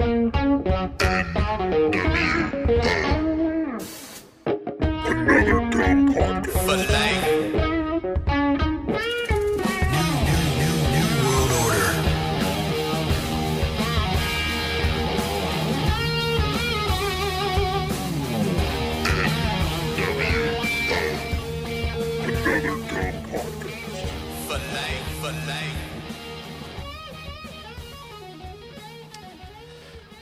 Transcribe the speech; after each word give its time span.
Another 0.00 0.30
dumb 5.70 6.14
podcast. 6.14 7.09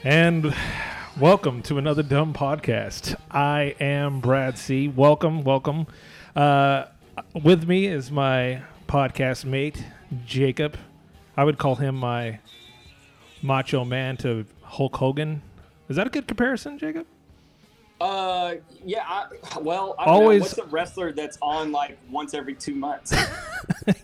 And 0.03 0.55
welcome 1.19 1.61
to 1.63 1.77
another 1.77 2.03
dumb 2.03 2.33
podcast. 2.33 3.15
I 3.29 3.75
am 3.81 4.21
Brad 4.21 4.57
C. 4.57 4.87
Welcome, 4.87 5.43
welcome. 5.43 5.87
Uh, 6.33 6.85
with 7.43 7.67
me 7.67 7.85
is 7.85 8.09
my 8.09 8.61
podcast 8.87 9.43
mate, 9.43 9.83
Jacob. 10.25 10.77
I 11.35 11.43
would 11.43 11.57
call 11.57 11.75
him 11.75 11.95
my 11.95 12.39
macho 13.41 13.83
man 13.83 14.15
to 14.17 14.45
Hulk 14.61 14.95
Hogan. 14.95 15.41
Is 15.89 15.97
that 15.97 16.07
a 16.07 16.09
good 16.09 16.27
comparison, 16.27 16.77
Jacob? 16.77 17.05
Uh, 18.01 18.55
yeah. 18.85 19.03
I, 19.05 19.59
well, 19.59 19.95
I 19.99 20.05
Always- 20.05 20.41
know. 20.41 20.45
What's 20.45 20.57
a 20.57 20.65
wrestler 20.65 21.11
that's 21.11 21.37
on 21.41 21.71
like 21.71 21.97
once 22.09 22.33
every 22.33 22.55
two 22.55 22.75
months? 22.75 23.13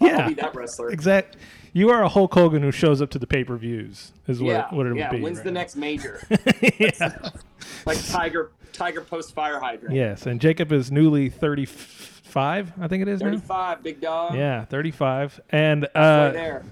Yeah. 0.02 0.22
I'll 0.24 0.28
be 0.30 0.34
that 0.36 0.56
wrestler. 0.56 0.90
Exact. 0.90 1.38
You 1.74 1.90
are 1.90 2.02
a 2.04 2.10
Hulk 2.10 2.34
Hogan 2.34 2.64
who 2.64 2.72
shows 2.72 3.02
up 3.02 3.10
to 3.12 3.20
the 3.20 3.28
pay 3.28 3.44
per 3.44 3.56
views. 3.56 4.14
Is 4.28 4.42
what, 4.42 4.50
Yeah, 4.50 4.74
what 4.74 4.86
it 4.88 4.90
would 4.90 4.98
yeah. 4.98 5.12
be. 5.12 5.22
When's 5.22 5.38
right 5.40 5.44
the 5.46 5.52
now. 5.52 5.60
next 5.60 5.76
major? 5.76 6.22
yeah. 6.80 7.30
like 7.86 8.04
Tiger, 8.08 8.52
Tiger 8.74 9.02
post 9.02 9.36
fire 9.36 9.60
hydrant. 9.60 9.94
Yes, 9.96 10.26
and 10.26 10.40
Jacob 10.42 10.72
is 10.72 10.92
newly 10.92 11.30
thirty-five. 11.30 12.74
I 12.80 12.88
think 12.88 13.02
it 13.04 13.08
is 13.08 13.20
now. 13.22 13.28
Thirty-five, 13.28 13.84
big 13.84 14.02
dog. 14.02 14.36
Yeah, 14.36 14.66
thirty-five, 14.66 15.40
and 15.50 15.84
right 15.96 16.02
uh, 16.02 16.32
there. 16.32 16.64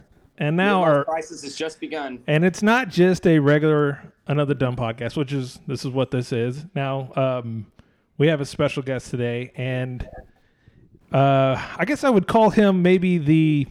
And 0.47 0.57
now 0.57 0.81
our 0.83 1.05
crisis 1.05 1.41
has 1.43 1.55
just 1.55 1.79
begun. 1.79 2.21
and 2.27 2.43
it's 2.45 2.61
not 2.61 2.89
just 2.89 3.25
a 3.27 3.39
regular 3.39 4.13
another 4.27 4.53
dumb 4.53 4.75
podcast, 4.75 5.15
which 5.17 5.33
is 5.33 5.59
this 5.67 5.83
is 5.85 5.91
what 5.91 6.11
this 6.11 6.31
is. 6.31 6.65
Now, 6.75 7.11
um, 7.15 7.67
we 8.17 8.27
have 8.27 8.41
a 8.41 8.45
special 8.45 8.83
guest 8.83 9.09
today, 9.11 9.51
and 9.55 10.07
uh, 11.11 11.61
I 11.77 11.85
guess 11.85 12.03
I 12.03 12.09
would 12.09 12.27
call 12.27 12.49
him 12.49 12.81
maybe 12.81 13.17
the 13.17 13.67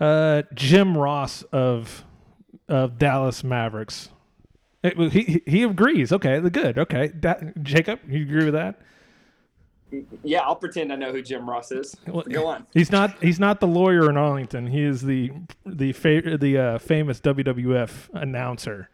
uh, 0.00 0.42
Jim 0.54 0.96
Ross 0.96 1.42
of 1.44 2.04
of 2.68 2.98
Dallas 2.98 3.42
Mavericks. 3.42 4.10
It- 4.82 4.96
he, 5.12 5.20
he 5.22 5.42
he 5.46 5.62
agrees. 5.64 6.12
Okay, 6.12 6.38
the 6.38 6.50
good. 6.50 6.78
Okay, 6.78 7.08
Da- 7.08 7.40
Jacob, 7.62 8.00
you 8.08 8.22
agree 8.22 8.44
with 8.44 8.54
that? 8.54 8.80
Yeah, 10.22 10.40
I'll 10.40 10.56
pretend 10.56 10.92
I 10.92 10.96
know 10.96 11.12
who 11.12 11.22
Jim 11.22 11.48
Ross 11.48 11.72
is. 11.72 11.94
Go 12.06 12.46
on. 12.46 12.66
He's 12.74 12.90
not. 12.92 13.22
He's 13.22 13.40
not 13.40 13.60
the 13.60 13.66
lawyer 13.66 14.10
in 14.10 14.16
Arlington. 14.16 14.66
He 14.66 14.82
is 14.82 15.02
the 15.02 15.32
the 15.64 15.92
fa- 15.92 16.36
the 16.38 16.58
uh, 16.58 16.78
famous 16.78 17.20
WWF 17.20 18.10
announcer. 18.12 18.90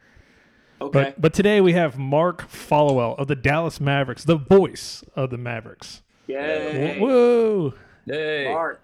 Okay. 0.81 0.91
But 1.05 1.21
but 1.21 1.35
today 1.35 1.61
we 1.61 1.73
have 1.73 1.99
Mark 1.99 2.49
Followill 2.49 3.19
of 3.19 3.27
the 3.27 3.37
Dallas 3.37 3.81
Mavericks, 3.81 4.25
the 4.25 4.37
voice 4.37 5.03
of 5.17 5.31
the 5.31 5.39
Mavericks. 5.39 6.03
Yay. 6.27 6.99
Whoa! 6.99 7.75
Hey, 8.07 8.49
Mark. 8.53 8.81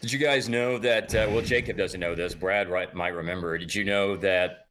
did 0.00 0.12
you 0.12 0.18
guys 0.18 0.48
know 0.48 0.78
that? 0.78 1.14
Uh, 1.14 1.26
well, 1.30 1.42
Jacob 1.42 1.76
doesn't 1.76 2.00
know 2.00 2.14
this. 2.14 2.34
Brad 2.34 2.68
right, 2.70 2.92
might 2.94 3.08
remember. 3.08 3.58
Did 3.58 3.74
you 3.74 3.84
know 3.84 4.16
that 4.16 4.66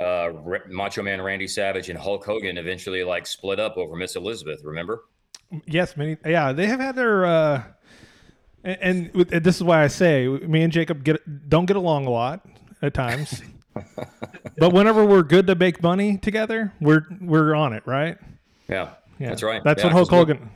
uh, 0.00 0.30
Ra- 0.32 0.58
Macho 0.68 1.02
Man 1.02 1.22
Randy 1.22 1.46
Savage 1.46 1.90
and 1.90 1.98
Hulk 1.98 2.24
Hogan 2.24 2.58
eventually 2.58 3.04
like 3.04 3.26
split 3.26 3.60
up 3.60 3.76
over 3.76 3.94
Miss 3.96 4.16
Elizabeth? 4.16 4.60
Remember? 4.64 5.04
Yes, 5.66 5.96
many. 5.96 6.16
Yeah, 6.24 6.52
they 6.52 6.66
have 6.66 6.80
had 6.80 6.96
their. 6.96 7.24
Uh, 7.24 7.62
and, 8.62 8.78
and 8.80 9.14
with- 9.14 9.32
and 9.32 9.44
this 9.44 9.56
is 9.56 9.62
why 9.62 9.82
I 9.82 9.88
say 9.88 10.26
me 10.28 10.62
and 10.62 10.72
Jacob 10.72 11.04
get 11.04 11.48
don't 11.48 11.66
get 11.66 11.76
along 11.76 12.06
a 12.06 12.10
lot 12.10 12.46
at 12.82 12.94
times. 12.94 13.42
but 14.58 14.72
whenever 14.72 15.04
we're 15.04 15.22
good 15.22 15.46
to 15.48 15.54
make 15.54 15.82
money 15.82 16.16
together, 16.18 16.72
we're 16.80 17.02
we're 17.20 17.54
on 17.54 17.72
it, 17.72 17.82
right? 17.86 18.16
Yeah, 18.68 18.90
Yeah, 19.18 19.28
that's 19.30 19.42
right. 19.42 19.62
That's 19.64 19.80
Yeah, 19.82 19.86
what 19.88 19.92
Hulk 19.92 20.10
Hogan. 20.10 20.50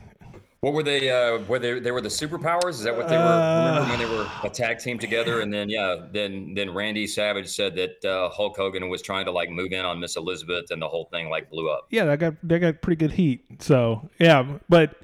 What, 0.61 0.73
what 0.73 0.73
were 0.73 0.83
they? 0.83 1.09
Uh, 1.09 1.39
were 1.47 1.59
they? 1.59 1.79
They 1.79 1.91
were 1.91 2.01
the 2.01 2.09
superpowers. 2.09 2.71
Is 2.71 2.83
that 2.83 2.95
what 2.95 3.07
they 3.07 3.17
were? 3.17 3.23
Uh, 3.23 3.79
remember 3.79 3.89
when 3.89 3.99
they 3.99 4.17
were 4.17 4.27
a 4.43 4.49
tag 4.49 4.79
team 4.79 4.99
together? 4.99 5.41
And 5.41 5.53
then 5.53 5.69
yeah, 5.69 5.95
then 6.11 6.53
then 6.53 6.73
Randy 6.73 7.07
Savage 7.07 7.47
said 7.47 7.75
that 7.75 8.03
uh, 8.05 8.29
Hulk 8.29 8.57
Hogan 8.57 8.89
was 8.89 9.01
trying 9.01 9.25
to 9.25 9.31
like 9.31 9.49
move 9.49 9.71
in 9.71 9.85
on 9.85 9.99
Miss 9.99 10.15
Elizabeth, 10.17 10.71
and 10.71 10.81
the 10.81 10.87
whole 10.87 11.05
thing 11.11 11.29
like 11.29 11.49
blew 11.49 11.69
up. 11.69 11.87
yeah, 11.91 12.05
they 12.05 12.17
got 12.17 12.33
they 12.43 12.59
got 12.59 12.81
pretty 12.81 12.97
good 12.97 13.11
heat. 13.11 13.45
So 13.59 14.09
yeah, 14.19 14.57
but 14.67 14.95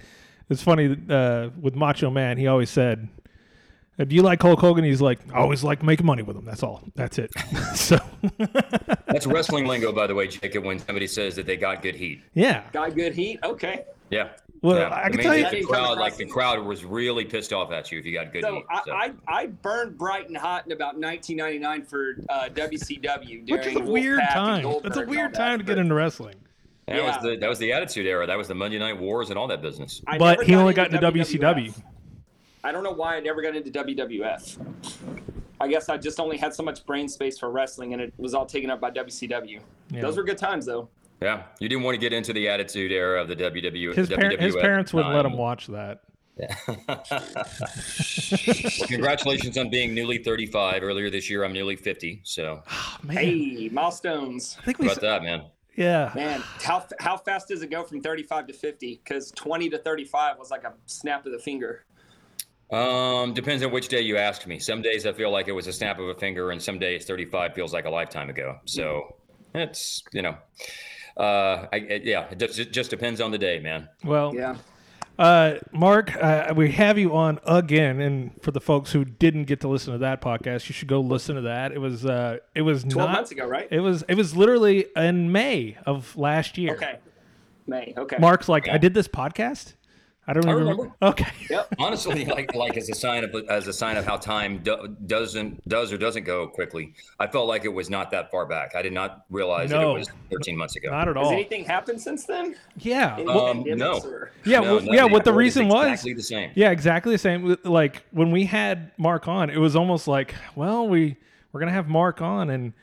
it's 0.49 0.61
funny 0.61 0.97
uh, 1.09 1.49
with 1.59 1.75
Macho 1.75 2.09
Man. 2.09 2.37
He 2.37 2.47
always 2.47 2.69
said, 2.69 3.07
"Uh, 3.97 4.03
"Do 4.03 4.13
you 4.13 4.23
like 4.23 4.41
Hulk 4.41 4.59
Hogan?" 4.59 4.83
He's 4.83 5.01
like, 5.01 5.19
"I 5.33 5.37
always 5.37 5.63
like 5.63 5.81
making 5.83 6.05
money 6.05 6.21
with 6.21 6.35
him. 6.35 6.43
That's 6.43 6.63
all. 6.63 6.83
That's 6.95 7.17
it." 7.17 7.31
so 7.75 7.97
That's 9.07 9.25
wrestling 9.25 9.67
lingo, 9.67 9.93
by 9.93 10.07
the 10.07 10.15
way, 10.15 10.27
Jacob. 10.27 10.65
When 10.65 10.79
somebody 10.79 11.07
says 11.07 11.35
that 11.37 11.45
they 11.45 11.55
got 11.55 11.81
good 11.81 11.95
heat. 11.95 12.21
yeah, 12.33 12.63
Got 12.73 12.93
good 12.95 13.13
heat. 13.15 13.39
Okay. 13.43 13.85
Yeah. 14.11 14.29
Well, 14.65 14.77
yeah. 14.77 14.89
I 14.93 15.09
can 15.09 15.17
mean, 15.17 15.27
tell 15.27 15.37
you- 15.37 15.49
the 15.49 15.63
crowd, 15.63 15.97
like 15.99 16.17
the 16.17 16.25
crowd, 16.25 16.63
was 16.65 16.83
really 16.83 17.23
pissed 17.25 17.53
off 17.53 17.71
at 17.71 17.91
you 17.91 17.99
if 17.99 18.05
you 18.05 18.13
got 18.13 18.33
good 18.33 18.43
So 18.43 18.55
heat. 18.55 18.65
I, 18.69 18.81
so. 18.85 18.91
I 18.93 19.11
I 19.27 19.45
burned 19.47 19.97
bright 19.97 20.27
and 20.27 20.35
hot 20.37 20.65
in 20.65 20.71
about 20.71 20.97
1999 20.97 21.83
for 21.83 22.15
uh, 22.29 22.49
WCW. 22.53 23.49
which 23.51 23.65
is 23.67 23.75
a 23.75 23.79
weird 23.79 24.19
Wolfpac 24.21 24.33
time. 24.33 24.63
Goldberg 24.63 24.83
That's 24.93 24.97
a 24.97 25.09
weird 25.09 25.19
all 25.25 25.29
that, 25.31 25.37
time 25.37 25.59
to 25.59 25.63
get 25.65 25.77
into 25.77 25.93
wrestling. 25.93 26.35
that 26.87 27.03
was 27.03 27.15
the 27.21 27.37
that 27.37 27.47
was 27.49 27.59
the 27.59 27.71
Attitude 27.73 28.05
Era. 28.07 28.25
That 28.25 28.37
was 28.37 28.47
the 28.47 28.55
Monday 28.55 28.79
Night 28.79 28.99
Wars 28.99 29.29
and 29.29 29.37
all 29.37 29.47
that 29.47 29.61
business. 29.61 30.01
I 30.07 30.17
But 30.17 30.39
never 30.39 30.43
he 30.43 30.55
only 30.55 30.73
got 30.73 30.91
into 30.93 31.05
into 31.07 31.37
WCW. 31.39 31.81
I 32.63 32.71
don't 32.71 32.83
know 32.83 32.91
why 32.91 33.15
I 33.15 33.19
never 33.19 33.41
got 33.43 33.55
into 33.55 33.69
WWF. 33.69 34.57
I 35.61 35.67
guess 35.67 35.87
I 35.87 35.97
just 35.97 36.19
only 36.19 36.37
had 36.37 36.53
so 36.53 36.63
much 36.63 36.85
brain 36.85 37.07
space 37.07 37.37
for 37.39 37.49
wrestling, 37.51 37.93
and 37.93 38.01
it 38.01 38.13
was 38.17 38.33
all 38.33 38.45
taken 38.45 38.69
up 38.69 38.81
by 38.81 38.91
WCW. 38.91 39.59
Yeah. 39.91 40.01
Those 40.01 40.17
were 40.17 40.23
good 40.23 40.37
times, 40.37 40.65
though. 40.65 40.89
Yeah, 41.25 41.43
you 41.59 41.67
didn't 41.67 41.83
want 41.83 41.95
to 41.95 41.99
get 41.99 42.13
into 42.13 42.33
the 42.33 42.47
Attitude 42.49 42.91
Era 42.91 43.21
of 43.21 43.27
the 43.27 43.35
WWE. 43.35 43.95
His, 43.95 44.09
par- 44.09 44.29
his 44.39 44.55
parents 44.55 44.93
wouldn't 44.93 45.15
let 45.15 45.23
time. 45.23 45.31
him 45.31 45.37
watch 45.39 45.65
that. 45.67 46.01
Well, 46.37 47.03
congratulations 48.87 49.57
on 49.57 49.69
being 49.69 49.93
newly 49.93 50.17
35. 50.19 50.83
Earlier 50.83 51.09
this 51.09 51.29
year, 51.29 51.43
I'm 51.43 51.53
nearly 51.53 51.75
50. 51.75 52.21
So 52.23 52.61
Oh, 52.69 52.97
man, 53.03 53.17
Hey, 53.17 53.69
milestones, 53.71 54.57
I 54.59 54.65
think 54.65 54.79
we. 54.79 54.85
how 54.85 54.91
s- 54.91 54.97
about 54.97 55.21
that, 55.21 55.23
man? 55.23 55.45
Yeah, 55.75 56.11
man. 56.15 56.41
How 56.61 56.85
how 56.99 57.17
fast 57.17 57.49
does 57.49 57.61
it 57.61 57.69
go 57.69 57.83
from 57.83 58.01
35 58.01 58.47
to 58.47 58.53
50? 58.53 59.01
Because 59.03 59.31
20 59.31 59.69
to 59.71 59.77
35 59.77 60.37
was 60.39 60.49
like 60.49 60.63
a 60.63 60.73
snap 60.85 61.25
of 61.25 61.31
the 61.33 61.39
finger. 61.39 61.85
Um, 62.71 63.33
depends 63.33 63.61
on 63.63 63.71
which 63.71 63.89
day 63.89 64.01
you 64.01 64.17
ask 64.17 64.47
me. 64.47 64.57
Some 64.59 64.81
days 64.81 65.05
I 65.05 65.11
feel 65.13 65.31
like 65.31 65.47
it 65.47 65.51
was 65.51 65.67
a 65.67 65.73
snap 65.73 65.99
of 65.99 66.07
a 66.07 66.15
finger, 66.15 66.51
and 66.51 66.61
some 66.61 66.79
days 66.79 67.05
35 67.05 67.53
feels 67.53 67.73
like 67.73 67.85
a 67.85 67.89
lifetime 67.89 68.29
ago. 68.29 68.57
So 68.65 69.15
it's 69.53 70.01
you 70.13 70.21
know, 70.21 70.35
uh, 71.17 71.67
I, 71.71 71.77
it, 71.77 72.03
yeah, 72.03 72.27
it 72.29 72.39
just, 72.39 72.59
it 72.59 72.71
just 72.71 72.89
depends 72.89 73.21
on 73.21 73.31
the 73.31 73.37
day, 73.37 73.59
man. 73.59 73.89
well, 74.03 74.33
Yeah. 74.35 74.57
Uh, 75.17 75.59
Mark, 75.71 76.13
uh, 76.17 76.53
we 76.57 76.71
have 76.71 76.97
you 76.97 77.15
on 77.15 77.39
again, 77.45 78.01
and 78.01 78.31
for 78.41 78.51
the 78.51 78.59
folks 78.59 78.91
who 78.91 79.05
didn't 79.05 79.45
get 79.45 79.61
to 79.61 79.69
listen 79.69 79.93
to 79.93 79.99
that 79.99 80.21
podcast, 80.21 80.67
you 80.67 80.73
should 80.73 80.89
go 80.89 80.99
listen 80.99 81.35
to 81.35 81.41
that. 81.43 81.71
It 81.71 81.79
was 81.79 82.05
uh, 82.05 82.39
it 82.53 82.63
was 82.63 82.83
12 82.83 82.95
not 82.95 83.13
months 83.13 83.31
ago, 83.31 83.47
right? 83.47 83.65
It 83.71 83.79
was 83.79 84.03
it 84.09 84.15
was 84.15 84.35
literally 84.35 84.87
in 84.93 85.31
May 85.31 85.77
of 85.85 86.17
last 86.17 86.57
year. 86.57 86.75
Okay. 86.75 86.99
May. 87.65 87.93
Okay. 87.95 88.17
Mark's 88.19 88.49
like, 88.49 88.67
I 88.67 88.77
did 88.77 88.93
this 88.93 89.07
podcast. 89.07 89.75
I 90.27 90.33
don't 90.33 90.45
I 90.47 90.51
even 90.51 90.59
remember. 90.63 90.91
Okay. 91.01 91.25
Yep. 91.49 91.75
Honestly, 91.77 92.25
like 92.25 92.55
like 92.55 92.75
as 92.77 92.89
a 92.89 92.95
sign 92.95 93.23
of 93.23 93.35
as 93.49 93.67
a 93.67 93.73
sign 93.73 93.97
of 93.97 94.05
how 94.05 94.17
time 94.17 94.57
do, 94.63 94.95
doesn't 95.05 95.67
does 95.69 95.93
or 95.93 95.97
doesn't 95.97 96.23
go 96.23 96.47
quickly. 96.47 96.93
I 97.19 97.27
felt 97.27 97.47
like 97.47 97.63
it 97.65 97.73
was 97.73 97.89
not 97.89 98.09
that 98.11 98.31
far 98.31 98.47
back. 98.47 98.75
I 98.75 98.81
did 98.81 98.93
not 98.93 99.25
realize 99.29 99.69
No. 99.69 99.79
that 99.79 99.87
it 99.89 99.93
was 99.99 100.09
13 100.31 100.57
months 100.57 100.75
ago. 100.75 100.89
Not 100.89 101.07
at 101.07 101.15
Has 101.15 101.27
all. 101.27 101.31
anything 101.33 101.63
happened 101.65 102.01
since 102.01 102.25
then? 102.25 102.55
Yeah. 102.79 103.19
Well, 103.21 103.45
Um, 103.47 103.63
no. 103.67 103.99
or- 103.99 104.31
yeah. 104.45 104.59
No, 104.61 104.75
well, 104.77 104.83
yeah. 104.85 105.03
What 105.03 105.23
the 105.23 105.31
report 105.31 105.45
is 105.45 105.55
reason 105.57 105.67
was. 105.67 105.87
exactly 105.87 106.13
the 106.13 106.23
same. 106.23 106.51
Yeah, 106.55 106.71
exactly 106.71 107.11
the 107.13 107.19
same. 107.19 107.57
Like 107.63 108.03
when 108.11 108.31
we 108.31 108.45
had 108.45 108.91
Mark 108.97 109.27
on, 109.27 109.51
it 109.51 109.57
was 109.59 109.75
almost 109.75 110.07
like, 110.07 110.33
well, 110.55 110.87
we 110.87 111.17
we're 111.51 111.59
gonna 111.59 111.71
have 111.71 111.87
Mark 111.87 112.21
on 112.23 112.49
and 112.49 112.73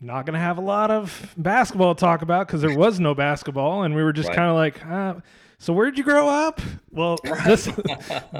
not 0.00 0.24
gonna 0.26 0.38
have 0.38 0.58
a 0.58 0.62
lot 0.62 0.90
of 0.92 1.34
basketball 1.36 1.94
to 1.96 2.00
talk 2.00 2.22
about 2.22 2.46
because 2.46 2.60
there 2.62 2.76
was 2.78 3.00
no 3.00 3.14
basketball, 3.14 3.82
and 3.82 3.94
we 3.96 4.02
were 4.04 4.12
just 4.12 4.28
Right. 4.28 4.36
kind 4.36 4.48
of 4.50 4.56
like, 4.56 4.86
uh, 4.86 5.14
so 5.62 5.72
where'd 5.72 5.96
you 5.96 6.02
grow 6.04 6.28
up? 6.28 6.60
Well, 6.90 7.18
this 7.46 7.68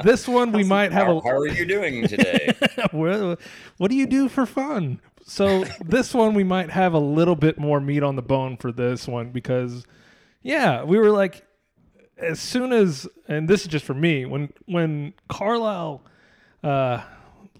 this 0.02 0.26
one 0.26 0.50
we 0.52 0.64
might 0.64 0.90
have 0.92 1.06
How, 1.06 1.18
a. 1.18 1.22
how 1.22 1.30
are 1.36 1.46
you 1.46 1.64
doing 1.64 2.06
today? 2.08 2.54
What, 2.90 3.38
what 3.78 3.90
do 3.90 3.96
you 3.96 4.06
do 4.06 4.28
for 4.28 4.44
fun? 4.44 5.00
So 5.24 5.64
this 5.84 6.12
one 6.12 6.34
we 6.34 6.42
might 6.44 6.68
have 6.70 6.94
a 6.94 6.98
little 6.98 7.36
bit 7.36 7.56
more 7.58 7.80
meat 7.80 8.02
on 8.02 8.16
the 8.16 8.22
bone 8.22 8.56
for 8.56 8.72
this 8.72 9.06
one 9.06 9.30
because, 9.30 9.86
yeah, 10.42 10.82
we 10.82 10.98
were 10.98 11.10
like, 11.10 11.44
as 12.18 12.40
soon 12.40 12.72
as, 12.72 13.06
and 13.28 13.48
this 13.48 13.62
is 13.62 13.68
just 13.68 13.84
for 13.84 13.94
me, 13.94 14.24
when 14.26 14.52
when 14.66 15.14
Carlisle 15.28 16.02
uh, 16.64 17.02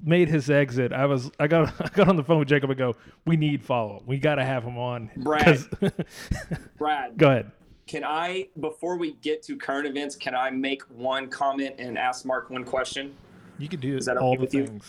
made 0.03 0.29
his 0.29 0.51
exit, 0.51 0.93
I 0.93 1.07
was 1.07 1.31
I 1.39 1.47
got 1.47 1.73
I 1.81 1.89
got 1.95 2.09
on 2.09 2.17
the 2.17 2.25
phone 2.25 2.41
with 2.41 2.49
Jacob 2.49 2.71
and 2.71 2.79
go, 2.79 2.97
we 3.25 3.37
need 3.37 3.65
follow 3.65 3.99
up. 3.99 4.07
We 4.07 4.19
got 4.19 4.35
to 4.37 4.45
have 4.45 4.65
him 4.65 4.77
on. 4.77 5.11
Brad. 5.17 5.45
'Cause- 5.45 5.69
Brad, 6.79 7.17
go 7.17 7.29
ahead. 7.31 7.53
Can 7.87 8.05
I 8.05 8.49
before 8.61 8.97
we 8.97 9.15
get 9.15 9.43
to 9.45 9.57
current 9.57 9.87
events, 9.87 10.17
can 10.17 10.35
I 10.35 10.51
make 10.51 10.83
one 10.91 11.29
comment 11.29 11.77
and 11.79 11.99
ask 11.99 12.25
Mark 12.25 12.51
one 12.51 12.65
question? 12.65 13.15
You 13.59 13.69
can 13.69 13.81
do 13.81 13.97
Is 13.97 14.07
that 14.07 14.17
all 14.17 14.31
okay 14.33 14.37
the 14.37 14.43
with 14.43 14.55
you? 14.55 14.81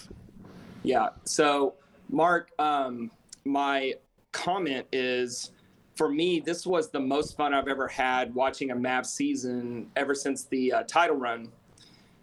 Yeah. 0.84 1.10
So, 1.26 1.76
Mark, 2.10 2.50
um, 2.60 3.12
my 3.46 3.94
comment 4.32 4.88
is 4.92 5.52
for 5.96 6.10
me, 6.10 6.40
this 6.40 6.66
was 6.66 6.90
the 6.90 7.00
most 7.00 7.38
fun 7.38 7.54
I've 7.54 7.68
ever 7.68 7.88
had 7.88 8.34
watching 8.34 8.72
a 8.72 8.76
Mavs 8.76 9.08
season 9.08 9.90
ever 9.96 10.16
since 10.16 10.46
the 10.46 10.74
uh, 10.74 10.84
title 10.84 11.16
run. 11.16 11.50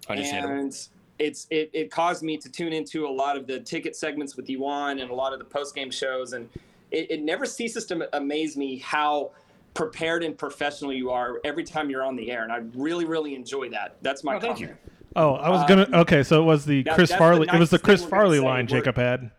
Understandable. 0.09 0.55
And 0.55 0.89
it's 1.19 1.47
it, 1.51 1.71
it 1.73 1.91
caused 1.91 2.23
me 2.23 2.37
to 2.39 2.51
tune 2.51 2.73
into 2.73 3.07
a 3.07 3.11
lot 3.11 3.37
of 3.37 3.47
the 3.47 3.61
ticket 3.61 3.95
segments 3.95 4.37
with 4.37 4.49
you 4.49 4.67
on 4.67 4.99
and 4.99 5.11
a 5.11 5.15
lot 5.15 5.33
of 5.33 5.39
the 5.39 5.45
post 5.45 5.75
game 5.75 5.91
shows. 5.91 6.33
And 6.33 6.49
it, 6.91 7.11
it 7.11 7.23
never 7.23 7.47
ceases 7.47 7.85
to 7.87 8.09
amaze 8.17 8.57
me 8.57 8.79
how 8.79 9.31
prepared 9.75 10.23
and 10.25 10.37
professional 10.37 10.93
you 10.93 11.11
are 11.11 11.41
every 11.45 11.65
time 11.65 11.91
you're 11.91 12.03
on 12.05 12.17
the 12.17 12.31
air. 12.31 12.43
And 12.43 12.53
I 12.53 12.59
really, 12.75 13.05
really 13.05 13.35
enjoy 13.35 13.69
that. 13.71 13.97
That's 14.03 14.25
my 14.25 14.37
Oh, 14.37 14.41
thank 14.41 14.59
comment. 14.59 14.77
Oh, 15.17 15.35
I 15.35 15.49
was 15.51 15.65
gonna. 15.69 15.89
Okay, 16.03 16.23
so 16.23 16.41
it 16.43 16.45
was 16.45 16.65
the 16.65 16.83
that- 16.85 16.95
Chris 16.95 17.09
that's 17.11 17.19
the 17.19 17.25
Farley. 17.25 17.49
it 17.53 17.59
was 17.59 17.71
the 17.71 17.79
Chris 17.79 18.01
thing 18.03 18.11
we're 18.11 18.17
gonna 18.19 18.23
Farley 18.23 18.41
line 18.41 18.67
We're- 18.67 18.81
Jacob 18.81 18.97
had. 18.97 19.31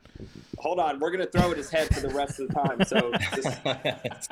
Hold 0.57 0.79
on, 0.79 0.99
we're 0.99 1.09
gonna 1.09 1.25
throw 1.25 1.49
at 1.51 1.57
his 1.57 1.71
head 1.71 1.87
for 1.93 2.01
the 2.01 2.09
rest 2.13 2.39
of 2.39 2.47
the 2.49 2.53
time. 2.53 2.83
So 2.83 3.11
just, 3.35 3.59
I 3.65 3.73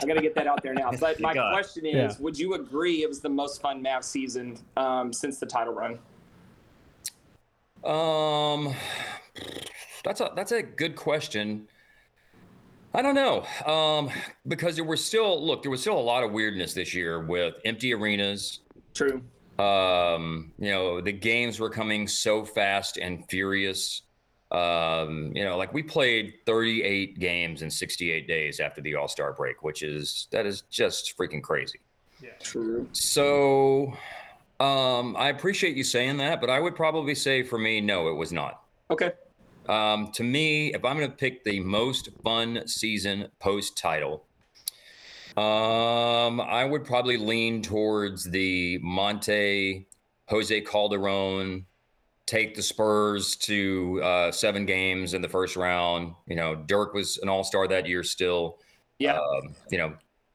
got 0.06 0.14
to 0.14 0.22
get 0.22 0.36
that 0.36 0.46
out 0.46 0.62
there 0.62 0.76
now. 0.76 0.92
But 0.92 1.20
my 1.20 1.34
God. 1.34 1.52
question 1.54 1.88
is, 1.88 1.94
Yeah. 1.96 2.14
would 2.24 2.38
you 2.38 2.54
agree 2.54 3.02
it 3.02 3.10
was 3.10 3.20
the 3.20 3.30
most 3.30 3.62
fun 3.62 3.84
Mavs 3.84 4.04
season 4.04 4.56
um, 4.78 5.12
since 5.12 5.40
the 5.40 5.48
title 5.48 5.74
run? 5.74 5.98
Um, 7.84 8.74
that's 10.04 10.22
a 10.22 10.32
that's 10.36 10.52
a 10.52 10.62
good 10.62 10.96
question. 10.96 11.68
I 13.00 13.02
don't 13.02 13.16
know. 13.16 13.46
Um, 13.66 14.12
because 14.46 14.76
there 14.76 14.84
were 14.84 14.98
still 14.98 15.42
look, 15.42 15.62
there 15.62 15.72
was 15.72 15.80
still 15.80 15.98
a 15.98 16.02
lot 16.02 16.22
of 16.22 16.34
weirdness 16.34 16.74
this 16.74 16.94
year 16.94 17.22
with 17.22 17.54
empty 17.64 17.94
arenas. 17.94 18.60
True. 18.94 19.24
Um, 19.58 20.52
you 20.60 20.70
know, 20.70 21.00
the 21.00 21.14
games 21.14 21.62
were 21.62 21.70
coming 21.70 22.10
so 22.10 22.44
fast 22.44 22.98
and 22.98 23.24
furious. 23.30 24.02
Um, 24.52 25.32
you 25.34 25.46
know, 25.46 25.56
like 25.56 25.74
we 25.74 25.82
played 25.82 26.40
38 26.46 27.20
games 27.20 27.62
in 27.62 27.72
68 27.72 28.28
days 28.28 28.60
after 28.60 28.82
the 28.82 28.96
All-Star 28.96 29.32
break, 29.32 29.64
which 29.64 29.82
is 29.82 30.28
that 30.32 30.46
is 30.46 30.64
just 30.64 31.18
freaking 31.18 31.42
crazy. 31.42 31.80
Yeah. 32.22 32.32
True. 32.42 32.86
So, 32.92 33.94
um, 34.60 35.16
I 35.16 35.30
appreciate 35.30 35.78
you 35.78 35.86
saying 35.86 36.18
that, 36.18 36.42
but 36.42 36.50
I 36.50 36.60
would 36.60 36.76
probably 36.76 37.16
say 37.16 37.44
for 37.44 37.58
me, 37.58 37.80
no, 37.80 38.10
it 38.10 38.16
was 38.16 38.34
not. 38.34 38.64
Okay. 38.92 39.14
Um, 39.70 40.12
to 40.14 40.24
me, 40.24 40.74
if 40.74 40.84
I'm 40.84 40.98
going 40.98 41.10
to 41.10 41.16
pick 41.16 41.44
the 41.44 41.60
most 41.60 42.10
fun 42.24 42.68
season 42.68 43.28
post 43.40 43.78
title, 43.78 44.26
um, 45.38 46.42
I 46.42 46.66
would 46.66 46.84
probably 46.84 47.18
lean 47.18 47.62
towards 47.62 48.24
the 48.24 48.80
Monta 48.80 49.86
Jose 50.28 50.62
Calderon 50.62 51.66
take 52.26 52.56
the 52.56 52.62
Spurs 52.62 53.36
to 53.36 54.00
uh, 54.04 54.32
seven 54.32 54.66
games 54.66 55.14
in 55.14 55.22
the 55.22 55.30
first 55.30 55.56
round. 55.56 56.14
You 56.28 56.36
know, 56.36 56.56
Dirk 56.56 56.94
was 56.94 57.18
an 57.20 57.30
All 57.30 57.44
Star 57.44 57.68
that 57.68 57.88
year 57.88 58.04
still. 58.04 58.60
Yeah. 59.00 59.18
Um, 59.18 59.56
you 59.72 59.78
know, 59.78 59.94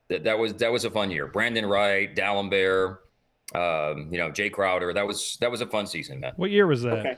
that 0.09 0.25
that 0.25 0.39
was 0.39 0.55
that 0.55 0.73
was 0.73 0.85
a 0.85 0.91
fun 0.91 1.11
year. 1.11 1.27
Brandon 1.27 1.67
Wright, 1.67 2.15
DeJuan 2.15 2.51
Blair, 2.51 3.01
um, 3.55 4.09
you 4.11 4.19
know, 4.19 4.31
Jae 4.31 4.53
Crowder. 4.53 4.93
That 4.93 5.07
was 5.07 5.37
that 5.41 5.51
was 5.51 5.61
a 5.61 5.67
fun 5.67 5.87
season, 5.87 6.21
man. 6.21 6.33
What 6.37 6.51
year 6.51 6.67
was 6.67 6.83
that? 6.83 6.99
Okay. 6.99 7.17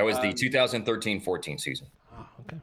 That 0.00 0.06
was 0.06 0.16
the 0.16 0.28
Um, 0.28 0.82
2013-14 0.82 1.60
season. 1.60 1.86
Oh, 2.16 2.26
okay. 2.40 2.56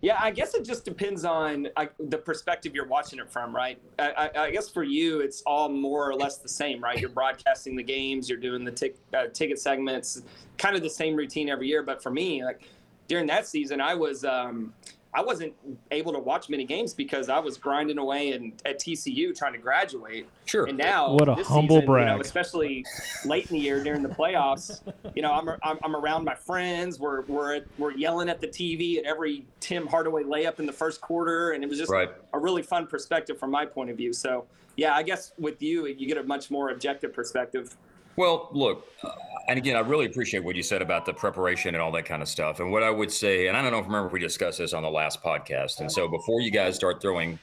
Yeah, 0.00 0.16
I 0.18 0.30
guess 0.30 0.54
it 0.54 0.64
just 0.64 0.86
depends 0.86 1.22
on 1.22 1.68
I, 1.76 1.90
the 2.00 2.16
perspective 2.16 2.74
you're 2.74 2.86
watching 2.86 3.18
it 3.18 3.30
from, 3.30 3.54
right? 3.54 3.78
I, 3.98 4.10
I, 4.10 4.42
I 4.44 4.50
guess 4.50 4.70
for 4.70 4.84
you, 4.84 5.20
it's 5.20 5.42
all 5.42 5.68
more 5.68 6.08
or 6.08 6.14
less 6.14 6.38
the 6.38 6.48
same, 6.48 6.82
right? 6.82 6.98
You're 6.98 7.10
broadcasting 7.10 7.76
the 7.76 7.82
games, 7.82 8.30
you're 8.30 8.38
doing 8.38 8.64
the 8.64 8.70
tic, 8.70 8.96
uh, 9.12 9.26
ticket 9.26 9.58
segments, 9.58 10.22
kind 10.56 10.76
of 10.76 10.82
the 10.82 10.88
same 10.88 11.14
routine 11.14 11.50
every 11.50 11.68
year. 11.68 11.82
But 11.82 12.02
for 12.02 12.10
me, 12.10 12.42
like 12.42 12.62
during 13.06 13.26
that 13.26 13.46
season, 13.46 13.82
I 13.82 13.94
was 13.94 14.24
um, 14.24 14.72
I 15.18 15.20
wasn't 15.20 15.52
able 15.90 16.12
to 16.12 16.20
watch 16.20 16.48
many 16.48 16.62
games 16.62 16.94
because 16.94 17.28
I 17.28 17.40
was 17.40 17.56
grinding 17.58 17.98
away 17.98 18.30
and 18.30 18.52
at 18.64 18.78
TCU 18.78 19.36
trying 19.36 19.52
to 19.52 19.58
graduate. 19.58 20.28
Sure. 20.46 20.66
And 20.66 20.78
now, 20.78 21.12
What 21.12 21.28
a 21.28 21.34
this 21.34 21.48
humble 21.48 21.78
season, 21.78 21.80
You 21.80 21.86
brag. 21.88 22.06
know, 22.06 22.20
especially 22.20 22.86
late 23.24 23.50
in 23.50 23.56
the 23.56 23.58
year 23.60 23.82
during 23.82 24.04
the 24.04 24.08
playoffs, 24.10 24.80
you 25.16 25.22
know, 25.22 25.32
I'm, 25.32 25.48
I'm, 25.64 25.78
I'm 25.82 25.96
around 25.96 26.22
my 26.24 26.36
friends. 26.36 27.00
We're 27.00 27.22
we're 27.22 27.56
at, 27.56 27.64
we're 27.78 27.90
yelling 27.96 28.28
at 28.28 28.40
the 28.40 28.46
TV 28.46 28.98
at 28.98 29.06
every 29.06 29.44
Tim 29.58 29.88
Hardaway 29.88 30.22
layup 30.22 30.60
in 30.60 30.66
the 30.66 30.72
first 30.72 31.00
quarter, 31.00 31.50
and 31.50 31.64
it 31.64 31.68
was 31.68 31.78
just 31.80 31.90
Right. 31.90 32.10
a 32.32 32.38
really 32.38 32.62
fun 32.62 32.86
perspective 32.86 33.40
from 33.40 33.50
my 33.50 33.66
point 33.66 33.90
of 33.90 33.96
view. 33.96 34.12
So, 34.12 34.46
yeah, 34.76 34.94
I 34.94 35.02
guess 35.02 35.32
with 35.36 35.60
you, 35.60 35.86
you 35.86 36.06
get 36.06 36.18
a 36.18 36.22
much 36.22 36.48
more 36.48 36.70
objective 36.70 37.12
perspective. 37.12 37.76
Well, 38.14 38.50
look, 38.52 38.86
uh, 39.02 39.10
and 39.48 39.58
again, 39.58 39.76
I 39.76 39.80
really 39.80 40.06
appreciate 40.06 40.44
what 40.44 40.56
you 40.56 40.62
said 40.62 40.82
about 40.82 41.06
the 41.06 41.14
preparation 41.14 41.74
and 41.74 41.82
all 41.82 41.90
that 41.92 42.04
kind 42.04 42.22
of 42.22 42.28
stuff. 42.28 42.60
And 42.60 42.70
what 42.70 42.82
I 42.82 42.90
would 42.90 43.10
say, 43.10 43.48
and 43.48 43.56
I 43.56 43.62
don't 43.62 43.72
know 43.72 43.78
if 43.78 43.86
remember 43.86 44.08
if 44.08 44.12
we 44.12 44.20
discussed 44.20 44.58
this 44.58 44.74
on 44.74 44.82
the 44.82 44.90
last 44.90 45.22
podcast. 45.22 45.80
And 45.80 45.90
so 45.90 46.06
before 46.06 46.42
you 46.42 46.50
guys 46.50 46.76
start 46.76 47.00
throwing, 47.00 47.38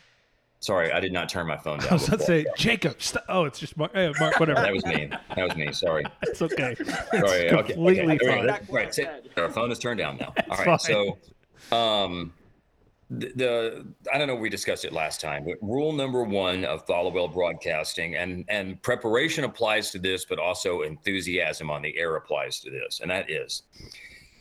sorry, 0.59 0.91
I 0.91 0.99
did 0.99 1.11
not 1.11 1.29
turn 1.29 1.47
my 1.47 1.57
phone 1.57 1.79
down. 1.79 1.89
I 1.89 1.93
was 1.93 2.07
about 2.07 2.19
to 2.19 2.25
say 2.25 2.45
Jacob. 2.57 3.01
St- 3.01 3.25
oh, 3.27 3.45
it's 3.45 3.57
just 3.57 3.75
Mark. 3.75 3.91
eh, 3.95 4.11
Mark 4.19 4.39
whatever. 4.39 4.61
that 4.61 4.71
was 4.71 4.85
me. 4.85 5.09
That 5.35 5.47
was 5.47 5.55
me. 5.55 5.71
Sorry. 5.71 6.03
it's 6.21 6.43
okay. 6.43 6.75
Sorry. 6.75 6.89
It's 7.13 7.53
okay, 7.53 7.73
completely 7.73 8.15
okay. 8.15 8.27
fine. 8.27 8.47
Back 8.47 8.63
Right. 8.69 8.99
Our 9.37 9.49
phone 9.49 9.71
is 9.71 9.79
turned 9.79 9.97
down 9.97 10.17
now. 10.17 10.33
All 10.49 10.57
right. 10.57 10.65
fine. 10.65 10.79
So, 10.79 11.17
um, 11.75 12.33
the, 13.09 13.31
the 13.35 13.85
I 14.13 14.17
don't 14.17 14.27
know. 14.27 14.35
We 14.35 14.49
discussed 14.49 14.85
it 14.85 14.93
last 14.93 15.21
time, 15.21 15.45
but 15.45 15.57
rule 15.61 15.91
number 15.91 16.23
one 16.23 16.65
of 16.65 16.85
Followill 16.87 17.33
broadcasting 17.33 18.15
and 18.15 18.45
and 18.47 18.81
preparation 18.81 19.43
applies 19.43 19.91
to 19.91 19.99
this, 19.99 20.25
but 20.25 20.39
also 20.39 20.81
enthusiasm 20.81 21.69
on 21.69 21.81
the 21.81 21.95
air 21.97 22.15
applies 22.15 22.59
to 22.61 22.69
this, 22.69 22.99
and 23.01 23.11
that 23.11 23.29
is. 23.29 23.63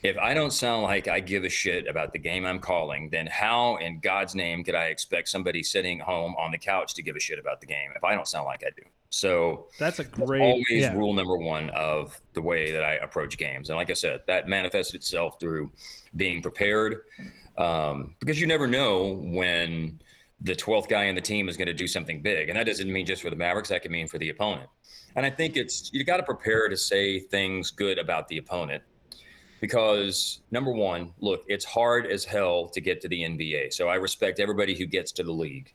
If 0.03 0.19
I 0.19 0.35
don't 0.35 0.53
sound 0.53 0.83
like 0.83 1.09
I 1.09 1.19
give 1.19 1.45
a 1.45 1.49
shit 1.49 1.89
about 1.89 2.13
the 2.13 2.19
game 2.19 2.45
I'm 2.45 2.59
calling, 2.59 3.09
then 3.09 3.27
how 3.27 3.77
in 3.77 4.01
God's 4.01 4.35
name 4.35 4.63
could 4.63 4.75
I 4.75 4.89
expect 4.89 5.31
somebody 5.31 5.63
sitting 5.63 5.99
home 5.99 6.35
on 6.39 6.51
the 6.51 6.59
couch 6.59 6.93
to 6.95 7.03
give 7.03 7.17
a 7.17 7.21
shit 7.21 7.39
about 7.39 7.63
the 7.63 7.67
game 7.67 7.91
if 7.97 8.05
I 8.05 8.15
don't 8.15 8.29
sound 8.29 8.45
like 8.45 8.63
I 8.67 8.71
do? 8.77 8.83
So 9.09 9.69
That's 9.79 10.01
a 10.01 10.05
great. 10.05 10.43
always 10.43 10.65
yeah. 10.69 10.93
rule 10.93 11.15
number 11.15 11.39
one 11.39 11.71
of 11.71 12.21
the 12.35 12.43
way 12.43 12.71
that 12.73 12.85
I 12.85 12.97
approach 12.97 13.39
games. 13.39 13.71
And 13.71 13.79
like 13.79 13.89
I 13.89 13.95
said, 13.95 14.21
that 14.27 14.47
manifests 14.47 14.93
itself 14.93 15.41
through 15.41 15.73
being 16.17 16.43
prepared 16.43 17.03
um, 17.59 18.15
because 18.21 18.41
you 18.41 18.47
never 18.47 18.67
know 18.67 19.21
when 19.23 20.01
the 20.41 20.55
12th 20.55 20.89
guy 20.89 21.05
in 21.05 21.15
the 21.15 21.21
team 21.21 21.49
is 21.49 21.57
going 21.57 21.67
to 21.67 21.75
do 21.75 21.87
something 21.87 22.21
big. 22.21 22.49
And 22.49 22.59
that 22.59 22.67
doesn't 22.67 22.93
mean 22.93 23.07
just 23.07 23.23
for 23.23 23.31
the 23.31 23.37
Mavericks, 23.37 23.69
that 23.71 23.83
can 23.83 23.93
mean 23.93 24.09
for 24.09 24.19
the 24.19 24.29
opponent. 24.29 24.69
And 25.17 25.25
I 25.25 25.31
think 25.31 25.57
it's, 25.57 25.91
you 25.93 26.05
got 26.05 26.19
to 26.19 26.23
prepare 26.23 26.69
to 26.69 26.77
say 26.77 27.21
things 27.21 27.71
good 27.71 27.99
about 27.99 28.29
the 28.29 28.39
opponent 28.39 28.83
because 29.61 30.41
number 30.51 30.73
one, 30.73 31.13
look, 31.21 31.45
it's 31.47 31.65
hard 31.65 32.07
as 32.07 32.25
hell 32.25 32.69
to 32.69 32.81
get 32.81 33.01
to 33.03 33.09
the 33.09 33.23
NBA. 33.23 33.73
So 33.73 33.89
I 33.89 33.95
respect 33.95 34.41
everybody 34.41 34.77
who 34.77 34.87
gets 34.87 35.13
to 35.13 35.23
the 35.23 35.33
league. 35.33 35.73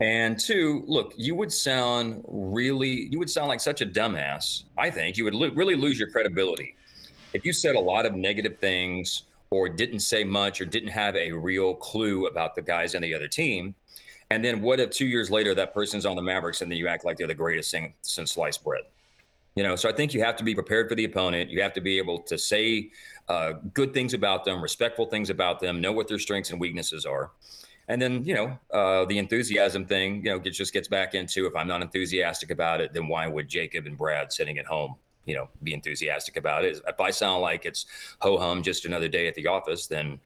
And 0.00 0.38
two, 0.38 0.84
look, 0.86 1.12
you 1.16 1.34
would 1.34 1.52
sound 1.52 2.24
really, 2.26 3.08
you 3.10 3.18
would 3.18 3.28
sound 3.28 3.48
like 3.48 3.60
such 3.60 3.82
a 3.82 3.86
dumbass. 3.86 4.64
I 4.78 4.90
think 4.90 5.16
you 5.16 5.24
would 5.24 5.34
lo- 5.34 5.50
really 5.54 5.76
lose 5.76 5.98
your 5.98 6.10
credibility 6.10 6.76
if 7.32 7.44
you 7.44 7.52
said 7.52 7.76
a 7.76 7.80
lot 7.80 8.06
of 8.06 8.14
negative 8.14 8.58
things 8.58 9.24
or 9.52 9.68
didn't 9.68 10.00
say 10.00 10.24
much 10.24 10.62
or 10.62 10.64
didn't 10.64 10.88
have 10.88 11.14
a 11.14 11.30
real 11.30 11.74
clue 11.74 12.26
about 12.26 12.54
the 12.54 12.62
guys 12.62 12.94
on 12.94 13.02
the 13.02 13.14
other 13.14 13.28
team. 13.28 13.74
And 14.30 14.42
then 14.42 14.62
what 14.62 14.80
if 14.80 14.88
two 14.88 15.04
years 15.04 15.30
later 15.30 15.54
that 15.54 15.74
person's 15.74 16.06
on 16.06 16.16
the 16.16 16.22
Mavericks 16.22 16.62
and 16.62 16.72
then 16.72 16.78
you 16.78 16.88
act 16.88 17.04
like 17.04 17.18
they're 17.18 17.26
the 17.26 17.34
greatest 17.34 17.70
thing 17.70 17.92
since 18.00 18.32
sliced 18.32 18.64
bread? 18.64 18.84
You 19.54 19.62
know, 19.62 19.76
so 19.76 19.90
I 19.90 19.92
think 19.92 20.14
you 20.14 20.22
have 20.22 20.36
to 20.36 20.44
be 20.44 20.54
prepared 20.54 20.88
for 20.88 20.94
the 20.94 21.04
opponent. 21.04 21.50
You 21.50 21.60
have 21.60 21.74
to 21.74 21.82
be 21.82 21.98
able 21.98 22.20
to 22.22 22.38
say 22.38 22.92
uh, 23.28 23.52
good 23.74 23.92
things 23.92 24.14
about 24.14 24.46
them, 24.46 24.62
respectful 24.62 25.04
things 25.04 25.28
about 25.28 25.60
them, 25.60 25.82
know 25.82 25.92
what 25.92 26.08
their 26.08 26.18
strengths 26.18 26.50
and 26.50 26.58
weaknesses 26.58 27.04
are. 27.04 27.32
And 27.88 28.00
then, 28.00 28.24
you 28.24 28.34
know, 28.34 28.58
uh, 28.72 29.04
the 29.04 29.18
enthusiasm 29.18 29.84
thing, 29.84 30.24
you 30.24 30.30
know, 30.30 30.40
it 30.42 30.50
just 30.52 30.72
gets 30.72 30.88
back 30.88 31.14
into 31.14 31.44
if 31.46 31.54
I'm 31.54 31.68
not 31.68 31.82
enthusiastic 31.82 32.50
about 32.50 32.80
it, 32.80 32.94
then 32.94 33.06
why 33.06 33.26
would 33.26 33.48
Jacob 33.50 33.84
and 33.84 33.98
Brad 33.98 34.32
sitting 34.32 34.56
at 34.56 34.64
home, 34.64 34.94
you 35.26 35.34
know, 35.34 35.48
be 35.62 35.74
enthusiastic 35.74 36.36
about 36.36 36.64
it? 36.64 36.80
If 36.86 37.00
I 37.00 37.10
sound 37.10 37.42
like 37.42 37.64
it's 37.64 37.86
ho 38.20 38.38
hum, 38.38 38.62
just 38.62 38.84
another 38.84 39.08
day 39.08 39.28
at 39.28 39.34
the 39.34 39.46
office, 39.46 39.86
then, 39.86 40.18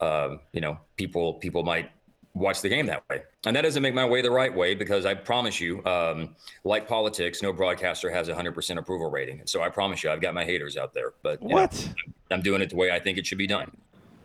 um, 0.00 0.40
you 0.52 0.60
know, 0.60 0.78
people 0.96 1.34
people 1.34 1.62
might 1.62 1.90
watch 2.34 2.60
the 2.60 2.68
game 2.68 2.84
that 2.86 3.02
way. 3.08 3.22
And 3.46 3.56
that 3.56 3.62
doesn't 3.62 3.82
make 3.82 3.94
my 3.94 4.04
way 4.04 4.20
the 4.20 4.30
right 4.30 4.54
way 4.54 4.74
because 4.74 5.06
I 5.06 5.14
promise 5.14 5.58
you, 5.58 5.82
um, 5.86 6.36
like 6.64 6.86
politics, 6.86 7.42
no 7.42 7.50
broadcaster 7.50 8.10
has 8.10 8.28
a 8.28 8.34
100% 8.34 8.76
approval 8.76 9.10
rating. 9.10 9.40
And 9.40 9.48
so 9.48 9.62
I 9.62 9.70
promise 9.70 10.04
you, 10.04 10.10
I've 10.10 10.20
got 10.20 10.34
my 10.34 10.44
haters 10.44 10.76
out 10.76 10.92
there, 10.92 11.14
but 11.22 11.40
you 11.40 11.48
know, 11.48 11.54
What? 11.54 11.88
I'm 12.30 12.42
doing 12.42 12.60
it 12.60 12.68
the 12.68 12.76
way 12.76 12.90
I 12.90 12.98
think 13.00 13.16
it 13.16 13.26
should 13.26 13.38
be 13.38 13.46
done. 13.46 13.70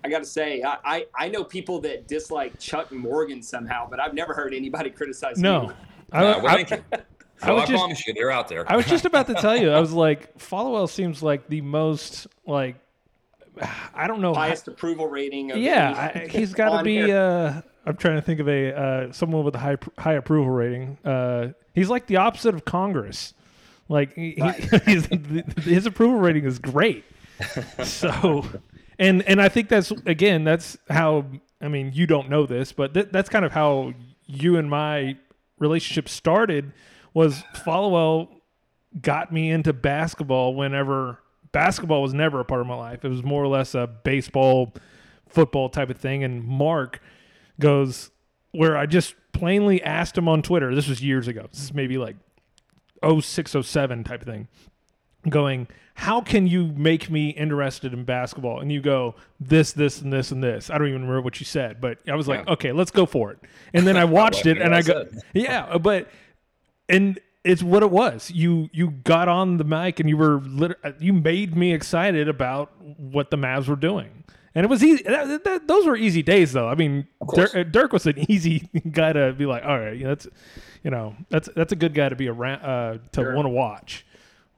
I 0.03 0.10
got 0.10 0.19
to 0.19 0.25
say, 0.25 0.62
I, 0.62 0.77
I, 0.83 1.05
I 1.17 1.29
know 1.29 1.45
people 1.45 1.79
that 1.81 2.10
dislike 2.10 2.60
Chuck 2.60 2.91
Morgan 2.91 3.41
somehow, 3.41 3.88
but 3.89 4.01
I've 4.01 4.13
never 4.13 4.33
heard 4.33 4.53
anybody 4.53 4.89
criticize 5.00 5.38
him. 5.38 5.43
No. 5.43 5.62
you. 5.63 5.74
I, 6.12 6.25
Uh, 6.25 6.41
well, 6.41 6.57
I- 6.57 6.81
thank 7.41 7.48
you. 7.48 7.48
I 7.48 7.48
So 7.48 7.51
I, 7.51 7.53
was 7.62 7.69
just- 7.69 7.79
promise 7.79 8.07
you, 8.07 8.13
they're 8.13 8.31
out 8.31 8.48
there. 8.48 8.71
I 8.71 8.75
was 8.75 8.86
just 8.86 9.05
about 9.05 9.27
to 9.27 9.33
tell 9.36 9.57
you. 9.57 9.71
I 9.71 9.79
was 9.79 9.91
like, 10.05 10.38
Followill 10.38 10.89
seems 10.89 11.21
like 11.24 11.48
the 11.48 11.62
most 11.62 12.27
like 12.45 12.75
I 13.93 14.07
don't 14.07 14.21
know. 14.21 14.33
Highest 14.33 14.67
approval 14.67 15.07
rating. 15.07 15.51
Of 15.51 15.57
yeah, 15.57 16.12
any- 16.15 16.25
I, 16.25 16.27
he's 16.29 16.53
got 16.53 16.77
to 16.77 16.83
be. 16.83 17.12
Uh, 17.12 17.62
I'm 17.86 17.98
trying 17.98 18.15
to 18.15 18.21
think 18.21 18.39
of 18.39 18.48
a 18.48 18.74
uh, 18.79 19.12
someone 19.12 19.43
with 19.43 19.55
a 19.55 19.60
high 19.60 19.77
high 19.98 20.13
approval 20.13 20.51
rating. 20.51 20.98
Uh, 21.03 21.50
he's 21.74 21.89
like 21.89 22.07
the 22.07 22.17
opposite 22.17 22.53
of 22.55 22.63
Congress. 22.65 23.33
Like 23.89 24.13
he, 24.15 24.31
he- 24.31 24.41
Right. 24.41 24.83
he's, 24.86 25.05
his 25.65 25.86
approval 25.86 26.19
rating 26.19 26.45
is 26.45 26.60
great. 26.60 27.03
so, 27.83 28.45
and 29.00 29.21
and 29.24 29.41
I 29.41 29.50
think 29.50 29.67
that's 29.67 29.91
again 30.05 30.43
that's 30.43 30.77
how 30.89 31.25
I 31.62 31.67
mean 31.67 31.91
you 31.93 32.07
don't 32.07 32.29
know 32.29 32.45
this, 32.45 32.71
but 32.71 32.93
th- 32.93 33.07
that's 33.12 33.29
kind 33.29 33.43
of 33.45 33.51
how 33.51 33.93
you 34.27 34.57
and 34.57 34.69
my 34.69 35.17
relationship 35.60 36.07
started. 36.07 36.71
Was 37.13 37.44
Followill 37.56 38.30
got 39.01 39.32
me 39.32 39.51
into 39.51 39.74
basketball 39.74 40.53
whenever 40.56 41.20
basketball 41.51 42.01
was 42.01 42.13
never 42.13 42.39
a 42.39 42.46
part 42.46 42.62
of 42.62 42.68
my 42.68 42.75
life. 42.75 43.03
It 43.03 43.10
was 43.10 43.24
more 43.24 43.44
or 43.44 43.48
less 43.48 43.75
a 43.75 43.88
baseball, 43.88 44.74
football 45.27 45.70
type 45.70 45.89
of 45.89 45.98
thing. 45.98 46.24
And 46.24 46.44
Mark 46.44 47.01
goes 47.60 48.12
where 48.51 48.77
I 48.77 48.86
just 48.86 49.15
plainly 49.34 49.82
asked 49.84 50.18
him 50.18 50.27
on 50.27 50.41
Twitter. 50.41 50.74
This 50.74 50.88
was 50.88 51.01
years 51.01 51.27
ago. 51.27 51.48
This 51.51 51.63
is 51.63 51.74
maybe 51.74 51.98
like 51.98 52.15
06, 53.03 53.56
07 53.62 54.03
type 54.03 54.22
of 54.22 54.27
thing. 54.27 54.48
Going, 55.30 55.68
how 55.96 56.22
can 56.22 56.48
you 56.48 56.68
make 56.68 57.10
me 57.12 57.30
interested 57.30 57.94
in 57.94 58.06
basketball? 58.06 58.60
And 58.60 58.72
you 58.72 58.82
go, 58.82 59.15
this, 59.39 59.72
this, 59.72 60.01
and 60.01 60.12
this, 60.12 60.32
and 60.32 60.44
this. 60.44 60.70
I 60.70 60.77
don't 60.77 60.88
even 60.88 61.01
remember 61.01 61.22
what 61.22 61.39
you 61.39 61.46
said, 61.46 61.80
but 61.80 62.00
I 62.08 62.15
was 62.15 62.27
like, 62.27 62.46
Yeah. 62.46 62.53
okay, 62.53 62.72
let's 62.72 62.91
go 62.91 63.06
for 63.06 63.32
it. 63.32 63.39
And 63.74 63.86
then 63.86 63.98
I 63.98 64.06
watched 64.20 64.46
it 64.46 64.58
and 64.58 64.74
I 64.74 64.82
go, 64.82 65.06
yeah, 65.34 65.77
but 65.77 66.10
and 66.91 67.19
it's 67.43 67.63
what 67.63 67.81
it 67.81 67.89
was. 67.89 68.29
You 68.29 68.69
you 68.71 68.91
got 68.91 69.27
on 69.27 69.57
the 69.57 69.63
mic 69.63 70.00
and 70.00 70.07
you 70.07 70.17
were 70.17 70.39
lit- 70.41 70.77
you 71.00 71.13
made 71.13 71.55
me 71.55 71.74
excited 71.74 72.27
about 72.27 72.71
what 72.81 73.31
the 73.31 73.38
Mavs 73.38 73.67
were 73.67 73.75
doing, 73.75 74.24
and 74.53 74.63
it 74.63 74.69
was 74.69 74.83
easy. 74.83 75.01
That, 75.03 75.43
that, 75.43 75.67
those 75.67 75.88
were 75.88 75.95
easy 75.98 76.21
days, 76.21 76.53
though. 76.53 76.67
I 76.67 76.75
mean. 76.75 77.07
Dirk, 77.33 77.71
Dirk 77.71 77.93
was 77.93 78.05
an 78.05 78.19
easy 78.31 78.69
guy 78.91 79.13
to 79.13 79.33
be 79.33 79.45
like, 79.45 79.63
all 79.65 79.79
right, 79.79 79.98
you 79.98 80.03
know, 80.03 80.10
that's 80.10 80.27
you 80.83 80.91
know 80.91 81.15
that's 81.29 81.50
that's 81.55 81.71
a 81.71 81.75
good 81.75 81.93
guy 81.95 82.10
to 82.10 82.15
be 82.15 82.27
around 82.27 82.62
uh, 82.62 82.98
to 83.13 83.21
Sure. 83.21 83.36
want 83.36 83.45
to 83.48 83.50
watch. 83.50 84.05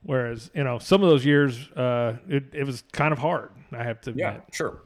Whereas 0.05 0.51
you 0.53 0.65
know 0.65 0.79
some 0.79 1.01
of 1.03 1.09
those 1.09 1.23
years, 1.25 1.69
uh, 1.71 2.17
it 2.27 2.43
it 2.53 2.65
was 2.65 2.83
kind 2.91 3.13
of 3.13 3.19
hard. 3.19 3.51
I 3.71 3.83
have 3.83 4.01
to 4.01 4.09
admit. 4.09 4.25
Yeah, 4.25 4.39
sure. 4.51 4.81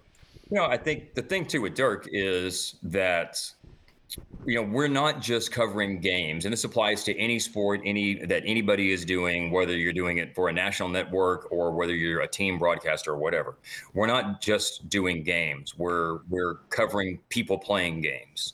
You 0.52 0.58
know, 0.58 0.66
I 0.66 0.78
think 0.78 1.16
the 1.16 1.24
thing 1.24 1.46
too 1.46 1.62
with 1.62 1.74
Dirk 1.76 2.08
is 2.12 2.76
that 2.84 3.38
you 4.46 4.56
know 4.56 4.64
we're 4.64 4.88
not 4.88 5.22
just 5.22 5.52
covering 5.52 6.00
games, 6.00 6.46
and 6.46 6.54
this 6.54 6.64
applies 6.64 7.04
to 7.04 7.18
any 7.18 7.40
sport, 7.40 7.82
any 7.84 8.26
that 8.26 8.44
anybody 8.46 8.92
is 8.92 9.04
doing, 9.04 9.52
whether 9.52 9.76
you're 9.76 9.94
doing 9.94 10.18
it 10.18 10.34
for 10.34 10.50
a 10.50 10.54
national 10.54 10.90
network 10.90 11.52
or 11.52 11.72
whether 11.72 11.94
you're 11.94 12.22
a 12.22 12.28
team 12.28 12.58
broadcaster 12.58 13.12
or 13.12 13.18
whatever. 13.18 13.58
We're 13.94 14.08
not 14.08 14.42
just 14.42 14.90
doing 14.90 15.24
games. 15.24 15.78
We're 15.78 16.20
we're 16.30 16.56
covering 16.70 17.20
people 17.30 17.58
playing 17.58 18.02
games. 18.02 18.54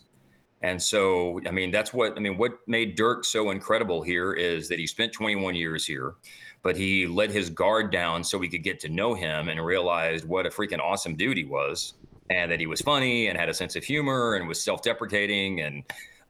And 0.63 0.81
so, 0.81 1.41
I 1.45 1.51
mean, 1.51 1.71
that's 1.71 1.93
what 1.93 2.17
I 2.17 2.19
mean. 2.19 2.37
What 2.37 2.53
made 2.67 2.95
Dirk 2.95 3.25
so 3.25 3.51
incredible 3.51 4.01
here 4.01 4.33
is 4.33 4.69
that 4.69 4.79
he 4.79 4.87
spent 4.87 5.11
21 5.11 5.55
years 5.55 5.85
here, 5.85 6.15
but 6.63 6.77
he 6.77 7.05
let 7.05 7.29
his 7.29 7.49
guard 7.49 7.91
down 7.91 8.23
so 8.23 8.37
we 8.37 8.47
could 8.47 8.63
get 8.63 8.79
to 8.79 8.89
know 8.89 9.13
him 9.13 9.49
and 9.49 9.63
realized 9.63 10.25
what 10.25 10.45
a 10.45 10.49
freaking 10.49 10.79
awesome 10.79 11.15
dude 11.15 11.37
he 11.37 11.43
was, 11.43 11.95
and 12.33 12.51
that 12.51 12.59
he 12.59 12.67
was 12.67 12.81
funny 12.81 13.27
and 13.27 13.37
had 13.37 13.49
a 13.49 13.53
sense 13.53 13.75
of 13.75 13.83
humor 13.83 14.35
and 14.35 14.47
was 14.47 14.59
self-deprecating, 14.63 15.61
and 15.61 15.83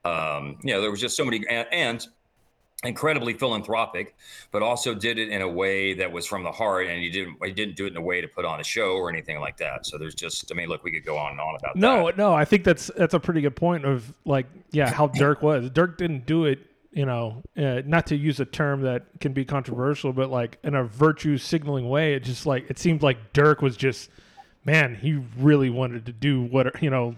um, 0.04 0.58
you 0.64 0.74
know, 0.74 0.82
there 0.82 0.92
was 0.92 1.02
just 1.02 1.16
so 1.16 1.24
many 1.24 1.38
and, 1.48 1.68
and 1.72 2.08
incredibly 2.86 3.34
philanthropic, 3.34 4.14
but 4.52 4.62
also 4.62 4.94
did 4.94 5.18
it 5.18 5.30
in 5.30 5.42
a 5.42 5.48
way 5.48 5.94
that 5.94 6.12
was 6.12 6.26
from 6.28 6.44
the 6.44 6.52
heart, 6.52 6.88
and 6.88 7.02
he 7.02 7.10
didn't 7.10 7.38
he 7.44 7.52
didn't 7.52 7.78
do 7.78 7.86
it 7.86 7.92
in 7.92 7.98
a 7.98 8.02
way 8.02 8.20
to 8.20 8.28
put 8.28 8.44
on 8.44 8.60
a 8.60 8.64
show 8.64 8.92
or 8.96 9.10
anything 9.10 9.40
like 9.40 9.56
that. 9.56 9.86
So 9.86 9.98
there's 9.98 10.16
just, 10.16 10.52
I 10.52 10.56
mean, 10.56 10.68
look, 10.68 10.84
we 10.84 10.92
could 10.92 11.06
go 11.06 11.18
on 11.18 11.32
and 11.32 11.40
on 11.40 11.56
about 11.56 11.76
No, 11.78 12.08
that. 12.08 12.18
no, 12.18 12.32
no, 12.32 12.36
I 12.36 12.44
think 12.44 12.66
that's 12.66 12.92
that's 12.98 13.14
a 13.14 13.20
pretty 13.20 13.40
good 13.40 13.56
point 13.56 13.86
of 13.86 14.14
like, 14.26 14.48
yeah, 14.72 14.90
how 14.90 15.08
Dirk 15.08 15.42
was. 15.42 15.70
Dirk 15.70 15.98
didn't 15.98 16.26
do 16.26 16.44
it, 16.44 16.60
you 16.92 17.06
know, 17.06 17.42
uh, 17.56 17.82
not 17.86 18.06
to 18.08 18.18
use 18.18 18.42
a 18.42 18.46
term 18.46 18.82
that 18.82 19.04
can 19.22 19.32
be 19.32 19.46
controversial, 19.46 20.12
but 20.12 20.30
like 20.30 20.58
in 20.64 20.76
a 20.76 20.84
virtue 20.84 21.38
signaling 21.38 21.88
way. 21.88 22.16
It 22.16 22.26
just 22.26 22.46
like 22.46 22.70
it 22.70 22.78
seemed 22.78 23.02
like 23.02 23.32
Dirk 23.32 23.62
was 23.62 23.78
just, 23.78 24.10
man, 24.66 24.96
he 24.96 25.22
really 25.38 25.70
wanted 25.70 26.06
to 26.06 26.12
do 26.12 26.42
what 26.44 26.82
you 26.82 26.90
know, 26.90 27.16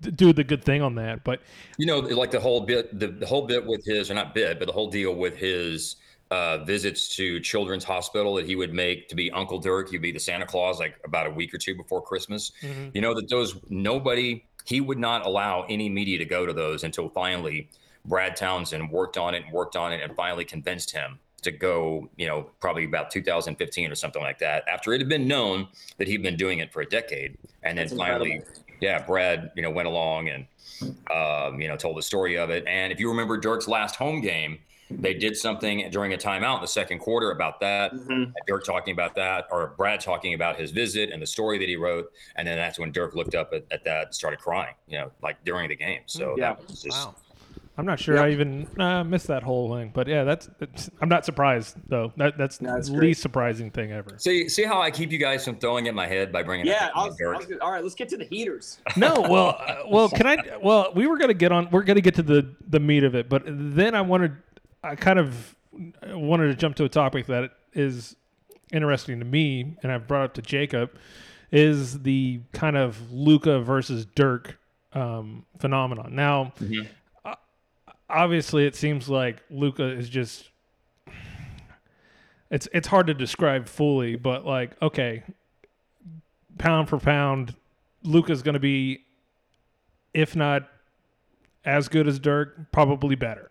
do 0.00 0.32
the 0.32 0.44
good 0.44 0.64
thing 0.64 0.82
on 0.82 0.94
that. 0.96 1.24
But 1.24 1.40
You 1.78 1.86
know, 1.86 1.98
like 2.00 2.30
the 2.30 2.40
whole 2.40 2.60
bit, 2.60 2.98
the, 2.98 3.08
the 3.08 3.26
whole 3.26 3.46
bit 3.46 3.64
with 3.64 3.84
his, 3.84 4.10
or 4.10 4.14
not 4.14 4.34
bit, 4.34 4.58
but 4.58 4.66
the 4.66 4.72
whole 4.72 4.90
deal 4.90 5.14
with 5.14 5.36
his 5.36 5.96
uh, 6.30 6.58
visits 6.64 7.14
to 7.16 7.40
Children's 7.40 7.84
Hospital 7.84 8.34
that 8.34 8.46
he 8.46 8.56
would 8.56 8.72
make 8.72 9.08
to 9.08 9.14
be 9.14 9.30
Uncle 9.32 9.58
Dirk. 9.58 9.90
He'd 9.90 10.02
be 10.02 10.12
the 10.12 10.18
Santa 10.18 10.46
Claus 10.46 10.78
like 10.78 10.98
about 11.04 11.26
a 11.26 11.30
week 11.30 11.52
or 11.52 11.58
two 11.58 11.74
before 11.74 12.02
Christmas. 12.02 12.52
You 12.94 13.00
know, 13.00 13.14
that 13.14 13.28
those, 13.28 13.60
nobody, 13.68 14.44
he 14.64 14.80
would 14.80 14.98
not 14.98 15.26
allow 15.26 15.66
any 15.68 15.88
media 15.88 16.18
to 16.18 16.24
go 16.24 16.46
to 16.46 16.52
those 16.52 16.84
until 16.84 17.08
finally 17.10 17.68
Brad 18.04 18.34
Townsend 18.36 18.90
worked 18.90 19.18
on 19.18 19.34
it 19.34 19.44
and 19.44 19.52
worked 19.52 19.76
on 19.76 19.92
it 19.92 20.00
and 20.02 20.16
finally 20.16 20.44
convinced 20.44 20.90
him 20.90 21.18
to 21.42 21.50
go, 21.50 22.08
you 22.16 22.26
know, 22.26 22.48
probably 22.60 22.84
about 22.84 23.10
2015 23.10 23.90
or 23.90 23.94
something 23.94 24.22
like 24.22 24.38
that, 24.38 24.64
after 24.68 24.92
it 24.92 25.00
had 25.00 25.08
been 25.08 25.26
known 25.28 25.68
that 25.98 26.08
he'd 26.08 26.22
been 26.22 26.36
doing 26.36 26.60
it 26.60 26.72
for 26.72 26.80
a 26.82 26.86
decade. 26.86 27.36
And 27.62 27.76
then 27.76 27.86
That's 27.86 27.96
finally, 27.98 28.32
incredible. 28.32 28.62
yeah, 28.80 29.02
Brad, 29.04 29.50
you 29.56 29.62
know, 29.62 29.70
went 29.70 29.88
along 29.88 30.28
and 30.28 30.46
um, 31.12 31.60
you 31.60 31.68
know, 31.68 31.76
told 31.76 31.96
the 31.96 32.02
story 32.02 32.36
of 32.36 32.50
it. 32.50 32.64
And 32.66 32.92
if 32.92 32.98
you 32.98 33.08
remember 33.08 33.36
Dirk's 33.36 33.68
last 33.68 33.94
home 33.94 34.20
game, 34.20 34.58
they 34.90 35.14
did 35.14 35.36
something 35.36 35.88
during 35.90 36.12
a 36.12 36.16
timeout 36.16 36.56
in 36.56 36.60
the 36.60 36.66
second 36.66 36.98
quarter 36.98 37.30
about 37.30 37.60
that. 37.60 37.92
Mhm. 37.92 38.32
Dirk 38.48 38.64
talking 38.64 38.92
about 38.92 39.14
that, 39.14 39.46
or 39.50 39.74
Brad 39.78 40.00
talking 40.00 40.34
about 40.34 40.56
his 40.58 40.70
visit 40.72 41.10
and 41.10 41.22
the 41.22 41.26
story 41.26 41.56
that 41.58 41.68
he 41.68 41.76
wrote. 41.76 42.10
And 42.36 42.46
then 42.48 42.56
that's 42.58 42.78
when 42.80 42.90
Dirk 42.92 43.14
looked 43.14 43.34
up 43.36 43.52
at, 43.54 43.64
at 43.70 43.84
that 43.84 44.06
and 44.06 44.14
started 44.14 44.40
crying, 44.40 44.74
you 44.88 44.98
know, 44.98 45.10
like 45.22 45.42
during 45.44 45.68
the 45.68 45.76
game. 45.76 46.00
So 46.06 46.34
Yeah. 46.36 46.54
that 46.54 46.68
was 46.68 46.82
just, 46.82 47.08
I'm 47.78 47.86
not 47.86 47.98
sure 47.98 48.18
I 48.20 48.30
even 48.32 48.66
uh, 48.78 49.02
missed 49.02 49.28
that 49.28 49.42
whole 49.42 49.74
thing. 49.74 49.92
But 49.94 50.06
yeah, 50.06 50.24
that's, 50.24 50.48
that's 50.58 50.90
I'm 51.00 51.08
not 51.08 51.24
surprised 51.24 51.76
though. 51.88 52.12
That 52.18 52.36
that's 52.36 52.60
No, 52.60 52.76
it's 52.76 52.88
the 52.88 52.96
great. 52.96 53.06
least 53.08 53.22
surprising 53.22 53.70
thing 53.70 53.92
ever. 53.92 54.16
See, 54.18 54.48
see 54.50 54.64
how 54.64 54.82
I 54.82 54.90
keep 54.90 55.10
you 55.10 55.16
guys 55.18 55.42
from 55.44 55.56
throwing 55.56 55.88
at 55.88 55.94
my 55.94 56.06
head 56.06 56.30
by 56.32 56.42
bringing 56.42 56.66
Yeah, 56.66 56.86
up 56.88 56.92
I 56.96 57.04
was, 57.06 57.14
I 57.14 57.16
Dirk. 57.18 57.36
was 57.38 57.46
good. 57.46 57.60
all 57.60 57.72
right. 57.72 57.82
Let's 57.82 57.94
get 57.94 58.08
to 58.10 58.18
the 58.18 58.24
heaters. 58.26 58.78
No, 58.96 59.22
well, 59.22 59.56
uh, 59.66 59.76
well, 59.88 60.08
can 60.10 60.26
I? 60.26 60.36
Well, 60.62 60.92
we 60.94 61.06
were 61.06 61.16
gonna 61.16 61.32
get 61.32 61.50
on. 61.50 61.70
We're 61.70 61.82
gonna 61.82 62.02
get 62.02 62.14
to 62.16 62.22
the 62.22 62.54
the 62.68 62.78
meat 62.80 63.04
of 63.04 63.14
it, 63.14 63.28
but 63.30 63.42
then 63.46 63.94
I 63.94 64.02
wanted, 64.02 64.36
I 64.84 64.94
kind 64.94 65.18
of 65.18 65.56
wanted 66.08 66.48
to 66.48 66.54
jump 66.54 66.76
to 66.76 66.84
a 66.84 66.88
topic 66.90 67.26
that 67.26 67.52
is 67.72 68.16
interesting 68.70 69.18
to 69.20 69.24
me, 69.24 69.76
and 69.82 69.90
I've 69.90 70.06
brought 70.06 70.24
up 70.24 70.34
to 70.34 70.42
Jacob, 70.42 70.90
is 71.50 72.02
the 72.02 72.40
kind 72.52 72.76
of 72.76 73.10
Luka 73.10 73.60
versus 73.60 74.04
Dirk 74.04 74.58
um, 74.92 75.46
phenomenon. 75.58 76.14
Now, 76.14 76.52
Mhm. 76.60 76.86
Obviously, 78.12 78.66
it 78.66 78.76
seems 78.76 79.08
like 79.08 79.42
Luka 79.50 79.84
is 79.84 80.08
just. 80.08 80.50
It's 82.50 82.68
it's 82.72 82.86
hard 82.86 83.06
to 83.06 83.14
describe 83.14 83.66
fully, 83.66 84.16
but 84.16 84.44
like 84.44 84.80
okay, 84.82 85.22
pound 86.58 86.88
for 86.88 86.98
pound, 86.98 87.54
Luka's 88.02 88.42
going 88.42 88.54
to 88.54 88.60
be, 88.60 89.00
if 90.12 90.36
not 90.36 90.68
as 91.64 91.88
good 91.88 92.06
as 92.06 92.18
Dirk, 92.18 92.70
probably 92.72 93.14
better. 93.14 93.50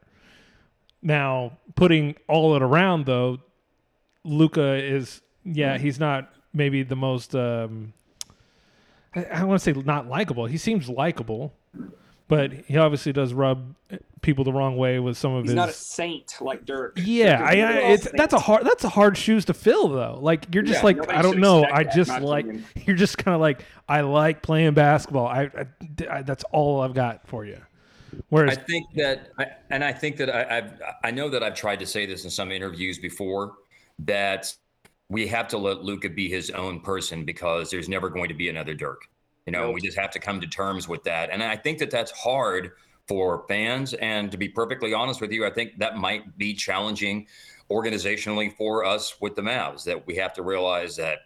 Now, 1.01 1.57
putting 1.75 2.15
all 2.27 2.55
it 2.55 2.61
around 2.61 3.05
though, 3.05 3.39
Luka 4.23 4.75
is 4.75 5.21
yeah, 5.43 5.77
he's 5.77 5.99
not 5.99 6.31
maybe 6.53 6.83
the 6.83 6.95
most. 6.95 7.35
Um, 7.35 7.93
I, 9.15 9.23
I 9.25 9.43
want 9.43 9.61
to 9.61 9.73
say 9.73 9.79
not 9.81 10.07
likable. 10.07 10.45
He 10.45 10.57
seems 10.57 10.87
likable, 10.89 11.53
but 12.31 12.53
he 12.53 12.77
obviously 12.77 13.11
does 13.11 13.33
rub 13.33 13.75
people 14.21 14.45
the 14.45 14.53
wrong 14.53 14.77
way 14.77 14.99
with 14.99 15.17
some 15.17 15.33
of 15.33 15.43
his 15.43 15.51
He's 15.51 15.51
his. 15.51 15.55
not 15.57 15.67
a 15.69 15.73
saint 15.73 16.33
like 16.39 16.63
Dirk. 16.65 16.97
Yeah, 17.03 17.41
I, 17.43 17.59
I, 17.59 17.83
all 17.83 17.91
it's 17.93 18.07
that's 18.13 18.33
a 18.33 18.39
hard 18.39 18.65
that's 18.65 18.85
a 18.85 18.89
hard 18.89 19.17
shoes 19.17 19.43
to 19.45 19.53
fill 19.53 19.89
though. 19.89 20.17
Like 20.21 20.45
you're 20.53 20.63
just 20.63 20.79
Yeah, 20.79 20.85
like 20.85 21.11
I 21.13 21.21
don't 21.21 21.39
know. 21.39 21.65
I 21.65 21.83
that, 21.83 21.93
just 21.93 22.21
like 22.21 22.45
even- 22.45 22.63
you're 22.85 22.95
just 22.95 23.17
kind 23.17 23.35
of 23.35 23.41
like 23.41 23.65
I 23.89 23.99
like 24.01 24.41
playing 24.41 24.73
basketball. 24.75 25.27
I, 25.27 25.49
I- 25.57 26.07
I- 26.09 26.21
that's 26.21 26.45
all 26.53 26.79
I've 26.79 26.93
got 26.93 27.27
for 27.27 27.43
you. 27.43 27.57
Whereas 28.29 28.57
I 28.57 28.61
think 28.61 28.87
that, 28.95 29.31
I, 29.37 29.47
and 29.69 29.83
I 29.83 29.91
think 29.91 30.15
that 30.17 30.29
I, 30.29 30.57
I've, 30.57 30.81
I 31.03 31.11
know 31.11 31.27
that 31.29 31.43
I've 31.43 31.55
tried 31.55 31.79
to 31.79 31.85
say 31.85 32.05
this 32.05 32.23
in 32.23 32.29
some 32.29 32.49
interviews 32.51 32.97
before, 32.97 33.53
that 33.99 34.53
we 35.09 35.27
have 35.27 35.47
to 35.49 35.57
let 35.57 35.83
Luka 35.83 36.09
be 36.09 36.29
his 36.29 36.49
own 36.51 36.79
person 36.79 37.25
because 37.25 37.69
there's 37.71 37.89
never 37.89 38.09
going 38.09 38.29
to 38.29 38.33
be 38.33 38.47
another 38.49 38.73
Dirk. 38.73 39.01
You 39.45 39.51
know, 39.51 39.71
we 39.71 39.81
just 39.81 39.97
have 39.97 40.11
to 40.11 40.19
come 40.19 40.39
to 40.41 40.47
terms 40.47 40.87
with 40.87 41.03
that. 41.05 41.29
And 41.31 41.41
I 41.41 41.57
think 41.57 41.79
that 41.79 41.89
that's 41.89 42.11
hard 42.11 42.71
for 43.07 43.43
fans. 43.47 43.93
And 43.95 44.31
to 44.31 44.37
be 44.37 44.47
perfectly 44.47 44.93
honest 44.93 45.19
with 45.19 45.31
you, 45.31 45.45
I 45.45 45.49
think 45.49 45.79
that 45.79 45.97
might 45.97 46.37
be 46.37 46.53
challenging 46.53 47.27
organizationally 47.69 48.55
for 48.55 48.85
us 48.85 49.19
with 49.19 49.35
the 49.35 49.41
Mavs. 49.41 49.83
That 49.85 50.05
we 50.05 50.15
have 50.17 50.33
to 50.33 50.43
realize 50.43 50.95
that 50.97 51.19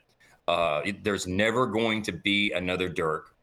uh, 0.48 0.81
there's 1.03 1.27
never 1.27 1.67
going 1.67 2.03
to 2.03 2.13
be 2.13 2.53
another 2.53 2.88
Dirk. 2.88 3.35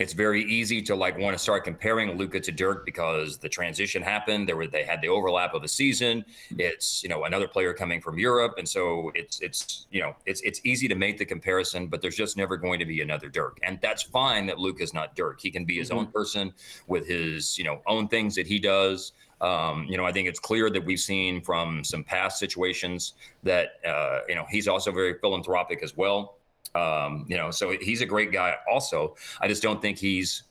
It's 0.00 0.12
very 0.12 0.42
easy 0.42 0.82
to 0.82 0.94
like 0.96 1.16
want 1.18 1.36
to 1.36 1.42
start 1.42 1.62
comparing 1.62 2.18
Luka 2.18 2.40
to 2.40 2.50
Dirk 2.50 2.84
because 2.84 3.38
the 3.38 3.48
transition 3.48 4.02
happened. 4.02 4.48
There 4.48 4.56
were 4.56 4.66
they 4.66 4.82
had 4.82 5.00
the 5.00 5.08
overlap 5.08 5.54
of 5.54 5.62
a 5.62 5.68
season. 5.68 6.24
It's 6.58 7.02
you 7.04 7.08
know 7.08 7.24
another 7.24 7.46
player 7.46 7.72
coming 7.72 8.00
from 8.00 8.18
Europe, 8.18 8.54
and 8.58 8.68
so 8.68 9.12
it's 9.14 9.40
it's 9.40 9.86
you 9.90 10.00
know 10.00 10.16
it's 10.26 10.40
it's 10.40 10.60
easy 10.64 10.88
to 10.88 10.96
make 10.96 11.18
the 11.18 11.24
comparison, 11.24 11.86
but 11.86 12.02
there's 12.02 12.16
just 12.16 12.36
never 12.36 12.56
going 12.56 12.80
to 12.80 12.84
be 12.86 13.02
another 13.02 13.28
Dirk, 13.28 13.58
and 13.62 13.78
that's 13.80 14.02
fine 14.02 14.46
that 14.46 14.58
Luka's 14.58 14.92
not 14.92 15.14
Dirk. 15.14 15.40
He 15.40 15.50
can 15.50 15.64
be 15.64 15.78
his 15.78 15.90
mm-hmm. 15.90 15.98
own 15.98 16.06
person 16.08 16.52
with 16.88 17.06
his 17.06 17.56
you 17.56 17.64
know 17.64 17.80
own 17.86 18.08
things 18.08 18.34
that 18.34 18.48
he 18.48 18.58
does. 18.58 19.12
Um, 19.40 19.86
you 19.88 19.96
know, 19.96 20.04
I 20.04 20.12
think 20.12 20.26
it's 20.26 20.40
clear 20.40 20.70
that 20.70 20.84
we've 20.84 20.98
seen 20.98 21.40
from 21.40 21.84
some 21.84 22.02
past 22.02 22.38
situations 22.38 23.14
that 23.44 23.80
uh, 23.86 24.20
you 24.28 24.34
know 24.34 24.46
he's 24.50 24.66
also 24.66 24.90
very 24.90 25.18
philanthropic 25.20 25.84
as 25.84 25.96
well. 25.96 26.38
Um, 26.74 27.24
you 27.28 27.36
know, 27.36 27.50
so 27.50 27.76
he's 27.80 28.00
a 28.00 28.06
great 28.06 28.32
guy. 28.32 28.54
Also, 28.70 29.16
I 29.40 29.48
just 29.48 29.62
don't 29.62 29.80
think 29.80 29.98
he's 29.98 30.42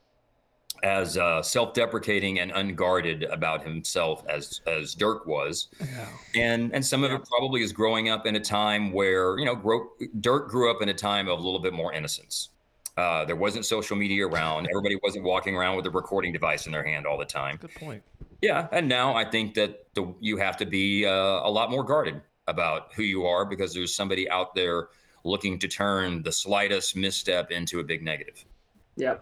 as 0.84 1.18
uh, 1.18 1.42
self-deprecating 1.42 2.40
and 2.40 2.52
unguarded 2.52 3.24
about 3.24 3.64
himself 3.64 4.24
as 4.28 4.62
as 4.68 4.94
Dirk 4.94 5.26
was, 5.26 5.70
yeah. 5.80 6.08
and 6.36 6.74
and 6.74 6.86
some 6.86 7.04
of 7.04 7.12
it 7.12 7.22
probably 7.26 7.62
is 7.64 7.72
growing 7.72 8.10
up 8.10 8.26
in 8.26 8.36
a 8.36 8.40
time 8.40 8.92
where 8.92 9.40
you 9.40 9.46
know 9.46 9.56
grow, 9.56 9.88
Dirk 10.20 10.50
grew 10.50 10.70
up 10.70 10.82
in 10.82 10.90
a 10.90 10.94
time 10.94 11.28
of 11.28 11.40
a 11.40 11.42
little 11.42 11.60
bit 11.60 11.74
more 11.74 11.94
innocence. 11.94 12.50
Uh, 12.96 13.26
there 13.26 13.36
wasn't 13.36 13.66
social 13.66 13.98
media 13.98 14.28
around. 14.28 14.68
Everybody 14.70 14.98
wasn't 15.02 15.24
walking 15.24 15.56
around 15.56 15.78
with 15.78 15.86
a 15.88 15.90
recording 15.90 16.32
device 16.32 16.68
in 16.68 16.72
their 16.72 16.84
hand 16.84 17.08
all 17.08 17.18
the 17.18 17.26
time. 17.26 17.58
Good 17.60 17.74
point. 17.74 18.04
Yeah, 18.42 18.68
and 18.72 18.88
now 18.88 19.16
I 19.16 19.26
think 19.26 19.56
that 19.56 19.88
the, 19.96 20.14
you 20.20 20.38
have 20.38 20.58
to 20.58 20.66
be 20.66 21.06
uh, 21.06 21.12
a 21.12 21.50
lot 21.50 21.72
more 21.72 21.84
guarded 21.84 22.22
about 22.48 22.94
who 22.94 23.04
you 23.04 23.26
are 23.26 23.46
because 23.46 23.74
there's 23.74 23.96
somebody 23.96 24.30
out 24.30 24.54
there 24.54 24.90
looking 25.24 25.60
to 25.60 25.68
turn 25.68 26.24
the 26.24 26.32
slightest 26.32 26.96
misstep 26.96 27.52
into 27.52 27.80
a 27.80 27.84
big 27.84 28.04
negative. 28.04 28.46
Yeah. 28.96 29.18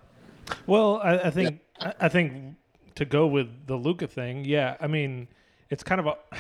Well, 0.68 1.00
I, 1.04 1.18
I 1.18 1.30
think 1.30 1.60
yeah. 1.80 1.94
I 2.00 2.10
think 2.10 2.56
to 2.96 3.06
go 3.06 3.28
with 3.28 3.68
the 3.68 3.76
Luka 3.76 4.08
thing, 4.08 4.46
yeah. 4.46 4.78
I 4.80 4.88
mean, 4.88 5.28
it's 5.70 5.84
kind 5.84 6.00
of 6.00 6.08
a. 6.08 6.16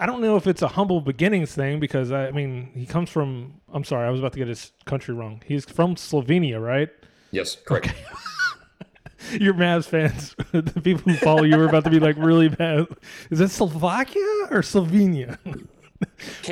I 0.00 0.06
don't 0.06 0.20
know 0.20 0.36
if 0.36 0.46
it's 0.46 0.62
a 0.62 0.68
humble 0.68 1.00
beginnings 1.00 1.56
thing 1.56 1.80
because 1.80 2.12
I 2.12 2.30
mean 2.30 2.70
he 2.74 2.86
comes 2.86 3.10
from. 3.10 3.60
I'm 3.72 3.82
sorry, 3.82 4.06
I 4.06 4.10
was 4.10 4.20
about 4.20 4.32
to 4.34 4.38
get 4.38 4.46
his 4.46 4.70
country 4.84 5.12
wrong. 5.12 5.42
He's 5.44 5.64
from 5.64 5.96
Slovenia, 5.96 6.62
right? 6.62 6.88
Yes, 7.32 7.56
correct. 7.56 7.88
Okay. 7.88 7.96
Your 9.44 9.54
Mavs 9.54 9.86
fans, 9.86 10.36
the 10.52 10.80
people 10.80 11.12
who 11.12 11.18
follow 11.18 11.42
you, 11.42 11.60
are 11.60 11.68
about 11.68 11.82
to 11.84 11.90
be 11.90 11.98
like 11.98 12.16
really 12.16 12.48
bad. 12.48 12.86
Is 13.30 13.40
it 13.40 13.50
Slovakia 13.50 14.46
or 14.50 14.62
Slovenia? 14.62 15.38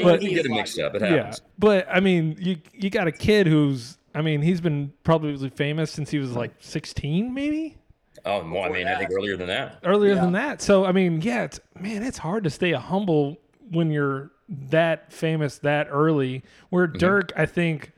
but 0.02 0.22
you 0.22 0.30
get 0.30 0.46
it 0.46 0.50
mixed 0.50 0.78
up. 0.78 0.94
It 0.94 1.02
happens. 1.02 1.40
Yeah, 1.40 1.48
but 1.58 1.86
I 1.90 2.00
mean, 2.00 2.36
you 2.38 2.56
you 2.72 2.90
got 2.90 3.06
a 3.06 3.12
kid 3.12 3.46
who's 3.46 3.98
I 4.16 4.22
mean, 4.22 4.40
he's 4.40 4.62
been 4.62 4.94
probably 5.04 5.50
famous 5.50 5.90
since 5.90 6.10
he 6.10 6.18
was 6.18 6.32
like 6.32 6.52
16, 6.60 7.34
maybe. 7.34 7.76
Oh, 8.24 8.50
well, 8.50 8.62
I 8.62 8.70
mean, 8.70 8.88
I 8.88 8.96
think 8.96 9.10
earlier 9.12 9.36
than 9.36 9.48
that. 9.48 9.78
Earlier 9.84 10.14
yeah. 10.14 10.22
than 10.22 10.32
that. 10.32 10.62
So, 10.62 10.86
I 10.86 10.92
mean, 10.92 11.20
yeah, 11.20 11.44
it's 11.44 11.60
man, 11.78 12.02
it's 12.02 12.16
hard 12.16 12.42
to 12.44 12.50
stay 12.50 12.72
humble 12.72 13.36
when 13.70 13.90
you're 13.90 14.30
that 14.48 15.12
famous 15.12 15.58
that 15.58 15.88
early. 15.90 16.42
Where 16.70 16.88
mm-hmm. 16.88 16.96
Dirk, 16.96 17.32
I 17.36 17.44
think, 17.44 17.92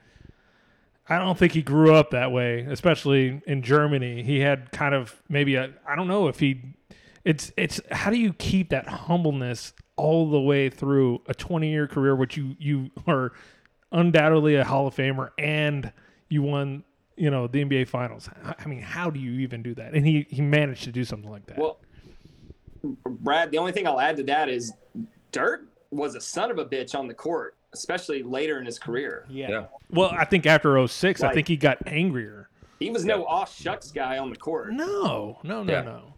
I 1.09 1.19
don't 1.19 1.38
think 1.38 1.52
he 1.52 1.62
grew 1.62 1.95
up 1.95 2.11
that 2.11 2.33
way, 2.33 2.67
especially 2.69 3.40
in 3.47 3.62
Germany. 3.62 4.25
He 4.25 4.40
had 4.40 4.73
kind 4.73 4.97
of 4.97 5.23
maybe 5.28 5.55
a 5.55 5.71
I 5.87 5.95
don't 5.95 6.09
know 6.09 6.26
if 6.26 6.40
he. 6.40 6.75
It's 7.25 7.52
it's 7.57 7.81
how 7.93 8.11
do 8.11 8.19
you 8.19 8.33
keep 8.33 8.71
that 8.71 8.88
humbleness 8.88 9.73
all 9.99 10.31
the 10.31 10.40
way 10.40 10.71
through 10.71 11.21
a 11.26 11.35
20 11.35 11.69
year 11.69 11.87
career, 11.87 12.17
which 12.17 12.37
you 12.37 12.57
you 12.59 12.90
are 13.07 13.33
undoubtedly 13.93 14.55
a 14.55 14.64
Hall 14.64 14.87
of 14.87 14.95
Famer 14.95 15.31
and 15.38 15.93
you 16.28 16.43
won, 16.43 16.85
you 17.17 17.31
know, 17.31 17.47
the 17.47 17.64
NBA 17.64 17.88
Finals. 17.88 18.31
I 18.59 18.67
mean, 18.67 18.81
how 18.81 19.11
do 19.11 19.21
you 19.21 19.40
even 19.40 19.62
do 19.62 19.75
that? 19.75 19.95
And 19.95 20.07
he 20.07 20.26
he 20.31 20.40
managed 20.40 20.85
to 20.85 20.93
do 20.93 21.05
something 21.05 21.31
like 21.31 21.47
that. 21.47 21.59
Well, 21.59 21.81
Brad, 22.83 23.50
the 23.50 23.59
only 23.59 23.73
thing 23.73 23.87
I'll 23.87 24.00
add 24.00 24.17
to 24.19 24.23
that 24.25 24.49
is 24.49 24.73
Dirk 25.33 25.67
was 25.90 26.14
a 26.14 26.21
son 26.21 26.50
of 26.50 26.59
a 26.59 26.64
bitch 26.64 26.95
on 26.95 27.09
the 27.09 27.14
court, 27.14 27.57
especially 27.73 28.23
later 28.23 28.59
in 28.61 28.67
his 28.67 28.78
career. 28.78 29.26
Yeah. 29.28 29.50
yeah. 29.50 29.64
Well, 29.90 30.11
I 30.17 30.25
think 30.25 30.47
after 30.47 30.87
06, 30.87 31.21
like, 31.21 31.31
I 31.31 31.35
think 31.35 31.49
he 31.49 31.57
got 31.57 31.78
angrier. 31.87 32.49
He 32.78 32.90
was 32.90 33.05
no 33.05 33.25
off 33.25 33.55
shucks 33.59 33.90
guy 33.90 34.19
on 34.19 34.31
the 34.31 34.37
court. 34.37 34.73
No, 34.73 35.38
no, 35.43 35.64
no, 35.64 35.73
yeah. 35.73 35.83
no. 35.83 36.14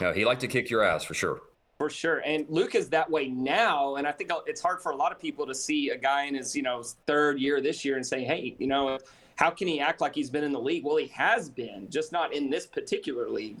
No, 0.00 0.12
he 0.12 0.24
liked 0.24 0.40
to 0.40 0.48
kick 0.48 0.70
your 0.70 0.82
ass 0.82 1.04
for 1.04 1.12
sure. 1.14 1.40
For 1.82 1.90
sure. 1.90 2.18
And 2.24 2.46
Luke 2.48 2.76
is 2.76 2.88
that 2.90 3.10
way 3.10 3.26
now. 3.26 3.96
And 3.96 4.06
I 4.06 4.12
think 4.12 4.30
it's 4.46 4.60
hard 4.60 4.80
for 4.80 4.92
a 4.92 4.94
lot 4.94 5.10
of 5.10 5.18
people 5.18 5.44
to 5.48 5.52
see 5.52 5.90
a 5.90 5.98
guy 5.98 6.26
in 6.26 6.36
his, 6.36 6.54
you 6.54 6.62
know, 6.62 6.84
third 7.08 7.40
year 7.40 7.60
this 7.60 7.84
year 7.84 7.96
and 7.96 8.06
say, 8.06 8.22
hey, 8.22 8.54
you 8.60 8.68
know, 8.68 9.00
how 9.34 9.50
can 9.50 9.66
he 9.66 9.80
act 9.80 10.00
like 10.00 10.14
he's 10.14 10.30
been 10.30 10.44
in 10.44 10.52
the 10.52 10.60
league? 10.60 10.84
Well, 10.84 10.96
he 10.96 11.08
has 11.08 11.50
been, 11.50 11.90
just 11.90 12.12
not 12.12 12.32
in 12.32 12.50
this 12.50 12.68
particular 12.68 13.28
league. 13.28 13.56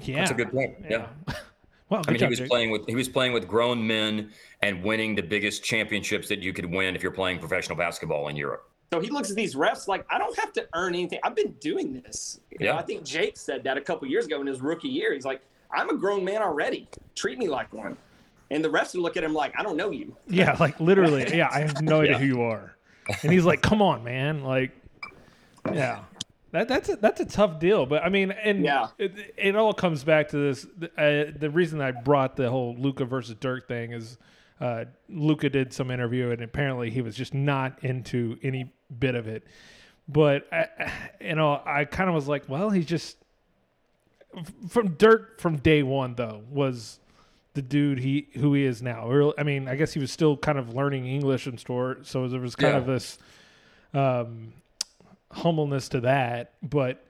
Yeah. 0.00 0.20
That's 0.20 0.30
a 0.30 0.34
good 0.34 0.50
point. 0.50 0.76
Yeah. 0.88 1.08
yeah. 1.28 1.34
well, 1.90 2.02
I 2.08 2.12
mean, 2.12 2.18
job, 2.18 2.28
he 2.28 2.30
was 2.30 2.38
Jake. 2.38 2.48
playing 2.48 2.70
with 2.70 2.86
he 2.86 2.94
was 2.94 3.10
playing 3.10 3.34
with 3.34 3.46
grown 3.46 3.86
men 3.86 4.30
and 4.62 4.82
winning 4.82 5.14
the 5.14 5.22
biggest 5.22 5.62
championships 5.62 6.28
that 6.28 6.38
you 6.38 6.54
could 6.54 6.72
win 6.72 6.96
if 6.96 7.02
you're 7.02 7.12
playing 7.12 7.40
professional 7.40 7.76
basketball 7.76 8.28
in 8.28 8.36
Europe. 8.36 8.70
So 8.90 9.00
he 9.00 9.10
looks 9.10 9.28
at 9.28 9.36
these 9.36 9.54
refs 9.54 9.86
like, 9.86 10.06
I 10.08 10.16
don't 10.16 10.38
have 10.38 10.54
to 10.54 10.66
earn 10.72 10.94
anything. 10.94 11.20
I've 11.22 11.36
been 11.36 11.52
doing 11.60 12.00
this. 12.00 12.40
You 12.52 12.56
yeah. 12.60 12.72
Know, 12.72 12.78
I 12.78 12.82
think 12.84 13.04
Jake 13.04 13.36
said 13.36 13.64
that 13.64 13.76
a 13.76 13.82
couple 13.82 14.08
years 14.08 14.24
ago 14.24 14.40
in 14.40 14.46
his 14.46 14.62
rookie 14.62 14.88
year. 14.88 15.12
He's 15.12 15.26
like, 15.26 15.42
I'm 15.70 15.90
a 15.90 15.96
grown 15.96 16.24
man 16.24 16.42
already. 16.42 16.88
Treat 17.14 17.38
me 17.38 17.48
like 17.48 17.72
one. 17.72 17.96
And 18.50 18.64
the 18.64 18.70
rest 18.70 18.94
would 18.94 19.02
look 19.02 19.16
at 19.16 19.24
him 19.24 19.34
like, 19.34 19.52
I 19.58 19.62
don't 19.62 19.76
know 19.76 19.90
you. 19.90 20.16
Yeah, 20.26 20.56
like 20.58 20.80
literally. 20.80 21.26
yeah, 21.36 21.48
I 21.52 21.60
have 21.60 21.82
no 21.82 22.00
idea 22.00 22.12
yeah. 22.12 22.18
who 22.18 22.26
you 22.26 22.42
are. 22.42 22.76
And 23.22 23.32
he's 23.32 23.44
like, 23.44 23.62
come 23.62 23.82
on, 23.82 24.04
man. 24.04 24.42
Like, 24.42 24.72
yeah. 25.72 26.04
That, 26.52 26.66
that's 26.66 26.88
a, 26.88 26.96
that's 26.96 27.20
a 27.20 27.26
tough 27.26 27.60
deal, 27.60 27.84
but 27.84 28.02
I 28.02 28.08
mean, 28.08 28.30
and 28.30 28.64
yeah, 28.64 28.88
it, 28.96 29.34
it 29.36 29.54
all 29.54 29.74
comes 29.74 30.02
back 30.02 30.28
to 30.28 30.38
this. 30.38 30.66
Uh, 30.96 31.30
the 31.38 31.50
reason 31.52 31.82
I 31.82 31.90
brought 31.90 32.36
the 32.36 32.48
whole 32.48 32.74
Luka 32.78 33.04
versus 33.04 33.34
Dirk 33.38 33.68
thing 33.68 33.92
is 33.92 34.16
uh, 34.58 34.86
Luka 35.10 35.50
did 35.50 35.74
some 35.74 35.90
interview, 35.90 36.30
and 36.30 36.40
apparently 36.40 36.88
he 36.88 37.02
was 37.02 37.14
just 37.14 37.34
not 37.34 37.84
into 37.84 38.38
any 38.42 38.72
bit 38.98 39.14
of 39.14 39.28
it. 39.28 39.44
But 40.08 40.48
I, 40.50 40.90
you 41.20 41.34
know, 41.34 41.60
I 41.66 41.84
kind 41.84 42.08
of 42.08 42.14
was 42.14 42.28
like, 42.28 42.48
well, 42.48 42.70
he's 42.70 42.86
just 42.86 43.18
from 44.68 44.90
Dirk 44.94 45.40
from 45.40 45.56
day 45.56 45.82
one 45.82 46.14
though 46.14 46.42
was 46.50 46.98
the 47.54 47.62
dude 47.62 47.98
he 47.98 48.28
who 48.34 48.54
he 48.54 48.64
is 48.64 48.82
now. 48.82 49.32
I 49.36 49.42
mean, 49.42 49.68
I 49.68 49.74
guess 49.74 49.92
he 49.92 49.98
was 49.98 50.12
still 50.12 50.36
kind 50.36 50.58
of 50.58 50.74
learning 50.74 51.06
English 51.06 51.46
in 51.46 51.58
store, 51.58 51.98
so 52.02 52.28
there 52.28 52.40
was 52.40 52.54
kind 52.54 52.74
yeah. 52.74 52.78
of 52.78 52.86
this 52.86 53.18
um, 53.94 54.52
humbleness 55.32 55.88
to 55.90 56.00
that. 56.02 56.52
But 56.62 57.04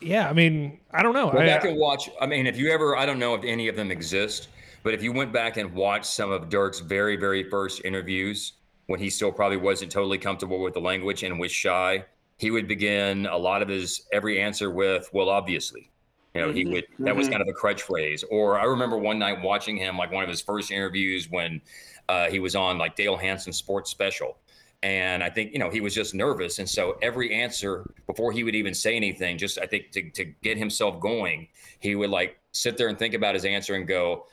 yeah, 0.00 0.28
I 0.28 0.32
mean, 0.32 0.78
I 0.92 1.02
don't 1.02 1.14
know. 1.14 1.30
Go 1.30 1.38
I, 1.38 1.46
back 1.46 1.64
and 1.64 1.76
watch. 1.76 2.08
I 2.20 2.26
mean, 2.26 2.46
if 2.46 2.56
you 2.56 2.70
ever, 2.70 2.96
I 2.96 3.06
don't 3.06 3.18
know 3.18 3.34
if 3.34 3.44
any 3.44 3.68
of 3.68 3.76
them 3.76 3.90
exist, 3.90 4.48
but 4.82 4.94
if 4.94 5.02
you 5.02 5.12
went 5.12 5.32
back 5.32 5.56
and 5.56 5.72
watched 5.74 6.06
some 6.06 6.30
of 6.30 6.48
Dirk's 6.48 6.80
very, 6.80 7.16
very 7.16 7.42
first 7.42 7.84
interviews 7.84 8.52
when 8.86 9.00
he 9.00 9.10
still 9.10 9.32
probably 9.32 9.56
wasn't 9.56 9.90
totally 9.90 10.18
comfortable 10.18 10.60
with 10.60 10.74
the 10.74 10.80
language 10.80 11.22
and 11.22 11.38
was 11.38 11.52
shy, 11.52 12.04
he 12.38 12.50
would 12.50 12.68
begin 12.68 13.26
a 13.26 13.36
lot 13.36 13.62
of 13.62 13.68
his 13.68 14.06
every 14.12 14.40
answer 14.40 14.70
with, 14.70 15.10
"Well, 15.12 15.28
obviously." 15.28 15.89
You 16.34 16.40
know, 16.42 16.52
he 16.52 16.62
mm-hmm. 16.62 16.72
would 16.74 16.86
that 17.00 17.16
was 17.16 17.26
mm-hmm. 17.26 17.32
kind 17.32 17.42
of 17.42 17.48
a 17.48 17.52
crutch 17.52 17.82
phrase. 17.82 18.24
Or 18.30 18.58
I 18.58 18.64
remember 18.64 18.96
one 18.96 19.18
night 19.18 19.42
watching 19.42 19.76
him 19.76 19.98
like 19.98 20.12
one 20.12 20.22
of 20.22 20.30
his 20.30 20.40
first 20.40 20.70
interviews 20.70 21.28
when 21.28 21.60
uh, 22.08 22.30
he 22.30 22.38
was 22.38 22.54
on 22.54 22.78
like 22.78 22.96
Dale 22.96 23.16
Hansen 23.16 23.52
Sports 23.52 23.90
Special. 23.90 24.36
And 24.82 25.22
I 25.22 25.28
think, 25.28 25.52
you 25.52 25.58
know, 25.58 25.68
he 25.68 25.80
was 25.80 25.94
just 25.94 26.14
nervous. 26.14 26.58
And 26.58 26.68
so 26.68 26.96
every 27.02 27.34
answer 27.34 27.84
before 28.06 28.32
he 28.32 28.44
would 28.44 28.54
even 28.54 28.72
say 28.72 28.96
anything, 28.96 29.36
just 29.36 29.58
I 29.58 29.66
think 29.66 29.90
to, 29.92 30.08
to 30.10 30.24
get 30.42 30.56
himself 30.56 31.00
going, 31.00 31.48
he 31.80 31.94
would 31.94 32.10
like 32.10 32.38
sit 32.52 32.78
there 32.78 32.88
and 32.88 32.98
think 32.98 33.14
about 33.14 33.34
his 33.34 33.44
answer 33.44 33.74
and 33.74 33.86
go, 33.86 34.26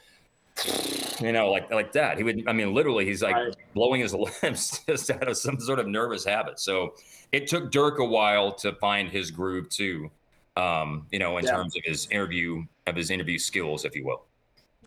you 1.19 1.31
know, 1.31 1.49
like 1.49 1.71
like 1.71 1.91
that. 1.93 2.17
He 2.17 2.23
would, 2.23 2.43
I 2.47 2.53
mean, 2.53 2.73
literally, 2.73 3.05
he's 3.05 3.23
like 3.23 3.36
right. 3.36 3.55
blowing 3.73 4.01
his 4.01 4.13
lips 4.43 4.83
just 4.86 5.10
out 5.10 5.27
of 5.27 5.36
some 5.36 5.60
sort 5.60 5.79
of 5.79 5.88
nervous 5.88 6.23
habit. 6.23 6.60
So 6.60 6.93
it 7.31 7.47
took 7.47 7.71
Dirk 7.71 7.99
a 7.99 8.05
while 8.05 8.53
to 8.55 8.73
find 8.73 9.10
his 9.10 9.31
groove 9.31 9.67
too 9.69 10.10
um, 10.58 11.06
you 11.12 11.20
know, 11.20 11.38
in 11.38 11.46
yeah. 11.46 11.52
terms 11.52 11.76
of 11.78 11.84
his 11.86 12.08
interview 12.10 12.65
of 12.88 12.96
his 12.96 13.12
interview 13.12 13.38
skills, 13.38 13.86
if 13.86 13.96
you 13.96 14.06
will. 14.06 14.24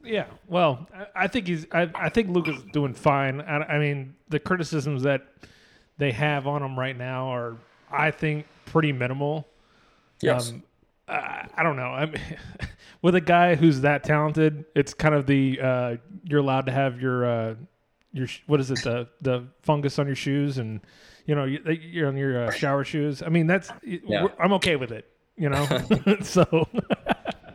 Yeah, 0.02 0.26
well, 0.48 0.88
I, 1.14 1.28
think 1.28 1.46
he's. 1.46 1.66
I, 1.72 1.88
I 1.94 2.08
think 2.08 2.30
Luka's 2.30 2.62
doing 2.72 2.94
fine. 2.94 3.40
I, 3.42 3.58
I, 3.58 3.78
mean, 3.78 4.14
the 4.30 4.40
criticisms 4.40 5.02
that 5.02 5.26
they 5.98 6.10
have 6.12 6.46
on 6.46 6.62
him 6.62 6.78
right 6.78 6.96
now 6.96 7.26
are, 7.26 7.56
I 7.90 8.10
think, 8.10 8.46
pretty 8.64 8.92
minimal. 8.92 9.46
Yes. 10.22 10.50
Um, 10.50 10.62
I, 11.06 11.46
I, 11.54 11.62
don't 11.62 11.76
know. 11.76 11.90
I 11.90 12.06
mean, 12.06 12.20
with 13.02 13.14
a 13.14 13.20
guy 13.20 13.54
who's 13.56 13.82
that 13.82 14.02
talented, 14.02 14.64
it's 14.74 14.94
kind 14.94 15.14
of 15.14 15.26
the 15.26 15.60
uh, 15.60 15.96
you're 16.24 16.40
allowed 16.40 16.66
to 16.66 16.72
have 16.72 17.00
your 17.00 17.26
uh, 17.26 17.54
your 18.12 18.26
what 18.46 18.58
is 18.58 18.70
it 18.70 18.82
the 18.82 19.06
the 19.20 19.46
fungus 19.62 19.98
on 19.98 20.06
your 20.06 20.16
shoes 20.16 20.58
and 20.58 20.80
you 21.26 21.34
know 21.34 21.44
you're 21.44 22.08
on 22.08 22.16
your 22.16 22.46
uh, 22.46 22.50
shower 22.50 22.84
shoes. 22.84 23.22
I 23.22 23.28
mean, 23.28 23.46
that's 23.46 23.70
yeah. 23.84 24.28
I'm 24.38 24.54
okay 24.54 24.76
with 24.76 24.92
it 24.92 25.09
you 25.40 25.48
know. 25.48 25.66
so. 26.22 26.68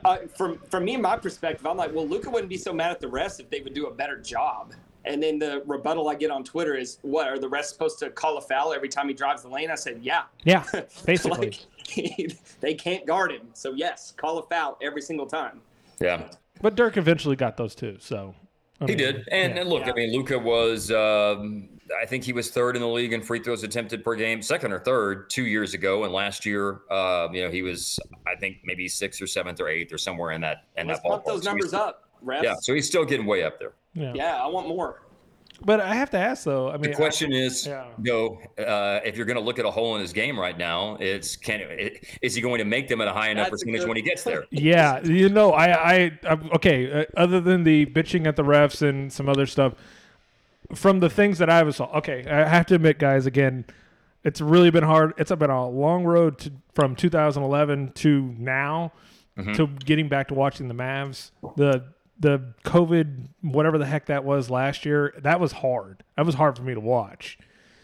uh, 0.04 0.18
from 0.36 0.60
from 0.70 0.84
me, 0.84 0.96
and 0.96 1.04
my 1.04 1.16
perspective, 1.18 1.66
I'm 1.66 1.78
like, 1.78 1.94
well, 1.94 2.08
Luka 2.08 2.30
wouldn't 2.30 2.50
be 2.50 2.58
so 2.58 2.74
mad 2.74 2.92
at 2.92 3.00
the 3.00 3.08
rest 3.08 3.40
if 3.40 3.50
they 3.50 3.62
would 3.62 3.74
do 3.74 3.86
a 3.88 3.92
better 3.94 4.18
job. 4.20 4.74
And 5.06 5.22
then 5.22 5.38
the 5.38 5.62
rebuttal 5.68 6.10
I 6.10 6.16
get 6.16 6.32
on 6.32 6.44
Twitter 6.44 6.74
is, 6.76 6.98
"What 7.04 7.28
are 7.28 7.38
the 7.38 7.48
refs 7.48 7.66
supposed 7.66 8.00
to 8.00 8.10
call 8.10 8.38
a 8.40 8.42
foul 8.42 8.74
every 8.74 8.90
time 8.90 9.08
he 9.08 9.14
drives 9.14 9.44
the 9.44 9.50
lane?" 9.50 9.70
I 9.70 9.76
said, 9.76 10.00
"Yeah, 10.02 10.24
Yeah, 10.44 10.64
basically. 11.06 11.52
like, 11.96 12.38
they 12.60 12.74
can't 12.74 13.06
guard 13.06 13.32
him, 13.32 13.50
so 13.54 13.74
yes, 13.74 14.14
call 14.18 14.40
a 14.40 14.44
foul 14.44 14.78
every 14.82 15.04
single 15.04 15.28
time." 15.28 15.62
Yeah. 16.02 16.24
but 16.62 16.76
Dirk 16.76 16.98
eventually 16.98 17.36
got 17.36 17.56
those 17.56 17.76
too. 17.76 17.98
So 18.00 18.34
I 18.82 18.86
He 18.86 18.88
mean, 18.90 18.98
did, 18.98 19.16
and, 19.32 19.54
yeah. 19.54 19.62
and 19.62 19.70
look, 19.70 19.88
I 19.88 19.92
mean, 19.94 20.12
Luka 20.12 20.40
was, 20.40 20.92
um, 20.92 21.70
I 22.02 22.06
think 22.06 22.24
he 22.24 22.34
was 22.34 22.50
third 22.50 22.76
in 22.76 22.82
the 22.82 22.88
league 22.88 23.14
in 23.14 23.22
free 23.22 23.40
throws 23.40 23.64
attempted 23.64 24.04
per 24.04 24.16
game, 24.16 24.42
second 24.42 24.72
or 24.72 24.80
third 24.80 25.30
two 25.30 25.46
years 25.46 25.74
ago, 25.74 26.04
and 26.04 26.14
last 26.14 26.46
year, 26.46 26.82
uh, 26.90 27.28
you 27.32 27.44
know, 27.44 27.52
he 27.52 27.62
was, 27.62 28.00
I 28.26 28.36
think, 28.36 28.58
maybe 28.64 28.88
sixth 28.88 29.22
or 29.22 29.28
seventh 29.28 29.60
or 29.60 29.68
eighth 29.68 29.94
or 29.94 29.98
somewhere 29.98 30.32
in 30.32 30.42
that 30.42 30.66
in 30.78 30.88
Let's 30.88 31.02
that 31.02 31.10
ballpark. 31.10 31.26
those 31.26 31.44
So 31.44 31.52
numbers 31.52 31.74
up, 31.74 32.10
refs. 32.24 32.44
Yeah, 32.44 32.56
so 32.60 32.74
he's 32.74 32.88
still 32.88 33.06
getting 33.06 33.26
way 33.26 33.44
up 33.44 33.60
there. 33.60 33.74
Yeah. 33.94 34.14
Yeah, 34.16 34.44
I 34.44 34.48
want 34.48 34.68
more. 34.68 35.02
But 35.62 35.80
I 35.80 35.96
have 35.96 36.10
to 36.10 36.18
ask 36.18 36.44
though. 36.44 36.70
I 36.70 36.74
mean, 36.74 36.92
The 36.92 36.98
question 36.98 37.32
is, 37.32 37.66
yeah. 37.66 37.86
go 38.04 38.40
uh, 38.60 39.00
if 39.06 39.16
you're 39.16 39.26
going 39.26 39.38
to 39.38 39.44
look 39.44 39.58
at 39.58 39.66
a 39.66 39.72
hole 39.72 39.96
in 39.96 40.02
his 40.02 40.12
game 40.12 40.38
right 40.38 40.58
now, 40.58 40.98
it's 41.00 41.38
can 41.38 41.62
is 42.22 42.36
he 42.36 42.42
going 42.42 42.58
to 42.58 42.66
make 42.66 42.90
them 42.90 43.00
at 43.00 43.08
a 43.08 43.14
high 43.14 43.30
enough 43.30 43.50
That's 43.52 43.64
percentage 43.64 43.88
when 43.88 43.96
he 43.96 44.04
gets 44.04 44.24
there? 44.24 44.46
yeah, 44.52 45.02
you 45.04 45.30
know, 45.30 45.52
I, 45.52 45.94
I, 45.94 46.20
I'm, 46.28 46.50
okay. 46.56 46.92
Uh, 46.92 47.06
other 47.16 47.40
than 47.40 47.64
the 47.64 47.86
bitching 47.86 48.28
at 48.28 48.36
the 48.36 48.44
refs 48.44 48.82
and 48.82 49.14
some 49.14 49.30
other 49.30 49.46
stuff, 49.46 49.76
from 50.74 51.00
the 51.00 51.10
things 51.10 51.38
that 51.38 51.50
I 51.50 51.64
was, 51.64 51.78
saw 51.78 51.86
okay, 51.98 52.26
I 52.28 52.48
have 52.48 52.66
to 52.68 52.76
admit, 52.76 53.00
guys, 53.00 53.26
again, 53.26 53.66
it's 54.24 54.42
really 54.42 54.72
been 54.72 54.84
hard. 54.84 55.14
It's 55.18 55.32
been 55.32 55.50
a 55.50 55.70
long 55.70 56.04
road 56.04 56.40
to, 56.40 56.52
from 56.74 56.96
2011 56.96 57.92
to 57.94 58.34
now 58.38 58.92
mm-hmm. 59.38 59.54
to 59.54 59.68
getting 59.68 60.10
back 60.10 60.30
to 60.30 60.34
watching 60.34 60.68
the 60.68 60.74
Mavs. 60.74 61.32
The 61.56 61.86
the 62.18 62.54
COVID, 62.64 63.28
whatever 63.42 63.78
the 63.78 63.86
heck 63.86 64.06
that 64.06 64.24
was 64.24 64.50
last 64.50 64.86
year, 64.86 65.14
that 65.22 65.40
was 65.40 65.52
hard. 65.52 66.04
That 66.16 66.26
was 66.26 66.36
hard 66.36 66.56
for 66.56 66.64
me 66.64 66.74
to 66.74 66.80
watch. 66.80 67.38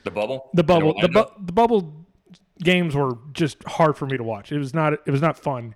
The 0.03 0.11
bubble, 0.11 0.49
The 0.53 0.63
bubble, 0.63 0.95
the, 0.99 1.09
bu- 1.09 1.45
the 1.45 1.51
bubble 1.51 2.05
games 2.63 2.95
were 2.95 3.17
just 3.33 3.61
hard 3.67 3.97
for 3.97 4.05
me 4.05 4.17
to 4.17 4.23
watch. 4.23 4.51
It 4.51 4.57
was 4.57 4.73
not, 4.73 4.93
it 4.93 5.11
was 5.11 5.21
not 5.21 5.37
fun. 5.37 5.75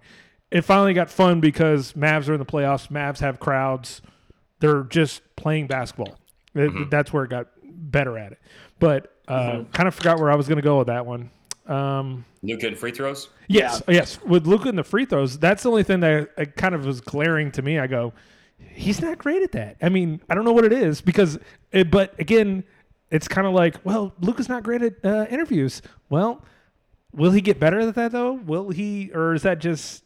It 0.51 0.61
finally 0.61 0.93
got 0.93 1.09
fun 1.09 1.41
because 1.41 1.93
Mavs 1.93 2.29
are 2.29 2.33
in 2.33 2.39
the 2.39 2.45
playoffs. 2.45 2.87
Mavs 2.87 3.19
have 3.19 3.39
crowds. 3.39 4.01
They're 4.61 4.83
just 4.83 5.21
playing 5.35 5.67
basketball. 5.67 6.17
It- 6.55 6.89
That's 6.89 7.11
where 7.13 7.23
it 7.25 7.29
got 7.29 7.47
better 7.63 8.17
at 8.17 8.31
it. 8.31 8.39
But 8.79 9.13
uh, 9.27 9.63
kind 9.73 9.87
of 9.87 9.95
forgot 9.95 10.19
where 10.19 10.31
I 10.31 10.35
was 10.35 10.47
going 10.47 10.57
to 10.57 10.61
go 10.63 10.77
with 10.79 10.87
that 10.87 11.05
one. 11.05 11.29
Um, 11.67 12.25
Luka 12.43 12.67
and 12.67 12.77
free 12.77 12.91
throws. 12.91 13.29
yes, 13.47 13.81
yes. 13.87 14.21
With 14.23 14.45
Luka 14.45 14.69
and 14.69 14.77
the 14.77 14.83
free 14.83 15.05
throws, 15.05 15.39
that's 15.39 15.63
the 15.63 15.69
only 15.69 15.81
thing 15.83 15.99
that 16.01 16.29
uh, 16.37 16.45
kind 16.45 16.75
of 16.75 16.85
was 16.85 17.01
glaring 17.01 17.51
to 17.53 17.61
me. 17.63 17.79
I 17.79 17.87
go, 17.87 18.13
he's 18.59 19.01
not 19.01 19.17
great 19.17 19.41
at 19.41 19.51
that. 19.53 19.77
I 19.81 19.89
mean, 19.89 20.21
I 20.29 20.35
don't 20.35 20.45
know 20.45 20.51
what 20.53 20.63
it 20.65 20.71
is 20.73 21.01
because, 21.01 21.39
it, 21.71 21.89
but 21.89 22.13
again, 22.19 22.63
it's 23.09 23.27
kind 23.27 23.47
of 23.47 23.53
like, 23.53 23.77
well, 23.83 24.13
Luka's 24.21 24.47
not 24.47 24.61
great 24.61 24.83
at 24.83 25.03
uh, 25.03 25.25
interviews. 25.29 25.81
Well, 26.09 26.43
will 27.13 27.31
he 27.31 27.41
get 27.41 27.59
better 27.59 27.79
at 27.79 27.95
that 27.95 28.11
though? 28.11 28.33
Will 28.33 28.69
he, 28.69 29.09
or 29.13 29.33
is 29.33 29.41
that 29.41 29.57
just? 29.59 30.03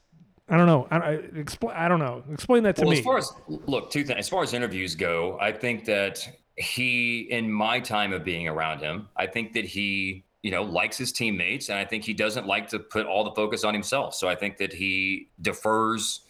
I 0.49 0.57
don't 0.57 0.65
know. 0.65 0.87
I, 0.89 0.97
I 0.97 1.11
explain. 1.35 1.75
I 1.75 1.87
don't 1.87 1.99
know. 1.99 2.23
Explain 2.31 2.63
that 2.63 2.75
to 2.77 2.81
Well, 2.81 2.91
me. 2.91 2.99
as 2.99 3.03
far 3.03 3.17
as 3.17 3.31
look, 3.47 3.91
two 3.91 4.03
things. 4.03 4.17
As 4.19 4.29
far 4.29 4.43
as 4.43 4.53
interviews 4.53 4.95
go, 4.95 5.37
I 5.39 5.51
think 5.51 5.85
that 5.85 6.27
he, 6.55 7.27
in 7.29 7.51
my 7.51 7.79
time 7.79 8.13
of 8.13 8.23
being 8.23 8.47
around 8.47 8.79
him, 8.79 9.07
I 9.15 9.27
think 9.27 9.53
that 9.53 9.65
he, 9.65 10.23
you 10.41 10.51
know, 10.51 10.63
likes 10.63 10.97
his 10.97 11.11
teammates, 11.11 11.69
and 11.69 11.77
I 11.77 11.85
think 11.85 12.03
he 12.03 12.13
doesn't 12.13 12.47
like 12.47 12.67
to 12.69 12.79
put 12.79 13.05
all 13.05 13.23
the 13.23 13.31
focus 13.31 13.63
on 13.63 13.73
himself. 13.73 14.15
So 14.15 14.27
I 14.27 14.35
think 14.35 14.57
that 14.57 14.73
he 14.73 15.29
defers 15.41 16.21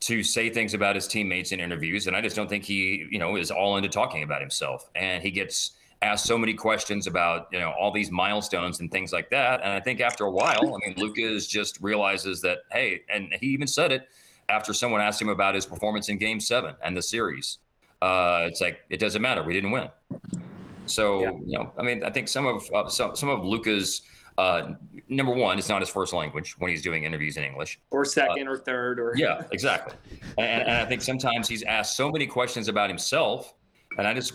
to 0.00 0.24
say 0.24 0.50
things 0.50 0.74
about 0.74 0.96
his 0.96 1.06
teammates 1.06 1.52
in 1.52 1.60
interviews, 1.60 2.08
and 2.08 2.16
I 2.16 2.20
just 2.20 2.34
don't 2.34 2.48
think 2.48 2.64
he, 2.64 3.06
you 3.10 3.18
know, 3.18 3.36
is 3.36 3.50
all 3.52 3.76
into 3.76 3.88
talking 3.88 4.24
about 4.24 4.40
himself. 4.40 4.90
And 4.96 5.22
he 5.22 5.30
gets 5.30 5.72
asked 6.02 6.26
so 6.26 6.36
many 6.36 6.52
questions 6.52 7.06
about, 7.06 7.46
you 7.52 7.58
know, 7.58 7.72
all 7.78 7.92
these 7.92 8.10
milestones 8.10 8.80
and 8.80 8.90
things 8.90 9.12
like 9.12 9.30
that. 9.30 9.60
And 9.62 9.72
I 9.72 9.80
think 9.80 10.00
after 10.00 10.24
a 10.24 10.30
while, 10.30 10.60
I 10.76 10.88
mean, 10.88 10.94
Luka's 10.98 11.46
just 11.46 11.80
realizes 11.80 12.40
that, 12.42 12.58
hey, 12.72 13.02
and 13.08 13.32
he 13.40 13.46
even 13.48 13.66
said 13.68 13.92
it 13.92 14.08
after 14.48 14.74
someone 14.74 15.00
asked 15.00 15.22
him 15.22 15.28
about 15.28 15.54
his 15.54 15.64
performance 15.64 16.08
in 16.08 16.18
Game 16.18 16.40
Seven 16.40 16.74
and 16.82 16.96
the 16.96 17.02
series. 17.02 17.58
Uh, 18.02 18.46
it's 18.48 18.60
like 18.60 18.80
it 18.90 18.98
doesn't 18.98 19.22
matter. 19.22 19.42
We 19.44 19.54
didn't 19.54 19.70
win. 19.70 19.88
So 20.86 21.22
Yeah. 21.22 21.30
you 21.46 21.58
know, 21.58 21.72
I 21.78 21.82
mean, 21.82 22.02
I 22.02 22.10
think 22.10 22.28
some 22.28 22.46
of 22.46 22.68
uh, 22.74 22.88
some 22.88 23.14
some 23.14 23.28
of 23.28 23.44
Luka's 23.44 24.02
uh, 24.38 24.72
number 25.08 25.32
one, 25.32 25.58
it's 25.58 25.68
not 25.68 25.80
his 25.80 25.90
first 25.90 26.12
language 26.12 26.56
when 26.58 26.70
he's 26.70 26.82
doing 26.82 27.04
interviews 27.04 27.36
in 27.36 27.44
English. 27.44 27.78
Or 27.90 28.04
second 28.04 28.48
or 28.48 28.58
third 28.58 28.98
or 28.98 29.14
Yeah, 29.16 29.42
exactly. 29.52 29.94
And, 30.38 30.62
and 30.62 30.70
I 30.70 30.84
think 30.86 31.02
sometimes 31.02 31.48
he's 31.48 31.62
asked 31.62 31.96
so 31.96 32.10
many 32.10 32.26
questions 32.26 32.68
about 32.68 32.88
himself, 32.88 33.54
and 33.98 34.06
I 34.06 34.14
just 34.14 34.34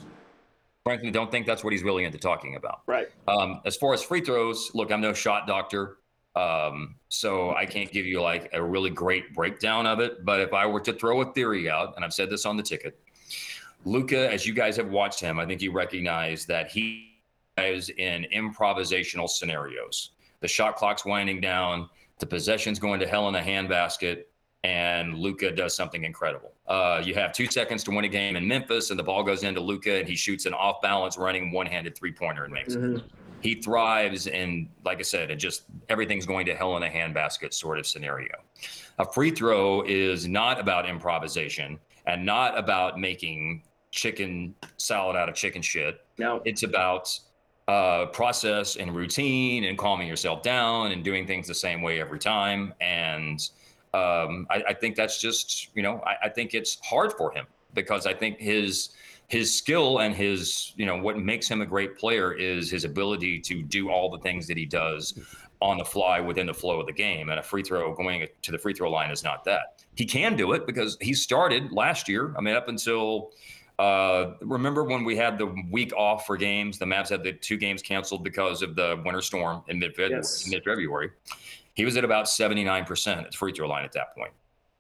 frankly 0.88 1.12
don't 1.12 1.30
think 1.30 1.46
that's 1.46 1.64
what 1.66 1.74
he's 1.74 1.84
really 1.84 2.06
into 2.06 2.18
talking 2.18 2.56
about. 2.56 2.82
right. 2.88 3.10
Um, 3.28 3.62
as 3.66 3.76
far 3.76 3.94
as 3.94 4.02
free 4.02 4.22
throws, 4.22 4.72
look, 4.74 4.90
I'm 4.90 5.02
no 5.02 5.12
shot 5.12 5.46
doctor, 5.46 5.98
um, 6.36 6.96
so 7.10 7.54
I 7.56 7.66
can't 7.66 7.92
give 7.92 8.06
you 8.06 8.22
like 8.22 8.50
a 8.54 8.64
really 8.64 8.90
great 8.90 9.34
breakdown 9.34 9.86
of 9.86 10.00
it. 10.00 10.24
But 10.24 10.40
if 10.40 10.54
I 10.54 10.66
were 10.66 10.80
to 10.82 10.94
throw 10.94 11.22
a 11.22 11.34
theory 11.34 11.70
out, 11.70 11.94
and 11.96 12.06
I've 12.06 12.14
said 12.14 12.30
this 12.30 12.46
on 12.46 12.56
the 12.56 12.64
ticket, 12.64 12.98
Luka, 13.84 14.32
as 14.32 14.46
you 14.46 14.54
guys 14.54 14.78
have 14.78 14.90
watched 14.90 15.20
him, 15.20 15.40
I 15.40 15.46
think 15.46 15.62
you 15.62 15.74
recognize 15.74 16.46
that 16.46 16.72
he 16.72 17.18
is 17.58 17.90
in 17.90 18.26
improvisational 18.34 19.30
scenarios. 19.30 20.12
The 20.40 20.48
shot 20.48 20.78
clock's 20.78 21.04
winding 21.04 21.42
down, 21.42 21.90
the 22.20 22.26
possession's 22.26 22.80
going 22.80 23.00
to 23.02 23.08
hell 23.08 23.28
in 23.28 23.36
a 23.36 23.42
handbasket, 23.42 24.24
and 24.64 25.16
Luka 25.16 25.52
does 25.52 25.76
something 25.76 26.04
incredible. 26.04 26.54
Uh, 26.68 27.02
you 27.04 27.14
have 27.14 27.32
two 27.32 27.46
seconds 27.48 27.84
to 27.86 27.92
win 27.92 28.06
a 28.06 28.10
game 28.10 28.36
in 28.36 28.48
Memphis, 28.48 28.90
and 28.90 29.00
the 29.00 29.04
ball 29.04 29.24
goes 29.24 29.44
into 29.44 29.62
Luka, 29.62 30.00
and 30.00 30.08
he 30.08 30.16
shoots 30.16 30.46
an 30.46 30.54
off 30.54 30.82
balance 30.82 31.18
running 31.18 31.52
one 31.52 31.66
handed 31.66 31.96
three 31.96 32.12
pointer 32.12 32.44
and 32.44 32.54
makes 32.54 32.74
it. 32.74 33.04
He 33.42 33.56
thrives 33.56 34.26
in, 34.26 34.68
like 34.84 34.98
I 34.98 35.04
said, 35.04 35.30
it 35.30 35.36
just 35.36 35.64
everything's 35.90 36.26
going 36.26 36.48
to 36.48 36.56
hell 36.56 36.76
in 36.78 36.84
a 36.84 36.90
handbasket 36.90 37.54
sort 37.54 37.78
of 37.78 37.86
scenario. 37.86 38.34
A 38.98 39.06
free 39.06 39.30
throw 39.30 39.84
is 39.84 40.28
not 40.28 40.60
about 40.60 40.90
improvisation 40.90 41.80
and 42.08 42.26
not 42.26 42.58
about 42.58 43.00
making 43.00 43.64
chicken 43.92 44.56
salad 44.78 45.16
out 45.16 45.30
of 45.30 45.36
chicken 45.36 45.62
shit. 45.62 46.02
No. 46.18 46.42
It's 46.46 46.64
about 46.64 47.18
uh, 47.68 48.08
process 48.08 48.76
and 48.78 48.96
routine 48.96 49.66
and 49.66 49.78
calming 49.78 50.08
yourself 50.08 50.42
down 50.42 50.92
and 50.92 51.04
doing 51.04 51.28
things 51.28 51.48
the 51.48 51.54
same 51.54 51.82
way 51.82 52.02
every 52.02 52.20
time. 52.20 52.74
And 52.82 53.40
um, 53.94 54.48
I, 54.50 54.64
I 54.70 54.74
think 54.74 54.96
that's 54.96 55.20
just, 55.20 55.70
you 55.76 55.84
know, 55.84 56.02
I, 56.06 56.26
I 56.26 56.30
think 56.30 56.54
it's 56.54 56.78
hard 56.84 57.14
for 57.14 57.32
him 57.32 57.46
because 57.74 58.06
I 58.06 58.14
think 58.14 58.40
his 58.40 58.90
his 59.28 59.56
skill 59.56 60.00
and 60.00 60.16
his, 60.16 60.74
you 60.78 60.86
know, 60.86 60.98
what 60.98 61.18
makes 61.18 61.50
him 61.50 61.62
a 61.62 61.66
great 61.66 61.98
player 61.98 62.32
is 62.32 62.72
his 62.72 62.86
ability 62.86 63.40
to 63.42 63.62
do 63.62 63.90
all 63.90 64.10
the 64.10 64.20
things 64.20 64.48
that 64.48 64.56
he 64.56 64.66
does 64.66 65.20
on 65.62 65.78
the 65.78 65.84
fly 65.84 66.20
within 66.22 66.46
the 66.48 66.54
flow 66.54 66.80
of 66.80 66.86
the 66.86 66.94
game. 66.94 67.30
And 67.30 67.40
a 67.40 67.44
free 67.44 67.62
throw 67.64 67.94
going 67.94 68.26
to 68.42 68.52
the 68.52 68.58
free 68.58 68.74
throw 68.74 68.90
line 68.90 69.12
is 69.12 69.24
not 69.24 69.44
that. 69.44 69.84
He 69.96 70.06
can 70.06 70.38
do 70.38 70.54
it 70.54 70.66
because 70.66 70.98
he 71.02 71.14
started 71.14 71.74
last 71.74 72.08
year. 72.08 72.34
I 72.38 72.42
mean, 72.42 72.56
up 72.56 72.70
until 72.70 73.32
uh, 73.80 74.34
remember 74.42 74.84
when 74.84 75.04
we 75.04 75.16
had 75.16 75.38
the 75.38 75.54
week 75.70 75.94
off 75.96 76.26
for 76.26 76.38
games? 76.38 76.80
The 76.80 76.86
Mavs 76.86 77.10
had 77.10 77.24
the 77.24 77.34
two 77.34 77.58
games 77.58 77.82
canceled 77.82 78.24
because 78.24 78.62
of 78.62 78.76
the 78.76 79.02
winter 79.06 79.22
storm 79.22 79.64
in 79.68 79.78
mid 79.80 79.96
Yes. 79.98 80.48
Mid 81.78 81.86
February. 81.86 81.86
He 81.86 81.86
was 81.86 81.98
at 81.98 82.04
about 82.04 82.26
79% 82.26 83.18
at 83.18 83.32
the 83.32 83.38
free 83.38 83.54
throw 83.54 83.68
line 83.68 83.86
at 83.86 83.92
that 83.94 84.16
point. 84.16 84.32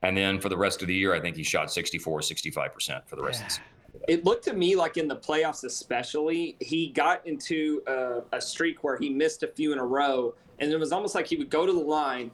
And 0.03 0.15
then 0.15 0.39
for 0.39 0.49
the 0.49 0.57
rest 0.57 0.81
of 0.81 0.87
the 0.87 0.93
year, 0.93 1.13
I 1.13 1.19
think 1.19 1.35
he 1.35 1.43
shot 1.43 1.71
64, 1.71 2.19
65% 2.19 3.07
for 3.07 3.15
the 3.15 3.23
rest 3.23 3.41
of 3.41 3.47
the 3.47 3.49
season. 3.51 3.63
It 4.07 4.25
looked 4.25 4.45
to 4.45 4.53
me 4.53 4.75
like 4.75 4.97
in 4.97 5.07
the 5.07 5.15
playoffs, 5.15 5.63
especially, 5.63 6.55
he 6.59 6.89
got 6.89 7.25
into 7.25 7.81
a, 7.87 8.21
a 8.31 8.39
streak 8.39 8.83
where 8.83 8.95
he 8.97 9.09
missed 9.09 9.41
a 9.41 9.47
few 9.47 9.73
in 9.73 9.79
a 9.79 9.85
row, 9.85 10.35
and 10.59 10.71
it 10.71 10.79
was 10.79 10.91
almost 10.91 11.15
like 11.15 11.25
he 11.25 11.35
would 11.35 11.49
go 11.49 11.65
to 11.65 11.73
the 11.73 11.79
line, 11.79 12.29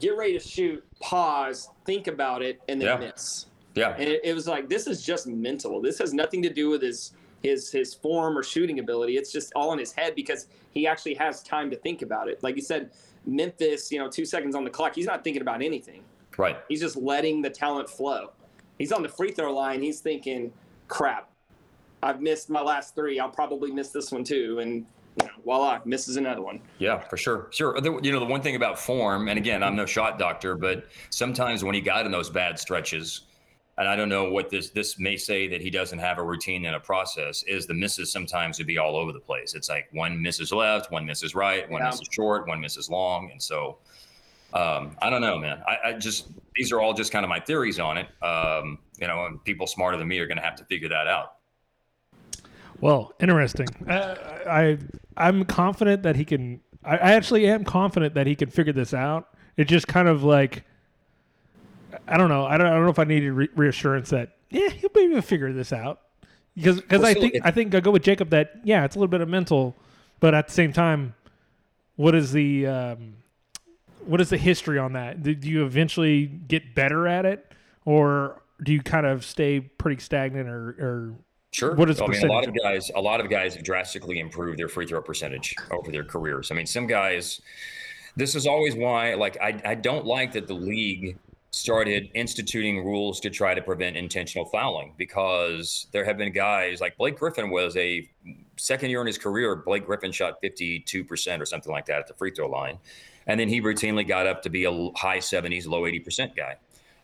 get 0.00 0.16
ready 0.16 0.32
to 0.32 0.40
shoot, 0.40 0.82
pause, 1.00 1.68
think 1.84 2.06
about 2.06 2.42
it, 2.42 2.60
and 2.68 2.80
then 2.80 2.88
Yeah. 2.88 2.96
miss. 2.96 3.46
Yeah. 3.74 3.90
And 3.98 4.08
it, 4.08 4.20
it 4.24 4.34
was 4.34 4.46
like 4.46 4.68
this 4.68 4.86
is 4.86 5.04
just 5.04 5.26
mental. 5.26 5.82
This 5.82 5.98
has 5.98 6.14
nothing 6.14 6.42
to 6.42 6.48
do 6.48 6.70
with 6.70 6.80
his 6.80 7.12
his 7.42 7.70
his 7.70 7.92
form 7.92 8.38
or 8.38 8.42
shooting 8.42 8.78
ability. 8.78 9.16
It's 9.16 9.32
just 9.32 9.52
all 9.54 9.72
in 9.72 9.78
his 9.80 9.92
head 9.92 10.14
because 10.14 10.46
he 10.70 10.86
actually 10.86 11.14
has 11.14 11.42
time 11.42 11.70
to 11.70 11.76
think 11.76 12.00
about 12.00 12.28
it. 12.28 12.40
Like 12.42 12.54
you 12.56 12.62
said, 12.62 12.92
Memphis, 13.26 13.90
you 13.90 13.98
know, 13.98 14.08
two 14.08 14.24
seconds 14.24 14.54
on 14.54 14.64
the 14.64 14.70
clock. 14.70 14.94
He's 14.94 15.06
not 15.06 15.24
thinking 15.24 15.42
about 15.42 15.62
anything. 15.62 16.02
Right. 16.36 16.58
He's 16.68 16.80
just 16.80 16.96
letting 16.96 17.42
the 17.42 17.50
talent 17.50 17.88
flow. 17.88 18.32
He's 18.78 18.92
on 18.92 19.02
the 19.02 19.08
free 19.08 19.30
throw 19.30 19.54
line. 19.54 19.82
He's 19.82 20.00
thinking, 20.00 20.52
"Crap, 20.88 21.30
I've 22.02 22.20
missed 22.20 22.50
my 22.50 22.60
last 22.60 22.94
three. 22.94 23.20
I'll 23.20 23.28
probably 23.28 23.70
miss 23.70 23.90
this 23.90 24.10
one 24.10 24.24
too." 24.24 24.58
And 24.58 24.84
you 25.20 25.26
know, 25.26 25.32
voila, 25.44 25.80
misses 25.84 26.16
another 26.16 26.42
one. 26.42 26.60
Yeah, 26.78 26.98
for 26.98 27.16
sure. 27.16 27.46
Sure. 27.52 27.78
You 28.02 28.12
know, 28.12 28.18
the 28.18 28.26
one 28.26 28.42
thing 28.42 28.56
about 28.56 28.80
form, 28.80 29.28
and 29.28 29.38
again, 29.38 29.62
I'm 29.62 29.76
no 29.76 29.86
shot 29.86 30.18
doctor, 30.18 30.56
but 30.56 30.86
sometimes 31.10 31.62
when 31.62 31.74
he 31.74 31.80
got 31.80 32.04
in 32.04 32.10
those 32.10 32.28
bad 32.30 32.58
stretches, 32.58 33.20
and 33.78 33.88
I 33.88 33.96
don't 33.96 34.08
know 34.08 34.30
what 34.30 34.50
this 34.50 34.70
this 34.70 34.98
may 34.98 35.16
say 35.16 35.48
that 35.48 35.60
he 35.60 35.70
doesn't 35.70 35.98
have 35.98 36.18
a 36.18 36.22
routine 36.22 36.64
and 36.66 36.76
a 36.76 36.80
process, 36.80 37.42
is 37.44 37.66
the 37.66 37.74
misses 37.74 38.12
sometimes 38.12 38.58
would 38.58 38.66
be 38.66 38.78
all 38.78 38.96
over 38.96 39.12
the 39.12 39.20
place. 39.20 39.54
It's 39.54 39.68
like 39.68 39.88
one 39.92 40.20
misses 40.20 40.52
left, 40.52 40.90
one 40.92 41.04
misses 41.04 41.34
right, 41.34 41.68
one 41.70 41.80
Yeah. 41.82 41.90
misses 41.90 42.08
short, 42.12 42.46
one 42.46 42.60
misses 42.60 42.88
long. 42.88 43.30
And 43.30 43.42
so 43.42 43.78
um, 44.52 44.96
I 45.02 45.10
don't 45.10 45.20
know, 45.20 45.36
man. 45.38 45.60
I, 45.66 45.88
I 45.88 45.92
just 45.94 46.28
these 46.54 46.70
are 46.70 46.80
all 46.80 46.94
just 46.94 47.10
kind 47.10 47.24
of 47.24 47.28
my 47.28 47.40
theories 47.40 47.80
on 47.80 47.98
it. 47.98 48.06
Um, 48.22 48.78
you 49.00 49.08
know, 49.08 49.26
and 49.26 49.42
people 49.44 49.66
smarter 49.66 49.96
than 49.96 50.06
me 50.06 50.18
are 50.20 50.26
gonna 50.26 50.40
have 50.40 50.56
to 50.56 50.64
figure 50.64 50.88
that 50.90 51.08
out. 51.08 51.34
Well, 52.80 53.12
interesting. 53.20 53.66
Uh, 53.88 54.14
I 54.46 54.78
I'm 55.16 55.44
confident 55.44 56.02
that 56.04 56.14
he 56.16 56.24
can. 56.24 56.60
I, 56.84 56.96
I 56.98 57.12
actually 57.14 57.46
am 57.48 57.64
confident 57.64 58.14
that 58.14 58.26
he 58.26 58.36
can 58.36 58.50
figure 58.50 58.72
this 58.72 58.94
out. 58.94 59.28
It's 59.56 59.70
just 59.70 59.88
kind 59.88 60.06
of 60.06 60.22
like 60.22 60.64
I 62.06 62.16
don't 62.16 62.28
know. 62.28 62.44
I 62.46 62.56
don't, 62.58 62.66
I 62.66 62.70
don't 62.70 62.84
know 62.84 62.90
if 62.90 62.98
I 62.98 63.04
needed 63.04 63.32
re- 63.32 63.48
reassurance 63.56 64.10
that 64.10 64.36
yeah 64.50 64.68
he'll 64.68 64.90
be 64.90 65.00
able 65.00 65.16
to 65.16 65.22
figure 65.22 65.52
this 65.52 65.72
out 65.72 66.00
because 66.54 66.80
because 66.80 67.00
Well, 67.00 67.08
I 67.08 67.12
still, 67.12 67.22
think 67.22 67.34
it- 67.36 67.42
I 67.44 67.50
think 67.50 67.74
I 67.74 67.80
go 67.80 67.90
with 67.90 68.02
Jacob 68.02 68.30
that 68.30 68.60
yeah 68.64 68.84
it's 68.84 68.96
a 68.96 68.98
little 68.98 69.10
bit 69.10 69.20
of 69.20 69.28
mental, 69.28 69.74
but 70.20 70.34
at 70.34 70.46
the 70.48 70.52
same 70.52 70.72
time, 70.72 71.14
what 71.96 72.14
is 72.14 72.32
the 72.32 72.66
um, 72.66 73.14
what 74.06 74.20
is 74.20 74.30
the 74.30 74.36
history 74.36 74.78
on 74.78 74.92
that? 74.94 75.22
Do 75.22 75.34
do 75.34 75.48
you 75.48 75.64
eventually 75.64 76.26
get 76.26 76.74
better 76.74 77.08
at 77.08 77.24
it, 77.24 77.52
or 77.84 78.42
do 78.62 78.72
you 78.72 78.82
kind 78.82 79.06
of 79.06 79.24
stay 79.24 79.60
pretty 79.60 80.00
stagnant, 80.00 80.48
or, 80.48 80.68
or 80.78 81.14
Sure. 81.52 81.72
What 81.76 81.88
is 81.88 81.98
the 81.98 82.04
I 82.04 82.08
mean, 82.08 82.24
a 82.24 82.32
lot 82.32 82.48
of 82.48 82.54
guys, 82.60 82.90
a 82.96 83.00
lot 83.00 83.20
of 83.20 83.30
guys 83.30 83.54
have 83.54 83.62
drastically 83.62 84.18
improved 84.18 84.58
their 84.58 84.66
free 84.66 84.86
throw 84.86 85.00
percentage 85.00 85.54
over 85.70 85.92
their 85.92 86.02
careers. 86.02 86.50
I 86.50 86.54
mean, 86.56 86.66
some 86.66 86.88
guys. 86.88 87.40
This 88.16 88.34
is 88.34 88.44
always 88.44 88.74
why, 88.74 89.14
like, 89.14 89.36
I, 89.40 89.60
I 89.64 89.74
don't 89.76 90.04
like 90.04 90.32
that 90.32 90.48
the 90.48 90.54
league 90.54 91.16
started 91.54 92.10
instituting 92.14 92.84
rules 92.84 93.20
to 93.20 93.30
try 93.30 93.54
to 93.54 93.62
prevent 93.62 93.96
intentional 93.96 94.44
fouling 94.44 94.92
because 94.98 95.86
there 95.92 96.04
have 96.04 96.18
been 96.18 96.32
guys 96.32 96.80
like 96.80 96.96
Blake 96.96 97.18
Griffin 97.18 97.48
was 97.50 97.76
a 97.76 98.08
second 98.56 98.90
year 98.90 99.00
in 99.00 99.06
his 99.06 99.18
career. 99.18 99.54
Blake 99.56 99.86
Griffin 99.86 100.10
shot 100.10 100.42
52% 100.42 101.40
or 101.40 101.46
something 101.46 101.72
like 101.72 101.86
that 101.86 102.00
at 102.00 102.06
the 102.08 102.14
free 102.14 102.32
throw 102.32 102.48
line. 102.48 102.78
And 103.26 103.38
then 103.38 103.48
he 103.48 103.60
routinely 103.60 104.06
got 104.06 104.26
up 104.26 104.42
to 104.42 104.50
be 104.50 104.64
a 104.64 104.90
high 104.96 105.18
70s, 105.18 105.66
low 105.66 105.82
80% 105.82 106.36
guy. 106.36 106.56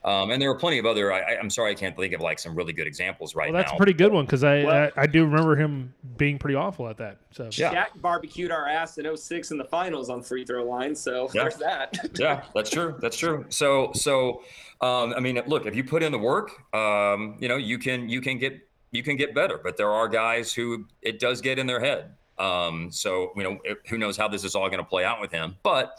Um, 0.02 0.30
and 0.30 0.40
there 0.40 0.50
are 0.50 0.54
plenty 0.54 0.78
of 0.78 0.86
other, 0.86 1.12
I, 1.12 1.20
I- 1.20 1.38
I'm 1.38 1.50
sorry, 1.50 1.72
I 1.72 1.74
can't 1.74 1.94
think 1.94 2.14
of 2.14 2.22
like 2.22 2.38
some 2.38 2.54
really 2.54 2.72
good 2.72 2.86
examples 2.86 3.34
right 3.34 3.52
well 3.52 3.60
that's 3.60 3.70
now. 3.72 3.76
a 3.76 3.78
pretty 3.78 3.92
good 3.92 4.12
one 4.12 4.24
because 4.24 4.42
I, 4.42 4.64
Well- 4.64 4.90
I 4.96 5.02
I 5.02 5.06
do 5.06 5.24
remember 5.26 5.56
him 5.56 5.92
being 6.16 6.38
pretty 6.38 6.54
awful 6.54 6.88
at 6.88 6.96
that. 6.96 7.18
So 7.32 7.50
Yeah. 7.52 7.74
Shaq 7.86 8.00
barbecued 8.00 8.50
our 8.50 8.66
ass 8.66 8.96
in 8.96 9.04
06 9.14 9.50
in 9.50 9.58
the 9.58 9.64
finals 9.64 10.08
on 10.08 10.22
free 10.22 10.44
throw 10.46 10.64
line, 10.64 10.94
so 10.94 11.28
Yeah. 11.34 11.42
there's 11.42 11.56
that. 11.56 11.98
yeah, 12.18 12.44
that's 12.54 12.70
true. 12.70 12.96
That's 13.00 13.16
true. 13.18 13.44
So, 13.50 13.92
so, 13.92 14.42
um, 14.80 15.12
I 15.14 15.20
mean, 15.20 15.38
look, 15.46 15.66
if 15.66 15.76
you 15.76 15.84
put 15.84 16.02
in 16.02 16.12
the 16.12 16.18
work, 16.18 16.50
um, 16.74 17.36
you 17.38 17.48
know, 17.48 17.56
you 17.56 17.78
can, 17.78 18.08
you 18.08 18.22
can 18.22 18.38
get, 18.38 18.58
you 18.92 19.02
can 19.02 19.16
get 19.16 19.34
better. 19.34 19.58
But 19.62 19.76
there 19.76 19.90
are 19.90 20.08
guys 20.08 20.54
who 20.54 20.86
it 21.02 21.20
does 21.20 21.42
get 21.42 21.58
in 21.58 21.66
their 21.66 21.80
head. 21.80 22.12
Um, 22.38 22.90
so, 22.90 23.32
you 23.36 23.42
know, 23.42 23.58
who 23.90 23.98
knows 23.98 24.16
how 24.16 24.28
this 24.28 24.44
is 24.44 24.54
all 24.54 24.66
going 24.70 24.82
to 24.82 24.88
play 24.88 25.04
out 25.04 25.20
with 25.20 25.30
him? 25.30 25.56
But 25.62 25.94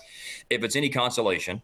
if 0.50 0.64
it's 0.64 0.76
any 0.76 0.90
consolation, 0.90 1.62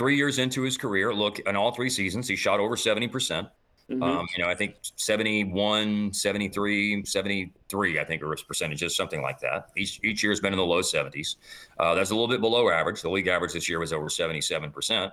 three 0.00 0.16
years 0.16 0.38
into 0.38 0.62
his 0.62 0.78
career, 0.78 1.12
look, 1.12 1.40
in 1.40 1.54
all 1.56 1.72
three 1.72 1.90
seasons, 1.90 2.26
he 2.26 2.34
shot 2.34 2.58
over 2.58 2.74
seventy 2.74 3.06
percent. 3.06 3.46
Mhm. 3.90 4.02
Um, 4.02 4.26
you 4.36 4.42
know, 4.42 4.48
I 4.48 4.54
think 4.54 4.76
71, 4.96 6.12
73, 6.12 7.04
73, 7.04 7.98
I 7.98 8.04
think 8.04 8.22
are 8.22 8.30
his 8.30 8.42
percentages, 8.42 8.94
something 8.94 9.20
like 9.20 9.40
that. 9.40 9.70
Each 9.76 9.98
each 10.04 10.22
year 10.22 10.30
has 10.30 10.40
been 10.40 10.52
in 10.52 10.58
the 10.58 10.64
low 10.64 10.80
70s. 10.80 11.36
Uh, 11.76 11.94
that's 11.94 12.10
a 12.10 12.14
little 12.14 12.28
bit 12.28 12.40
below 12.40 12.70
average. 12.70 13.02
The 13.02 13.10
league 13.10 13.26
average 13.26 13.52
this 13.52 13.68
year 13.68 13.80
was 13.80 13.92
over 13.92 14.06
77%. 14.06 15.10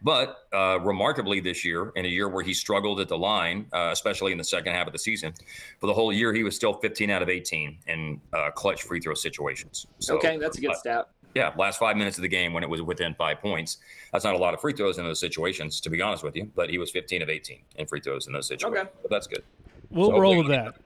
But 0.00 0.38
uh, 0.54 0.80
remarkably, 0.80 1.40
this 1.40 1.66
year, 1.66 1.92
in 1.96 2.06
a 2.06 2.08
year 2.08 2.30
where 2.30 2.42
he 2.42 2.54
struggled 2.54 2.98
at 3.00 3.08
the 3.08 3.18
line, 3.18 3.66
uh, 3.74 3.90
especially 3.92 4.32
in 4.32 4.38
the 4.38 4.44
second 4.44 4.72
half 4.72 4.86
of 4.86 4.94
the 4.94 4.98
season, 4.98 5.34
for 5.78 5.86
the 5.86 5.94
whole 5.94 6.10
year, 6.10 6.32
he 6.32 6.42
was 6.42 6.56
still 6.56 6.72
15 6.72 7.10
out 7.10 7.20
of 7.20 7.28
18 7.28 7.78
in 7.86 8.20
uh, 8.32 8.50
clutch 8.52 8.82
free 8.82 9.00
throw 9.00 9.12
situations. 9.12 9.86
So, 9.98 10.16
okay, 10.16 10.38
that's 10.38 10.56
a 10.56 10.62
good 10.62 10.74
stat. 10.76 11.10
Yeah, 11.34 11.52
last 11.56 11.78
five 11.78 11.96
minutes 11.96 12.16
of 12.18 12.22
the 12.22 12.28
game 12.28 12.52
when 12.52 12.62
it 12.62 12.68
was 12.70 12.80
within 12.82 13.14
five 13.14 13.40
points. 13.40 13.78
That's 14.12 14.24
not 14.24 14.34
a 14.34 14.38
lot 14.38 14.54
of 14.54 14.60
free 14.60 14.72
throws 14.72 14.98
in 14.98 15.04
those 15.04 15.18
situations, 15.20 15.80
to 15.80 15.90
be 15.90 16.00
honest 16.00 16.22
with 16.22 16.36
you. 16.36 16.50
But 16.54 16.70
he 16.70 16.78
was 16.78 16.90
15 16.90 17.22
of 17.22 17.28
18 17.28 17.58
in 17.76 17.86
free 17.86 18.00
throws 18.00 18.26
in 18.26 18.32
those 18.32 18.46
situations. 18.46 18.78
Okay. 18.80 18.90
But 19.02 19.10
that's 19.10 19.26
good. 19.26 19.42
we'll 19.90 20.10
So 20.10 20.18
roll 20.18 20.36
with 20.38 20.48
that. 20.48 20.76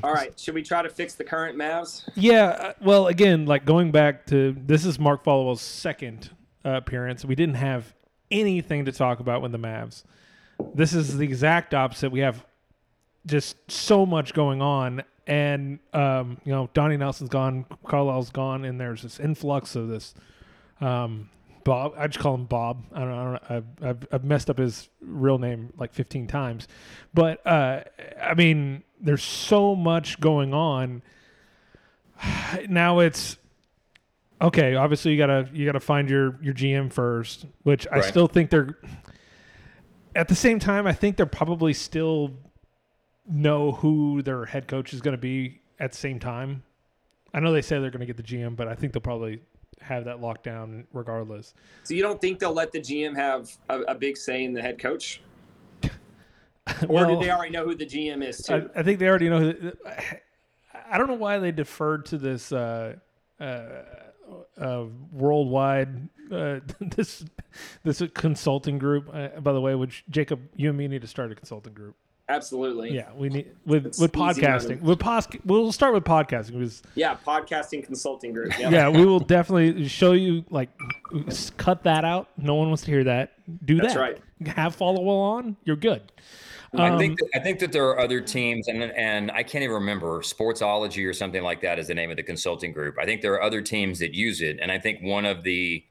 All 0.04 0.12
right, 0.12 0.38
should 0.38 0.54
we 0.54 0.62
try 0.62 0.82
to 0.82 0.88
fix 0.88 1.14
the 1.14 1.24
current 1.24 1.56
Mavs? 1.56 2.08
Yeah, 2.16 2.44
uh, 2.46 2.72
well, 2.82 3.06
again, 3.06 3.46
like 3.46 3.64
going 3.64 3.92
back 3.92 4.26
to 4.26 4.56
this 4.66 4.84
is 4.84 4.98
Mark 4.98 5.22
Followill's 5.24 5.60
second 5.60 6.30
uh, 6.64 6.70
appearance. 6.70 7.24
We 7.24 7.34
didn't 7.36 7.56
have 7.56 7.94
anything 8.30 8.84
to 8.86 8.92
talk 8.92 9.20
about 9.20 9.40
with 9.42 9.52
the 9.52 9.58
Mavs. 9.58 10.02
This 10.74 10.94
is 10.94 11.16
the 11.16 11.24
exact 11.24 11.74
opposite. 11.74 12.10
We 12.10 12.20
have 12.20 12.44
just 13.26 13.56
so 13.70 14.04
much 14.04 14.34
going 14.34 14.60
on, 14.62 15.02
and 15.26 15.78
um, 15.92 16.38
you 16.44 16.52
know, 16.52 16.68
Donnie 16.74 16.96
Nelson's 16.96 17.30
gone, 17.30 17.66
Carlisle's 17.84 18.30
gone, 18.30 18.64
and 18.64 18.80
there's 18.80 19.02
this 19.02 19.20
influx 19.20 19.76
of 19.76 19.88
this. 19.88 20.14
Um, 20.80 21.30
Bob, 21.64 21.94
I 21.96 22.08
just 22.08 22.18
call 22.18 22.34
him 22.34 22.46
Bob. 22.46 22.84
I 22.92 23.00
don't 23.00 23.10
know. 23.10 23.16
I 23.16 23.24
don't 23.24 23.42
I've, 23.50 23.84
I've, 23.88 24.06
I've 24.12 24.24
messed 24.24 24.50
up 24.50 24.58
his 24.58 24.88
real 25.00 25.38
name 25.38 25.72
like 25.78 25.92
15 25.94 26.26
times, 26.26 26.66
but 27.14 27.46
uh, 27.46 27.82
I 28.20 28.34
mean, 28.34 28.82
there's 29.02 29.22
so 29.22 29.74
much 29.74 30.20
going 30.20 30.54
on 30.54 31.02
now 32.68 33.00
it's 33.00 33.36
okay 34.40 34.74
obviously 34.74 35.12
you 35.12 35.18
gotta 35.18 35.48
you 35.52 35.66
gotta 35.66 35.80
find 35.80 36.08
your 36.08 36.38
your 36.42 36.54
gm 36.54 36.92
first 36.92 37.46
which 37.62 37.86
i 37.92 38.00
still 38.00 38.26
think 38.26 38.50
they're 38.50 38.78
at 40.14 40.28
the 40.28 40.34
same 40.34 40.58
time 40.58 40.86
i 40.86 40.92
think 40.92 41.16
they're 41.16 41.26
probably 41.26 41.72
still 41.72 42.32
know 43.28 43.72
who 43.72 44.22
their 44.22 44.44
head 44.44 44.66
coach 44.66 44.92
is 44.92 45.00
going 45.00 45.12
to 45.12 45.20
be 45.20 45.60
at 45.78 45.92
the 45.92 45.98
same 45.98 46.18
time 46.18 46.62
i 47.32 47.40
know 47.40 47.52
they 47.52 47.62
say 47.62 47.78
they're 47.78 47.90
going 47.90 48.00
to 48.00 48.06
get 48.06 48.16
the 48.16 48.22
gm 48.22 48.56
but 48.56 48.68
i 48.68 48.74
think 48.74 48.92
they'll 48.92 49.00
probably 49.00 49.40
have 49.82 50.04
that 50.04 50.20
locked 50.20 50.44
down 50.44 50.86
regardless 50.92 51.54
So 51.84 51.94
you 51.94 52.02
don't 52.02 52.20
think 52.20 52.38
they'll 52.38 52.52
let 52.52 52.72
the 52.72 52.80
GM 52.80 53.16
have 53.16 53.50
a, 53.68 53.80
a 53.82 53.94
big 53.94 54.16
say 54.16 54.44
in 54.44 54.52
the 54.52 54.62
head 54.62 54.78
coach, 54.78 55.20
or 55.82 55.88
Well- 56.88 57.18
do 57.18 57.24
they 57.24 57.30
already 57.30 57.50
know 57.50 57.64
who 57.64 57.74
the 57.74 57.86
GM 57.86 58.24
is 58.26 58.38
too? 58.38 58.70
I, 58.74 58.80
I 58.80 58.82
think 58.82 58.98
they 58.98 59.08
already 59.08 59.28
know. 59.28 59.40
Who, 59.40 59.72
I 60.90 60.98
don't 60.98 61.08
know 61.08 61.14
why 61.14 61.38
they 61.38 61.52
deferred 61.52 62.06
to 62.06 62.18
this 62.18 62.52
uh, 62.52 62.96
uh, 63.40 63.44
uh, 64.60 64.84
worldwide 65.10 66.08
uh, 66.30 66.60
this 66.80 67.24
this 67.82 68.02
consulting 68.14 68.78
group. 68.78 69.08
Uh, 69.12 69.40
by 69.40 69.52
the 69.52 69.60
way, 69.60 69.74
which 69.74 70.04
Jacob, 70.10 70.40
you 70.54 70.68
and 70.68 70.78
me 70.78 70.88
need 70.88 71.02
to 71.02 71.08
start 71.08 71.32
a 71.32 71.34
consulting 71.34 71.72
group. 71.72 71.96
Absolutely. 72.28 72.94
Yeah, 72.94 73.10
we 73.14 73.28
need 73.28 73.50
with 73.66 73.86
It's 73.86 73.98
with 73.98 74.12
podcasting. 74.12 74.68
money. 74.68 74.80
With 74.82 74.98
pos- 75.00 75.26
we'll 75.44 75.72
start 75.72 75.92
with 75.92 76.04
podcasting 76.04 76.52
because 76.52 76.82
Yeah, 76.94 77.16
podcasting 77.26 77.84
consulting 77.84 78.32
group. 78.32 78.58
Yeah. 78.58 78.70
yeah, 78.70 78.88
we 78.88 79.04
will 79.04 79.18
definitely 79.20 79.88
show 79.88 80.12
you 80.12 80.44
like 80.48 80.70
cut 81.56 81.82
that 81.82 82.04
out. 82.04 82.28
No 82.38 82.54
one 82.54 82.68
wants 82.68 82.84
to 82.84 82.90
hear 82.90 83.04
that. 83.04 83.32
Do 83.66 83.76
That's 83.76 83.94
that. 83.94 84.00
right. 84.00 84.18
Have 84.46 84.74
follow 84.74 85.08
on. 85.08 85.56
You're 85.64 85.76
good. 85.76 86.02
I 86.74 86.96
think 86.96 87.12
Um, 87.12 87.16
that, 87.32 87.40
I 87.40 87.42
think 87.42 87.58
that 87.58 87.70
there 87.70 87.86
are 87.88 87.98
other 87.98 88.20
teams, 88.22 88.66
and 88.68 88.82
and 88.82 89.30
I 89.32 89.42
can't 89.42 89.62
even 89.62 89.74
remember 89.74 90.20
Sportsology 90.20 91.06
or 91.06 91.12
something 91.12 91.42
like 91.42 91.60
that 91.60 91.78
is 91.78 91.88
the 91.88 91.94
name 91.94 92.10
of 92.10 92.16
the 92.16 92.22
consulting 92.22 92.72
group. 92.72 92.96
I 92.98 93.04
think 93.04 93.20
there 93.20 93.34
are 93.34 93.42
other 93.42 93.60
teams 93.60 93.98
that 93.98 94.14
use 94.14 94.40
it, 94.40 94.58
and 94.62 94.72
I 94.72 94.78
think 94.78 95.02
one 95.02 95.26
of 95.26 95.42
the 95.42 95.84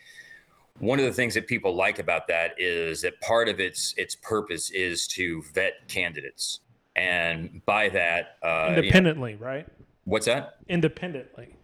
one 0.82 1.00
of 1.00 1.06
the 1.06 1.14
things 1.14 1.34
that 1.36 1.48
people 1.48 1.76
like 1.76 2.00
about 2.00 2.28
that 2.28 2.56
is 2.58 3.02
that 3.04 3.20
part 3.22 3.48
of 3.48 3.60
its 3.60 3.94
its 3.98 4.16
purpose 4.16 4.72
is 4.72 5.08
to 5.08 5.42
vet 5.54 5.88
candidates, 5.88 6.60
and 6.96 7.62
by 7.66 7.88
that, 7.90 8.38
uh, 8.44 8.66
you 8.70 8.76
know- 8.76 8.78
independently, 8.80 9.36
right? 9.36 9.66
what's 10.06 10.26
that? 10.26 10.56
Independently. 10.68 11.56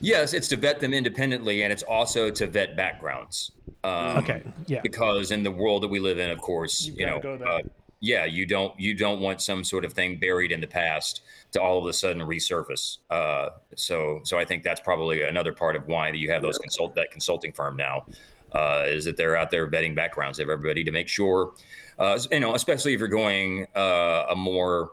Yes, 0.00 0.34
it's 0.34 0.48
to 0.48 0.56
vet 0.56 0.80
them 0.80 0.92
independently, 0.92 1.62
and 1.62 1.72
it's 1.72 1.84
also 1.84 2.28
to 2.28 2.46
vet 2.46 2.76
backgrounds. 2.76 3.52
Um, 3.84 4.18
Okay. 4.18 4.42
Yeah. 4.66 4.80
Because 4.82 5.30
in 5.30 5.42
the 5.44 5.50
world 5.50 5.82
that 5.84 5.88
we 5.88 6.00
live 6.00 6.18
in, 6.18 6.28
of 6.30 6.40
course, 6.40 6.84
You've 6.86 6.98
you 7.00 7.06
know, 7.06 7.20
gotta 7.20 7.22
go 7.22 7.36
there. 7.38 7.48
uh, 7.48 7.60
yeah, 8.00 8.24
you 8.26 8.44
don't 8.44 8.78
you 8.78 8.92
don't 8.94 9.20
want 9.20 9.40
some 9.40 9.62
sort 9.64 9.84
of 9.84 9.92
thing 9.94 10.16
buried 10.18 10.52
in 10.52 10.60
the 10.60 10.66
past 10.66 11.22
to 11.52 11.62
all 11.62 11.78
of 11.78 11.86
a 11.86 11.92
sudden 11.92 12.20
resurface. 12.22 12.98
Uh, 13.08 13.50
so 13.76 14.20
so 14.24 14.36
I 14.38 14.44
think 14.44 14.62
that's 14.64 14.80
probably 14.80 15.22
another 15.22 15.52
part 15.54 15.76
of 15.76 15.86
why 15.86 16.10
that 16.10 16.18
you 16.18 16.30
have 16.32 16.42
those 16.42 16.58
consult 16.58 16.94
that 16.96 17.10
consulting 17.12 17.52
firm 17.52 17.76
now. 17.76 18.04
Uh, 18.54 18.84
is 18.86 19.04
that 19.04 19.16
they're 19.16 19.36
out 19.36 19.50
there 19.50 19.68
vetting 19.68 19.94
backgrounds 19.94 20.38
of 20.38 20.48
everybody 20.48 20.84
to 20.84 20.92
make 20.92 21.08
sure, 21.08 21.54
uh, 21.98 22.18
you 22.30 22.40
know, 22.40 22.54
especially 22.54 22.94
if 22.94 23.00
you're 23.00 23.08
going 23.08 23.66
uh, 23.74 24.26
a 24.30 24.36
more 24.36 24.92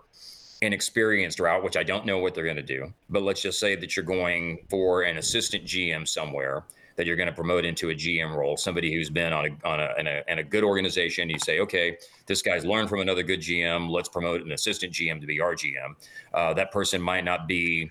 inexperienced 0.62 1.40
route, 1.40 1.64
which 1.64 1.78
I 1.78 1.84
don't 1.84 2.06
know 2.06 2.18
what 2.18 2.34
they're 2.34 2.44
going 2.44 2.56
to 2.56 2.64
do. 2.64 2.92
But 3.10 3.24
let's 3.24 3.42
just 3.42 3.60
say 3.60 3.76
that 3.76 3.96
you're 3.96 4.06
going 4.06 4.60
for 4.70 5.04
an 5.04 5.18
assistant 5.18 5.66
GM 5.66 6.08
somewhere 6.08 6.64
that 6.96 7.08
you're 7.08 7.16
going 7.16 7.30
to 7.30 7.34
promote 7.34 7.66
into 7.66 7.90
a 7.90 7.96
GM 7.96 8.36
role, 8.36 8.58
somebody 8.58 8.94
who's 8.94 9.10
been 9.10 9.34
on 9.34 9.46
a 9.46 9.68
on 9.68 9.80
a 9.80 9.90
in, 9.98 10.08
a 10.08 10.24
in 10.28 10.40
a 10.40 10.44
good 10.44 10.64
organization. 10.64 11.30
You 11.30 11.40
say, 11.40 11.60
okay, 11.60 11.98
this 12.26 12.42
guy's 12.42 12.66
learned 12.66 12.90
from 12.90 13.00
another 13.00 13.24
good 13.24 13.40
GM. 13.40 13.90
Let's 13.90 14.10
promote 14.10 14.42
an 14.42 14.52
assistant 14.52 14.94
GM 14.94 15.20
to 15.22 15.28
be 15.28 15.40
our 15.40 15.56
GM. 15.56 15.96
Uh, 16.34 16.54
that 16.54 16.72
person 16.72 17.02
might 17.02 17.24
not 17.24 17.48
be. 17.48 17.90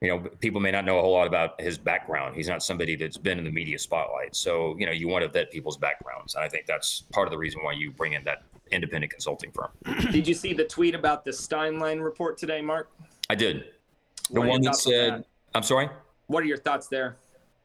You 0.00 0.08
know, 0.08 0.18
people 0.40 0.60
may 0.62 0.70
not 0.70 0.86
know 0.86 0.98
a 0.98 1.02
whole 1.02 1.12
lot 1.12 1.26
about 1.26 1.60
his 1.60 1.76
background. 1.76 2.34
He's 2.34 2.48
not 2.48 2.62
somebody 2.62 2.96
that's 2.96 3.18
been 3.18 3.36
in 3.38 3.44
the 3.44 3.50
media 3.50 3.78
spotlight. 3.78 4.34
So, 4.34 4.74
you 4.78 4.86
know, 4.86 4.92
you 4.92 5.08
want 5.08 5.24
to 5.24 5.28
vet 5.28 5.50
people's 5.50 5.76
backgrounds. 5.76 6.34
And 6.34 6.42
I 6.42 6.48
think 6.48 6.64
that's 6.64 7.02
part 7.12 7.28
of 7.28 7.32
the 7.32 7.36
reason 7.36 7.60
why 7.62 7.72
you 7.72 7.90
bring 7.90 8.14
in 8.14 8.24
that 8.24 8.42
independent 8.70 9.12
consulting 9.12 9.52
firm. 9.52 9.68
Did 10.10 10.26
you 10.26 10.32
see 10.32 10.54
the 10.54 10.64
tweet 10.64 10.94
about 10.94 11.22
the 11.26 11.32
Stein 11.34 11.78
Line 11.78 12.00
report 12.00 12.38
today, 12.38 12.62
Mark? 12.62 12.90
I 13.28 13.34
did. 13.34 13.64
The 14.30 14.40
What 14.40 14.44
are 14.44 14.46
your 14.46 14.52
one 14.52 14.60
that 14.62 14.76
said, 14.76 15.12
that? 15.12 15.26
I'm 15.54 15.62
sorry? 15.62 15.90
What 16.28 16.42
are 16.42 16.46
your 16.46 16.56
thoughts 16.56 16.86
there? 16.88 17.18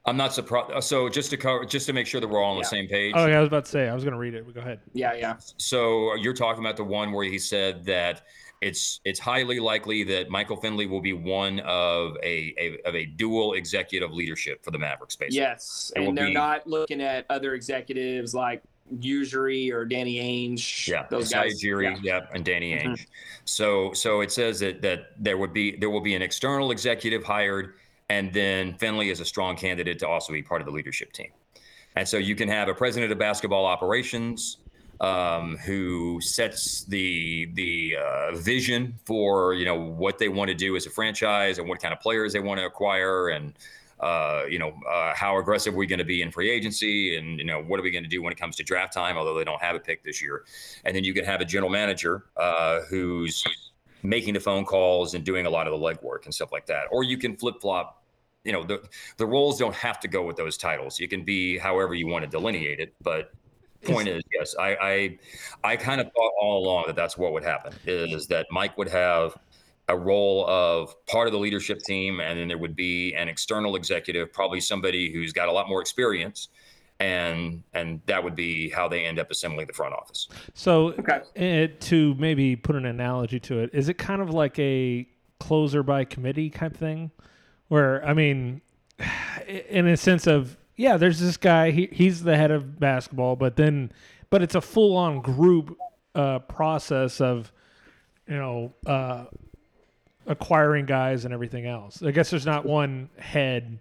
I'm 0.05 0.17
not 0.17 0.33
surprised. 0.33 0.83
So 0.83 1.07
just 1.07 1.29
to 1.31 1.37
cover, 1.37 1.63
just 1.63 1.85
to 1.87 1.93
make 1.93 2.05
sure 2.05 2.19
that 2.19 2.27
we're 2.27 2.43
all 2.43 2.51
on 2.51 2.57
Yeah. 2.57 2.63
the 2.63 2.67
same 2.67 2.87
page. 2.87 3.13
Oh, 3.15 3.25
yeah, 3.27 3.37
I 3.37 3.39
was 3.39 3.47
about 3.47 3.63
to 3.65 3.71
say. 3.71 3.87
I 3.87 3.93
was 3.95 4.03
going 4.03 4.13
to 4.13 4.19
read 4.19 4.33
it. 4.35 4.45
But 4.45 4.55
go 4.55 4.61
ahead. 4.61 4.81
Yeah, 4.93 5.13
yeah. 5.13 5.37
So 5.57 6.13
you're 6.15 6.33
talking 6.33 6.63
about 6.63 6.75
the 6.75 6.83
one 6.83 7.11
where 7.13 7.25
he 7.25 7.39
said 7.39 7.85
that 7.85 8.23
it's 8.65 8.99
it's 9.05 9.19
highly 9.19 9.59
likely 9.59 10.03
that 10.03 10.29
Michael 10.29 10.57
Finley 10.57 10.87
will 10.87 10.99
be 11.01 11.13
one 11.13 11.59
of 11.61 12.17
a, 12.23 12.53
a 12.57 12.77
of 12.87 12.95
a 12.95 13.05
dual 13.05 13.53
executive 13.53 14.11
leadership 14.11 14.63
for 14.63 14.71
the 14.71 14.79
Mavericks. 14.79 15.15
Basically. 15.15 15.37
Yes, 15.37 15.91
It 15.95 16.01
and 16.01 16.17
they're 16.17 16.27
be- 16.27 16.33
not 16.33 16.65
looking 16.65 16.99
at 16.99 17.25
other 17.29 17.53
executives 17.53 18.33
like 18.33 18.63
Ujiri 18.97 19.71
or 19.71 19.85
Danny 19.85 20.15
Ainge. 20.15 20.87
Yeah, 20.87 21.05
those 21.11 21.31
guys. 21.31 21.63
Yeah. 21.63 21.95
yep, 22.01 22.31
and 22.33 22.43
Danny 22.43 22.73
Mhm. 22.73 22.83
Ainge. 22.87 23.05
So 23.45 23.93
so 23.93 24.21
it 24.21 24.31
says 24.31 24.59
that 24.61 24.81
that 24.81 25.11
there 25.19 25.37
would 25.37 25.53
be 25.53 25.75
there 25.77 25.91
will 25.91 26.01
be 26.01 26.15
an 26.15 26.23
external 26.23 26.71
executive 26.71 27.23
hired, 27.23 27.75
and 28.09 28.33
then 28.33 28.73
Finley 28.79 29.11
is 29.11 29.19
a 29.19 29.25
strong 29.25 29.55
candidate 29.55 29.99
to 29.99 30.07
also 30.07 30.33
be 30.33 30.41
part 30.41 30.59
of 30.61 30.65
the 30.65 30.73
leadership 30.73 31.13
team. 31.13 31.29
And 31.95 32.07
so 32.07 32.17
you 32.17 32.35
can 32.35 32.49
have 32.49 32.67
a 32.67 32.73
president 32.73 33.11
of 33.11 33.19
basketball 33.19 33.65
operations 33.65 34.57
um, 35.01 35.57
who 35.57 36.19
sets 36.21 36.85
the 36.85 37.49
the 37.53 37.95
uh, 37.97 38.35
vision 38.35 38.95
for 39.05 39.53
you 39.53 39.65
know 39.65 39.75
what 39.75 40.17
they 40.17 40.29
want 40.29 40.49
to 40.49 40.55
do 40.55 40.75
as 40.75 40.85
a 40.85 40.89
franchise 40.89 41.57
and 41.59 41.67
what 41.67 41.81
kind 41.81 41.93
of 41.93 41.99
players 41.99 42.33
they 42.33 42.39
want 42.39 42.59
to 42.59 42.65
acquire 42.65 43.29
and 43.29 43.53
uh, 43.99 44.43
you 44.49 44.59
know 44.59 44.73
uh, 44.89 45.13
how 45.15 45.37
aggressive 45.37 45.73
are 45.73 45.77
we 45.77 45.85
going 45.85 45.99
to 45.99 46.05
be 46.05 46.21
in 46.21 46.31
free 46.31 46.49
agency 46.49 47.17
and 47.17 47.39
you 47.39 47.45
know 47.45 47.61
what 47.61 47.79
are 47.79 47.83
we 47.83 47.91
going 47.91 48.03
to 48.03 48.09
do 48.09 48.21
when 48.21 48.31
it 48.31 48.39
comes 48.39 48.55
to 48.55 48.63
draft 48.63 48.93
time 48.93 49.17
although 49.17 49.37
they 49.37 49.43
don't 49.43 49.61
have 49.61 49.75
a 49.75 49.79
pick 49.79 50.03
this 50.03 50.21
year. 50.21 50.43
And 50.85 50.95
then 50.95 51.03
you 51.03 51.13
can 51.13 51.25
have 51.25 51.41
a 51.41 51.45
general 51.45 51.71
manager 51.71 52.25
uh, 52.37 52.81
who's 52.89 53.43
making 54.03 54.33
the 54.33 54.39
phone 54.39 54.65
calls 54.65 55.13
and 55.13 55.23
doing 55.23 55.45
a 55.45 55.49
lot 55.49 55.67
of 55.67 55.77
the 55.77 55.79
legwork 55.79 56.25
and 56.25 56.33
stuff 56.33 56.51
like 56.51 56.67
that. 56.67 56.85
Or 56.91 57.03
you 57.03 57.17
can 57.17 57.35
flip 57.35 57.55
flop 57.61 58.01
you 58.43 58.53
know 58.53 58.63
the 58.63 58.81
the 59.17 59.25
roles 59.25 59.57
don't 59.57 59.75
have 59.75 59.99
to 60.01 60.07
go 60.07 60.23
with 60.23 60.37
those 60.37 60.55
titles. 60.55 60.99
You 60.99 61.09
can 61.09 61.25
be 61.25 61.57
however 61.57 61.95
you 61.95 62.07
want 62.07 62.23
to 62.23 62.29
delineate 62.29 62.79
it 62.79 62.93
but 63.01 63.31
point 63.85 64.07
is 64.07 64.23
yes 64.33 64.55
i 64.59 64.75
i 64.75 65.17
i 65.63 65.75
kind 65.75 66.01
of 66.01 66.07
thought 66.13 66.31
all 66.41 66.63
along 66.63 66.83
that 66.87 66.95
that's 66.95 67.17
what 67.17 67.31
would 67.33 67.43
happen 67.43 67.73
is 67.85 68.27
that 68.27 68.45
mike 68.51 68.77
would 68.77 68.89
have 68.89 69.35
a 69.87 69.97
role 69.97 70.45
of 70.47 70.93
part 71.05 71.27
of 71.27 71.31
the 71.33 71.39
leadership 71.39 71.79
team 71.79 72.19
and 72.19 72.39
then 72.39 72.47
there 72.47 72.57
would 72.57 72.75
be 72.75 73.13
an 73.15 73.27
external 73.29 73.75
executive 73.75 74.33
probably 74.33 74.59
somebody 74.59 75.11
who's 75.13 75.31
got 75.31 75.47
a 75.47 75.51
lot 75.51 75.69
more 75.69 75.79
experience 75.81 76.47
and 76.99 77.61
and 77.73 77.99
that 78.05 78.23
would 78.23 78.35
be 78.35 78.69
how 78.69 78.87
they 78.87 79.05
end 79.05 79.19
up 79.19 79.29
assembling 79.29 79.67
the 79.67 79.73
front 79.73 79.93
office 79.93 80.27
So, 80.53 80.93
Okay. 80.99 81.19
it, 81.35 81.81
to 81.81 82.15
maybe 82.15 82.55
put 82.55 82.75
an 82.77 82.85
analogy 82.85 83.39
to 83.41 83.59
it, 83.59 83.69
is 83.73 83.89
it 83.89 83.97
kind 83.97 84.21
of 84.21 84.29
like 84.29 84.57
a 84.59 85.05
closer 85.39 85.83
by 85.83 86.05
committee 86.05 86.49
type 86.49 86.75
thing? 86.77 87.11
Where, 87.67 88.03
I 88.05 88.13
mean, 88.13 88.61
in 89.69 89.87
a 89.87 89.97
sense 89.97 90.25
of, 90.25 90.55
yeah, 90.75 90.97
there's 90.97 91.19
this 91.19 91.37
guy, 91.37 91.71
he, 91.71 91.89
he's 91.91 92.23
the 92.23 92.35
head 92.35 92.51
of 92.51 92.79
basketball, 92.79 93.35
but 93.35 93.55
then, 93.55 93.91
but 94.29 94.41
it's 94.41 94.55
a 94.55 94.61
full 94.61 94.97
on 94.97 95.21
group 95.21 95.77
uh, 96.13 96.39
process 96.39 97.21
of, 97.21 97.51
you 98.27 98.35
know, 98.35 98.73
uh, 98.85 99.25
acquiring 100.27 100.85
guys 100.85 101.25
and 101.25 101.33
everything 101.33 101.65
else. 101.65 102.01
I 102.01 102.11
guess 102.11 102.29
there's 102.29 102.45
not 102.45 102.65
one 102.65 103.09
head. 103.17 103.79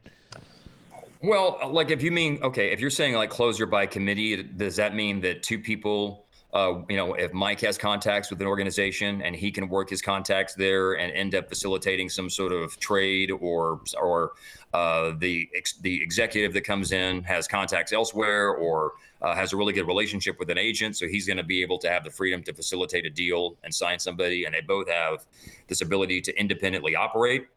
Well, 1.23 1.71
like 1.73 1.91
if 1.91 2.03
you 2.03 2.13
mean 2.13 2.39
okay, 2.43 2.71
if 2.71 2.81
you're 2.81 2.91
saying 2.91 3.15
like 3.15 3.31
closer 3.31 3.65
by 3.65 3.87
committee, 3.87 4.43
does 4.43 4.77
that 4.77 4.95
mean 4.95 5.23
that 5.23 5.43
two 5.43 5.59
people, 5.59 6.24
uh, 6.55 6.81
you 6.89 6.97
know, 6.97 7.15
if 7.15 7.33
Mike 7.33 7.61
has 7.63 7.77
contacts 7.77 8.31
with 8.31 8.41
an 8.41 8.47
organization 8.47 9.23
and 9.23 9.35
he 9.35 9.51
can 9.51 9.69
work 9.69 9.91
his 9.91 10.01
contacts 10.01 10.55
there 10.55 10.93
and 10.93 11.13
end 11.13 11.35
up 11.35 11.49
facilitating 11.49 12.09
some 12.09 12.31
sort 12.31 12.53
of 12.53 12.79
trade, 12.79 13.33
or 13.33 13.81
or 14.01 14.33
uh, 14.73 15.13
the 15.19 15.49
ex- 15.55 15.79
the 15.79 16.01
executive 16.01 16.53
that 16.53 16.63
comes 16.63 16.93
in 16.93 17.25
has 17.25 17.49
contacts 17.49 17.93
elsewhere, 17.93 18.51
or 18.55 18.93
uh, 19.21 19.35
has 19.35 19.53
a 19.53 19.57
really 19.57 19.73
good 19.73 19.89
relationship 19.89 20.39
with 20.39 20.49
an 20.49 20.59
agent, 20.59 20.97
so 20.97 21.09
he's 21.09 21.27
going 21.27 21.37
to 21.37 21.43
be 21.43 21.61
able 21.61 21.79
to 21.79 21.91
have 21.91 22.05
the 22.05 22.11
freedom 22.11 22.41
to 22.45 22.55
facilitate 22.55 23.05
a 23.05 23.11
deal 23.11 23.57
and 23.65 23.75
sign 23.75 23.99
somebody, 23.99 24.45
and 24.45 24.55
they 24.55 24.61
both 24.61 24.89
have 24.89 25.27
this 25.67 25.81
ability 25.81 26.21
to 26.21 26.39
independently 26.39 26.95
operate. 26.95 27.49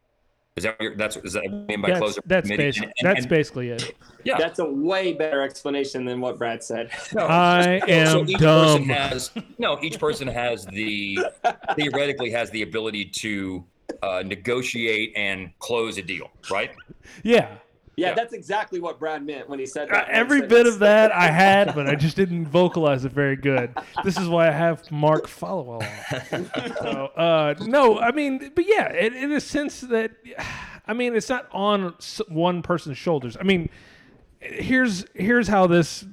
Is 0.57 0.63
that 0.63 0.71
what 0.79 0.83
you're, 0.83 0.95
that's 0.95 1.15
is 1.17 1.33
that 1.33 1.43
what 1.43 1.51
you 1.51 1.59
mean 1.67 1.81
by 1.81 1.87
That's, 1.89 1.99
closer 1.99 2.21
that's, 2.25 2.49
committee? 2.49 2.79
And- 2.81 2.93
and- 2.99 3.15
that's 3.15 3.25
basically 3.27 3.69
it. 3.69 3.95
yeah. 4.23 4.37
That's 4.37 4.57
a 4.59 4.65
way 4.65 5.13
better 5.13 5.41
explanation 5.43 6.03
than 6.03 6.19
what 6.19 6.37
Brad 6.39 6.63
said. 6.63 6.89
I 7.17 7.79
so 7.85 8.21
am 8.21 8.27
each 8.29 8.37
dumb. 8.39 8.65
person 8.87 8.89
has 8.89 9.31
no 9.59 9.79
each 9.83 9.99
person 9.99 10.27
has 10.27 10.65
the 10.65 11.19
theoretically 11.75 12.31
has 12.31 12.49
the 12.49 12.63
ability 12.63 13.05
to 13.05 13.63
uh, 14.01 14.23
negotiate 14.25 15.13
and 15.15 15.51
close 15.59 15.97
a 15.97 16.01
deal 16.01 16.29
right 16.51 16.71
Yeah. 17.23 17.55
Yeah, 17.97 18.09
Yeah. 18.09 18.13
that's 18.13 18.31
exactly 18.33 18.79
what 18.79 18.99
Brad 18.99 19.25
meant 19.25 19.49
when 19.49 19.57
he 19.57 19.65
said 19.65 19.89
Uh, 19.89 19.95
that. 19.95 20.09
every 20.09 20.41
Said 20.41 20.49
bit 20.49 20.67
of 20.67 20.79
that 20.79 21.11
I 21.11 21.27
had, 21.31 21.73
but 21.73 21.87
I 21.89 21.95
just 21.95 22.15
didn't 22.15 22.45
vocalize 22.45 23.03
it 23.05 23.11
very 23.11 23.35
good. 23.35 23.71
This 24.03 24.17
is 24.19 24.29
why 24.29 24.47
I 24.47 24.51
have 24.51 24.89
Mark 24.91 25.27
follow 25.27 25.79
along. 25.79 25.83
So, 26.79 27.07
uh, 27.17 27.55
no, 27.61 27.99
I 27.99 28.11
mean, 28.11 28.51
but 28.55 28.65
yeah, 28.67 28.93
in, 28.93 29.13
in 29.15 29.31
a 29.31 29.41
sense 29.41 29.81
that, 29.81 30.11
I 30.87 30.93
mean, 30.93 31.15
it's 31.15 31.27
not 31.29 31.47
on 31.51 31.95
one 32.29 32.61
person's 32.61 32.97
shoulders. 32.99 33.35
I 33.39 33.43
mean, 33.43 33.67
here's 34.39 35.05
here's 35.15 35.47
how 35.47 35.65
this 35.65 36.05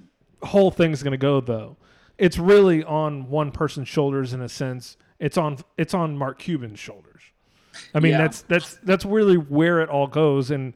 whole 0.43 0.71
thing's 0.71 1.03
going 1.03 1.13
to 1.13 1.19
go, 1.19 1.41
though. 1.43 1.77
It's 2.17 2.39
really 2.39 2.83
on 2.83 3.29
one 3.29 3.51
person's 3.53 3.89
shoulders 3.89 4.33
in 4.33 4.41
a 4.41 4.49
sense. 4.49 4.97
It's 5.19 5.37
on 5.37 5.59
it's 5.77 5.93
on 5.93 6.17
Mark 6.17 6.39
Cuban's 6.39 6.79
shoulders. 6.81 7.21
I 7.95 8.01
mean, 8.01 8.13
Yeah. 8.13 8.19
that's 8.19 8.41
that's 8.43 8.75
that's 8.85 9.05
really 9.05 9.37
where 9.37 9.81
it 9.81 9.91
all 9.91 10.07
goes, 10.07 10.51
and 10.51 10.73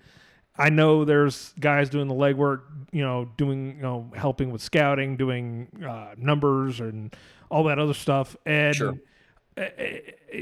I 0.59 0.71
know 0.71 1.05
there's 1.05 1.55
guys 1.61 1.89
doing 1.89 2.09
the 2.09 2.15
legwork, 2.15 2.63
you 2.91 3.03
know, 3.03 3.31
doing, 3.37 3.77
you 3.77 3.83
know, 3.83 4.11
helping 4.17 4.51
with 4.51 4.61
scouting, 4.61 5.17
doing 5.17 5.69
uh, 5.89 6.15
numbers 6.17 6.81
and 6.81 7.15
all 7.51 7.65
that 7.65 7.79
other 7.79 7.95
stuff. 7.95 8.37
And 8.45 8.75
Sure. 8.75 8.99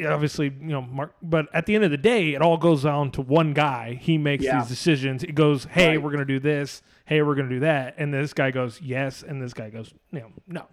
obviously, 0.09 0.47
you 0.47 0.69
know, 0.69 0.83
Mark, 0.83 1.15
but 1.23 1.47
at 1.55 1.67
the 1.67 1.75
end 1.75 1.85
of 1.85 1.91
the 1.91 1.97
day, 1.97 2.35
it 2.35 2.43
all 2.43 2.57
goes 2.57 2.83
down 2.83 3.11
to 3.13 3.23
one 3.23 3.53
guy. 3.53 3.95
He 4.01 4.19
makes 4.19 4.45
Yeah. 4.45 4.61
these 4.61 4.69
decisions. 4.69 5.23
It 5.23 5.35
goes, 5.35 5.65
hey, 5.67 5.91
Right. 5.91 6.03
we're 6.03 6.11
going 6.11 6.27
to 6.27 6.33
do 6.33 6.39
this. 6.41 6.83
Hey, 7.05 7.23
we're 7.23 7.35
going 7.35 7.49
to 7.49 7.55
do 7.55 7.61
that. 7.61 7.95
And 7.99 8.13
this 8.13 8.33
guy 8.33 8.51
goes, 8.51 8.81
yes. 8.81 9.23
And 9.23 9.41
this 9.41 9.55
guy 9.55 9.71
goes, 9.71 9.93
no, 10.13 10.29
no. 10.49 10.67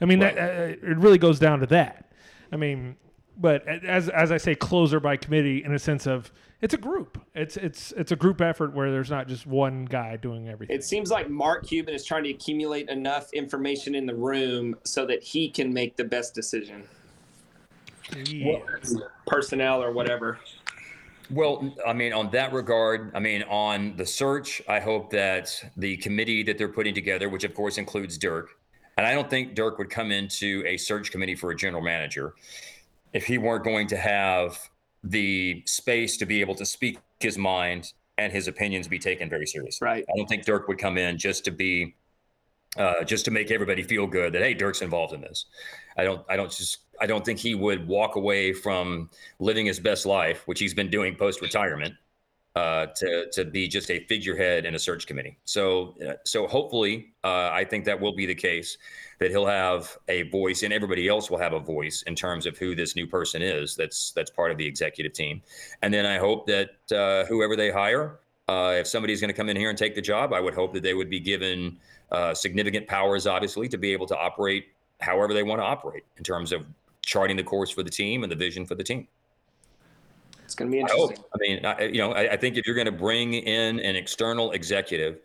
I 0.00 0.04
mean, 0.04 0.20
that, 0.20 0.36
uh, 0.38 0.42
it 0.86 0.96
really 0.98 1.18
goes 1.18 1.38
down 1.38 1.60
to 1.60 1.66
that. 1.66 2.12
I 2.52 2.56
mean, 2.56 2.96
but 3.36 3.66
as 3.66 4.08
as 4.08 4.30
I 4.32 4.36
say, 4.36 4.54
closer 4.54 5.00
by 5.00 5.16
committee 5.16 5.64
in 5.64 5.74
a 5.74 5.78
sense 5.78 6.06
of 6.06 6.30
it's 6.62 6.74
a 6.74 6.78
group. 6.78 7.20
It's 7.34 7.56
it's 7.56 7.92
it's 7.92 8.12
a 8.12 8.16
group 8.16 8.40
effort 8.40 8.72
where 8.72 8.90
there's 8.92 9.10
not 9.10 9.26
just 9.26 9.46
one 9.46 9.84
guy 9.84 10.16
doing 10.16 10.48
everything. 10.48 10.76
It 10.76 10.84
seems 10.84 11.10
like 11.10 11.28
Mark 11.28 11.66
Cuban 11.66 11.92
is 11.92 12.04
trying 12.04 12.22
to 12.24 12.30
accumulate 12.30 12.88
enough 12.88 13.32
information 13.32 13.96
in 13.96 14.06
the 14.06 14.14
room 14.14 14.76
so 14.84 15.04
that 15.06 15.22
he 15.24 15.48
can 15.50 15.72
make 15.72 15.96
the 15.96 16.04
best 16.04 16.34
decision, 16.34 16.84
yeah. 18.26 18.58
personnel 19.26 19.82
or 19.82 19.92
whatever. 19.92 20.38
well 21.30 21.74
i 21.86 21.92
mean 21.92 22.12
on 22.12 22.30
that 22.30 22.52
regard 22.52 23.10
i 23.14 23.20
mean 23.20 23.42
on 23.44 23.96
the 23.96 24.04
search 24.04 24.60
i 24.68 24.78
hope 24.78 25.08
that 25.10 25.64
the 25.76 25.96
committee 25.98 26.42
that 26.42 26.58
they're 26.58 26.68
putting 26.68 26.94
together 26.94 27.28
which 27.28 27.44
of 27.44 27.54
course 27.54 27.78
includes 27.78 28.18
dirk 28.18 28.50
and 28.98 29.06
i 29.06 29.14
don't 29.14 29.30
think 29.30 29.54
dirk 29.54 29.78
would 29.78 29.88
come 29.88 30.10
into 30.10 30.62
a 30.66 30.76
search 30.76 31.10
committee 31.10 31.36
for 31.36 31.52
a 31.52 31.56
general 31.56 31.82
manager 31.82 32.34
if 33.12 33.26
he 33.26 33.38
weren't 33.38 33.64
going 33.64 33.86
to 33.88 33.96
have 33.96 34.58
the 35.04 35.62
space 35.66 36.16
to 36.16 36.26
be 36.26 36.40
able 36.40 36.54
to 36.54 36.64
speak 36.64 36.98
his 37.20 37.36
mind 37.36 37.92
and 38.18 38.32
his 38.32 38.48
opinions 38.48 38.88
be 38.88 38.98
taken 38.98 39.28
very 39.28 39.46
seriously 39.46 39.84
Right. 39.84 40.04
I 40.08 40.16
don't 40.16 40.28
think 40.28 40.44
Dirk 40.44 40.68
would 40.68 40.78
come 40.78 40.98
in 40.98 41.18
just 41.18 41.44
to 41.44 41.50
be, 41.50 41.94
uh, 42.76 43.04
just 43.04 43.24
to 43.24 43.30
make 43.30 43.50
everybody 43.50 43.82
feel 43.82 44.06
good 44.06 44.32
that 44.34 44.42
hey, 44.42 44.54
Dirk's 44.54 44.82
involved 44.82 45.12
in 45.12 45.20
this. 45.20 45.46
I 45.96 46.04
don't, 46.04 46.24
I 46.28 46.36
don't 46.36 46.50
just, 46.50 46.78
I 47.00 47.06
don't 47.06 47.24
think 47.24 47.38
he 47.38 47.54
would 47.54 47.86
walk 47.86 48.16
away 48.16 48.52
from 48.52 49.10
living 49.40 49.66
his 49.66 49.80
best 49.80 50.06
life, 50.06 50.42
which 50.46 50.60
he's 50.60 50.74
been 50.74 50.90
doing 50.90 51.16
post 51.16 51.40
retirement, 51.40 51.94
uh, 52.54 52.86
to 52.96 53.30
to 53.32 53.44
be 53.44 53.66
just 53.66 53.90
a 53.90 54.04
figurehead 54.06 54.66
in 54.66 54.74
a 54.74 54.78
search 54.78 55.06
committee. 55.06 55.38
So, 55.44 55.94
uh, 56.06 56.14
so 56.24 56.46
hopefully, 56.46 57.12
uh, 57.24 57.50
I 57.52 57.64
think 57.64 57.84
that 57.86 57.98
will 57.98 58.14
be 58.14 58.26
the 58.26 58.34
case. 58.34 58.78
That 59.20 59.30
he'll 59.30 59.46
have 59.46 59.96
a 60.08 60.22
voice, 60.30 60.64
and 60.64 60.72
everybody 60.72 61.06
else 61.06 61.30
will 61.30 61.38
have 61.38 61.52
a 61.52 61.60
voice 61.60 62.02
in 62.08 62.16
terms 62.16 62.44
of 62.44 62.58
who 62.58 62.74
this 62.74 62.96
new 62.96 63.06
person 63.06 63.40
is. 63.40 63.76
That's 63.76 64.10
that's 64.12 64.30
part 64.30 64.50
of 64.50 64.58
the 64.58 64.66
executive 64.66 65.12
team. 65.12 65.42
And 65.82 65.94
then 65.94 66.04
I 66.04 66.18
hope 66.18 66.46
that 66.48 66.70
uh, 66.92 67.24
whoever 67.26 67.54
they 67.54 67.70
hire, 67.70 68.18
uh, 68.48 68.74
if 68.76 68.86
somebody's 68.86 69.20
going 69.20 69.30
to 69.30 69.36
come 69.36 69.48
in 69.48 69.56
here 69.56 69.70
and 69.70 69.78
take 69.78 69.94
the 69.94 70.02
job, 70.02 70.32
I 70.32 70.40
would 70.40 70.54
hope 70.54 70.74
that 70.74 70.82
they 70.82 70.94
would 70.94 71.08
be 71.08 71.20
given 71.20 71.78
uh, 72.10 72.34
significant 72.34 72.88
powers, 72.88 73.26
obviously, 73.26 73.68
to 73.68 73.78
be 73.78 73.92
able 73.92 74.06
to 74.08 74.18
operate 74.18 74.66
however 75.00 75.32
they 75.32 75.42
want 75.42 75.60
to 75.60 75.64
operate 75.64 76.04
in 76.16 76.24
terms 76.24 76.52
of 76.52 76.66
charting 77.02 77.36
the 77.36 77.42
course 77.42 77.70
for 77.70 77.82
the 77.82 77.90
team 77.90 78.22
and 78.24 78.30
the 78.30 78.36
vision 78.36 78.66
for 78.66 78.74
the 78.74 78.84
team. 78.84 79.08
It's 80.52 80.58
going 80.58 80.70
to 80.70 80.76
be 80.76 80.80
I 80.80 80.82
interesting. 80.82 81.24
I 81.34 81.38
mean, 81.40 81.64
I, 81.64 81.82
you 81.84 81.98
know, 81.98 82.12
I, 82.12 82.32
I 82.32 82.36
think 82.36 82.58
if 82.58 82.66
you're 82.66 82.74
going 82.74 82.84
to 82.86 82.92
bring 82.92 83.32
in 83.32 83.80
an 83.80 83.96
external 83.96 84.52
executive 84.52 85.20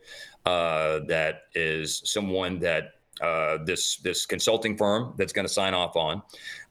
uh, 0.46 1.00
that 1.06 1.42
is 1.54 2.00
someone 2.06 2.58
that 2.60 2.94
uh, 3.20 3.58
this 3.66 3.96
this 3.98 4.24
consulting 4.24 4.74
firm 4.74 5.12
that's 5.18 5.34
going 5.34 5.46
to 5.46 5.52
sign 5.52 5.74
off 5.74 5.96
on, 5.96 6.22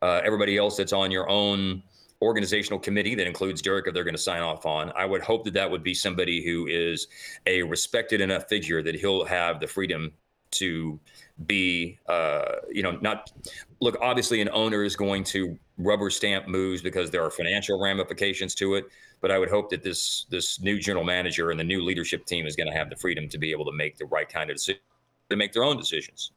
uh, 0.02 0.22
everybody 0.24 0.58
else 0.58 0.76
that's 0.76 0.94
on 0.94 1.12
your 1.12 1.30
own 1.30 1.84
organizational 2.24 2.80
committee 2.80 3.14
that 3.14 3.28
includes 3.28 3.62
Dirk 3.62 3.88
if 3.88 3.94
they're 3.94 4.04
going 4.04 4.16
to 4.16 4.22
sign 4.22 4.42
off 4.42 4.66
on. 4.66 4.92
I 4.96 5.06
would 5.06 5.22
hope 5.22 5.44
that 5.46 5.54
that 5.54 5.70
would 5.70 5.84
be 5.84 5.94
somebody 5.94 6.44
who 6.44 6.66
is 6.66 7.08
a 7.46 7.62
respected 7.62 8.22
enough 8.22 8.50
figure 8.50 8.82
that 8.82 8.96
he'll 8.96 9.26
have 9.26 9.60
the 9.60 9.68
freedom 9.68 10.12
to 10.52 11.00
be, 11.46 12.00
uh, 12.08 12.56
you 12.72 12.82
know, 12.82 12.98
not 13.02 13.32
look. 13.80 13.98
Obviously, 14.02 14.42
an 14.42 14.50
owner 14.52 14.84
is 14.84 14.96
going 14.96 15.24
to 15.26 15.58
rubber 15.78 16.10
stamp 16.10 16.48
moves 16.48 16.82
because 16.82 17.12
there 17.12 17.24
are 17.24 17.30
financial 17.30 17.80
ramifications 17.80 18.56
to 18.56 18.76
it. 18.76 18.86
But 19.22 19.32
I 19.32 19.38
would 19.38 19.50
hope 19.50 19.70
that 19.70 19.84
this 19.84 20.26
this 20.30 20.60
new 20.60 20.80
general 20.80 21.06
manager 21.06 21.52
and 21.52 21.60
the 21.60 21.64
new 21.64 21.84
leadership 21.84 22.26
team 22.26 22.48
is 22.48 22.56
going 22.56 22.72
to 22.72 22.78
have 22.78 22.90
the 22.90 22.96
freedom 22.96 23.30
to 23.30 23.38
be 23.38 23.52
able 23.52 23.66
to 23.66 23.72
make 23.72 23.98
the 23.98 24.06
right 24.06 24.28
kind 24.28 24.50
of 24.50 24.58
decision, 24.58 24.82
to 25.30 25.36
make 25.36 25.54
their 25.54 25.64
own 25.64 25.78
decisions. 25.78 26.32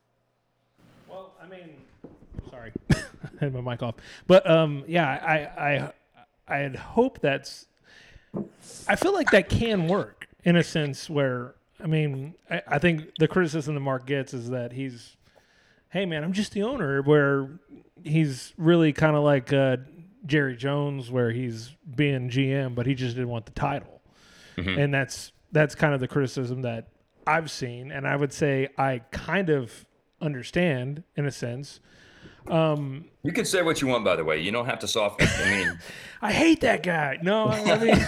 Well, 1.09 1.33
I 1.43 1.49
mean, 1.49 1.77
sorry, 2.51 2.73
I 2.91 2.97
had 3.41 3.55
my 3.55 3.61
mic 3.61 3.83
off. 3.83 3.95
But 4.27 4.49
um, 4.51 4.85
yeah, 4.87 5.09
I 5.09 5.69
I 5.69 5.93
I 6.49 6.57
had 6.59 6.77
hope 6.77 7.21
that's. 7.21 7.67
I 8.87 8.97
feel 8.97 9.13
like 9.13 9.31
that 9.31 9.49
can 9.49 9.89
work 9.89 10.29
in 10.45 10.57
a 10.57 10.63
sense 10.63 11.11
where 11.11 11.55
I 11.83 11.87
mean 11.87 12.35
I, 12.51 12.63
I 12.67 12.79
think 12.79 13.17
the 13.19 13.29
criticism 13.29 13.75
that 13.75 13.81
Mark 13.81 14.07
gets 14.07 14.35
is 14.35 14.51
that 14.51 14.73
he's, 14.73 15.17
hey 15.91 16.07
man, 16.07 16.25
I'm 16.25 16.33
just 16.33 16.53
the 16.53 16.63
owner. 16.63 17.03
Where 17.03 17.49
he's 18.05 18.53
really 18.57 18.93
kind 18.93 19.17
of 19.17 19.23
like 19.23 19.53
uh, 19.53 19.79
Jerry 20.27 20.57
Jones, 20.57 21.11
where 21.11 21.31
he's 21.31 21.75
being 21.95 22.31
GM, 22.31 22.75
but 22.75 22.87
he 22.87 22.95
just 22.95 23.17
didn't 23.17 23.31
want 23.31 23.47
the 23.47 23.53
title, 23.53 24.01
and 24.57 24.93
that's 24.93 25.33
that's 25.53 25.75
kind 25.75 25.95
of 25.95 26.01
the 26.01 26.09
criticism 26.09 26.63
that 26.63 26.89
I've 27.27 27.51
seen, 27.51 27.91
and 27.91 28.07
I 28.07 28.17
would 28.17 28.33
say 28.33 28.69
I 28.79 29.01
kind 29.11 29.51
of 29.51 29.87
understand 30.21 31.03
in 31.17 31.27
a 31.27 31.31
sense. 31.31 31.81
You 33.23 33.33
can 33.33 33.45
say 33.45 33.63
what 33.63 33.81
you 33.81 33.89
want, 33.89 34.05
by 34.05 34.17
the 34.17 34.25
way. 34.25 34.41
You 34.41 34.51
don't 34.51 34.67
have 34.67 34.79
to 34.81 34.89
soften. 34.89 35.29
I 35.29 35.51
mean, 35.51 35.79
I 36.23 36.33
hate 36.33 36.61
that 36.63 36.83
guy. 36.83 37.19
No, 37.23 37.49
I 37.49 37.79
mean, 37.79 38.07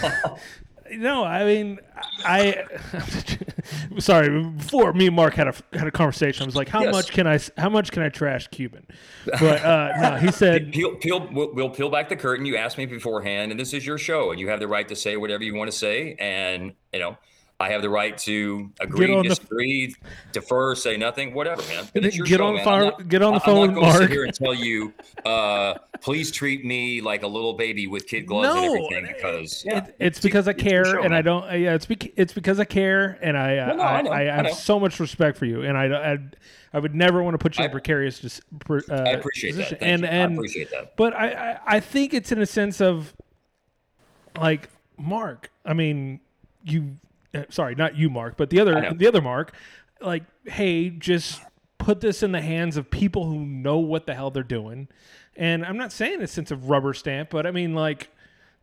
no, 1.01 1.23
I 1.23 1.45
mean, 1.45 1.79
I. 2.25 2.63
sorry. 3.99 4.43
Before 4.43 4.93
me 4.93 5.07
and 5.07 5.15
Mark 5.15 5.33
had 5.33 5.47
a 5.47 5.53
had 5.77 5.87
a 5.87 5.91
conversation, 5.91 6.43
I 6.43 6.45
was 6.45 6.55
like, 6.55 6.69
"How 6.69 6.83
Yes. 6.83 6.93
much 6.93 7.11
can 7.11 7.27
I? 7.27 7.39
How 7.57 7.69
much 7.69 7.91
can 7.91 8.03
I 8.03 8.09
trash 8.09 8.47
Cuban?" 8.47 8.85
But 9.25 9.63
uh, 9.63 9.91
no, 10.01 10.15
he 10.17 10.31
said, 10.31 10.71
peel, 10.73 10.95
peel, 10.95 11.27
we'll, 11.31 11.53
we'll 11.53 11.69
peel 11.69 11.89
back 11.89 12.09
the 12.09 12.15
curtain. 12.15 12.45
You 12.45 12.57
asked 12.57 12.77
me 12.77 12.85
beforehand, 12.85 13.51
and 13.51 13.59
this 13.59 13.73
is 13.73 13.85
your 13.85 13.97
show, 13.97 14.31
and 14.31 14.39
you 14.39 14.49
have 14.49 14.59
the 14.59 14.67
right 14.67 14.87
to 14.89 14.95
say 14.95 15.15
whatever 15.17 15.43
you 15.43 15.55
want 15.55 15.71
to 15.71 15.77
say. 15.77 16.15
And 16.19 16.73
you 16.93 16.99
know, 16.99 17.17
I 17.63 17.69
have 17.69 17.81
the 17.81 17.89
right 17.89 18.17
to 18.19 18.69
agree, 18.81 19.13
on 19.15 19.23
the- 19.23 19.29
disagree, 19.29 19.95
defer, 20.33 20.75
say 20.75 20.97
nothing, 20.97 21.33
whatever, 21.33 21.61
man. 21.69 21.85
But 21.93 22.03
it's 22.03 22.17
your 22.17 22.25
Get 22.25 22.39
show, 22.39 22.47
on 22.47 22.55
man. 22.55 22.65
fire- 22.65 22.81
I'm 22.83 22.89
not- 22.89 23.07
get 23.07 23.21
on 23.21 23.33
the 23.35 23.39
phone. 23.39 23.69
I'm 23.69 23.75
phone 23.75 23.75
not 23.75 23.81
with 23.81 23.83
going 23.83 23.91
to 23.93 23.97
sit 23.99 24.09
here 24.11 24.23
and 24.25 24.33
tell 24.33 24.53
you, 24.53 24.93
uh, 25.25 25.75
please 26.01 26.29
treat 26.29 26.65
me 26.65 26.99
like 26.99 27.23
a 27.23 27.27
little 27.27 27.53
baby 27.53 27.87
with 27.87 28.05
kid 28.05 28.27
gloves 28.27 28.53
and 28.53 28.65
No, 28.65 28.85
everything, 28.85 29.13
because 29.15 29.63
yeah, 29.65 29.85
It, 29.85 29.95
it's 29.99 30.19
because 30.19 30.49
I 30.49 30.53
care, 30.53 30.83
show, 30.83 31.01
and 31.03 31.15
I 31.15 31.21
don't. 31.21 31.49
uh, 31.49 31.53
Yeah, 31.55 31.73
it's 31.75 31.85
bec- 31.85 32.11
it's 32.17 32.33
because 32.33 32.59
I 32.59 32.65
care, 32.65 33.17
and 33.21 33.37
I 33.37 33.57
uh, 33.59 33.67
No, 33.67 33.75
no, 33.77 33.81
I, 33.83 33.87
I 33.87 33.99
I 34.01 34.21
I 34.21 34.35
have 34.35 34.45
know. 34.47 34.51
so 34.51 34.77
much 34.77 34.99
respect 34.99 35.37
for 35.37 35.45
you, 35.45 35.61
and 35.63 35.77
I 35.77 35.85
I, 36.13 36.17
I 36.73 36.79
would 36.79 36.93
never 36.95 37.23
want 37.23 37.33
to 37.35 37.37
put 37.37 37.57
you 37.57 37.63
in 37.63 37.69
I- 37.69 37.71
precarious. 37.71 38.19
dis- 38.19 38.41
per- 38.59 38.83
uh, 38.89 38.93
I 38.93 39.11
appreciate 39.11 39.51
that. 39.51 39.69
position. 39.69 39.77
Thank 39.79 39.91
and 39.93 40.01
you. 40.01 40.07
and 40.09 40.31
I 40.31 40.35
appreciate 40.35 40.71
that. 40.71 40.97
but 40.97 41.13
I, 41.13 41.27
I 41.31 41.59
I 41.77 41.79
think 41.79 42.13
it's 42.13 42.31
in 42.33 42.41
a 42.41 42.45
sense 42.45 42.81
of 42.81 43.13
like 44.37 44.67
Mark. 44.97 45.49
I 45.65 45.73
mean, 45.73 46.19
you. 46.65 46.97
Uh, 47.33 47.43
Sorry, 47.49 47.75
not 47.75 47.97
you, 47.97 48.09
Mark, 48.09 48.37
but 48.37 48.49
the 48.49 48.59
other 48.59 48.93
the 48.95 49.07
other 49.07 49.21
Mark. 49.21 49.55
Like, 50.01 50.23
hey, 50.45 50.89
just 50.89 51.41
put 51.77 52.01
this 52.01 52.23
in 52.23 52.31
the 52.31 52.41
hands 52.41 52.77
of 52.77 52.89
people 52.89 53.25
who 53.25 53.45
know 53.45 53.77
what 53.77 54.05
the 54.05 54.13
hell 54.13 54.31
they're 54.31 54.43
doing. 54.43 54.87
And 55.35 55.65
I'm 55.65 55.77
not 55.77 55.91
saying 55.91 56.21
a 56.21 56.27
sense 56.27 56.51
of 56.51 56.69
rubber 56.69 56.93
stamp, 56.93 57.29
but 57.29 57.45
I 57.45 57.51
mean 57.51 57.73
like 57.73 58.09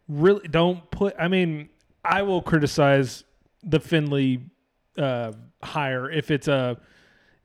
really 0.08 0.46
don't 0.48 0.90
put 0.90 1.14
I 1.18 1.28
mean, 1.28 1.68
I 2.04 2.22
will 2.22 2.42
criticize 2.42 3.24
the 3.62 3.80
Finley 3.80 4.40
uh 4.98 5.32
hire 5.62 6.10
if 6.10 6.30
it's 6.30 6.48
a 6.48 6.78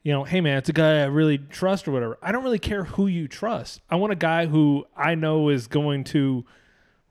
you 0.02 0.12
know, 0.12 0.22
hey 0.22 0.40
man, 0.40 0.58
it's 0.58 0.68
a 0.68 0.72
guy 0.72 1.00
I 1.00 1.06
really 1.06 1.36
trust 1.36 1.88
or 1.88 1.90
whatever. 1.90 2.16
I 2.22 2.30
don't 2.30 2.44
really 2.44 2.60
care 2.60 2.84
who 2.84 3.08
you 3.08 3.26
trust. 3.26 3.80
I 3.90 3.96
want 3.96 4.12
a 4.12 4.16
guy 4.16 4.46
who 4.46 4.86
I 4.96 5.16
know 5.16 5.48
is 5.48 5.66
going 5.66 6.04
to 6.04 6.44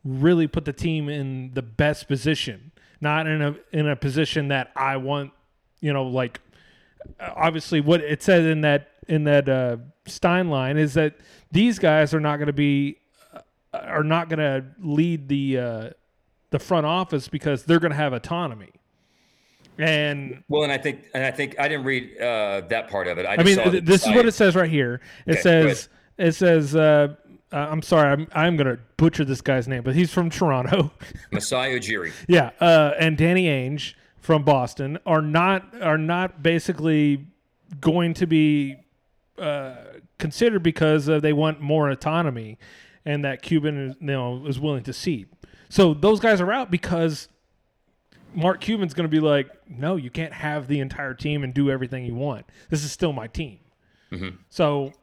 really 0.06 0.48
put 0.48 0.64
the 0.64 0.72
team 0.72 1.10
in 1.10 1.52
the 1.54 1.62
best 1.62 2.08
position, 2.08 2.72
not 3.06 3.28
in 3.28 3.42
a 3.42 3.56
in 3.72 3.88
a 3.88 3.96
position 3.96 4.48
that 4.48 4.72
I 4.76 4.98
want, 4.98 5.32
you 5.80 5.94
know, 5.94 6.06
like 6.06 6.42
obviously 7.20 7.80
what 7.80 8.02
it 8.02 8.24
says 8.24 8.46
in 8.48 8.62
that 8.62 8.90
in 9.08 9.26
that 9.26 9.48
uh, 9.48 9.78
Stein 10.08 10.50
line 10.50 10.78
is 10.78 10.96
that 10.96 11.16
these 11.52 11.78
guys 11.78 12.16
are 12.16 12.20
not 12.20 12.38
going 12.38 12.48
to 12.48 12.54
be 12.54 12.98
uh, 13.32 13.78
are 13.78 14.04
not 14.04 14.28
going 14.28 14.40
to 14.40 14.66
lead 14.80 15.28
the 15.28 15.60
uh, 15.60 15.90
the 16.50 16.58
front 16.58 16.88
office 16.88 17.28
because 17.28 17.64
they're 17.64 17.80
going 17.80 17.92
to 17.92 17.98
have 17.98 18.12
autonomy. 18.12 18.72
And 19.78 20.42
Well, 20.48 20.64
and 20.64 20.72
I 20.72 20.78
think, 20.78 21.04
and 21.14 21.24
I 21.24 21.30
think 21.30 21.60
I 21.60 21.68
didn't 21.68 21.86
read 21.86 22.18
uh, 22.18 22.62
that 22.70 22.90
part 22.90 23.08
of 23.08 23.18
it. 23.20 23.26
I, 23.26 23.36
I 23.36 23.44
mean, 23.44 23.84
this 23.86 24.08
is 24.08 24.16
what 24.16 24.26
it 24.26 24.34
says 24.34 24.56
right 24.56 24.70
here. 24.70 25.02
It 25.28 25.34
Okay, 25.34 25.42
says 25.42 25.90
it 26.18 26.32
says 26.32 26.76
uh, 26.76 27.16
uh, 27.56 27.70
I'm 27.72 27.82
sorry, 27.82 28.12
I'm 28.12 28.28
I'm 28.34 28.58
going 28.58 28.68
to 28.68 28.82
butcher 28.98 29.24
this 29.24 29.40
guy's 29.40 29.66
name, 29.66 29.82
but 29.82 29.96
he's 29.96 30.12
from 30.12 30.30
Toronto. 30.30 30.92
Masai 31.32 31.80
Ujiri. 31.80 32.12
Yeah, 32.28 32.52
uh, 32.60 32.92
and 33.00 33.18
Danny 33.18 33.46
Ainge 33.46 33.94
from 34.20 34.44
Boston 34.44 35.00
are 35.06 35.22
not 35.22 35.82
are 35.82 35.98
not 35.98 36.44
basically 36.44 37.26
going 37.80 38.14
to 38.16 38.28
be 38.28 38.76
uh, 39.40 39.76
considered 40.18 40.64
because 40.64 41.08
uh, 41.08 41.22
they 41.22 41.32
want 41.32 41.62
more 41.62 41.90
autonomy, 41.90 42.60
and 43.06 43.24
that 43.24 43.42
Cuban 43.42 43.90
is, 43.90 43.96
you 44.02 44.08
know 44.08 44.46
is 44.46 44.60
willing 44.60 44.84
to 44.84 44.92
cede. 44.92 45.30
So 45.70 45.94
those 45.94 46.20
guys 46.20 46.42
are 46.42 46.52
out 46.52 46.70
because 46.70 47.30
Mark 48.34 48.60
Cuban's 48.60 48.94
going 48.94 49.10
to 49.10 49.12
be 49.12 49.22
like, 49.22 49.50
no, 49.70 49.96
you 49.96 50.10
can't 50.10 50.34
have 50.34 50.68
the 50.68 50.82
entire 50.82 51.14
team 51.14 51.42
and 51.42 51.54
do 51.54 51.72
everything 51.72 52.06
you 52.06 52.16
want. 52.16 52.46
This 52.70 52.84
is 52.84 52.92
still 52.92 53.14
my 53.14 53.28
team. 53.28 53.60
So, 54.50 54.94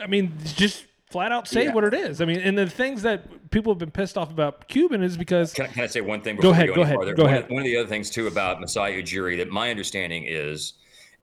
I 0.00 0.06
mean, 0.06 0.32
just 0.44 0.86
flat 1.12 1.30
out 1.30 1.46
say 1.46 1.64
Yeah. 1.64 1.74
what 1.74 1.84
it 1.84 1.94
is. 1.94 2.20
I 2.20 2.24
mean, 2.24 2.40
and 2.40 2.56
the 2.56 2.66
things 2.68 3.02
that 3.02 3.50
people 3.50 3.72
have 3.72 3.78
been 3.78 3.90
pissed 3.90 4.16
off 4.18 4.30
about 4.30 4.66
Cuban 4.68 5.02
is 5.02 5.16
because 5.16 5.52
Can 5.52 5.66
I, 5.66 5.68
can 5.68 5.84
I 5.84 5.86
say 5.86 6.00
one 6.00 6.22
thing? 6.22 6.36
Go 6.36 6.42
Before 6.50 6.52
ahead, 6.54 6.68
we 6.70 6.74
go 6.74 6.80
any 6.80 6.82
ahead, 6.84 6.96
farther? 6.96 7.14
go 7.14 7.22
one, 7.24 7.32
ahead. 7.32 7.44
Of, 7.44 7.50
one 7.50 7.58
of 7.60 7.66
the 7.66 7.76
other 7.76 7.88
things 7.88 8.10
too 8.10 8.26
about 8.26 8.60
Masai 8.60 9.00
Ujiri 9.02 9.36
that 9.36 9.50
my 9.50 9.70
understanding 9.70 10.24
is 10.26 10.74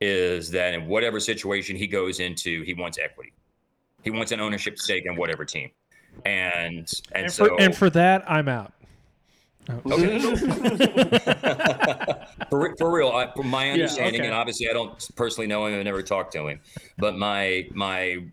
is 0.02 0.50
that 0.52 0.74
in 0.74 0.86
whatever 0.88 1.20
situation 1.20 1.76
he 1.76 1.86
goes 1.88 2.22
into, 2.22 2.62
he 2.64 2.74
wants 2.74 2.98
equity. 2.98 3.34
He 4.04 4.12
wants 4.12 4.32
an 4.32 4.40
ownership 4.40 4.80
stake 4.80 5.04
in 5.06 5.18
whatever 5.18 5.44
team, 5.44 5.72
and 6.24 6.90
and, 7.12 7.24
and 7.24 7.32
so 7.32 7.48
for, 7.48 7.60
and 7.62 7.76
for 7.76 7.90
that 7.90 8.24
I'm 8.32 8.48
out. 8.48 8.72
for, 12.50 12.76
for 12.78 12.92
real, 12.92 13.10
I, 13.10 13.32
from 13.36 13.50
my 13.50 13.70
understanding, 13.70 14.22
okay. 14.22 14.28
and 14.28 14.34
obviously 14.34 14.70
I 14.70 14.74
don't 14.74 15.16
personally 15.16 15.48
know 15.48 15.66
him, 15.66 15.78
I've 15.78 15.86
never 15.86 16.02
talked 16.02 16.34
to 16.34 16.48
him, 16.48 16.60
but 16.98 17.18
my 17.18 17.68
my 17.74 18.24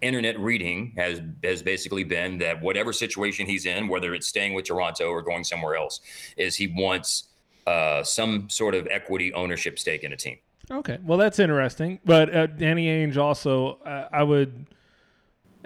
internet 0.00 0.38
reading 0.38 0.92
has 0.96 1.20
has 1.44 1.62
basically 1.62 2.04
been 2.04 2.38
that 2.38 2.60
whatever 2.60 2.92
situation 2.92 3.46
he's 3.46 3.66
in, 3.66 3.88
whether 3.88 4.14
it's 4.14 4.26
staying 4.26 4.54
with 4.54 4.64
Toronto 4.66 5.08
or 5.08 5.22
going 5.22 5.44
somewhere 5.44 5.76
else, 5.76 6.00
is 6.36 6.56
he 6.56 6.68
wants 6.68 7.28
uh, 7.66 8.02
some 8.02 8.48
sort 8.48 8.74
of 8.74 8.86
equity 8.90 9.32
ownership 9.32 9.78
stake 9.78 10.04
in 10.04 10.12
a 10.12 10.16
team. 10.16 10.38
Okay, 10.70 10.98
well 11.04 11.18
that's 11.18 11.38
interesting. 11.38 12.00
But 12.04 12.34
uh, 12.34 12.46
Danny 12.46 12.86
Ainge 12.86 13.16
also, 13.16 13.78
uh, 13.84 14.08
I 14.12 14.22
would. 14.22 14.66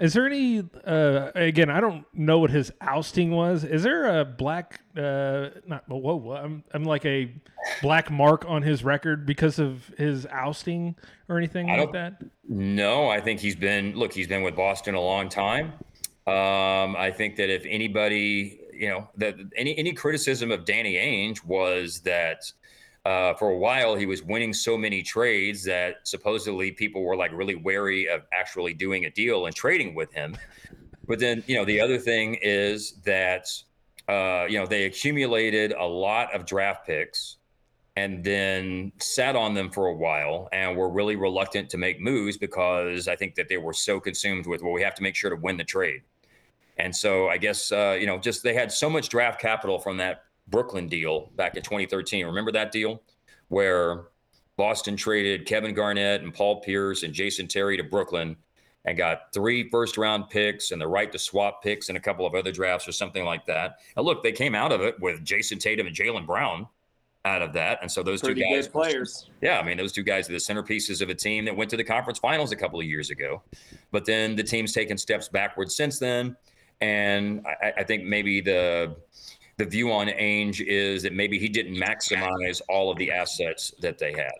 Is 0.01 0.13
there 0.13 0.25
any? 0.25 0.63
Uh, 0.83 1.29
again, 1.35 1.69
I 1.69 1.79
don't 1.79 2.05
know 2.11 2.39
what 2.39 2.49
his 2.49 2.71
ousting 2.81 3.29
was. 3.29 3.63
Is 3.63 3.83
there 3.83 4.19
a 4.19 4.25
black? 4.25 4.81
Uh, 4.97 5.49
not 5.67 5.87
whoa, 5.87 6.15
whoa. 6.15 6.33
I'm 6.33 6.63
I'm 6.73 6.83
like 6.83 7.05
a 7.05 7.31
black 7.83 8.09
mark 8.09 8.43
on 8.47 8.63
his 8.63 8.83
record 8.83 9.27
because 9.27 9.59
of 9.59 9.87
his 9.99 10.25
ousting 10.25 10.95
or 11.29 11.37
anything 11.37 11.69
I 11.69 11.77
like 11.77 11.91
that. 11.91 12.23
No, 12.49 13.09
I 13.09 13.21
think 13.21 13.39
he's 13.39 13.55
been 13.55 13.95
look, 13.95 14.11
he's 14.11 14.27
been 14.27 14.41
with 14.41 14.55
Boston 14.55 14.95
a 14.95 15.01
long 15.01 15.29
time. 15.29 15.73
Um, 16.25 16.95
I 16.95 17.13
think 17.15 17.35
that 17.35 17.53
if 17.53 17.63
anybody, 17.67 18.59
you 18.73 18.89
know, 18.89 19.07
that 19.17 19.35
any 19.55 19.77
any 19.77 19.93
criticism 19.93 20.51
of 20.51 20.65
Danny 20.65 20.95
Ainge 20.95 21.45
was 21.45 21.99
that 22.01 22.51
uh, 23.05 23.33
for 23.33 23.49
a 23.49 23.57
while 23.57 23.95
he 23.95 24.05
was 24.05 24.21
winning 24.23 24.53
so 24.53 24.77
many 24.77 25.01
trades 25.01 25.63
that 25.63 25.95
supposedly 26.03 26.71
people 26.71 27.03
were 27.03 27.15
like 27.15 27.31
really 27.33 27.55
wary 27.55 28.07
of 28.07 28.21
actually 28.31 28.73
doing 28.73 29.05
a 29.05 29.09
deal 29.09 29.47
and 29.47 29.55
trading 29.55 29.95
with 29.95 30.11
him. 30.13 30.37
But 31.07 31.19
then, 31.19 31.43
you 31.47 31.55
know, 31.55 31.65
the 31.65 31.81
other 31.81 31.97
thing 31.97 32.37
is 32.41 32.93
that 33.03 33.47
uh, 34.07 34.45
you 34.49 34.59
know 34.59 34.65
they 34.65 34.85
accumulated 34.85 35.73
a 35.73 35.85
lot 35.85 36.33
of 36.33 36.45
draft 36.45 36.85
picks 36.85 37.37
and 37.95 38.23
then 38.23 38.91
sat 38.99 39.35
on 39.35 39.53
them 39.53 39.69
for 39.69 39.87
a 39.87 39.93
while 39.93 40.47
and 40.53 40.77
were 40.77 40.89
really 40.89 41.15
reluctant 41.15 41.69
to 41.69 41.77
make 41.77 41.99
moves 41.99 42.37
because 42.37 43.07
I 43.07 43.15
think 43.15 43.35
that 43.35 43.49
they 43.49 43.57
were 43.57 43.73
so 43.73 43.99
consumed 43.99 44.47
with, 44.47 44.61
well, 44.61 44.71
we 44.71 44.81
have 44.81 44.95
to 44.95 45.03
make 45.03 45.15
sure 45.15 45.29
to 45.29 45.35
win 45.35 45.57
the 45.57 45.63
trade. 45.63 46.01
And 46.77 46.95
so 46.95 47.27
I 47.27 47.37
guess, 47.37 47.71
uh, 47.71 47.97
you 47.99 48.07
know, 48.07 48.17
just 48.17 48.43
they 48.43 48.53
had 48.53 48.71
so 48.71 48.89
much 48.89 49.09
draft 49.09 49.41
capital 49.41 49.77
from 49.77 49.97
that 49.97 50.23
Brooklyn 50.51 50.87
deal 50.87 51.31
back 51.35 51.55
in 51.55 51.63
2013. 51.63 52.25
Remember 52.25 52.51
that 52.51 52.71
deal 52.71 53.01
where 53.47 54.03
Boston 54.57 54.95
traded 54.95 55.45
Kevin 55.47 55.73
Garnett 55.73 56.21
and 56.21 56.33
Paul 56.33 56.61
Pierce 56.61 57.03
and 57.03 57.13
Jason 57.13 57.47
Terry 57.47 57.77
to 57.77 57.83
Brooklyn 57.83 58.35
and 58.85 58.97
got 58.97 59.33
three 59.33 59.69
first 59.69 59.97
round 59.97 60.29
picks 60.29 60.71
and 60.71 60.81
the 60.81 60.87
right 60.87 61.11
to 61.11 61.19
swap 61.19 61.63
picks 61.63 61.89
and 61.89 61.97
a 61.97 62.01
couple 62.01 62.25
of 62.25 62.35
other 62.35 62.51
drafts 62.51 62.87
or 62.87 62.91
something 62.91 63.25
like 63.25 63.45
that. 63.45 63.79
And 63.95 64.05
look, 64.05 64.23
they 64.23 64.31
came 64.31 64.55
out 64.55 64.71
of 64.71 64.81
it 64.81 64.99
with 64.99 65.23
Jayson 65.23 65.59
Tatum 65.59 65.87
and 65.87 65.95
Jaylen 65.95 66.25
Brown 66.25 66.67
out 67.23 67.41
of 67.41 67.53
that. 67.53 67.79
And 67.81 67.91
so 67.91 68.01
those 68.01 68.21
Pretty 68.21 68.41
two 68.41 68.55
guys, 68.55 68.67
players. 68.67 69.29
yeah, 69.41 69.59
I 69.59 69.63
mean, 69.63 69.77
those 69.77 69.91
two 69.91 70.03
guys 70.03 70.27
are 70.29 70.33
the 70.33 70.39
centerpieces 70.39 71.01
of 71.01 71.09
a 71.09 71.15
team 71.15 71.45
that 71.45 71.55
went 71.55 71.69
to 71.69 71.77
the 71.77 71.83
conference 71.83 72.17
finals 72.17 72.51
a 72.51 72.55
couple 72.55 72.79
of 72.79 72.85
years 72.85 73.11
ago. 73.11 73.43
But 73.91 74.05
then 74.05 74.35
the 74.35 74.43
team's 74.43 74.73
taken 74.73 74.97
steps 74.97 75.27
backwards 75.27 75.75
since 75.75 75.99
then. 75.99 76.35
And 76.81 77.45
I, 77.45 77.73
I 77.77 77.83
think 77.83 78.03
maybe 78.05 78.41
the 78.41 78.95
the 79.61 79.69
view 79.69 79.91
on 79.91 80.07
Ainge 80.07 80.59
is 80.59 81.03
that 81.03 81.13
maybe 81.13 81.37
he 81.37 81.47
didn't 81.47 81.75
maximize 81.75 82.61
all 82.67 82.89
of 82.89 82.97
the 82.97 83.11
assets 83.11 83.71
that 83.79 83.99
they 83.99 84.11
had. 84.11 84.33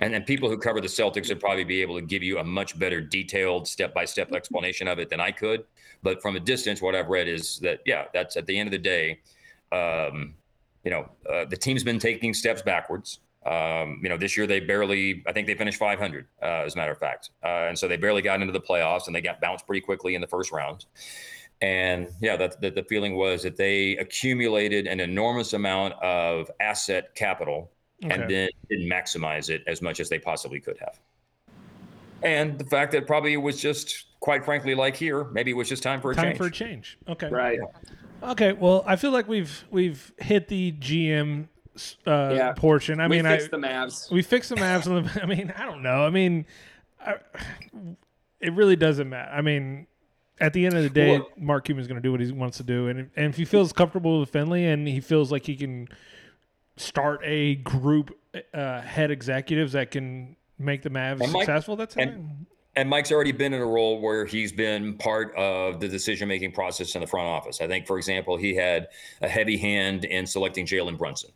And 0.00 0.12
then 0.12 0.24
people 0.24 0.48
who 0.48 0.58
cover 0.58 0.80
the 0.80 0.88
Celtics 0.88 1.28
would 1.28 1.38
probably 1.38 1.62
be 1.62 1.80
able 1.82 1.94
to 1.94 2.04
give 2.04 2.24
you 2.24 2.38
a 2.38 2.44
much 2.44 2.76
better 2.76 3.00
detailed 3.00 3.68
step 3.68 3.94
by 3.94 4.04
step 4.04 4.32
explanation 4.32 4.88
of 4.88 4.98
it 4.98 5.08
than 5.08 5.20
I 5.20 5.30
could. 5.30 5.62
But 6.02 6.20
from 6.20 6.34
a 6.34 6.40
distance, 6.40 6.82
what 6.82 6.96
I've 6.96 7.06
read 7.06 7.28
is 7.28 7.60
that, 7.60 7.78
yeah, 7.86 8.06
that's 8.12 8.36
at 8.36 8.46
the 8.46 8.58
end 8.58 8.66
of 8.66 8.72
the 8.72 8.78
day, 8.78 9.20
um, 9.70 10.34
you 10.82 10.90
know, 10.90 11.08
uh, 11.32 11.44
the 11.44 11.56
team's 11.56 11.84
been 11.84 12.00
taking 12.00 12.34
steps 12.34 12.62
backwards. 12.62 13.20
Um, 13.46 14.00
you 14.02 14.08
know, 14.08 14.16
this 14.16 14.36
year 14.36 14.48
they 14.48 14.58
barely, 14.58 15.22
I 15.28 15.32
think 15.32 15.46
they 15.46 15.54
finished 15.54 15.78
500, 15.78 16.26
uh, 16.42 16.46
as 16.66 16.74
a 16.74 16.76
matter 16.76 16.92
of 16.92 16.98
fact. 16.98 17.30
Uh, 17.44 17.68
and 17.68 17.78
so 17.78 17.86
they 17.86 17.96
barely 17.96 18.22
got 18.22 18.40
into 18.40 18.52
the 18.52 18.60
playoffs 18.60 19.06
and 19.06 19.14
they 19.14 19.20
got 19.20 19.40
bounced 19.40 19.64
pretty 19.64 19.80
quickly 19.80 20.16
in 20.16 20.20
the 20.20 20.26
first 20.26 20.50
round. 20.50 20.86
And 21.62 22.08
yeah, 22.22 22.36
that, 22.36 22.60
that 22.62 22.74
the 22.74 22.82
feeling 22.84 23.16
was 23.16 23.42
that 23.42 23.56
they 23.56 23.96
accumulated 23.98 24.86
an 24.86 24.98
enormous 25.00 25.52
amount 25.52 25.94
of 26.02 26.50
asset 26.60 27.14
capital 27.14 27.70
Okay. 28.02 28.14
and 28.14 28.30
then 28.30 28.48
didn't 28.70 28.88
maximize 28.90 29.50
it 29.50 29.62
as 29.66 29.82
much 29.82 30.00
as 30.00 30.08
they 30.08 30.18
possibly 30.18 30.58
could 30.58 30.78
have. 30.78 30.98
And 32.22 32.58
the 32.58 32.64
fact 32.64 32.92
that 32.92 33.06
probably 33.06 33.34
it 33.34 33.38
was 33.42 33.60
just, 33.60 34.06
quite 34.20 34.42
frankly, 34.42 34.74
like 34.74 34.96
here, 34.96 35.24
maybe 35.32 35.50
it 35.50 35.54
was 35.54 35.68
just 35.68 35.82
time 35.82 36.00
for 36.00 36.10
a 36.10 36.14
Time 36.14 36.28
change. 36.28 36.38
for 36.38 36.46
a 36.46 36.50
change. 36.50 36.98
Okay. 37.08 37.28
Right. 37.28 37.58
Okay. 38.22 38.52
Well, 38.54 38.84
I 38.86 38.96
feel 38.96 39.10
like 39.10 39.28
we've 39.28 39.64
we've 39.70 40.12
hit 40.18 40.48
the 40.48 40.72
GM 40.72 41.48
uh, 42.06 42.32
Yeah. 42.34 42.52
portion. 42.52 43.00
I 43.00 43.06
we 43.08 43.16
mean, 43.16 43.26
I 43.26 43.36
fixed 43.36 43.50
the 43.50 43.58
Mavs. 43.58 44.10
we 44.10 44.22
fixed 44.22 44.48
the 44.48 44.56
Mavs. 44.56 44.84
The, 44.84 45.20
I 45.22 45.26
mean, 45.26 45.52
I 45.54 45.66
don't 45.66 45.82
know. 45.82 46.04
I 46.06 46.08
mean, 46.10 46.46
I, 47.04 47.16
it 48.40 48.54
really 48.54 48.76
doesn't 48.76 49.10
matter. 49.10 49.30
I 49.30 49.42
mean, 49.42 49.86
at 50.40 50.52
the 50.52 50.64
end 50.66 50.76
of 50.76 50.82
the 50.82 50.90
day, 50.90 51.18
Well- 51.18 51.28
Mark 51.36 51.64
Cuban's 51.64 51.86
going 51.86 51.96
to 51.96 52.02
do 52.02 52.12
what 52.12 52.20
he 52.20 52.32
wants 52.32 52.56
to 52.56 52.62
do, 52.62 52.88
and 52.88 53.00
if, 53.00 53.06
and 53.16 53.26
if 53.26 53.36
he 53.36 53.44
feels 53.44 53.72
comfortable 53.72 54.20
with 54.20 54.30
Finley 54.30 54.66
and 54.66 54.88
he 54.88 55.00
feels 55.00 55.30
like 55.30 55.44
he 55.46 55.56
can 55.56 55.88
start 56.76 57.20
a 57.24 57.56
group 57.56 58.16
uh, 58.54 58.80
head 58.80 59.10
executives 59.10 59.72
that 59.72 59.90
can 59.90 60.36
make 60.58 60.82
the 60.82 60.90
Mavs 60.90 61.18
Mike- 61.18 61.30
successful, 61.30 61.76
that's 61.76 61.96
and-. 61.96 62.46
And 62.76 62.88
Mike's 62.88 63.10
already 63.10 63.32
been 63.32 63.52
in 63.52 63.60
a 63.60 63.66
role 63.66 64.00
where 64.00 64.24
he's 64.24 64.52
been 64.52 64.96
part 64.96 65.34
of 65.34 65.80
the 65.80 65.88
decision 65.88 66.28
making 66.28 66.52
process 66.52 66.94
in 66.94 67.00
the 67.00 67.06
front 67.06 67.26
office. 67.26 67.60
I 67.60 67.66
think, 67.66 67.84
for 67.84 67.98
example, 67.98 68.36
he 68.36 68.54
had 68.54 68.86
a 69.22 69.28
heavy 69.28 69.56
hand 69.56 70.04
in 70.04 70.24
selecting 70.24 70.66
Jalen 70.66 70.96
Brunson 70.96 71.30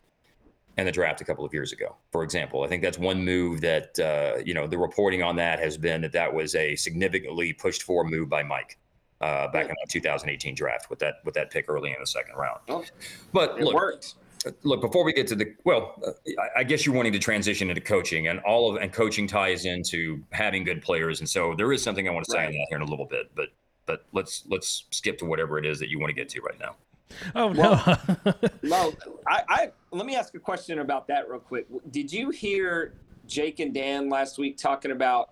in 0.78 0.86
the 0.86 0.92
draft 0.92 1.20
a 1.20 1.24
couple 1.24 1.44
of 1.44 1.52
years 1.52 1.72
ago. 1.72 1.96
For 2.12 2.22
example, 2.22 2.62
I 2.62 2.68
think 2.68 2.82
that's 2.84 2.98
one 2.98 3.24
move 3.24 3.60
that 3.62 3.98
uh, 3.98 4.42
you 4.44 4.54
know 4.54 4.68
the 4.68 4.78
reporting 4.78 5.22
on 5.24 5.34
that 5.36 5.58
has 5.58 5.76
been 5.76 6.02
that 6.02 6.12
that 6.12 6.32
was 6.32 6.54
a 6.54 6.76
significantly 6.76 7.52
pushed 7.52 7.82
for 7.82 8.04
move 8.04 8.28
by 8.28 8.44
Mike 8.44 8.78
uh, 9.24 9.48
back 9.48 9.64
in 9.70 9.74
the 9.84 9.90
2018 9.90 10.54
draft 10.54 10.90
with 10.90 10.98
that 10.98 11.14
with 11.24 11.34
that 11.34 11.50
pick 11.50 11.68
early 11.68 11.90
in 11.90 11.96
the 11.98 12.06
second 12.06 12.36
round. 12.36 12.60
Oh, 12.68 12.84
But 13.32 13.58
it 13.58 13.64
look, 13.64 13.74
worked. 13.74 14.14
look 14.62 14.82
before 14.82 15.02
we 15.04 15.12
get 15.14 15.26
to 15.28 15.34
the 15.34 15.54
well 15.64 15.94
uh, 16.06 16.10
I- 16.38 16.60
i 16.60 16.64
guess 16.64 16.84
you're 16.84 16.94
wanting 16.94 17.14
to 17.14 17.18
transition 17.18 17.70
into 17.70 17.80
coaching 17.80 18.28
and 18.28 18.40
all 18.40 18.70
of 18.70 18.82
and 18.82 18.92
coaching 18.92 19.26
ties 19.26 19.64
into 19.64 20.22
having 20.32 20.64
good 20.64 20.82
players 20.82 21.20
and 21.20 21.28
so 21.28 21.54
there 21.56 21.72
is 21.72 21.82
something 21.82 22.06
i 22.06 22.10
want 22.10 22.26
to 22.26 22.30
say 22.32 22.44
on 22.44 22.52
that 22.52 22.66
here 22.68 22.76
in 22.76 22.82
a 22.82 22.90
little 22.90 23.06
bit 23.06 23.30
but 23.34 23.48
but 23.86 24.04
let's 24.12 24.44
let's 24.50 24.84
skip 24.90 25.16
to 25.18 25.24
whatever 25.24 25.56
it 25.58 25.64
is 25.64 25.78
that 25.78 25.88
you 25.88 25.98
want 25.98 26.10
to 26.10 26.14
get 26.14 26.28
to 26.28 26.40
right 26.42 26.58
now 26.60 26.74
Oh 27.34 27.50
no. 27.52 27.70
Well, 28.62 28.92
I, 29.28 29.42
I 29.48 29.72
let 29.92 30.04
me 30.04 30.16
ask 30.16 30.34
a 30.34 30.38
question 30.40 30.80
about 30.80 31.06
that 31.08 31.28
real 31.30 31.38
quick. 31.38 31.66
Did 31.90 32.12
you 32.12 32.30
hear 32.30 32.92
Jake 33.28 33.60
and 33.60 33.72
Dan 33.72 34.08
last 34.10 34.36
week 34.36 34.56
talking 34.56 34.90
about 34.90 35.30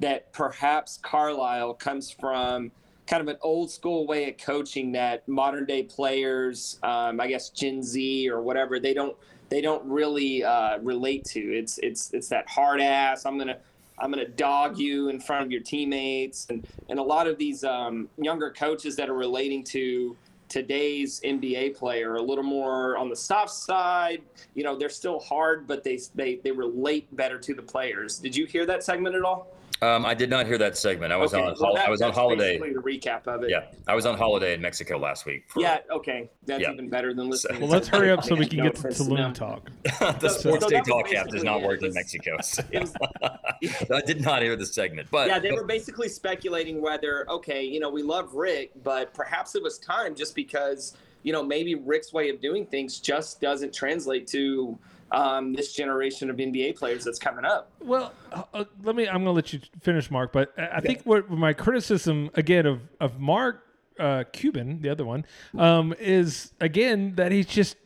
that 0.00 0.30
perhaps 0.32 0.98
Carlisle 1.02 1.74
comes 1.74 2.10
from 2.10 2.70
kind 3.12 3.20
of 3.20 3.28
an 3.28 3.36
old 3.42 3.70
school 3.70 4.06
way 4.06 4.30
of 4.30 4.38
coaching 4.38 4.92
that 4.92 5.28
modern 5.28 5.66
day 5.66 5.82
players, 5.82 6.78
um, 6.82 7.20
I 7.20 7.26
guess 7.26 7.50
Gen 7.50 7.82
Z 7.82 8.30
or 8.30 8.40
whatever, 8.40 8.80
they 8.80 8.94
don't 8.94 9.14
they 9.50 9.60
don't 9.60 9.84
really 9.84 10.42
uh, 10.42 10.78
relate 10.78 11.22
to. 11.26 11.40
It's 11.40 11.76
it's 11.82 12.14
it's 12.14 12.28
that 12.28 12.48
hard 12.48 12.80
ass. 12.80 13.26
I'm 13.26 13.36
gonna 13.36 13.58
I'm 13.98 14.10
gonna 14.10 14.26
dog 14.26 14.78
you 14.78 15.10
in 15.10 15.20
front 15.20 15.44
of 15.44 15.52
your 15.52 15.60
teammates, 15.60 16.46
and 16.48 16.66
and 16.88 16.98
a 16.98 17.02
lot 17.02 17.26
of 17.26 17.36
these 17.36 17.64
um, 17.64 18.08
younger 18.16 18.50
coaches 18.50 18.96
that 18.96 19.10
are 19.10 19.14
relating 19.14 19.62
to 19.64 20.16
today's 20.48 21.20
NBA 21.20 21.76
player, 21.76 22.14
a 22.14 22.22
little 22.22 22.42
more 22.42 22.96
on 22.96 23.10
the 23.10 23.16
soft 23.16 23.50
side. 23.52 24.22
You 24.54 24.64
know, 24.64 24.74
they're 24.74 24.88
still 24.88 25.20
hard, 25.20 25.66
but 25.66 25.84
they 25.84 26.00
they 26.14 26.36
they 26.36 26.50
relate 26.50 27.14
better 27.14 27.38
to 27.40 27.52
the 27.52 27.62
players. 27.62 28.18
Did 28.18 28.34
you 28.34 28.46
hear 28.46 28.64
that 28.64 28.82
segment 28.82 29.14
at 29.16 29.22
all? 29.22 29.51
Um, 29.82 30.06
i 30.06 30.14
did 30.14 30.30
not 30.30 30.46
hear 30.46 30.56
that 30.56 30.76
segment 30.78 31.12
i 31.12 31.16
was 31.16 31.34
Okay, 31.34 31.42
on 31.44 31.54
well, 31.60 31.74
that- 31.74 31.86
i 31.86 31.90
was 31.90 32.00
on 32.00 32.12
holiday 32.12 32.58
basically 32.58 32.74
The 32.74 32.80
recap 33.08 33.26
of 33.26 33.42
it. 33.42 33.50
yeah 33.50 33.64
i 33.86 33.94
was 33.94 34.06
on 34.06 34.16
holiday 34.16 34.54
in 34.54 34.60
mexico 34.62 34.96
last 34.98 35.26
week 35.26 35.44
for 35.48 35.60
Yeah. 35.60 35.78
Okay. 35.90 36.30
That's 36.44 36.62
Yeah. 36.62 36.72
even 36.72 36.88
better 36.88 37.14
than 37.14 37.28
listening. 37.30 37.60
well, 37.60 37.68
to 37.68 37.74
let's 37.74 37.88
hurry 37.88 38.10
up 38.10 38.24
so 38.24 38.34
we 38.34 38.46
can 38.46 38.62
get 38.62 38.74
to 38.74 38.80
offense 38.80 38.98
to 38.98 39.04
Tulum 39.04 39.16
them. 39.16 39.32
talk. 39.34 39.70
the 40.20 40.28
So- 40.28 40.38
sports 40.38 40.64
so 40.64 40.70
day 40.70 40.80
talk 40.80 41.12
app 41.14 41.28
does 41.28 41.44
not 41.44 41.60
it. 41.60 41.66
work 41.66 41.82
in 41.82 41.92
mexico 41.94 42.36
so 42.42 42.62
was, 42.72 42.94
i 43.90 44.00
did 44.06 44.22
not 44.22 44.42
hear 44.42 44.56
the 44.56 44.66
segment 44.66 45.08
but 45.10 45.28
yeah, 45.28 45.38
they 45.38 45.50
but- 45.50 45.58
were 45.58 45.64
basically 45.66 46.08
speculating 46.08 46.80
whether, 46.80 47.28
okay, 47.30 47.62
you 47.64 47.80
know, 47.80 47.90
we 47.90 48.02
love 48.02 48.34
Rick, 48.34 48.70
but 48.82 49.12
perhaps 49.14 49.54
it 49.54 49.62
was 49.62 49.78
time 49.78 50.14
just 50.14 50.34
because, 50.34 50.96
you 51.22 51.32
know, 51.32 51.42
maybe 51.42 51.74
Rick's 51.74 52.12
way 52.12 52.28
of 52.30 52.40
doing 52.40 52.66
things 52.66 52.98
just 53.00 53.40
doesn't 53.40 53.72
translate 53.74 54.26
to 54.28 54.78
um, 55.12 55.52
this 55.52 55.72
generation 55.74 56.30
of 56.30 56.36
NBA 56.36 56.76
players 56.76 57.04
that's 57.04 57.18
coming 57.18 57.44
up. 57.44 57.70
Well, 57.80 58.12
uh, 58.32 58.42
uh, 58.54 58.64
let 58.82 58.96
me. 58.96 59.06
I'm 59.06 59.22
going 59.22 59.26
to 59.26 59.32
let 59.32 59.52
you 59.52 59.60
finish, 59.80 60.10
Mark. 60.10 60.32
But 60.32 60.52
I 60.58 60.76
I 60.76 60.80
think 60.80 61.02
what 61.02 61.30
my 61.30 61.52
criticism 61.52 62.30
again 62.34 62.66
of 62.66 62.80
of 62.98 63.20
Mark 63.20 63.64
uh, 63.98 64.24
Cuban, 64.32 64.80
the 64.80 64.88
other 64.88 65.04
one, 65.04 65.24
um, 65.56 65.94
is 66.00 66.52
again 66.60 67.14
that 67.16 67.30
he's 67.30 67.46
just, 67.46 67.76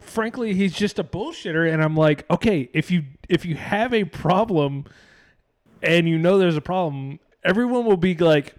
frankly, 0.00 0.54
he's 0.54 0.72
just 0.72 0.98
a 0.98 1.04
bullshitter. 1.04 1.70
And 1.70 1.82
I'm 1.82 1.96
like, 1.96 2.28
okay, 2.30 2.70
if 2.72 2.90
you 2.90 3.04
if 3.28 3.44
you 3.44 3.54
have 3.54 3.92
a 3.92 4.04
problem, 4.04 4.86
and 5.82 6.08
you 6.08 6.18
know 6.18 6.38
there's 6.38 6.56
a 6.56 6.62
problem, 6.62 7.20
everyone 7.44 7.84
will 7.84 7.96
be 7.96 8.16
like. 8.16 8.54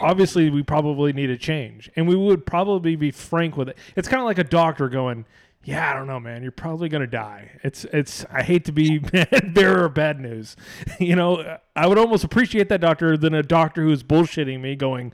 Obviously, 0.00 0.50
we 0.50 0.64
probably 0.64 1.12
need 1.12 1.30
a 1.30 1.38
change, 1.38 1.88
and 1.94 2.08
we 2.08 2.16
would 2.16 2.44
probably 2.44 2.96
be 2.96 3.12
frank 3.12 3.56
with 3.56 3.68
it. 3.68 3.78
It's 3.94 4.08
kind 4.08 4.18
of 4.20 4.26
like 4.26 4.38
a 4.38 4.42
doctor 4.42 4.88
going, 4.88 5.24
yeah, 5.66 5.90
I 5.90 5.94
don't 5.94 6.06
know, 6.06 6.20
man. 6.20 6.44
You're 6.44 6.52
probably 6.52 6.88
gonna 6.88 7.08
die. 7.08 7.50
It's 7.64 7.84
it's. 7.86 8.24
I 8.30 8.44
hate 8.44 8.64
to 8.66 8.72
be 8.72 8.98
bearer 9.52 9.86
of 9.86 9.94
bad 9.94 10.20
news. 10.20 10.56
You 11.00 11.16
know, 11.16 11.58
I 11.74 11.86
would 11.86 11.98
almost 11.98 12.24
appreciate 12.24 12.68
that 12.68 12.80
doctor 12.80 13.16
than 13.16 13.34
a 13.34 13.42
doctor 13.42 13.82
who's 13.82 14.02
bullshitting 14.02 14.60
me, 14.60 14.76
going, 14.76 15.12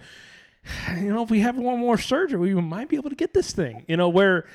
you 0.96 1.12
know, 1.12 1.22
if 1.22 1.30
we 1.30 1.40
have 1.40 1.56
one 1.56 1.78
more 1.78 1.96
surgery, 1.96 2.54
we 2.54 2.60
might 2.60 2.88
be 2.88 2.96
able 2.96 3.08
to 3.08 3.16
get 3.16 3.32
this 3.34 3.52
thing. 3.52 3.84
You 3.88 3.96
know, 3.96 4.08
where. 4.08 4.46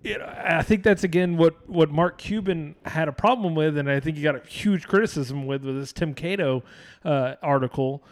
You 0.00 0.16
know, 0.16 0.32
I 0.32 0.62
think 0.62 0.84
that's 0.84 1.02
again 1.02 1.36
what, 1.36 1.68
what 1.68 1.90
Mark 1.90 2.18
Cuban 2.18 2.76
had 2.84 3.08
a 3.08 3.12
problem 3.12 3.56
with, 3.56 3.76
and 3.76 3.90
I 3.90 3.98
think 3.98 4.16
he 4.16 4.22
got 4.22 4.36
a 4.36 4.48
huge 4.48 4.86
criticism 4.86 5.44
with 5.44 5.64
with 5.64 5.76
this 5.76 5.92
Tim 5.92 6.14
Cato 6.14 6.62
uh, 7.04 7.34
article 7.42 8.04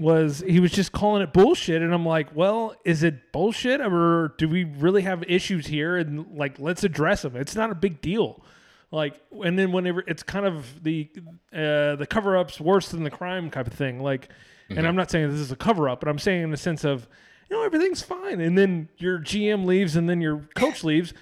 was 0.00 0.42
he 0.46 0.58
was 0.60 0.72
just 0.72 0.92
calling 0.92 1.20
it 1.22 1.30
bullshit 1.30 1.82
and 1.82 1.92
i'm 1.92 2.06
like 2.06 2.34
well 2.34 2.74
is 2.86 3.02
it 3.02 3.32
bullshit 3.32 3.82
or 3.82 4.34
do 4.38 4.48
we 4.48 4.64
really 4.64 5.02
have 5.02 5.22
issues 5.24 5.66
here? 5.66 5.96
And 5.96 6.26
like 6.36 6.58
let's 6.58 6.82
address 6.84 7.22
them. 7.22 7.36
It's 7.36 7.54
not 7.54 7.70
a 7.70 7.74
big 7.74 8.00
deal. 8.00 8.42
Like 8.90 9.20
and 9.44 9.58
then 9.58 9.72
whenever 9.72 10.02
it's 10.06 10.22
kind 10.22 10.46
of 10.46 10.82
the 10.82 11.10
uh 11.52 11.96
the 11.96 12.06
cover 12.08 12.36
up's 12.36 12.58
worse 12.58 12.88
than 12.88 13.04
the 13.04 13.10
crime 13.10 13.50
type 13.50 13.66
of 13.66 13.74
thing. 13.74 14.02
Like 14.02 14.30
and 14.70 14.86
i'm 14.86 14.96
not 14.96 15.10
saying 15.10 15.28
this 15.30 15.40
is 15.40 15.52
a 15.52 15.56
cover 15.56 15.88
up 15.88 16.00
but 16.00 16.08
i'm 16.08 16.18
saying 16.18 16.42
in 16.42 16.50
the 16.50 16.56
sense 16.56 16.84
of 16.84 17.06
you 17.50 17.56
know 17.56 17.62
everything's 17.62 18.02
fine. 18.02 18.40
And 18.40 18.56
then 18.56 18.88
your 18.96 19.18
gm 19.18 19.66
leaves 19.66 19.96
and 19.96 20.08
then 20.08 20.20
your 20.20 20.48
coach 20.54 20.82
leaves 20.82 21.12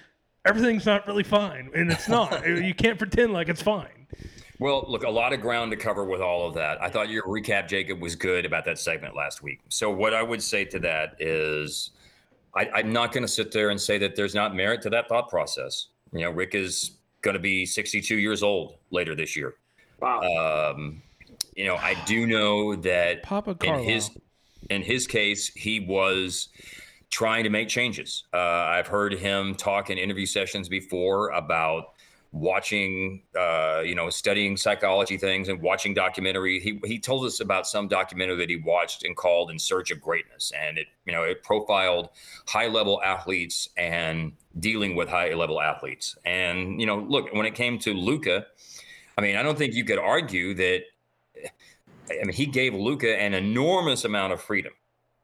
everything's 0.45 0.85
not 0.85 1.05
really 1.05 1.23
fine. 1.23 1.69
And 1.75 1.91
it's 1.91 2.07
not. 2.07 2.47
You 2.47 2.73
can't 2.73 2.97
pretend 2.97 3.33
like 3.33 3.49
it's 3.49 3.61
fine 3.61 4.07
Well, 4.59 4.85
look, 4.89 5.03
a 5.03 5.09
lot 5.09 5.31
of 5.31 5.39
ground 5.39 5.71
to 5.71 5.77
cover 5.77 6.03
with 6.03 6.21
all 6.21 6.45
of 6.45 6.53
that. 6.55 6.81
I 6.81 6.89
thought 6.89 7.09
your 7.09 7.23
recap, 7.23 7.67
Jacob, 7.67 8.01
was 8.01 8.15
good 8.15 8.45
about 8.45 8.65
that 8.65 8.77
segment 8.77 9.15
last 9.15 9.41
week. 9.41 9.61
So, 9.69 9.89
what 9.89 10.13
I 10.13 10.21
would 10.21 10.43
say 10.43 10.65
to 10.65 10.79
that 10.79 11.15
is 11.19 11.91
I, 12.53 12.69
I'm 12.75 12.91
not 12.91 13.13
going 13.13 13.23
to 13.23 13.27
sit 13.27 13.51
there 13.51 13.69
and 13.69 13.79
say 13.79 13.97
that 13.99 14.15
there's 14.15 14.35
not 14.35 14.55
merit 14.55 14.81
to 14.83 14.89
that 14.89 15.07
thought 15.07 15.29
process. 15.29 15.87
You 16.11 16.21
know, 16.21 16.31
Rick 16.31 16.55
is 16.55 16.91
going 17.21 17.35
to 17.35 17.39
be 17.39 17.65
62 17.65 18.17
years 18.17 18.43
old 18.43 18.75
later 18.91 19.15
this 19.15 19.35
year. 19.35 19.55
Wow. 20.01 20.71
Um, 20.73 21.01
you 21.55 21.65
know, 21.65 21.75
I 21.75 21.95
do 22.05 22.25
know 22.25 22.75
that 22.75 23.23
Papa 23.23 23.55
in 23.63 23.79
his 23.79 24.11
in 24.69 24.81
his 24.81 25.07
case, 25.07 25.47
he 25.47 25.79
was 25.79 26.49
trying 27.09 27.43
to 27.43 27.49
make 27.49 27.69
changes. 27.69 28.25
Uh, 28.33 28.37
I've 28.37 28.87
heard 28.87 29.13
him 29.13 29.55
talk 29.55 29.89
in 29.89 29.97
interview 29.97 30.25
sessions 30.25 30.69
before 30.69 31.29
about 31.29 31.93
watching, 32.31 33.23
uh, 33.37 33.81
you 33.83 33.95
know, 33.95 34.09
studying 34.09 34.55
psychology 34.55 35.17
things 35.17 35.49
and 35.49 35.61
watching 35.61 35.93
documentary. 35.93 36.59
He 36.59 36.79
he 36.85 36.99
told 36.99 37.25
us 37.25 37.39
about 37.39 37.67
some 37.67 37.87
documentary 37.87 38.37
that 38.37 38.49
he 38.49 38.57
watched 38.57 39.03
and 39.03 39.15
called 39.15 39.49
"In 39.49 39.57
Search 39.57 39.91
of 39.91 39.99
Greatness," 40.01 40.51
and 40.57 40.77
it 40.77 40.87
you 41.05 41.11
know 41.11 41.23
it 41.23 41.43
profiled 41.43 42.09
high 42.47 42.67
level 42.67 43.01
athletes 43.03 43.69
and 43.77 44.33
dealing 44.59 44.95
with 44.95 45.09
high 45.09 45.33
level 45.33 45.59
athletes. 45.59 46.15
And 46.25 46.79
you 46.79 46.85
know, 46.85 46.97
look, 46.97 47.33
when 47.33 47.45
it 47.45 47.55
came 47.55 47.79
to 47.79 47.93
Luka, 47.93 48.45
I 49.17 49.21
mean, 49.21 49.35
I 49.35 49.43
don't 49.43 49.57
think 49.57 49.73
you 49.73 49.83
could 49.83 49.99
argue 49.99 50.53
that. 50.55 50.83
I 52.09 52.25
mean, 52.25 52.33
he 52.33 52.47
gave 52.47 52.73
Luka 52.73 53.15
an 53.19 53.33
enormous 53.33 54.03
amount 54.03 54.33
of 54.33 54.41
freedom. 54.41 54.73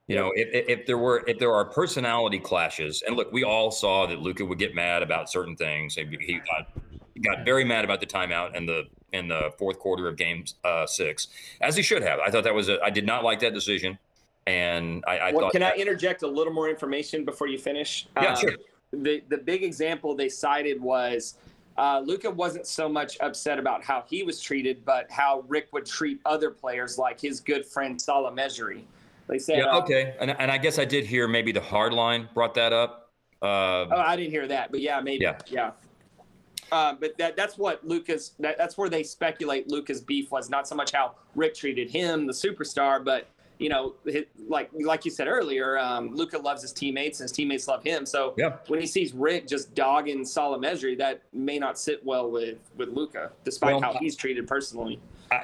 You 0.08 0.16
know, 0.16 0.32
if, 0.36 0.70
if 0.70 0.86
there 0.86 1.00
were 1.00 1.24
if 1.28 1.40
there 1.40 1.54
are 1.54 1.66
personality 1.66 2.40
clashes, 2.40 3.04
and 3.06 3.16
look, 3.16 3.32
we 3.32 3.44
all 3.44 3.72
saw 3.72 4.06
that 4.06 4.20
Luca 4.20 4.46
would 4.46 4.60
get 4.60 4.76
mad 4.76 5.02
about 5.02 5.32
certain 5.32 5.56
things. 5.56 5.96
He 5.96 6.40
got 6.40 6.68
got 7.22 7.46
very 7.46 7.64
mad 7.64 7.86
about 7.86 8.00
the 8.00 8.06
timeout 8.06 8.56
in 8.56 8.66
the 8.66 8.84
in 9.14 9.28
the 9.28 9.52
fourth 9.58 9.80
quarter 9.80 10.08
of 10.08 10.18
game 10.18 10.44
uh, 10.64 10.86
six, 10.86 11.28
as 11.62 11.76
he 11.76 11.82
should 11.82 12.04
have. 12.04 12.20
I 12.20 12.30
thought 12.30 12.44
that 12.44 12.54
was 12.54 12.70
a, 12.70 12.82
I 12.84 12.90
did 12.90 13.06
not 13.06 13.24
like 13.24 13.40
that 13.40 13.54
decision, 13.54 13.98
and 14.46 15.04
I, 15.08 15.18
I 15.18 15.32
well, 15.32 15.46
thought. 15.46 15.52
Can 15.54 15.62
that, 15.62 15.76
I 15.76 15.78
interject 15.78 16.24
a 16.24 16.28
little 16.28 16.54
more 16.54 16.70
information 16.70 17.24
before 17.24 17.48
you 17.48 17.58
finish? 17.58 18.08
Yeah, 18.22 18.34
Um, 18.34 18.36
sure. 18.36 18.52
The 18.92 19.24
the 19.30 19.38
big 19.38 19.64
example 19.64 20.16
they 20.16 20.30
cited 20.30 20.82
was 20.82 21.36
uh, 21.78 22.02
Luka 22.06 22.30
wasn't 22.30 22.68
so 22.68 22.88
much 22.88 23.18
upset 23.20 23.60
about 23.60 23.84
how 23.84 24.04
he 24.08 24.24
was 24.24 24.40
treated, 24.40 24.86
but 24.86 25.10
how 25.10 25.44
Rick 25.48 25.70
would 25.74 25.86
treat 25.86 26.20
other 26.26 26.50
players, 26.52 26.98
like 26.98 27.20
his 27.20 27.40
good 27.40 27.66
friend 27.66 28.02
Salah 28.02 28.34
Mejri. 28.34 28.86
They 29.28 29.40
said, 29.40 29.58
Yeah, 29.58 29.66
uh, 29.66 29.82
okay, 29.82 30.16
and 30.20 30.32
and 30.40 30.52
I 30.52 30.58
guess 30.58 30.80
I 30.80 30.86
did 30.86 31.06
hear 31.06 31.28
maybe 31.28 31.52
the 31.52 31.62
hard 31.62 31.94
line 31.94 32.30
brought 32.34 32.54
that 32.56 32.74
up. 32.74 33.12
Uh, 33.42 33.86
Oh, 33.92 33.98
I 33.98 34.16
didn't 34.16 34.32
hear 34.32 34.48
that, 34.48 34.72
but 34.72 34.82
yeah, 34.82 35.00
maybe. 35.02 35.24
Yeah. 35.24 35.38
Yeah. 35.48 35.72
Uh, 36.72 36.94
but 37.00 37.18
that, 37.18 37.36
that's 37.36 37.58
what 37.58 37.86
Luka's. 37.88 38.32
That, 38.40 38.58
that's 38.58 38.78
where 38.78 38.90
they 38.90 39.04
speculate 39.04 39.70
Luka's' 39.70 40.02
beef 40.02 40.32
was 40.32 40.50
not 40.50 40.68
so 40.68 40.76
much 40.76 40.92
how 40.92 41.14
Rick 41.36 41.56
treated 41.56 41.90
him, 41.90 42.26
the 42.26 42.34
superstar, 42.34 43.04
but 43.04 43.28
you 43.58 43.70
know, 43.70 43.94
his, 44.06 44.26
like 44.50 44.70
like 44.74 45.06
you 45.06 45.12
said 45.12 45.28
earlier, 45.28 45.78
um, 45.78 46.14
Luka 46.14 46.38
loves 46.38 46.62
his 46.62 46.74
teammates 46.74 47.20
and 47.20 47.26
his 47.26 47.32
teammates 47.32 47.68
love 47.68 47.84
him. 47.84 48.06
So 48.06 48.34
Yeah. 48.38 48.58
when 48.68 48.82
he 48.82 48.88
sees 48.88 49.14
Rick 49.14 49.48
just 49.48 49.74
dogging 49.74 50.26
Mejri, 50.60 50.96
that 50.96 51.22
may 51.32 51.58
not 51.58 51.80
sit 51.80 52.04
well 52.06 52.30
with 52.30 52.58
with 52.76 52.90
Luca, 52.90 53.32
despite 53.44 53.76
Well, 53.76 53.94
how 53.94 53.94
he's 54.00 54.16
treated 54.16 54.48
personally. 54.48 55.00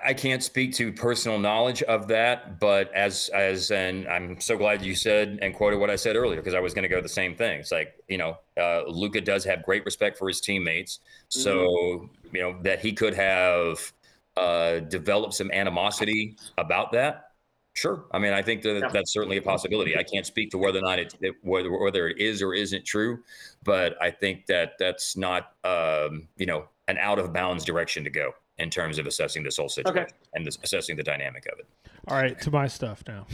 I, 0.06 0.14
can't 0.14 0.44
speak 0.44 0.74
to 0.76 0.92
personal 0.92 1.39
knowledge 1.39 1.82
of 1.84 2.08
that, 2.08 2.60
but 2.60 2.94
as 2.94 3.30
as 3.30 3.72
and 3.72 4.08
I'm 4.08 4.39
so 4.39 4.58
glad 4.58 4.82
you 4.82 4.96
said 4.96 5.39
and 5.42 5.54
quoted 5.54 5.80
what 5.80 5.89
I 5.89 5.96
said 5.96 6.16
earlier 6.16 6.42
because 6.42 6.54
I 6.54 6.60
was 6.60 6.74
going 6.74 6.84
to 6.84 6.89
go 6.89 7.02
the 7.02 7.10
same 7.10 7.36
thing. 7.36 7.60
It's 7.60 7.72
like 7.72 7.96
you 8.08 8.18
know, 8.18 8.38
uh, 8.58 8.84
Luka 8.88 9.22
does 9.22 9.44
have 9.46 9.64
great 9.64 9.86
respect 9.86 10.18
for 10.18 10.28
his 10.28 10.42
teammates, 10.42 11.00
so 11.30 12.10
you 12.32 12.42
know 12.42 12.58
that 12.62 12.80
he 12.80 12.94
could 12.94 13.14
have 13.14 13.92
uh, 14.38 14.80
developed 14.80 15.34
some 15.34 15.52
animosity 15.52 16.36
about 16.58 16.92
that. 16.92 17.32
Sure, 17.74 18.06
I 18.12 18.20
mean 18.20 18.34
I 18.34 18.42
think 18.42 18.62
that 18.64 18.80
Yeah. 18.80 18.89
that's 18.89 19.14
certainly 19.14 19.38
a 19.38 19.42
possibility. 19.42 19.98
I 19.98 20.04
can't 20.04 20.26
speak 20.26 20.52
to 20.52 20.58
whether 20.58 20.80
or 20.80 20.84
not 20.84 21.00
it, 21.00 21.16
it 21.22 21.36
whether 21.42 21.72
whether 21.72 22.08
it 22.08 22.20
is 22.20 22.42
or 22.42 22.54
isn't 22.54 22.86
true, 22.86 23.24
but 23.64 23.96
I 24.02 24.12
think 24.12 24.46
that 24.48 24.74
that's 24.78 25.16
not 25.16 25.54
um, 25.64 26.28
you 26.38 26.46
know 26.46 26.68
an 26.88 26.98
out 26.98 27.20
of 27.20 27.32
bounds 27.32 27.64
direction 27.64 28.04
to 28.04 28.10
go 28.10 28.34
in 28.62 28.70
terms 28.70 28.97
of 28.99 29.07
assessing 29.07 29.43
this 29.43 29.57
whole 29.57 29.70
situation 29.70 30.07
and 30.34 30.45
this, 30.45 30.57
assessing 30.64 30.95
the 30.95 31.03
dynamic 31.03 31.45
of 31.51 31.59
it. 31.59 31.68
All 32.07 32.18
right, 32.18 32.39
to 32.41 32.51
my 32.51 32.68
stuff 32.68 33.03
now. 33.07 33.26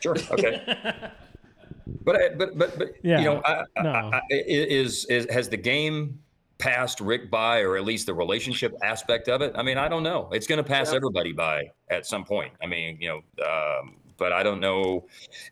Sure. 0.00 0.16
Okay. 0.30 0.62
but 2.04 2.16
I- 2.16 2.28
but 2.34 2.56
but 2.58 2.78
but 2.78 2.92
Yeah, 3.02 3.18
you 3.18 3.24
know, 3.24 3.42
I, 3.44 3.64
I, 3.76 3.82
no. 3.82 3.90
I, 3.90 4.20
is 4.30 5.04
is 5.06 5.26
has 5.30 5.48
the 5.48 5.56
game 5.56 6.18
passed 6.58 7.00
Rick 7.00 7.30
by, 7.30 7.60
or 7.60 7.76
at 7.76 7.84
least 7.84 8.06
the 8.06 8.14
relationship 8.14 8.72
aspect 8.82 9.28
of 9.28 9.42
it? 9.42 9.52
I 9.56 9.62
mean, 9.62 9.76
I 9.78 9.88
don't 9.88 10.02
know. 10.02 10.28
It's 10.32 10.46
going 10.46 10.58
to 10.58 10.64
pass 10.64 10.90
Yeah. 10.90 10.96
everybody 10.96 11.32
by 11.32 11.64
at 11.90 12.06
some 12.06 12.24
point. 12.24 12.52
I 12.62 12.66
mean, 12.66 12.98
you 13.00 13.08
know. 13.08 13.44
Um, 13.44 13.96
but 14.16 14.32
I 14.32 14.44
don't 14.44 14.60
know 14.60 15.06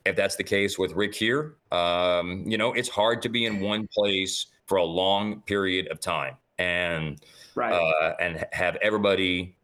if 0.06 0.14
that's 0.14 0.36
the 0.36 0.44
case 0.44 0.78
with 0.78 0.92
Rick 0.92 1.16
here. 1.16 1.56
Um, 1.72 2.44
you 2.46 2.56
know, 2.56 2.72
it's 2.74 2.88
hard 2.88 3.20
to 3.22 3.28
be 3.28 3.44
in 3.46 3.58
one 3.58 3.88
place 3.92 4.46
for 4.66 4.76
a 4.78 4.84
long 4.84 5.40
period 5.42 5.88
of 5.88 5.98
time, 5.98 6.36
and 6.62 7.18
Right. 7.54 7.72
uh, 7.72 8.14
and 8.20 8.46
have 8.52 8.76
everybody 8.80 9.54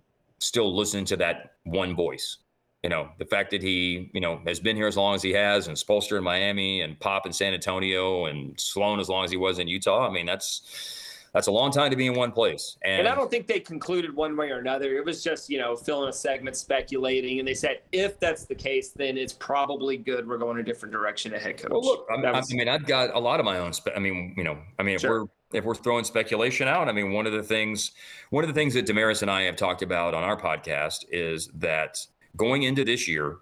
still 0.41 0.75
listen 0.77 1.05
to 1.07 1.17
that 1.17 1.53
one 1.65 1.95
voice. 1.97 2.39
You 2.83 2.91
know, 2.91 3.09
the 3.19 3.25
fact 3.25 3.51
that 3.51 3.63
he, 3.63 4.11
you 4.13 4.21
know, 4.21 4.41
has 4.47 4.61
been 4.61 4.77
here 4.77 4.87
as 4.87 4.97
long 4.97 5.15
as 5.15 5.23
he 5.23 5.33
has, 5.33 5.67
and 5.69 5.77
Spoelstra 5.77 6.19
in 6.19 6.25
Miami, 6.25 6.83
and 6.83 6.99
Pop 7.01 7.27
in 7.27 7.33
San 7.33 7.53
Antonio, 7.55 8.27
and 8.27 8.59
Sloan 8.61 9.01
as 9.01 9.09
long 9.09 9.25
as 9.25 9.31
he 9.31 9.37
was 9.37 9.59
in 9.59 9.67
Utah. 9.67 10.07
I 10.09 10.13
mean, 10.13 10.27
that's 10.27 11.15
that's 11.35 11.47
a 11.49 11.51
long 11.53 11.71
time 11.71 11.91
to 11.91 11.97
be 11.97 12.07
in 12.07 12.15
one 12.15 12.33
place. 12.33 12.79
And, 12.83 13.01
And 13.01 13.09
I 13.09 13.15
don't 13.15 13.31
think 13.31 13.47
they 13.49 13.61
concluded 13.61 14.15
one 14.15 14.35
way 14.37 14.51
or 14.51 14.59
another. 14.61 14.97
It 14.97 15.05
was 15.05 15.23
just, 15.23 15.51
you 15.51 15.59
know, 15.59 15.77
filling 15.77 16.09
a 16.09 16.13
segment, 16.13 16.57
speculating, 16.57 17.39
and 17.39 17.47
they 17.47 17.53
said 17.55 17.81
if 17.93 18.19
that's 18.21 18.45
the 18.47 18.55
case, 18.55 18.93
then 18.93 19.19
it's 19.19 19.33
probably 19.35 19.97
good. 19.99 20.27
We're 20.27 20.39
going 20.39 20.59
a 20.59 20.63
different 20.63 20.93
direction 20.93 21.35
at 21.35 21.43
head 21.43 21.59
coach. 21.59 21.71
well, 21.71 21.83
look, 21.85 22.07
I'm, 22.11 22.23
That 22.23 22.35
I 22.35 22.43
mean, 22.51 22.69
I've 22.69 22.87
got 22.87 23.15
a 23.15 23.19
lot 23.19 23.41
of 23.41 23.45
my 23.47 23.59
own. 23.59 23.73
Spe- 23.75 23.95
I 23.95 23.99
mean, 23.99 24.35
you 24.39 24.45
know, 24.45 24.57
I 24.79 24.83
mean, 24.85 24.95
if 24.95 25.01
Sure. 25.03 25.25
we're 25.25 25.29
if 25.53 25.65
we're 25.65 25.75
throwing 25.75 26.05
speculation 26.05 26.69
out, 26.69 26.89
I 26.89 26.93
mean, 26.93 27.13
one 27.13 27.27
of 27.27 27.33
the 27.33 27.43
things, 27.43 27.93
one 28.31 28.45
of 28.45 28.49
the 28.49 28.55
things 28.55 28.75
that 28.75 28.87
Dameris 28.87 29.23
and 29.23 29.31
I 29.31 29.43
have 29.43 29.57
talked 29.57 29.83
about 29.83 30.15
on 30.15 30.23
our 30.23 30.39
podcast 30.39 31.05
is 31.11 31.49
that 31.55 31.99
going 32.37 32.65
into 32.65 32.85
this 32.85 33.09
year, 33.09 33.39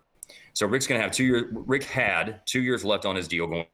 so 0.54 0.66
Rick's 0.66 0.86
going 0.86 0.98
to 0.98 1.02
have 1.02 1.12
two 1.12 1.24
years. 1.24 1.44
Rick 1.52 1.84
had 1.84 2.40
two 2.46 2.62
years 2.62 2.84
left 2.84 3.04
on 3.04 3.16
his 3.16 3.28
deal 3.28 3.46
going. 3.46 3.66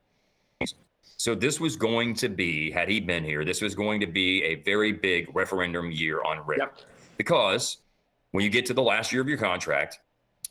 So 1.17 1.37
this 1.37 1.61
was 1.61 1.77
going 1.77 2.15
to 2.15 2.29
be, 2.29 2.71
had 2.73 2.89
he 2.89 2.99
been 2.99 3.23
here, 3.23 3.45
this 3.45 3.61
was 3.61 3.77
going 3.77 4.01
to 4.01 4.09
be 4.09 4.43
a 4.43 4.57
very 4.57 4.91
big 4.91 5.29
referendum 5.37 5.93
year 5.93 6.21
on 6.25 6.45
Rick, 6.45 6.59
Yep. 6.59 6.79
because 7.17 7.77
when 8.33 8.43
you 8.43 8.51
get 8.51 8.67
to 8.67 8.75
the 8.75 8.83
last 8.83 9.13
year 9.13 9.23
of 9.23 9.29
your 9.29 9.39
contract, 9.39 10.01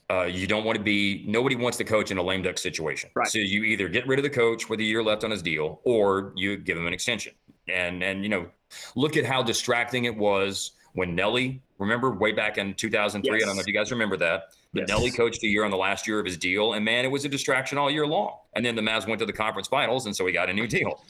uh, 0.10 0.24
you 0.24 0.48
don't 0.48 0.64
want 0.64 0.78
to 0.78 0.84
be. 0.84 1.26
Nobody 1.28 1.56
wants 1.56 1.78
to 1.80 1.84
coach 1.84 2.12
in 2.12 2.18
a 2.18 2.24
lame 2.24 2.42
duck 2.42 2.58
situation. 2.58 3.10
Right. 3.16 3.28
So 3.28 3.40
you 3.40 3.64
either 3.64 3.88
get 3.90 4.06
rid 4.08 4.20
of 4.20 4.24
the 4.24 4.30
coach 4.30 4.70
with 4.70 4.80
a 4.80 4.84
year 4.84 5.02
left 5.04 5.24
on 5.24 5.32
his 5.32 5.42
deal, 5.42 5.80
or 5.84 6.34
you 6.36 6.58
give 6.58 6.78
him 6.78 6.86
an 6.88 6.94
extension. 6.94 7.34
And 7.72 8.04
and 8.04 8.24
you 8.24 8.30
know, 8.30 8.48
look 8.96 9.18
at 9.18 9.26
how 9.26 9.44
distracting 9.44 10.06
it 10.06 10.16
was 10.16 10.72
when 10.94 11.16
Nelly. 11.16 11.62
Remember 11.78 12.12
way 12.12 12.32
back 12.32 12.60
in 12.60 12.76
2003. 12.76 13.36
I 13.36 13.46
don't 13.46 13.56
know 13.56 13.62
if 13.62 13.68
you 13.68 13.74
guys 13.74 13.92
remember 13.92 14.18
that. 14.18 14.50
But 14.74 14.82
Yes. 14.82 14.90
Nelly 14.90 15.12
coached 15.12 15.44
a 15.44 15.48
year 15.48 15.66
on 15.66 15.72
the 15.72 15.78
last 15.78 16.08
year 16.08 16.20
of 16.20 16.26
his 16.26 16.38
deal, 16.38 16.74
and 16.74 16.86
man, 16.86 17.04
it 17.04 17.10
was 17.10 17.26
a 17.26 17.30
distraction 17.30 17.78
all 17.78 17.92
year 17.92 18.08
long. 18.08 18.38
And 18.56 18.66
then 18.66 18.76
the 18.76 18.82
Mavs 18.82 19.06
went 19.08 19.20
to 19.20 19.26
the 19.26 19.34
conference 19.34 19.68
finals, 19.68 20.06
and 20.06 20.16
so 20.16 20.26
he 20.26 20.32
got 20.32 20.50
a 20.50 20.54
new 20.54 20.68
deal. 20.68 21.04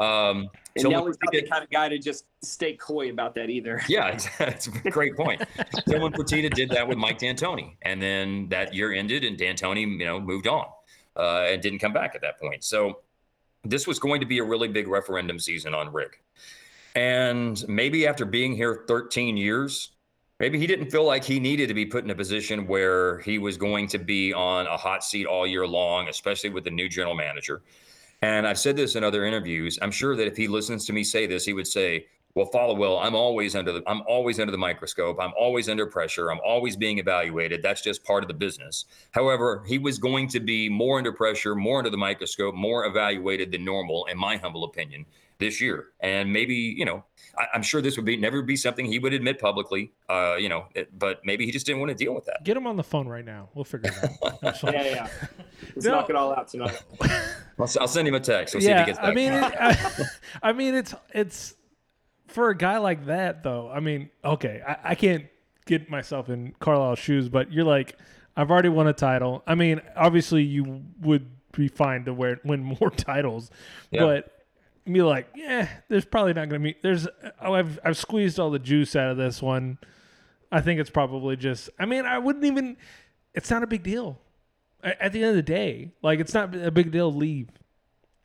Um, 0.00 0.50
and 0.74 0.82
so 0.82 0.88
Nelly's 0.88 1.16
not 1.22 1.32
the 1.32 1.42
kind 1.42 1.62
of 1.62 1.70
guy 1.70 1.88
to 1.88 1.98
just 1.98 2.24
stay 2.42 2.74
coy 2.74 3.10
about 3.10 3.36
that 3.36 3.50
either. 3.50 3.80
yeah, 3.88 4.18
it's 4.40 4.66
a 4.66 4.90
great 4.90 5.16
point. 5.16 5.42
Someone 5.86 6.12
Fertitta 6.12 6.52
did 6.52 6.70
that 6.70 6.88
with 6.88 6.98
Mike 6.98 7.18
D'Antoni, 7.18 7.76
and 7.82 8.02
then 8.02 8.48
that 8.48 8.74
year 8.74 8.92
ended, 8.92 9.22
and 9.22 9.38
D'Antoni, 9.38 9.82
you 9.82 10.04
know, 10.04 10.18
moved 10.18 10.48
on 10.48 10.66
uh, 11.16 11.46
and 11.46 11.62
didn't 11.62 11.78
come 11.78 11.92
back 11.92 12.16
at 12.16 12.22
that 12.22 12.40
point. 12.40 12.64
So 12.64 12.98
this 13.64 13.86
was 13.86 13.98
going 13.98 14.20
to 14.20 14.26
be 14.26 14.38
a 14.38 14.44
really 14.44 14.68
big 14.68 14.88
referendum 14.88 15.38
season 15.38 15.74
on 15.74 15.92
Rick, 15.92 16.22
and 16.94 17.66
maybe 17.68 18.06
after 18.06 18.24
being 18.24 18.54
here 18.54 18.84
13 18.86 19.36
years, 19.36 19.90
maybe 20.38 20.58
he 20.58 20.66
didn't 20.66 20.90
feel 20.90 21.04
like 21.04 21.24
he 21.24 21.40
needed 21.40 21.68
to 21.68 21.74
be 21.74 21.86
put 21.86 22.04
in 22.04 22.10
a 22.10 22.14
position 22.14 22.66
where 22.66 23.18
he 23.20 23.38
was 23.38 23.56
going 23.56 23.88
to 23.88 23.98
be 23.98 24.32
on 24.32 24.66
a 24.66 24.76
hot 24.76 25.02
seat 25.02 25.26
all 25.26 25.46
year 25.46 25.66
long, 25.66 26.08
especially 26.08 26.50
with 26.50 26.64
the 26.64 26.70
new 26.70 26.88
general 26.88 27.14
manager. 27.14 27.62
And 28.22 28.46
I've 28.46 28.58
said 28.58 28.76
this 28.76 28.96
in 28.96 29.04
other 29.04 29.24
interviews. 29.26 29.78
I'm 29.82 29.90
sure 29.90 30.16
that 30.16 30.26
if 30.26 30.36
he 30.36 30.48
listens 30.48 30.86
to 30.86 30.92
me 30.92 31.04
say 31.04 31.26
this, 31.26 31.44
he 31.44 31.52
would 31.52 31.66
say, 31.66 32.06
"Well, 32.34 32.50
Followill. 32.52 33.02
I'm 33.04 33.14
always 33.14 33.54
under 33.54 33.72
the 33.72 33.82
I'm 33.86 34.02
always 34.06 34.38
under 34.40 34.50
the 34.52 34.58
microscope. 34.58 35.18
I'm 35.20 35.32
always 35.38 35.68
under 35.68 35.86
pressure. 35.86 36.30
I'm 36.30 36.40
always 36.44 36.76
being 36.76 36.98
evaluated. 36.98 37.62
That's 37.62 37.80
just 37.82 38.04
part 38.04 38.24
of 38.24 38.28
the 38.28 38.34
business." 38.34 38.84
However, 39.12 39.64
he 39.66 39.78
was 39.78 39.98
going 39.98 40.28
to 40.28 40.40
be 40.40 40.68
more 40.68 40.98
under 40.98 41.12
pressure, 41.12 41.54
more 41.54 41.78
under 41.78 41.90
the 41.90 41.96
microscope, 41.96 42.54
more 42.54 42.84
evaluated 42.86 43.52
than 43.52 43.64
normal, 43.64 44.06
in 44.06 44.18
my 44.18 44.36
humble 44.36 44.64
opinion, 44.64 45.06
this 45.38 45.60
year. 45.60 45.86
And 46.00 46.32
maybe 46.32 46.54
you 46.54 46.84
know, 46.84 47.04
I, 47.38 47.46
I'm 47.54 47.62
sure 47.62 47.80
this 47.80 47.96
would 47.96 48.04
be 48.06 48.16
never 48.16 48.42
be 48.42 48.56
something 48.56 48.84
he 48.86 48.98
would 48.98 49.12
admit 49.12 49.38
publicly. 49.38 49.92
Uh, 50.08 50.36
you 50.38 50.48
know, 50.48 50.66
it, 50.74 50.96
but 50.98 51.20
maybe 51.24 51.46
he 51.46 51.52
just 51.52 51.66
didn't 51.66 51.80
want 51.80 51.90
to 51.90 51.96
deal 52.04 52.14
with 52.14 52.24
that. 52.26 52.44
Get 52.44 52.56
him 52.56 52.66
on 52.66 52.76
the 52.76 52.82
phone 52.84 53.06
right 53.08 53.24
now. 53.24 53.48
we'll 53.54 53.64
figure 53.64 53.90
it 53.90 54.10
out. 54.42 54.62
Yeah, 54.74 54.82
yeah. 54.84 55.08
Let's 55.74 55.86
No. 55.86 55.92
knock 55.92 56.10
it 56.10 56.16
all 56.16 56.32
out 56.34 56.48
tonight. 56.48 56.80
I'll, 57.58 57.64
s- 57.64 57.76
I'll 57.76 57.88
send 57.88 58.06
him 58.08 58.14
a 58.14 58.20
text. 58.20 58.54
We'll 58.54 58.60
see 58.62 58.68
if 58.68 58.74
he 58.74 58.80
yeah, 58.80 58.86
gets 58.86 58.98
back. 58.98 59.08
I 59.08 59.14
mean, 59.14 59.32
it, 59.32 59.42
I, 59.44 60.04
I 60.42 60.52
mean, 60.52 60.74
it's 60.74 60.94
it's 61.12 61.54
for 62.34 62.50
a 62.50 62.56
guy 62.56 62.78
like 62.78 63.06
that 63.06 63.42
though. 63.42 63.70
I 63.70 63.80
mean, 63.80 64.10
okay, 64.24 64.62
I, 64.66 64.90
I 64.90 64.94
can't 64.94 65.26
get 65.66 65.88
myself 65.88 66.28
in 66.28 66.54
Carlisle's 66.60 66.98
shoes, 66.98 67.28
but 67.28 67.52
you're 67.52 67.64
like, 67.64 67.96
I've 68.36 68.50
already 68.50 68.68
won 68.68 68.86
a 68.86 68.92
title. 68.92 69.42
I 69.46 69.54
mean, 69.54 69.80
obviously, 69.96 70.42
you 70.42 70.82
would 71.00 71.26
be 71.52 71.68
fine 71.68 72.04
to 72.06 72.12
wear, 72.12 72.40
win 72.44 72.62
more 72.62 72.90
titles, 72.96 73.50
Yeah. 73.90 74.02
but 74.04 74.30
be 74.86 75.00
like, 75.00 75.28
yeah, 75.34 75.68
there's 75.88 76.04
probably 76.04 76.34
not 76.34 76.48
going 76.50 76.60
to 76.60 76.68
be. 76.72 76.76
There's, 76.82 77.06
oh, 77.40 77.54
I've 77.54 77.78
I've 77.84 77.96
squeezed 77.96 78.38
all 78.38 78.50
the 78.50 78.58
juice 78.58 78.94
out 78.96 79.10
of 79.10 79.16
this 79.16 79.40
one. 79.40 79.78
I 80.52 80.60
think 80.60 80.78
it's 80.80 80.90
probably 80.90 81.36
just. 81.36 81.70
I 81.78 81.86
mean, 81.86 82.04
I 82.04 82.18
wouldn't 82.18 82.44
even. 82.44 82.76
It's 83.32 83.50
not 83.50 83.62
a 83.62 83.66
big 83.66 83.82
deal. 83.82 84.18
At 84.82 85.12
the 85.12 85.20
end 85.22 85.30
of 85.30 85.36
the 85.36 85.42
day, 85.42 85.92
like 86.02 86.20
it's 86.20 86.34
not 86.34 86.54
a 86.54 86.70
big 86.70 86.90
deal. 86.90 87.10
to 87.10 87.16
Leave. 87.16 87.48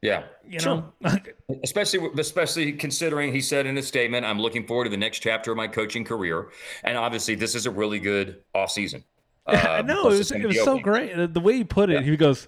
Yeah. 0.01 0.23
You 0.47 0.59
know, 0.61 0.93
especially 1.63 2.09
especially 2.17 2.73
considering 2.73 3.33
he 3.33 3.41
said 3.41 3.65
in 3.65 3.75
his 3.75 3.87
statement, 3.87 4.25
"I'm 4.25 4.39
looking 4.39 4.65
forward 4.65 4.85
to 4.85 4.89
the 4.89 4.97
next 4.97 5.19
chapter 5.19 5.51
of 5.51 5.57
my 5.57 5.67
coaching 5.67 6.03
career," 6.03 6.49
and 6.83 6.97
obviously 6.97 7.35
this 7.35 7.53
is 7.53 7.65
a 7.65 7.71
really 7.71 7.99
good 7.99 8.41
off 8.55 8.71
season. 8.71 9.03
Uh, 9.45 9.81
no, 9.85 10.07
it 10.07 10.17
was, 10.17 10.31
it 10.31 10.45
was 10.45 10.63
so 10.63 10.79
great. 10.79 11.33
The 11.33 11.39
way 11.39 11.57
he 11.57 11.63
put 11.63 11.89
it, 11.89 12.01
yeah. 12.01 12.01
he 12.01 12.17
goes, 12.17 12.47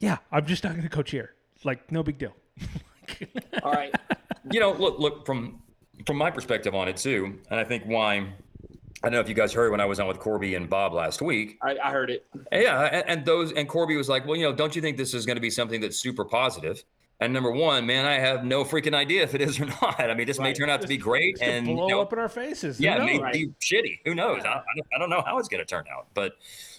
"Yeah, 0.00 0.18
I'm 0.32 0.46
just 0.46 0.64
not 0.64 0.72
going 0.72 0.82
to 0.82 0.88
coach 0.88 1.10
here. 1.10 1.34
Like, 1.64 1.90
no 1.90 2.02
big 2.02 2.18
deal." 2.18 2.34
All 3.62 3.72
right. 3.72 3.94
You 4.50 4.60
know, 4.60 4.72
look, 4.72 4.98
look 4.98 5.24
from 5.24 5.62
from 6.06 6.16
my 6.16 6.30
perspective 6.30 6.74
on 6.74 6.88
it 6.88 6.96
too, 6.96 7.38
and 7.50 7.60
I 7.60 7.64
think 7.64 7.84
why. 7.84 8.32
I 9.04 9.08
don't 9.08 9.16
know 9.16 9.20
if 9.20 9.28
you 9.28 9.34
guys 9.34 9.52
heard 9.52 9.70
when 9.70 9.82
I 9.82 9.84
was 9.84 10.00
on 10.00 10.08
with 10.08 10.18
Corby 10.18 10.54
and 10.54 10.66
Bob 10.66 10.94
last 10.94 11.20
week. 11.20 11.58
I, 11.62 11.76
I 11.76 11.90
heard 11.90 12.08
it. 12.08 12.26
Yeah, 12.50 12.84
and, 12.84 13.04
and 13.06 13.26
those 13.26 13.52
and 13.52 13.68
Corby 13.68 13.98
was 13.98 14.08
like, 14.08 14.26
"Well, 14.26 14.34
you 14.34 14.44
know, 14.44 14.52
don't 14.54 14.74
you 14.74 14.80
think 14.80 14.96
this 14.96 15.12
is 15.12 15.26
going 15.26 15.36
to 15.36 15.42
be 15.42 15.50
something 15.50 15.78
that's 15.78 16.00
super 16.00 16.24
positive?" 16.24 16.82
And 17.20 17.32
number 17.32 17.50
one, 17.50 17.84
man, 17.84 18.06
I 18.06 18.14
have 18.14 18.44
no 18.44 18.64
freaking 18.64 18.94
idea 18.94 19.22
if 19.22 19.34
it 19.34 19.42
is 19.42 19.60
or 19.60 19.66
not. 19.82 20.00
I 20.00 20.14
mean, 20.14 20.26
this 20.26 20.38
right. 20.38 20.44
may 20.44 20.54
turn 20.54 20.70
out 20.70 20.80
to 20.80 20.88
be 20.88 20.96
great 20.96 21.36
and 21.42 21.66
blow 21.66 21.86
you 21.86 21.94
know, 21.94 22.00
up 22.00 22.14
in 22.14 22.18
our 22.18 22.30
faces. 22.30 22.78
Who 22.78 22.84
yeah, 22.84 22.96
knows? 22.96 23.10
it 23.10 23.12
may 23.12 23.18
right. 23.20 23.32
be 23.34 23.48
shitty. 23.60 24.00
Who 24.06 24.14
knows? 24.14 24.40
Yeah. 24.42 24.54
I, 24.54 24.96
I, 24.96 24.98
don't 24.98 25.10
know 25.10 25.22
how 25.24 25.38
it's 25.38 25.48
going 25.48 25.62
to 25.62 25.66
turn 25.66 25.84
out. 25.92 26.06
But, 26.14 26.32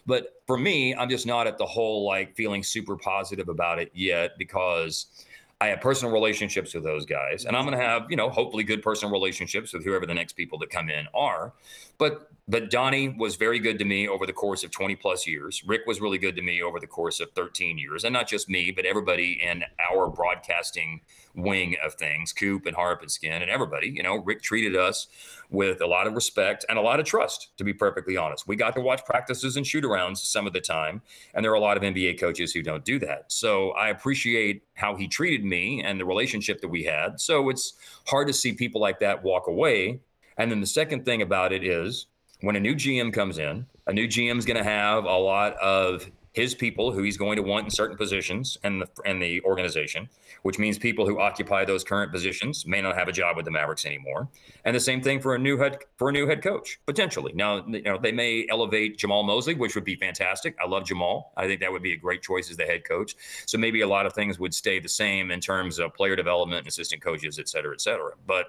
but 0.08 0.42
for 0.48 0.58
me, 0.58 0.96
I'm 0.96 1.10
just 1.10 1.26
not 1.26 1.46
at 1.46 1.60
the 1.60 1.66
whole 1.66 2.06
like 2.06 2.36
feeling 2.36 2.64
super 2.64 2.98
positive 2.98 3.50
about 3.50 3.80
it 3.80 3.92
yet 3.94 4.32
because 4.38 5.26
I 5.62 5.68
have 5.68 5.80
personal 5.80 6.14
relationships 6.14 6.74
with 6.74 6.84
those 6.84 7.06
guys, 7.06 7.46
and 7.46 7.56
I'm 7.56 7.66
going 7.66 7.78
to 7.78 7.84
have, 7.84 8.08
you 8.10 8.18
know, 8.18 8.30
hopefully 8.30 8.66
good 8.66 8.82
personal 8.82 9.14
relationships 9.14 9.74
with 9.74 9.86
whoever 9.86 10.06
the 10.06 10.14
next 10.14 10.34
people 10.34 10.60
that 10.60 10.70
come 10.70 10.90
in 10.90 11.08
are. 11.14 11.54
But 11.98 12.30
but 12.48 12.70
Donnie 12.70 13.10
was 13.10 13.38
very 13.38 13.58
good 13.58 13.80
to 13.80 13.86
me 13.86 14.08
over 14.08 14.28
the 14.28 14.34
course 14.34 14.64
of 14.64 14.70
20 14.70 14.96
plus 14.98 15.26
years. 15.26 15.64
Rick 15.66 15.82
was 15.88 16.00
really 16.00 16.20
good 16.20 16.36
to 16.36 16.43
me 16.43 16.62
over 16.62 16.80
the 16.80 16.86
course 16.86 17.20
of 17.20 17.32
13 17.32 17.80
years, 17.80 18.04
and 18.04 18.14
not 18.14 18.28
just 18.28 18.48
me, 18.48 18.70
but 18.70 18.86
everybody 18.86 19.41
in 19.41 19.64
our 19.91 20.08
broadcasting 20.08 21.02
wing 21.34 21.76
of 21.84 21.96
things, 21.96 22.32
Coop 22.32 22.68
and 22.68 22.76
Harp 22.76 23.02
and 23.02 23.12
Skin 23.12 23.41
and 23.41 23.50
everybody. 23.50 23.89
You 23.89 24.04
know, 24.04 24.18
Rick 24.18 24.43
treated 24.43 24.76
us 24.76 25.08
with 25.50 25.82
a 25.82 25.88
lot 25.88 26.06
of 26.06 26.14
respect 26.14 26.66
and 26.70 26.78
a 26.78 26.82
lot 26.82 27.00
of 27.00 27.06
trust, 27.06 27.50
to 27.58 27.64
be 27.64 27.74
perfectly 27.74 28.16
honest. 28.16 28.48
We 28.48 28.56
got 28.56 28.76
to 28.76 28.82
watch 28.82 29.04
practices 29.06 29.58
and 29.58 29.66
shoot 29.66 29.84
arounds 29.84 30.18
some 30.18 30.46
of 30.46 30.54
the 30.54 30.62
time, 30.62 31.02
and 31.34 31.43
there 31.43 31.52
are 31.52 31.56
a 31.56 31.60
lot 31.60 31.78
of 31.78 31.84
NBA 31.84 32.20
coaches 32.20 32.54
who 32.54 32.62
don't 32.62 32.86
do 32.86 33.00
that. 33.00 33.32
So 33.32 33.72
I 33.72 33.89
appreciate 33.89 34.62
how 34.76 34.96
he 34.96 35.08
treated 35.08 35.43
me 35.43 35.82
and 35.84 36.00
the 36.00 36.06
relationship 36.06 36.62
that 36.62 36.68
we 36.68 36.84
had. 36.84 37.20
So 37.20 37.50
it's 37.50 37.74
hard 38.06 38.28
to 38.28 38.34
see 38.34 38.54
people 38.54 38.82
like 38.82 39.00
that 39.00 39.24
walk 39.24 39.48
away. 39.48 40.00
And 40.38 40.52
then 40.52 40.62
the 40.62 40.68
second 40.68 41.06
thing 41.06 41.22
about 41.22 41.54
it 41.54 41.64
is 41.64 42.08
when 42.42 42.56
a 42.56 42.60
new 42.60 42.76
GM 42.76 43.14
comes 43.14 43.38
in, 43.38 43.66
a 43.88 43.94
new 43.94 44.08
GM 44.08 44.38
is 44.38 44.46
going 44.46 44.58
to 44.58 44.64
have 44.64 45.06
a 45.06 45.18
lot 45.18 45.54
of 45.56 46.10
his 46.36 46.54
people 46.54 46.92
who 46.92 47.02
he's 47.02 47.16
going 47.16 47.38
to 47.38 47.42
want 47.42 47.64
in 47.64 47.72
certain 47.72 47.96
positions 47.96 48.58
and 48.64 48.82
the 48.82 48.88
and 49.06 49.22
the 49.22 49.42
organization, 49.44 50.10
which 50.42 50.60
means 50.60 50.78
people 50.78 51.08
who 51.08 51.18
occupy 51.18 51.64
those 51.64 51.82
current 51.82 52.12
positions 52.12 52.68
may 52.68 52.82
not 52.82 52.94
have 52.94 53.08
a 53.08 53.12
job 53.14 53.38
with 53.38 53.46
the 53.46 53.52
Mavericks 53.52 53.86
anymore. 53.86 54.28
And 54.66 54.76
the 54.76 54.82
same 54.82 55.02
thing 55.02 55.22
for 55.22 55.36
a 55.36 55.40
new 55.40 55.58
head 55.58 55.78
for 55.96 56.10
a 56.10 56.12
new 56.12 56.28
head 56.28 56.44
coach 56.44 56.78
potentially. 56.86 57.32
Now, 57.34 57.66
you 57.68 57.84
know, 57.84 57.98
they 57.98 58.12
may 58.12 58.46
elevate 58.50 58.98
Jamahl 58.98 59.24
Mosley, 59.26 59.54
which 59.54 59.76
would 59.76 59.86
be 59.86 59.96
fantastic. 59.96 60.58
I 60.62 60.68
love 60.68 60.84
Jamal. 60.84 61.32
I 61.38 61.48
think 61.48 61.62
that 61.62 61.72
would 61.72 61.84
be 61.84 61.94
a 61.94 61.98
great 61.98 62.22
choice 62.22 62.52
as 62.52 62.58
the 62.58 62.66
head 62.66 62.84
coach. 62.84 63.16
So 63.46 63.58
maybe 63.58 63.80
a 63.80 63.88
lot 63.88 64.06
of 64.06 64.12
things 64.12 64.38
would 64.38 64.54
stay 64.54 64.80
the 64.80 64.90
same 64.90 65.32
in 65.32 65.40
terms 65.40 65.80
of 65.80 65.94
player 65.94 66.18
development 66.18 66.60
and 66.60 66.68
assistant 66.68 67.02
coaches, 67.02 67.40
et 67.40 67.48
cetera, 67.48 67.74
et 67.74 67.80
cetera. 67.80 68.12
But 68.28 68.48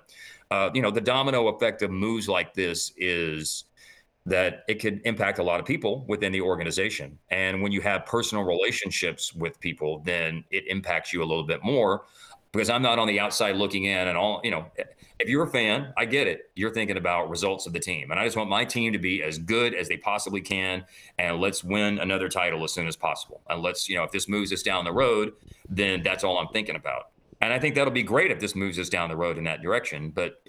uh, 0.50 0.70
you 0.74 0.82
know, 0.82 0.90
the 0.90 1.00
domino 1.00 1.48
effect 1.48 1.82
of 1.82 1.90
moves 1.90 2.28
like 2.28 2.54
this 2.54 2.92
is 2.96 3.64
that 4.26 4.64
it 4.68 4.80
could 4.80 5.00
impact 5.04 5.38
a 5.38 5.42
lot 5.42 5.60
of 5.60 5.66
people 5.66 6.04
within 6.08 6.32
the 6.32 6.40
organization. 6.40 7.16
And 7.30 7.62
when 7.62 7.70
you 7.70 7.80
have 7.82 8.04
personal 8.06 8.44
relationships 8.44 9.32
with 9.32 9.58
people, 9.60 10.02
then 10.04 10.44
it 10.50 10.66
impacts 10.66 11.12
you 11.12 11.22
a 11.22 11.26
little 11.26 11.44
bit 11.44 11.62
more 11.62 12.04
because 12.52 12.70
I'm 12.70 12.82
not 12.82 12.98
on 12.98 13.06
the 13.06 13.20
outside 13.20 13.56
looking 13.56 13.84
in 13.84 14.08
and 14.08 14.16
all, 14.16 14.40
you 14.42 14.50
know, 14.50 14.66
if 15.18 15.28
you're 15.28 15.44
a 15.44 15.50
fan, 15.50 15.92
I 15.96 16.04
get 16.04 16.26
it. 16.26 16.50
You're 16.54 16.72
thinking 16.72 16.96
about 16.96 17.30
results 17.30 17.66
of 17.66 17.72
the 17.72 17.80
team. 17.80 18.10
And 18.10 18.20
I 18.20 18.24
just 18.24 18.36
want 18.36 18.50
my 18.50 18.64
team 18.64 18.92
to 18.92 18.98
be 18.98 19.22
as 19.22 19.38
good 19.38 19.74
as 19.74 19.88
they 19.88 19.96
possibly 19.96 20.40
can. 20.40 20.84
And 21.18 21.40
let's 21.40 21.62
win 21.64 21.98
another 21.98 22.28
title 22.28 22.64
as 22.64 22.72
soon 22.72 22.86
as 22.86 22.96
possible. 22.96 23.40
And 23.48 23.62
let's, 23.62 23.88
you 23.88 23.96
know, 23.96 24.04
if 24.04 24.10
this 24.10 24.28
moves 24.28 24.52
us 24.52 24.62
down 24.62 24.84
the 24.84 24.92
road, 24.92 25.32
then 25.68 26.02
that's 26.02 26.24
all 26.24 26.38
I'm 26.38 26.48
thinking 26.48 26.76
about. 26.76 27.10
And 27.40 27.52
I 27.52 27.58
think 27.58 27.74
that'll 27.74 27.92
be 27.92 28.02
great 28.02 28.30
if 28.30 28.40
this 28.40 28.54
moves 28.54 28.78
us 28.78 28.88
down 28.88 29.08
the 29.08 29.16
road 29.16 29.38
in 29.38 29.44
that 29.44 29.62
direction. 29.62 30.10
But 30.10 30.42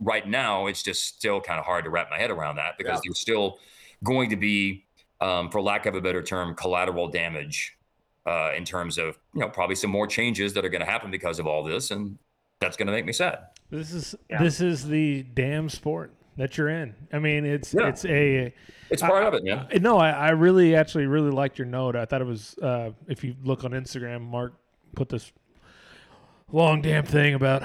right 0.00 0.26
now, 0.26 0.66
it's 0.66 0.82
just 0.82 1.04
still 1.04 1.40
kind 1.40 1.58
of 1.58 1.64
hard 1.64 1.84
to 1.84 1.90
wrap 1.90 2.10
my 2.10 2.18
head 2.18 2.30
around 2.30 2.56
that 2.56 2.76
because 2.78 2.96
yeah. 2.96 3.00
there's 3.04 3.18
still 3.18 3.58
going 4.04 4.30
to 4.30 4.36
be, 4.36 4.84
um, 5.20 5.50
for 5.50 5.62
lack 5.62 5.86
of 5.86 5.94
a 5.94 6.00
better 6.00 6.22
term, 6.22 6.54
collateral 6.54 7.08
damage 7.08 7.78
uh, 8.26 8.52
in 8.56 8.64
terms 8.64 8.98
of 8.98 9.18
you 9.34 9.40
know 9.40 9.48
probably 9.48 9.74
some 9.74 9.90
more 9.90 10.06
changes 10.06 10.52
that 10.54 10.64
are 10.64 10.68
going 10.68 10.84
to 10.84 10.90
happen 10.90 11.10
because 11.10 11.38
of 11.38 11.46
all 11.46 11.62
this, 11.64 11.90
and 11.90 12.18
that's 12.60 12.76
going 12.76 12.86
to 12.86 12.92
make 12.92 13.04
me 13.04 13.12
sad. 13.12 13.38
This 13.70 13.92
is 13.92 14.14
yeah. 14.30 14.42
this 14.42 14.60
is 14.60 14.86
the 14.86 15.22
damn 15.34 15.68
sport 15.68 16.12
that 16.36 16.56
you're 16.56 16.68
in. 16.68 16.94
I 17.12 17.18
mean, 17.18 17.44
it's 17.44 17.74
yeah. 17.74 17.88
it's 17.88 18.04
a 18.04 18.52
it's 18.90 19.02
part 19.02 19.24
I, 19.24 19.28
of 19.28 19.34
it, 19.34 19.44
man. 19.44 19.66
no, 19.80 19.98
I, 19.98 20.10
I 20.10 20.30
really 20.30 20.74
actually 20.74 21.06
really 21.06 21.30
liked 21.30 21.58
your 21.58 21.66
note. 21.66 21.96
I 21.96 22.04
thought 22.04 22.20
it 22.20 22.26
was 22.26 22.56
uh, 22.58 22.90
if 23.08 23.24
you 23.24 23.34
look 23.44 23.64
on 23.64 23.72
Instagram, 23.72 24.22
Mark 24.22 24.54
put 24.94 25.08
this 25.08 25.32
long 26.52 26.82
damn 26.82 27.04
thing 27.04 27.34
about 27.34 27.62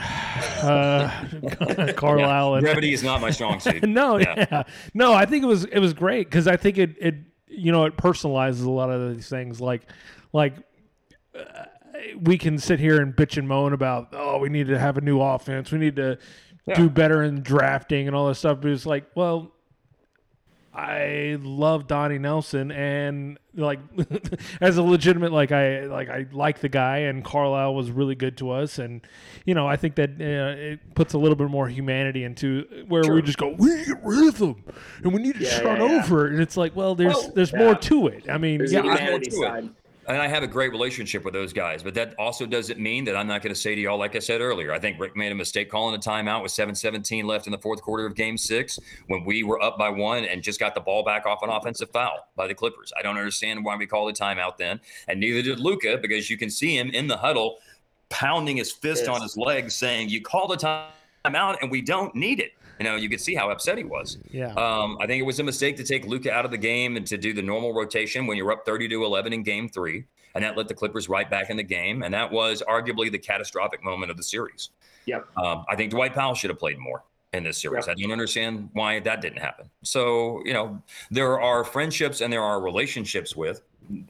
uh, 0.63 1.93
Carlisle. 1.95 2.55
Yeah. 2.55 2.61
Brevity 2.61 2.93
is 2.93 3.03
not 3.03 3.21
my 3.21 3.31
strong 3.31 3.59
suit. 3.59 3.83
no, 3.87 4.17
yeah. 4.17 4.45
yeah. 4.51 4.63
no, 4.93 5.13
I 5.13 5.25
think 5.25 5.43
it 5.43 5.47
was 5.47 5.65
it 5.65 5.79
was 5.79 5.93
great 5.93 6.27
because 6.27 6.47
I 6.47 6.57
think 6.57 6.77
it 6.77 6.95
it 6.99 7.15
you 7.47 7.71
know 7.71 7.85
it 7.85 7.97
personalizes 7.97 8.65
a 8.65 8.71
lot 8.71 8.89
of 8.89 9.15
these 9.15 9.29
things 9.29 9.61
like 9.61 9.83
like. 10.33 10.55
Uh, 11.37 11.65
we 12.21 12.37
can 12.37 12.57
sit 12.57 12.79
here 12.79 13.01
and 13.01 13.15
bitch 13.15 13.37
and 13.37 13.47
moan 13.47 13.73
about 13.73 14.09
oh 14.13 14.37
we 14.37 14.49
need 14.49 14.67
to 14.67 14.77
have 14.77 14.97
a 14.97 15.01
new 15.01 15.19
offense 15.19 15.71
we 15.71 15.79
need 15.79 15.95
to 15.95 16.17
yeah. 16.65 16.75
do 16.75 16.89
better 16.89 17.23
in 17.23 17.41
drafting 17.41 18.07
and 18.07 18.15
all 18.15 18.27
this 18.27 18.39
stuff 18.39 18.59
but 18.61 18.69
it's 18.69 18.85
like 18.85 19.05
well 19.15 19.51
I 20.77 21.39
love 21.41 21.87
Donnie 21.87 22.19
Nelson 22.19 22.71
and 22.71 23.39
like 23.55 23.79
as 24.61 24.77
a 24.77 24.83
legitimate 24.83 25.31
like 25.31 25.51
I 25.51 25.85
like 25.85 26.07
I 26.07 26.27
like 26.31 26.59
the 26.59 26.69
guy 26.69 26.99
and 26.99 27.25
Carlisle 27.25 27.73
was 27.73 27.89
really 27.89 28.13
good 28.13 28.37
to 28.37 28.51
us. 28.51 28.77
And 28.77 29.01
you 29.43 29.55
know 29.55 29.67
I 29.67 29.75
think 29.75 29.95
that 29.95 30.11
uh, 30.11 30.55
it 30.55 30.93
puts 30.93 31.15
a 31.15 31.17
little 31.17 31.35
bit 31.35 31.49
more 31.49 31.67
humanity 31.67 32.23
into 32.23 32.85
where 32.87 33.03
sure. 33.03 33.15
we 33.15 33.23
just 33.23 33.39
go 33.39 33.55
we 33.57 33.85
get 33.85 34.03
rid 34.03 34.27
of 34.27 34.37
them 34.37 34.63
and 35.03 35.13
we 35.13 35.19
need 35.19 35.39
to 35.39 35.45
yeah, 35.45 35.57
start 35.57 35.79
yeah, 35.79 35.87
yeah. 35.87 36.03
over. 36.03 36.27
And 36.27 36.39
it's 36.39 36.55
like 36.55 36.75
well 36.75 36.93
there's 36.93 37.15
well, 37.15 37.31
there's 37.33 37.53
more 37.55 37.73
to 37.73 38.07
it. 38.09 38.29
I 38.29 38.37
mean 38.37 38.59
there's 38.59 38.71
yeah 38.71 38.83
humanity 38.83 39.31
side 39.31 39.71
and 40.07 40.21
I 40.21 40.27
have 40.27 40.41
a 40.41 40.47
great 40.47 40.71
relationship 40.71 41.25
with 41.25 41.33
those 41.33 41.51
guys. 41.51 41.83
But 41.83 41.93
that 41.95 42.15
also 42.17 42.45
doesn't 42.45 42.79
mean 42.79 43.03
that 43.05 43.15
I'm 43.15 43.27
not 43.27 43.41
going 43.41 43.53
to 43.53 43.59
say 43.59 43.75
to 43.75 43.81
y'all, 43.81 43.97
like 43.97 44.15
I 44.15 44.19
said 44.19 44.39
earlier, 44.39 44.71
I 44.71 44.79
think 44.79 44.99
Rick 44.99 45.15
made 45.17 45.31
a 45.31 45.35
mistake 45.35 45.69
calling 45.69 45.95
a 45.95 45.99
timeout 45.99 46.41
with 46.41 46.51
7:17 46.51 47.25
left 47.25 47.45
in 47.45 47.51
the 47.51 47.57
fourth 47.57 47.81
quarter 47.81 48.05
of 48.05 48.15
Game 48.15 48.37
Six 48.37 48.79
when 49.07 49.25
we 49.25 49.43
were 49.43 49.61
up 49.61 49.77
by 49.77 49.89
one 49.89 50.23
and 50.23 50.41
just 50.41 50.59
got 50.59 50.73
the 50.75 50.81
ball 50.81 51.03
back 51.03 51.25
off 51.25 51.43
an 51.43 51.49
offensive 51.49 51.91
foul 51.91 52.27
by 52.35 52.47
the 52.47 52.55
Clippers. 52.55 52.93
I 52.97 53.01
don't 53.01 53.17
understand 53.17 53.65
why 53.65 53.75
we 53.75 53.85
called 53.85 54.09
a 54.09 54.13
timeout 54.13 54.57
then, 54.57 54.79
and 55.07 55.19
neither 55.19 55.41
did 55.41 55.59
Luka 55.59 55.97
because 56.01 56.29
you 56.29 56.37
can 56.37 56.49
see 56.49 56.77
him 56.77 56.89
in 56.91 57.07
the 57.07 57.17
huddle 57.17 57.57
pounding 58.09 58.57
his 58.57 58.71
fist 58.71 59.03
yes. 59.07 59.09
on 59.09 59.21
his 59.21 59.35
leg, 59.35 59.69
saying, 59.69 60.09
"You 60.09 60.21
called 60.21 60.53
a 60.53 60.57
timeout, 61.25 61.57
and 61.61 61.69
we 61.69 61.81
don't 61.81 62.15
need 62.15 62.39
it." 62.39 62.53
You 62.79 62.85
know, 62.85 62.95
you 62.95 63.09
could 63.09 63.21
see 63.21 63.35
how 63.35 63.49
upset 63.49 63.77
he 63.77 63.83
was. 63.83 64.17
Yeah. 64.31 64.53
Um, 64.53 64.97
I 64.99 65.07
think 65.07 65.19
it 65.19 65.25
was 65.25 65.39
a 65.39 65.43
mistake 65.43 65.77
to 65.77 65.83
take 65.83 66.05
Luka 66.05 66.31
out 66.31 66.45
of 66.45 66.51
the 66.51 66.57
game 66.57 66.95
and 66.95 67.05
to 67.07 67.17
do 67.17 67.33
the 67.33 67.41
normal 67.41 67.73
rotation 67.73 68.27
when 68.27 68.37
you're 68.37 68.51
up 68.51 68.65
30 68.65 68.87
to 68.89 69.03
11 69.05 69.33
in 69.33 69.43
game 69.43 69.69
three. 69.69 70.05
And 70.35 70.43
that 70.43 70.55
let 70.55 70.67
the 70.67 70.75
Clippers 70.75 71.09
right 71.09 71.27
back 71.29 71.49
in 71.49 71.57
the 71.57 71.63
game. 71.63 72.03
And 72.03 72.13
that 72.13 72.31
was 72.31 72.61
arguably 72.67 73.11
the 73.11 73.17
catastrophic 73.17 73.83
moment 73.83 74.11
of 74.11 74.17
the 74.17 74.23
series. 74.23 74.69
Yep. 75.05 75.27
Um, 75.37 75.65
I 75.67 75.75
think 75.75 75.91
Dwight 75.91 76.13
Powell 76.13 76.35
should 76.35 76.51
have 76.51 76.59
played 76.59 76.77
more 76.77 77.03
in 77.33 77.43
this 77.43 77.59
series. 77.59 77.87
Yep. 77.87 77.97
I 77.97 78.01
don't 78.01 78.11
understand 78.11 78.69
why 78.73 78.99
that 78.99 79.21
didn't 79.21 79.39
happen. 79.39 79.69
So, 79.83 80.41
you 80.45 80.53
know, 80.53 80.81
there 81.09 81.39
are 81.39 81.63
friendships 81.63 82.21
and 82.21 82.31
there 82.31 82.43
are 82.43 82.61
relationships 82.61 83.35
with 83.35 83.61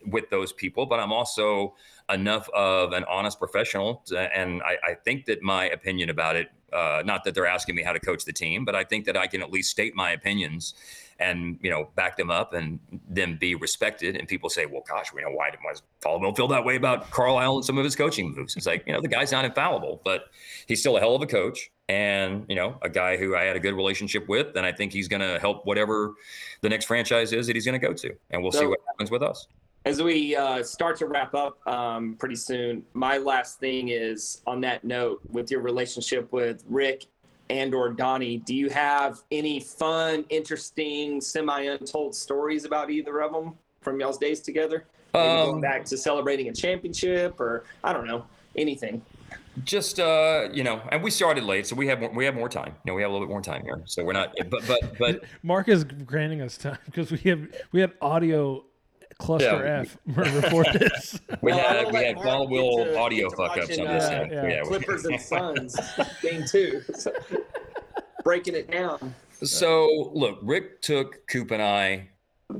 with 0.08 0.30
those 0.30 0.52
people, 0.52 0.88
but 0.88 1.00
I'm 1.00 1.14
also 1.14 1.76
enough 2.10 2.50
of 2.50 2.94
an 2.94 3.04
honest 3.06 3.38
professional. 3.38 4.02
To, 4.08 4.18
and 4.36 4.62
I, 4.64 4.78
I 4.84 4.94
think 4.96 5.26
that 5.26 5.44
my 5.44 5.70
opinion 5.70 6.10
about 6.10 6.36
it 6.36 6.50
uh, 6.74 7.02
not 7.06 7.24
that 7.24 7.34
they're 7.34 7.48
asking 7.48 7.76
me 7.76 7.84
how 7.84 7.94
to 7.94 8.00
coach 8.00 8.26
the 8.26 8.34
team, 8.34 8.66
but 8.66 8.76
I 8.76 8.84
think 8.84 9.06
that 9.06 9.18
I 9.18 9.28
can 9.28 9.42
at 9.42 9.52
least 9.52 9.72
state 9.72 9.96
my 9.96 10.12
opinions 10.12 10.74
and 11.20 11.58
you 11.62 11.70
know 11.70 11.90
back 11.96 12.16
them 12.18 12.30
up 12.30 12.54
and 12.54 12.80
then 13.10 13.38
be 13.38 13.56
respected. 13.56 14.16
And 14.16 14.28
people 14.28 14.50
say, 14.50 14.66
"Well, 14.66 14.84
gosh, 14.88 15.14
we 15.14 15.22
know 15.22 15.32
why 15.32 15.50
did 15.50 15.60
Paul 16.02 16.34
feel 16.36 16.48
that 16.50 16.66
way 16.66 16.76
about 16.76 17.10
Carlisle 17.12 17.58
and 17.58 17.66
some 17.66 17.78
of 17.78 17.84
his 17.84 17.96
coaching 17.96 18.34
moves?" 18.36 18.56
It's 18.56 18.66
like 18.66 18.84
you 18.86 18.94
know 18.94 19.02
the 19.02 19.08
guy's 19.08 19.32
not 19.32 19.46
infallible, 19.46 20.02
but 20.04 20.26
he's 20.68 20.80
still 20.80 20.98
a 20.98 21.00
hell 21.00 21.16
of 21.16 21.22
a 21.22 21.28
coach 21.28 21.72
and 21.90 22.46
you 22.48 22.56
know 22.56 22.78
a 22.82 22.90
guy 22.90 23.18
who 23.18 23.36
I 23.36 23.44
had 23.44 23.56
a 23.56 23.60
good 23.60 23.74
relationship 23.74 24.28
with, 24.28 24.56
and 24.56 24.66
I 24.66 24.72
think 24.72 24.92
he's 24.92 25.08
going 25.08 25.22
to 25.22 25.40
help 25.40 25.66
whatever 25.66 26.14
the 26.62 26.70
next 26.70 26.86
franchise 26.86 27.34
is 27.34 27.48
that 27.48 27.56
he's 27.56 27.66
going 27.66 27.80
to 27.80 27.86
go 27.86 27.94
to, 27.94 28.16
and 28.32 28.44
we'll 28.44 28.52
so, 28.52 28.60
see 28.60 28.66
what 28.66 28.80
happens 28.88 29.10
with 29.10 29.24
us. 29.24 29.48
As 29.88 30.04
we 30.04 30.36
uh, 30.36 30.64
start 30.64 30.98
to 30.98 31.06
wrap 31.06 31.34
up 31.34 31.66
um, 31.66 32.18
pretty 32.20 32.36
soon, 32.36 32.84
my 32.94 33.18
last 33.18 33.58
thing 33.58 33.88
is 33.88 34.42
on 34.46 34.60
that 34.60 34.84
note 34.84 35.22
with 35.30 35.50
your 35.50 35.62
relationship 35.62 36.30
with 36.34 36.66
Rick 36.68 37.06
and 37.50 37.74
or 37.74 37.94
Donnie. 37.94 38.36
Do 38.40 38.54
you 38.54 38.70
have 38.70 39.22
any 39.32 39.62
fun, 39.62 40.26
interesting, 40.28 41.22
semi-untold 41.22 42.14
stories 42.14 42.66
about 42.66 42.92
either 42.92 43.22
of 43.22 43.32
them 43.32 43.54
from 43.80 43.98
y'all's 44.02 44.18
days 44.18 44.42
together? 44.42 44.84
Um, 45.14 45.24
going 45.24 45.62
back 45.62 45.86
to 45.86 45.98
celebrating 45.98 46.50
a 46.50 46.54
championship, 46.54 47.40
or 47.40 47.64
I 47.82 47.94
don't 47.94 48.08
know 48.08 48.26
anything. 48.58 49.02
just 49.64 50.02
uh, 50.02 50.50
you 50.52 50.66
know, 50.66 50.82
and 50.92 51.02
we 51.02 51.12
started 51.12 51.46
late, 51.46 51.66
so 51.66 51.78
we 51.78 51.88
have 51.88 52.02
more, 52.02 52.10
we 52.10 52.26
have 52.26 52.36
more 52.36 52.50
time. 52.50 52.76
You 52.84 52.92
know, 52.92 52.94
we 52.94 53.04
have 53.04 53.10
a 53.10 53.14
little 53.14 53.26
bit 53.26 53.32
more 53.32 53.42
time 53.42 53.64
here, 53.64 53.82
so 53.86 54.04
we're 54.04 54.12
not. 54.12 54.36
But 54.50 54.68
but 54.68 54.98
but 55.00 55.24
Mark 55.44 55.70
is 55.70 55.86
granting 55.86 56.42
us 56.42 56.58
time 56.58 56.78
because 56.84 57.10
we 57.10 57.20
have 57.30 57.48
we 57.72 57.80
had 57.80 57.94
audio 58.02 58.66
cluster 59.18 59.66
Yeah. 59.66 59.82
F 59.82 59.98
before 60.42 60.64
this. 60.66 61.20
we 61.42 61.52
Well, 61.52 61.60
had 61.60 61.86
will 61.86 61.92
we 61.94 61.98
had 62.06 62.16
Mark 62.16 62.26
ball 62.28 62.48
get 62.48 62.94
to- 62.94 63.00
audio 63.00 63.30
fuck 63.32 63.58
ups 63.58 63.78
on 63.80 63.86
this 63.86 64.04
uh, 64.04 64.28
yeah. 64.32 64.48
Yeah, 64.48 64.62
Clippers 64.64 65.06
and 65.06 65.20
Suns 65.32 65.76
game 66.22 66.44
two, 66.50 66.82
So, 66.94 67.12
breaking 68.24 68.56
it 68.56 68.70
down. 68.72 69.14
So 69.44 70.12
look, 70.14 70.40
Rick 70.42 70.82
took 70.82 71.28
Coop 71.28 71.52
and 71.52 71.62
I, 71.62 72.10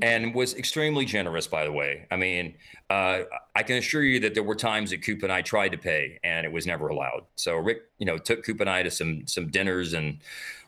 and 0.02 0.34
was 0.34 0.54
extremely 0.54 1.04
generous. 1.04 1.46
By 1.46 1.64
the 1.64 1.72
way, 1.72 2.06
I 2.10 2.16
mean, 2.16 2.54
uh, 2.90 3.22
I 3.56 3.62
can 3.62 3.76
assure 3.78 4.02
you 4.02 4.20
that 4.20 4.34
there 4.34 4.42
were 4.44 4.54
times 4.54 4.90
that 4.90 5.02
Coop 5.02 5.22
and 5.22 5.32
I 5.32 5.42
tried 5.42 5.70
to 5.70 5.78
pay, 5.78 6.18
and 6.22 6.44
it 6.46 6.52
was 6.52 6.66
never 6.66 6.88
allowed. 6.88 7.24
So 7.36 7.56
Rick, 7.56 7.82
you 7.98 8.06
know, 8.06 8.18
took 8.18 8.44
Coop 8.44 8.60
and 8.60 8.70
I 8.70 8.82
to 8.82 8.90
some 8.90 9.26
some 9.26 9.48
dinners 9.50 9.94
and 9.94 10.18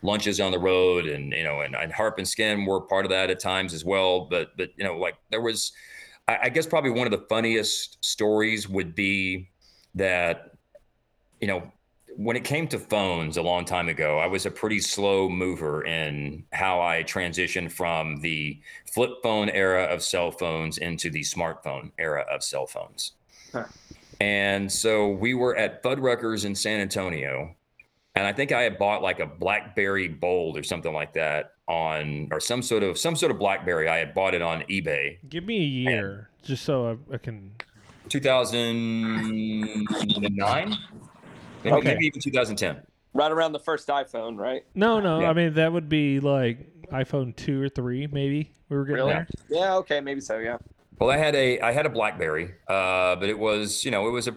lunches 0.02 0.40
on 0.40 0.52
the 0.52 0.58
road, 0.58 1.06
and 1.06 1.32
you 1.32 1.44
know, 1.44 1.60
and, 1.60 1.74
and 1.74 1.92
Harp 1.92 2.18
and 2.18 2.28
Skin 2.28 2.64
were 2.64 2.80
part 2.80 3.04
of 3.04 3.10
that 3.10 3.30
at 3.30 3.40
times 3.40 3.74
as 3.74 3.84
well. 3.84 4.20
But 4.20 4.56
but 4.56 4.70
you 4.76 4.84
know, 4.84 4.96
like 4.96 5.16
there 5.30 5.40
was, 5.40 5.72
I, 6.28 6.38
I 6.44 6.48
guess 6.48 6.66
probably 6.66 6.90
one 6.90 7.06
of 7.06 7.10
the 7.10 7.26
funniest 7.28 8.02
stories 8.04 8.68
would 8.68 8.94
be 8.94 9.48
that, 9.94 10.52
you 11.40 11.48
know, 11.48 11.70
when 12.16 12.36
it 12.36 12.44
came 12.44 12.68
to 12.68 12.78
phones 12.78 13.36
a 13.36 13.42
long 13.42 13.64
time 13.64 13.88
ago, 13.88 14.18
I 14.18 14.26
was 14.26 14.44
a 14.46 14.50
pretty 14.50 14.80
slow 14.80 15.28
mover 15.28 15.84
in 15.84 16.44
how 16.52 16.80
I 16.82 17.02
transitioned 17.04 17.72
from 17.72 18.20
the 18.20 18.60
flip 18.92 19.10
phone 19.22 19.48
era 19.48 19.84
of 19.84 20.02
cell 20.02 20.30
phones 20.30 20.78
into 20.78 21.10
the 21.10 21.22
smartphone 21.22 21.92
era 21.98 22.26
of 22.30 22.42
cell 22.42 22.66
phones. 22.66 23.12
Huh. 23.52 23.64
And 24.20 24.70
so 24.70 25.08
we 25.08 25.32
were 25.32 25.56
at 25.56 25.82
Fuddruckers 25.82 26.44
in 26.44 26.54
San 26.54 26.80
Antonio, 26.80 27.54
and 28.14 28.26
I 28.26 28.32
think 28.32 28.52
I 28.52 28.62
had 28.62 28.78
bought 28.78 29.02
like 29.02 29.20
a 29.20 29.26
BlackBerry 29.26 30.08
Bold 30.08 30.56
or 30.58 30.62
something 30.62 30.92
like 30.92 31.12
that 31.14 31.52
on, 31.68 32.28
or 32.32 32.40
some 32.40 32.62
sort 32.62 32.82
of 32.82 32.98
some 32.98 33.16
sort 33.16 33.32
of 33.32 33.38
BlackBerry. 33.38 33.88
I 33.88 33.98
had 33.98 34.14
bought 34.14 34.34
it 34.34 34.42
on 34.42 34.62
eBay, 34.62 35.18
Give 35.28 35.44
me 35.44 35.56
a 35.58 35.90
year 35.90 36.30
just 36.42 36.64
so 36.64 36.98
I, 37.10 37.14
I 37.14 37.18
can. 37.18 37.52
2009, 38.08 40.76
maybe, 41.64 41.76
Okay. 41.76 41.94
maybe 41.94 42.06
even 42.06 42.20
2010. 42.20 42.82
Right 43.12 43.32
around 43.32 43.52
the 43.52 43.58
first 43.58 43.88
iPhone, 43.88 44.36
right? 44.38 44.64
No, 44.74 45.00
no. 45.00 45.20
Yeah. 45.20 45.30
I 45.30 45.32
mean 45.32 45.54
that 45.54 45.72
would 45.72 45.88
be 45.88 46.20
like 46.20 46.58
iPhone 46.92 47.34
two 47.36 47.60
or 47.62 47.68
three, 47.68 48.06
maybe. 48.06 48.52
We 48.68 48.76
were 48.76 48.84
getting 48.84 49.04
Really? 49.04 49.12
there. 49.14 49.26
Yeah. 49.48 49.74
Okay. 49.76 50.00
Maybe 50.00 50.20
so. 50.20 50.38
Yeah. 50.38 50.58
Well, 50.98 51.10
I 51.10 51.16
had 51.16 51.34
a 51.34 51.60
I 51.60 51.72
had 51.72 51.86
a 51.86 51.88
BlackBerry, 51.88 52.54
uh, 52.68 53.16
but 53.16 53.28
it 53.28 53.38
was 53.38 53.84
you 53.84 53.90
know 53.90 54.06
it 54.06 54.10
was 54.10 54.28
a 54.28 54.36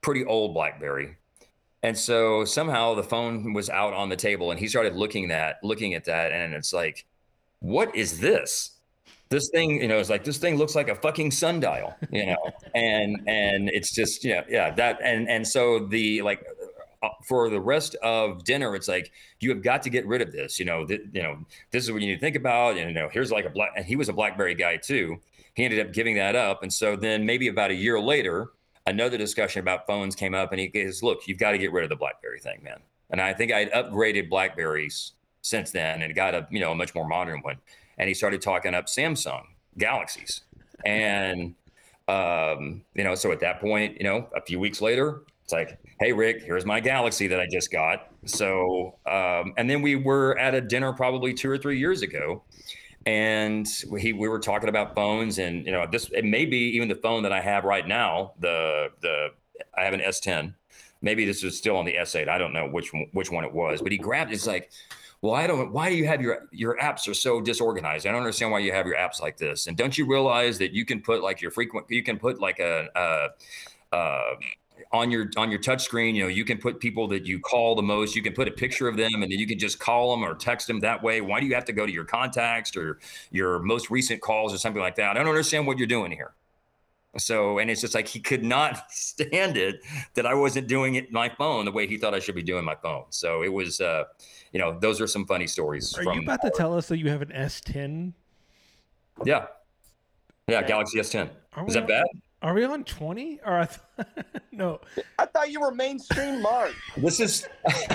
pretty 0.00 0.24
old 0.24 0.54
BlackBerry, 0.54 1.16
and 1.88 1.96
so 1.96 2.44
somehow 2.44 2.94
the 2.94 3.02
phone 3.02 3.54
was 3.54 3.70
out 3.70 3.94
on 3.94 4.10
the 4.10 4.16
table, 4.16 4.50
and 4.50 4.60
he 4.60 4.68
started 4.68 4.94
looking 4.94 5.30
at 5.30 5.56
looking 5.64 5.94
at 5.94 6.04
that, 6.04 6.32
and 6.32 6.52
it's 6.52 6.74
like, 6.74 7.06
what 7.60 7.96
is 7.96 8.20
this? 8.20 8.72
This 9.30 9.48
thing, 9.48 9.80
you 9.80 9.88
know, 9.88 9.98
it's 9.98 10.10
like 10.10 10.22
this 10.22 10.36
thing 10.36 10.56
looks 10.56 10.74
like 10.74 10.90
a 10.90 10.94
fucking 10.94 11.30
sundial, 11.30 11.94
you 12.10 12.26
know, 12.26 12.50
and 12.74 13.22
and 13.26 13.70
it's 13.70 13.90
just 13.94 14.22
yeah 14.22 14.42
yeah 14.50 14.70
that 14.72 14.98
and 15.02 15.30
and 15.30 15.48
so 15.48 15.86
the 15.86 16.20
like 16.20 16.44
uh, 17.02 17.08
for 17.26 17.48
the 17.48 17.60
rest 17.60 17.94
of 18.02 18.44
dinner, 18.44 18.76
it's 18.76 18.88
like 18.88 19.10
you 19.40 19.48
have 19.48 19.62
got 19.62 19.82
to 19.84 19.88
get 19.88 20.06
rid 20.06 20.20
of 20.20 20.30
this. 20.30 20.58
You 20.58 20.66
know, 20.66 20.84
th- 20.84 21.06
you 21.14 21.22
know, 21.22 21.38
this 21.70 21.84
is 21.84 21.90
what 21.90 22.02
you 22.02 22.08
need 22.08 22.16
to 22.16 22.20
think 22.20 22.36
about. 22.36 22.76
And 22.76 22.90
you 22.90 22.94
know, 22.94 23.08
here's 23.10 23.32
like 23.32 23.46
a 23.46 23.50
black, 23.50 23.70
and 23.76 23.86
he 23.86 23.96
was 23.96 24.10
a 24.10 24.12
BlackBerry 24.12 24.54
guy 24.54 24.76
too. 24.76 25.16
He 25.54 25.64
ended 25.64 25.80
up 25.80 25.94
giving 25.94 26.16
that 26.16 26.36
up, 26.36 26.62
and 26.62 26.70
so 26.70 26.96
then 26.96 27.24
maybe 27.24 27.48
about 27.48 27.70
a 27.70 27.74
year 27.74 27.98
later, 27.98 28.50
another 28.88 29.18
discussion 29.18 29.60
about 29.60 29.86
phones 29.86 30.16
came 30.16 30.34
up, 30.34 30.52
and 30.52 30.60
he 30.60 30.68
goes, 30.68 31.02
"Look, 31.02 31.28
you've 31.28 31.38
got 31.38 31.52
to 31.52 31.58
get 31.58 31.72
rid 31.72 31.84
of 31.84 31.90
the 31.90 31.96
BlackBerry 31.96 32.40
thing, 32.40 32.62
man." 32.62 32.80
And 33.10 33.20
I 33.20 33.32
think 33.32 33.52
I'd 33.52 33.70
upgraded 33.72 34.28
Blackberries 34.28 35.12
since 35.42 35.70
then, 35.70 36.02
and 36.02 36.14
got 36.14 36.34
a 36.34 36.46
you 36.50 36.60
know 36.60 36.72
a 36.72 36.74
much 36.74 36.94
more 36.94 37.06
modern 37.06 37.40
one. 37.40 37.58
And 37.98 38.08
he 38.08 38.14
started 38.14 38.42
talking 38.42 38.74
up 38.74 38.86
Samsung 38.86 39.42
Galaxies, 39.76 40.42
and 40.84 41.54
um, 42.08 42.82
you 42.94 43.04
know, 43.04 43.14
so 43.14 43.32
at 43.32 43.40
that 43.40 43.60
point, 43.60 43.98
you 43.98 44.04
know, 44.04 44.28
a 44.34 44.40
few 44.40 44.58
weeks 44.58 44.80
later, 44.80 45.22
it's 45.44 45.52
like, 45.52 45.78
hey, 46.00 46.12
Rick, 46.12 46.42
here's 46.42 46.64
my 46.64 46.80
Galaxy 46.80 47.26
that 47.28 47.40
I 47.40 47.46
just 47.50 47.70
got. 47.70 48.08
So, 48.24 48.96
um, 49.06 49.52
and 49.56 49.68
then 49.68 49.82
we 49.82 49.96
were 49.96 50.38
at 50.38 50.54
a 50.54 50.60
dinner 50.60 50.92
probably 50.92 51.34
two 51.34 51.50
or 51.50 51.58
three 51.58 51.78
years 51.78 52.02
ago, 52.02 52.42
and 53.06 53.68
we 53.88 54.12
we 54.12 54.28
were 54.28 54.38
talking 54.38 54.68
about 54.68 54.94
phones, 54.94 55.38
and 55.38 55.64
you 55.64 55.72
know, 55.72 55.86
this 55.90 56.10
it 56.12 56.24
may 56.24 56.44
be 56.44 56.58
even 56.76 56.88
the 56.88 56.94
phone 56.94 57.22
that 57.22 57.32
I 57.32 57.40
have 57.40 57.64
right 57.64 57.86
now. 57.86 58.32
The 58.40 58.90
the 59.00 59.28
I 59.76 59.84
have 59.84 59.94
an 59.94 60.00
S10. 60.00 60.54
Maybe 61.00 61.24
this 61.24 61.44
is 61.44 61.56
still 61.56 61.76
on 61.76 61.84
the 61.84 61.94
S8. 61.94 62.28
I 62.28 62.38
don't 62.38 62.52
know 62.52 62.68
which 62.68 62.92
one, 62.92 63.06
which 63.12 63.30
one 63.30 63.44
it 63.44 63.52
was, 63.52 63.80
but 63.80 63.92
he 63.92 63.98
grabbed. 63.98 64.32
It's 64.32 64.48
like, 64.48 64.72
well, 65.20 65.34
I 65.34 65.46
don't. 65.46 65.72
Why 65.72 65.88
do 65.90 65.96
you 65.96 66.06
have 66.06 66.20
your 66.20 66.48
your 66.50 66.76
apps 66.78 67.08
are 67.08 67.14
so 67.14 67.40
disorganized? 67.40 68.06
I 68.06 68.10
don't 68.10 68.20
understand 68.20 68.50
why 68.50 68.58
you 68.60 68.72
have 68.72 68.86
your 68.86 68.96
apps 68.96 69.20
like 69.20 69.36
this. 69.36 69.68
And 69.68 69.76
don't 69.76 69.96
you 69.96 70.06
realize 70.06 70.58
that 70.58 70.72
you 70.72 70.84
can 70.84 71.00
put 71.00 71.22
like 71.22 71.40
your 71.40 71.50
frequent, 71.50 71.86
you 71.88 72.02
can 72.02 72.18
put 72.18 72.40
like 72.40 72.58
a, 72.58 72.88
uh, 72.96 73.28
uh, 73.94 74.34
on 74.92 75.10
your 75.10 75.30
on 75.36 75.50
your 75.50 75.60
touch 75.60 75.82
screen, 75.82 76.14
you 76.14 76.22
know, 76.22 76.28
you 76.28 76.44
can 76.44 76.58
put 76.58 76.80
people 76.80 77.08
that 77.08 77.26
you 77.26 77.38
call 77.38 77.74
the 77.74 77.82
most. 77.82 78.16
You 78.16 78.22
can 78.22 78.32
put 78.32 78.48
a 78.48 78.50
picture 78.50 78.88
of 78.88 78.96
them, 78.96 79.14
and 79.14 79.24
then 79.24 79.38
you 79.38 79.46
can 79.46 79.58
just 79.58 79.78
call 79.78 80.10
them 80.10 80.24
or 80.24 80.34
text 80.34 80.66
them 80.66 80.80
that 80.80 81.02
way. 81.02 81.20
Why 81.20 81.40
do 81.40 81.46
you 81.46 81.54
have 81.54 81.66
to 81.66 81.72
go 81.72 81.86
to 81.86 81.92
your 81.92 82.04
contacts 82.04 82.76
or 82.76 82.98
your 83.30 83.58
most 83.58 83.90
recent 83.90 84.20
calls 84.20 84.54
or 84.54 84.58
something 84.58 84.80
like 84.80 84.96
that? 84.96 85.10
I 85.10 85.14
don't 85.14 85.28
understand 85.28 85.66
what 85.66 85.78
you're 85.78 85.86
doing 85.86 86.10
here. 86.10 86.32
So, 87.16 87.58
and 87.58 87.70
it's 87.70 87.80
just 87.80 87.94
like 87.94 88.06
he 88.06 88.20
could 88.20 88.44
not 88.44 88.84
stand 88.90 89.56
it 89.56 89.80
that 90.14 90.26
I 90.26 90.34
wasn't 90.34 90.68
doing 90.68 90.94
it 90.94 91.12
my 91.12 91.28
phone 91.28 91.64
the 91.64 91.72
way 91.72 91.86
he 91.86 91.98
thought 91.98 92.14
I 92.14 92.18
should 92.18 92.34
be 92.34 92.42
doing 92.42 92.64
my 92.64 92.76
phone. 92.76 93.04
So 93.10 93.42
it 93.42 93.52
was, 93.52 93.80
uh, 93.80 94.04
you 94.52 94.60
know, 94.60 94.78
those 94.78 95.00
are 95.00 95.06
some 95.06 95.26
funny 95.26 95.46
stories. 95.46 95.96
Are 95.98 96.14
you 96.14 96.22
about 96.22 96.42
to 96.42 96.50
tell 96.50 96.76
us 96.76 96.88
that 96.88 96.98
you 96.98 97.08
have 97.08 97.22
an 97.22 97.28
S10? 97.28 98.12
Yeah, 99.24 99.46
yeah, 100.46 100.62
Galaxy 100.62 100.98
S10. 100.98 101.28
Are 101.54 101.66
Is 101.66 101.74
that 101.74 101.88
bad? 101.88 102.06
Are 102.40 102.54
we 102.54 102.64
on 102.64 102.84
twenty? 102.84 103.40
Or 103.44 103.58
I 103.58 103.66
th- 103.66 104.08
no? 104.52 104.80
I 105.18 105.26
thought 105.26 105.50
you 105.50 105.60
were 105.60 105.72
mainstream, 105.74 106.40
Mark. 106.40 106.72
This 106.96 107.18
is. 107.18 107.48
Get 107.68 107.90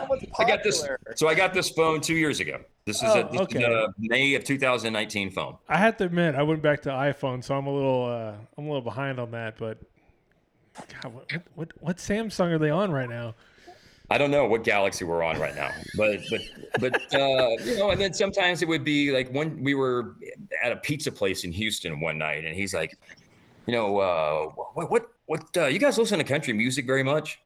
on 0.00 0.08
what's 0.08 0.24
I 0.38 0.44
got 0.44 0.64
this. 0.64 0.84
So 1.14 1.28
I 1.28 1.34
got 1.34 1.54
this 1.54 1.70
phone 1.70 2.00
two 2.00 2.14
years 2.16 2.40
ago. 2.40 2.58
This 2.86 2.96
is 2.96 3.02
Oh, 3.04 3.20
a, 3.20 3.30
this 3.30 3.40
okay. 3.42 3.60
is 3.60 3.64
a 3.64 3.94
May 3.98 4.34
of 4.34 4.44
2019 4.44 5.30
phone. 5.30 5.56
I 5.68 5.78
have 5.78 5.96
to 5.98 6.04
admit, 6.04 6.34
I 6.34 6.42
went 6.42 6.60
back 6.60 6.82
to 6.82 6.90
iPhone, 6.90 7.42
so 7.42 7.54
I'm 7.56 7.66
a 7.66 7.74
little, 7.74 8.04
uh, 8.06 8.34
I'm 8.58 8.64
a 8.64 8.66
little 8.68 8.82
behind 8.82 9.18
on 9.18 9.30
that. 9.30 9.56
But 9.56 9.78
God, 11.02 11.14
what, 11.14 11.32
what, 11.32 11.42
what, 11.54 11.72
what 11.80 11.96
Samsung 11.98 12.50
are 12.52 12.58
they 12.58 12.70
on 12.70 12.90
right 12.90 13.08
now? 13.08 13.34
I 14.10 14.18
don't 14.18 14.30
know 14.30 14.44
what 14.44 14.64
Galaxy 14.64 15.06
we're 15.06 15.22
on 15.22 15.38
right 15.38 15.54
now, 15.56 15.70
but 15.96 16.20
but 16.28 16.40
but 16.78 17.14
uh, 17.14 17.48
you 17.64 17.78
know, 17.78 17.88
and 17.90 17.98
then 17.98 18.12
sometimes 18.12 18.60
it 18.60 18.68
would 18.68 18.84
be 18.84 19.10
like 19.12 19.30
when 19.30 19.62
we 19.64 19.72
were 19.74 20.16
at 20.62 20.72
a 20.72 20.76
pizza 20.76 21.10
place 21.10 21.44
in 21.44 21.52
Houston 21.52 22.00
one 22.00 22.18
night, 22.18 22.44
and 22.44 22.54
he's 22.54 22.74
like, 22.74 22.98
you 23.66 23.72
know, 23.72 23.98
uh, 23.98 24.46
what 24.74 24.90
what 24.90 25.08
what 25.26 25.56
uh, 25.56 25.66
you 25.66 25.78
guys 25.78 25.98
listen 25.98 26.18
to 26.18 26.24
country 26.24 26.52
music 26.52 26.86
very 26.86 27.02
much? 27.02 27.40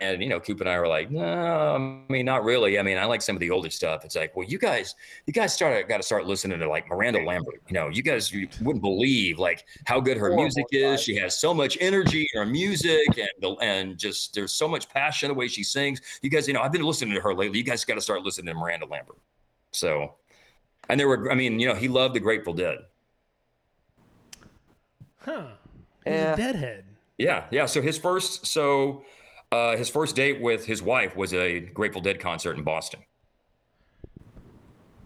And 0.00 0.20
you 0.20 0.28
know, 0.28 0.40
Coop 0.40 0.60
and 0.60 0.68
I 0.68 0.78
were 0.78 0.88
like, 0.88 1.10
no, 1.10 1.22
I 1.22 2.12
mean, 2.12 2.26
not 2.26 2.42
really. 2.42 2.78
I 2.78 2.82
mean, 2.82 2.98
I 2.98 3.04
like 3.04 3.22
some 3.22 3.36
of 3.36 3.40
the 3.40 3.50
older 3.50 3.70
stuff. 3.70 4.04
It's 4.04 4.16
like, 4.16 4.34
well, 4.34 4.46
you 4.46 4.58
guys, 4.58 4.96
you 5.26 5.32
guys 5.32 5.54
started 5.54 5.86
got 5.88 5.98
to 5.98 6.02
start 6.02 6.26
listening 6.26 6.58
to 6.58 6.68
like 6.68 6.88
Miranda 6.88 7.24
Lambert. 7.24 7.62
You 7.68 7.74
know, 7.74 7.88
you 7.88 8.02
guys 8.02 8.32
you 8.32 8.48
wouldn't 8.60 8.82
believe 8.82 9.38
like 9.38 9.64
how 9.86 10.00
good 10.00 10.16
her 10.16 10.34
music 10.34 10.66
is. 10.72 11.00
She 11.00 11.14
has 11.16 11.38
so 11.38 11.54
much 11.54 11.78
energy 11.80 12.26
in 12.34 12.40
her 12.40 12.46
music, 12.46 13.06
and 13.16 13.28
the, 13.40 13.50
and 13.62 13.96
just 13.96 14.34
there's 14.34 14.52
so 14.52 14.66
much 14.66 14.88
passion 14.88 15.28
the 15.28 15.34
way 15.34 15.46
she 15.46 15.62
sings. 15.62 16.00
You 16.22 16.30
guys, 16.30 16.48
you 16.48 16.54
know, 16.54 16.60
I've 16.60 16.72
been 16.72 16.82
listening 16.82 17.14
to 17.14 17.20
her 17.20 17.32
lately. 17.32 17.58
You 17.58 17.64
guys 17.64 17.84
got 17.84 17.94
to 17.94 18.00
start 18.00 18.22
listening 18.22 18.52
to 18.52 18.60
Miranda 18.60 18.86
Lambert. 18.86 19.18
So, 19.70 20.14
and 20.88 20.98
there 20.98 21.08
were, 21.08 21.30
I 21.30 21.34
mean, 21.34 21.60
you 21.60 21.68
know, 21.68 21.74
he 21.74 21.88
loved 21.88 22.14
the 22.14 22.20
Grateful 22.20 22.52
Dead. 22.52 22.78
Huh? 25.24 25.46
He's 26.04 26.12
Yeah. 26.14 26.32
a 26.34 26.36
deadhead. 26.36 26.84
Yeah, 27.18 27.44
yeah. 27.50 27.66
So 27.66 27.80
his 27.80 27.96
first, 27.98 28.46
so 28.46 29.04
uh, 29.52 29.76
his 29.76 29.88
first 29.88 30.16
date 30.16 30.40
with 30.40 30.66
his 30.66 30.82
wife 30.82 31.16
was 31.16 31.32
a 31.32 31.60
Grateful 31.60 32.00
Dead 32.00 32.20
concert 32.20 32.56
in 32.58 32.64
Boston. 32.64 33.00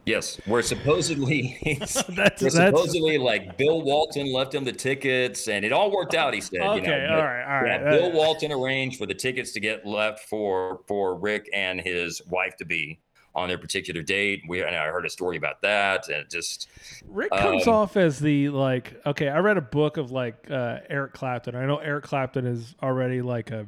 Yes, 0.07 0.41
where 0.47 0.63
supposedly 0.63 1.59
That's 1.81 1.97
where 2.07 2.17
that's 2.17 2.41
supposedly 2.53 3.19
like 3.19 3.59
Bill 3.59 3.83
Walton 3.83 4.33
left 4.33 4.55
him 4.55 4.65
the 4.65 4.73
tickets, 4.73 5.49
and 5.49 5.67
it 5.67 5.73
all 5.73 5.91
worked 5.91 6.15
out. 6.15 6.33
He 6.33 6.41
said, 6.41 6.55
you 6.55 6.61
okay. 6.63 6.87
know, 6.87 7.11
all 7.11 7.17
but- 7.21 7.25
right, 7.25 7.45
all 7.57 7.63
right. 7.63 7.81
yeah, 7.83 7.91
Bill 7.91 8.07
Uh, 8.07 8.15
Walton 8.15 8.51
arranged 8.51 8.97
for 8.99 9.05
the 9.05 9.15
tickets 9.15 9.53
to 9.53 9.61
get 9.61 9.85
left 9.85 10.21
for 10.27 10.81
for 10.89 11.15
Rick 11.17 11.51
and 11.53 11.79
his 11.79 12.23
wife 12.31 12.57
to 12.57 12.65
be 12.65 13.01
on 13.39 13.49
their 13.49 13.59
particular 13.59 14.03
date. 14.03 14.43
We 14.49 14.63
and 14.63 14.75
I 14.75 14.87
heard 14.89 15.07
a 15.07 15.11
story 15.11 15.37
about 15.37 15.63
that, 15.63 16.09
and 16.09 16.19
it 16.19 16.31
just 16.31 16.69
Rick 17.07 17.31
comes 17.31 17.67
um, 17.67 17.75
off 17.75 17.97
as 17.97 18.19
the 18.19 18.49
like. 18.51 19.01
Okay, 19.07 19.29
I 19.29 19.39
read 19.39 19.57
a 19.57 19.63
book 19.63 19.97
of 19.97 20.11
like 20.11 20.51
uh, 20.51 20.79
Eric 20.89 21.13
Clapton. 21.15 21.55
I 21.55 21.67
know 21.67 21.79
Eric 21.79 22.05
Clapton 22.05 22.47
is 22.47 22.75
already 22.83 23.23
like 23.23 23.51
a 23.51 23.67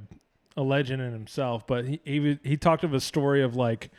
a 0.57 0.63
legend 0.63 1.01
in 1.03 1.13
himself, 1.13 1.67
but 1.67 1.87
he 1.87 2.01
he, 2.05 2.39
he 2.43 2.57
talked 2.57 2.85
of 2.85 2.95
a 2.95 3.01
story 3.01 3.43
of 3.43 3.57
like. 3.57 3.91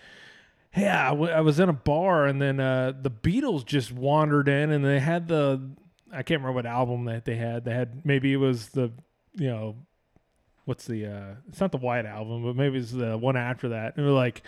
Hey, 0.74 0.88
I, 0.88 1.10
w- 1.10 1.30
I 1.30 1.42
was 1.42 1.60
in 1.60 1.68
a 1.68 1.74
bar 1.74 2.28
and 2.28 2.42
then 2.42 2.62
uh, 2.62 2.94
the 2.98 3.12
Beatles 3.12 3.66
just 3.66 3.92
wandered 3.92 4.48
in 4.48 4.72
and 4.72 4.86
they 4.86 5.02
had 5.02 5.28
the 5.28 5.62
I 6.14 6.24
can't 6.24 6.42
remember 6.42 6.54
what 6.54 6.66
album 6.66 7.06
that 7.06 7.26
they 7.26 7.36
had. 7.36 7.66
They 7.66 7.74
had 7.74 8.06
maybe 8.06 8.34
it 8.34 8.38
was 8.38 8.70
the 8.70 8.92
you 9.36 9.48
know 9.48 9.76
what's 10.66 10.86
the 10.86 11.06
uh 11.06 11.36
it's 11.50 11.60
not 11.60 11.72
the 11.72 11.78
White 11.78 12.06
album, 12.06 12.44
but 12.44 12.56
maybe 12.56 12.78
it's 12.78 12.92
the 12.92 13.18
one 13.18 13.38
after 13.38 13.70
that. 13.70 13.98
And 13.98 14.06
we're 14.06 14.12
like, 14.12 14.44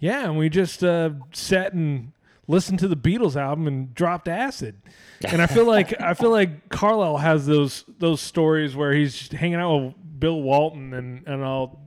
yeah, 0.00 0.24
and 0.24 0.36
we 0.36 0.48
just 0.48 0.82
uh 0.82 1.10
sat 1.32 1.72
and 1.72 2.12
listened 2.48 2.80
to 2.80 2.88
the 2.88 2.96
Beatles 2.96 3.36
album 3.36 3.68
and 3.68 3.94
dropped 3.94 4.26
acid. 4.26 4.82
And 5.24 5.40
I 5.40 5.46
feel 5.46 5.66
like 5.66 5.98
I 6.00 6.14
feel 6.14 6.30
like 6.30 6.68
Carlisle 6.70 7.18
has 7.18 7.46
those 7.46 7.84
those 7.98 8.20
stories 8.20 8.74
where 8.74 8.92
he's 8.92 9.30
hanging 9.30 9.60
out 9.60 9.78
with 9.78 9.94
Bill 10.18 10.40
Walton 10.42 10.92
and 10.94 11.26
and 11.28 11.44
all 11.44 11.80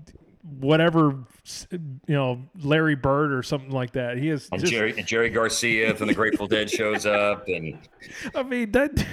whatever 0.59 1.18
you 1.72 1.80
know 2.07 2.43
Larry 2.61 2.95
Bird 2.95 3.34
or 3.34 3.43
something 3.43 3.72
like 3.72 3.93
that. 3.93 4.18
He 4.18 4.30
is 4.30 4.47
And 4.51 4.61
just, 4.61 4.72
Jerry 4.72 4.93
and 4.97 5.05
Jerry 5.07 5.30
Garcia 5.30 5.95
from 5.95 6.07
the 6.07 6.14
Grateful 6.14 6.47
Dead 6.47 6.70
shows 6.70 7.05
up, 7.05 7.47
and 7.47 7.78
I 8.36 8.43
mean 8.43 8.72
that. 8.72 9.05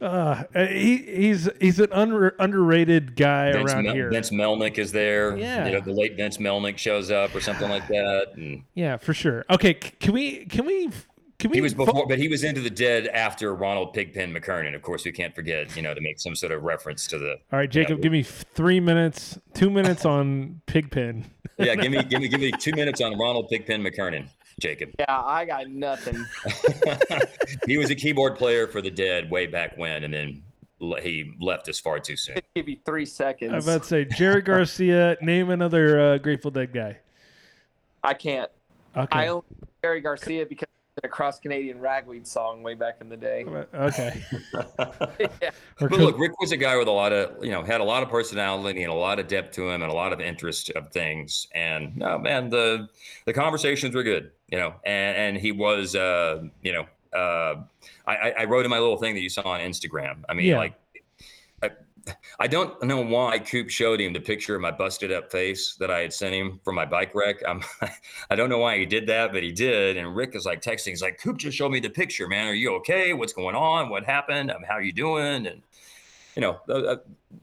Uh, 0.00 0.44
he 0.56 0.96
he's 0.98 1.48
he's 1.60 1.78
an 1.80 1.92
under, 1.92 2.34
underrated 2.38 3.16
guy 3.16 3.52
Vince, 3.52 3.72
around 3.72 3.84
Mel- 3.84 3.94
here. 3.94 4.10
Vince 4.10 4.30
Welnick 4.30 4.78
is 4.78 4.92
there. 4.92 5.36
Yeah. 5.36 5.66
you 5.66 5.72
know, 5.72 5.80
the 5.80 5.92
late 5.92 6.16
Vince 6.16 6.38
Welnick 6.38 6.78
shows 6.78 7.10
up 7.10 7.34
or 7.34 7.40
something 7.40 7.68
like 7.68 7.86
that. 7.88 8.28
And 8.36 8.62
Yeah, 8.74 8.96
for 8.96 9.12
sure. 9.14 9.44
Okay, 9.50 9.74
can 9.74 10.12
we 10.14 10.46
can 10.46 10.64
we 10.64 10.88
can 11.38 11.50
we? 11.50 11.56
he 11.56 11.60
was 11.60 11.72
fo- 11.74 11.86
before, 11.86 12.06
but 12.06 12.18
he 12.18 12.28
was 12.28 12.44
into 12.44 12.60
the 12.60 12.70
Dead 12.70 13.06
after 13.08 13.54
Ronald 13.54 13.92
Pigpen 13.94 14.32
McKernan. 14.34 14.74
Of 14.74 14.82
course, 14.82 15.04
we 15.04 15.12
can't 15.12 15.34
forget, 15.34 15.74
you 15.76 15.82
know, 15.82 15.94
to 15.94 16.00
make 16.00 16.18
some 16.20 16.34
sort 16.34 16.52
of 16.52 16.62
reference 16.62 17.06
to 17.08 17.18
the. 17.18 17.32
All 17.52 17.58
right, 17.58 17.70
Jacob, 17.70 18.02
give 18.02 18.12
me 18.12 18.22
three 18.22 18.80
minutes, 18.80 19.38
two 19.54 19.70
minutes 19.70 20.04
on 20.04 20.60
Pigpen. 20.66 21.24
Yeah, 21.58 21.74
give 21.74 21.92
me, 21.92 22.02
give 22.04 22.22
me, 22.22 22.28
give 22.28 22.40
me 22.40 22.52
two 22.52 22.72
minutes 22.72 23.02
on 23.02 23.18
Ronald 23.18 23.50
Pigpen 23.50 23.82
McKernan, 23.84 24.26
Jacob. 24.60 24.90
Yeah, 24.98 25.06
I 25.08 25.44
got 25.44 25.68
nothing. 25.68 26.24
he 27.66 27.78
was 27.78 27.90
a 27.90 27.94
keyboard 27.94 28.36
player 28.36 28.66
for 28.66 28.80
the 28.80 28.90
Dead 28.90 29.30
way 29.30 29.46
back 29.46 29.76
when, 29.76 30.04
and 30.04 30.14
then 30.14 30.42
le- 30.80 31.00
he 31.00 31.34
left 31.40 31.68
us 31.68 31.78
far 31.78 31.98
too 32.00 32.16
soon. 32.16 32.38
Give 32.54 32.68
you 32.68 32.78
three 32.84 33.06
seconds. 33.06 33.52
I 33.52 33.56
was 33.56 33.64
seconds. 33.64 33.92
about 33.92 34.04
to 34.04 34.10
say 34.10 34.16
Jerry 34.16 34.42
Garcia. 34.42 35.16
name 35.22 35.50
another 35.50 36.00
uh, 36.00 36.18
Grateful 36.18 36.50
Dead 36.50 36.72
guy. 36.72 36.98
I 38.02 38.14
can't. 38.14 38.50
Okay. 38.96 39.06
I 39.10 39.28
only 39.28 39.44
know 39.60 39.68
Gary 39.82 40.00
Garcia 40.00 40.46
because 40.46 40.68
of 40.96 41.04
a 41.04 41.08
cross 41.08 41.38
Canadian 41.38 41.80
ragweed 41.80 42.26
song 42.26 42.62
way 42.62 42.74
back 42.74 42.96
in 43.00 43.08
the 43.08 43.16
day. 43.16 43.44
okay. 43.74 44.24
yeah. 45.18 45.50
But 45.78 45.92
look, 45.92 46.18
Rick 46.18 46.40
was 46.40 46.52
a 46.52 46.56
guy 46.56 46.76
with 46.76 46.88
a 46.88 46.92
lot 46.92 47.12
of, 47.12 47.44
you 47.44 47.50
know, 47.52 47.62
had 47.62 47.80
a 47.80 47.84
lot 47.84 48.02
of 48.02 48.08
personality 48.08 48.82
and 48.82 48.90
a 48.90 48.96
lot 48.96 49.18
of 49.18 49.28
depth 49.28 49.54
to 49.56 49.68
him 49.68 49.82
and 49.82 49.92
a 49.92 49.94
lot 49.94 50.12
of 50.12 50.20
interest 50.20 50.70
of 50.70 50.90
things. 50.90 51.46
And 51.54 51.96
no, 51.96 52.18
man, 52.18 52.48
the 52.48 52.88
the 53.26 53.32
conversations 53.32 53.94
were 53.94 54.02
good, 54.02 54.32
you 54.50 54.58
know. 54.58 54.74
And 54.84 55.16
and 55.16 55.36
he 55.36 55.52
was, 55.52 55.94
uh, 55.96 56.42
you 56.62 56.72
know, 56.72 56.86
uh, 57.18 57.62
I, 58.06 58.32
I- 58.38 58.44
wrote 58.44 58.64
in 58.64 58.70
my 58.70 58.78
little 58.78 58.96
thing 58.98 59.14
that 59.14 59.20
you 59.20 59.28
saw 59.28 59.42
on 59.42 59.60
Instagram. 59.60 60.22
I 60.28 60.34
mean, 60.34 60.46
Yeah. 60.46 60.58
like, 60.58 60.74
I, 61.62 61.70
I 62.38 62.46
don't 62.46 62.82
know 62.82 63.02
why 63.02 63.38
Coop 63.38 63.68
showed 63.68 64.00
him 64.00 64.12
the 64.14 64.20
picture 64.20 64.54
of 64.54 64.62
my 64.62 64.70
busted 64.70 65.12
up 65.12 65.30
face 65.30 65.74
that 65.80 65.90
I 65.90 66.00
had 66.00 66.12
sent 66.12 66.34
him 66.34 66.58
from 66.64 66.74
my 66.76 66.86
bike 66.86 67.14
wreck. 67.14 67.36
I'm, 67.46 67.62
I 68.30 68.36
don't 68.36 68.48
know 68.48 68.58
why 68.58 68.78
he 68.78 68.86
did 68.86 69.06
that, 69.08 69.32
but 69.32 69.42
he 69.42 69.52
did. 69.52 69.96
And 69.98 70.16
Rick 70.16 70.34
is 70.34 70.46
like 70.46 70.62
texting. 70.62 70.88
He's 70.88 71.02
like, 71.02 71.18
Coop 71.20 71.36
just 71.36 71.56
showed 71.56 71.70
me 71.72 71.78
the 71.80 71.90
picture, 71.90 72.26
man. 72.26 72.48
Are 72.48 72.54
you 72.54 72.74
okay? 72.76 73.12
What's 73.12 73.32
going 73.34 73.54
on? 73.54 73.90
What 73.90 74.04
happened? 74.04 74.50
Um, 74.50 74.62
how 74.66 74.74
are 74.74 74.82
you 74.82 74.92
doing? 74.92 75.46
And 75.46 75.62
you 76.36 76.42
know, 76.42 76.60
uh, 76.68 76.72
uh, 76.72 76.96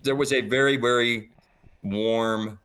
there 0.03 0.15
was 0.15 0.33
a 0.33 0.41
very, 0.41 0.77
very 0.77 1.29
warm, 1.83 2.57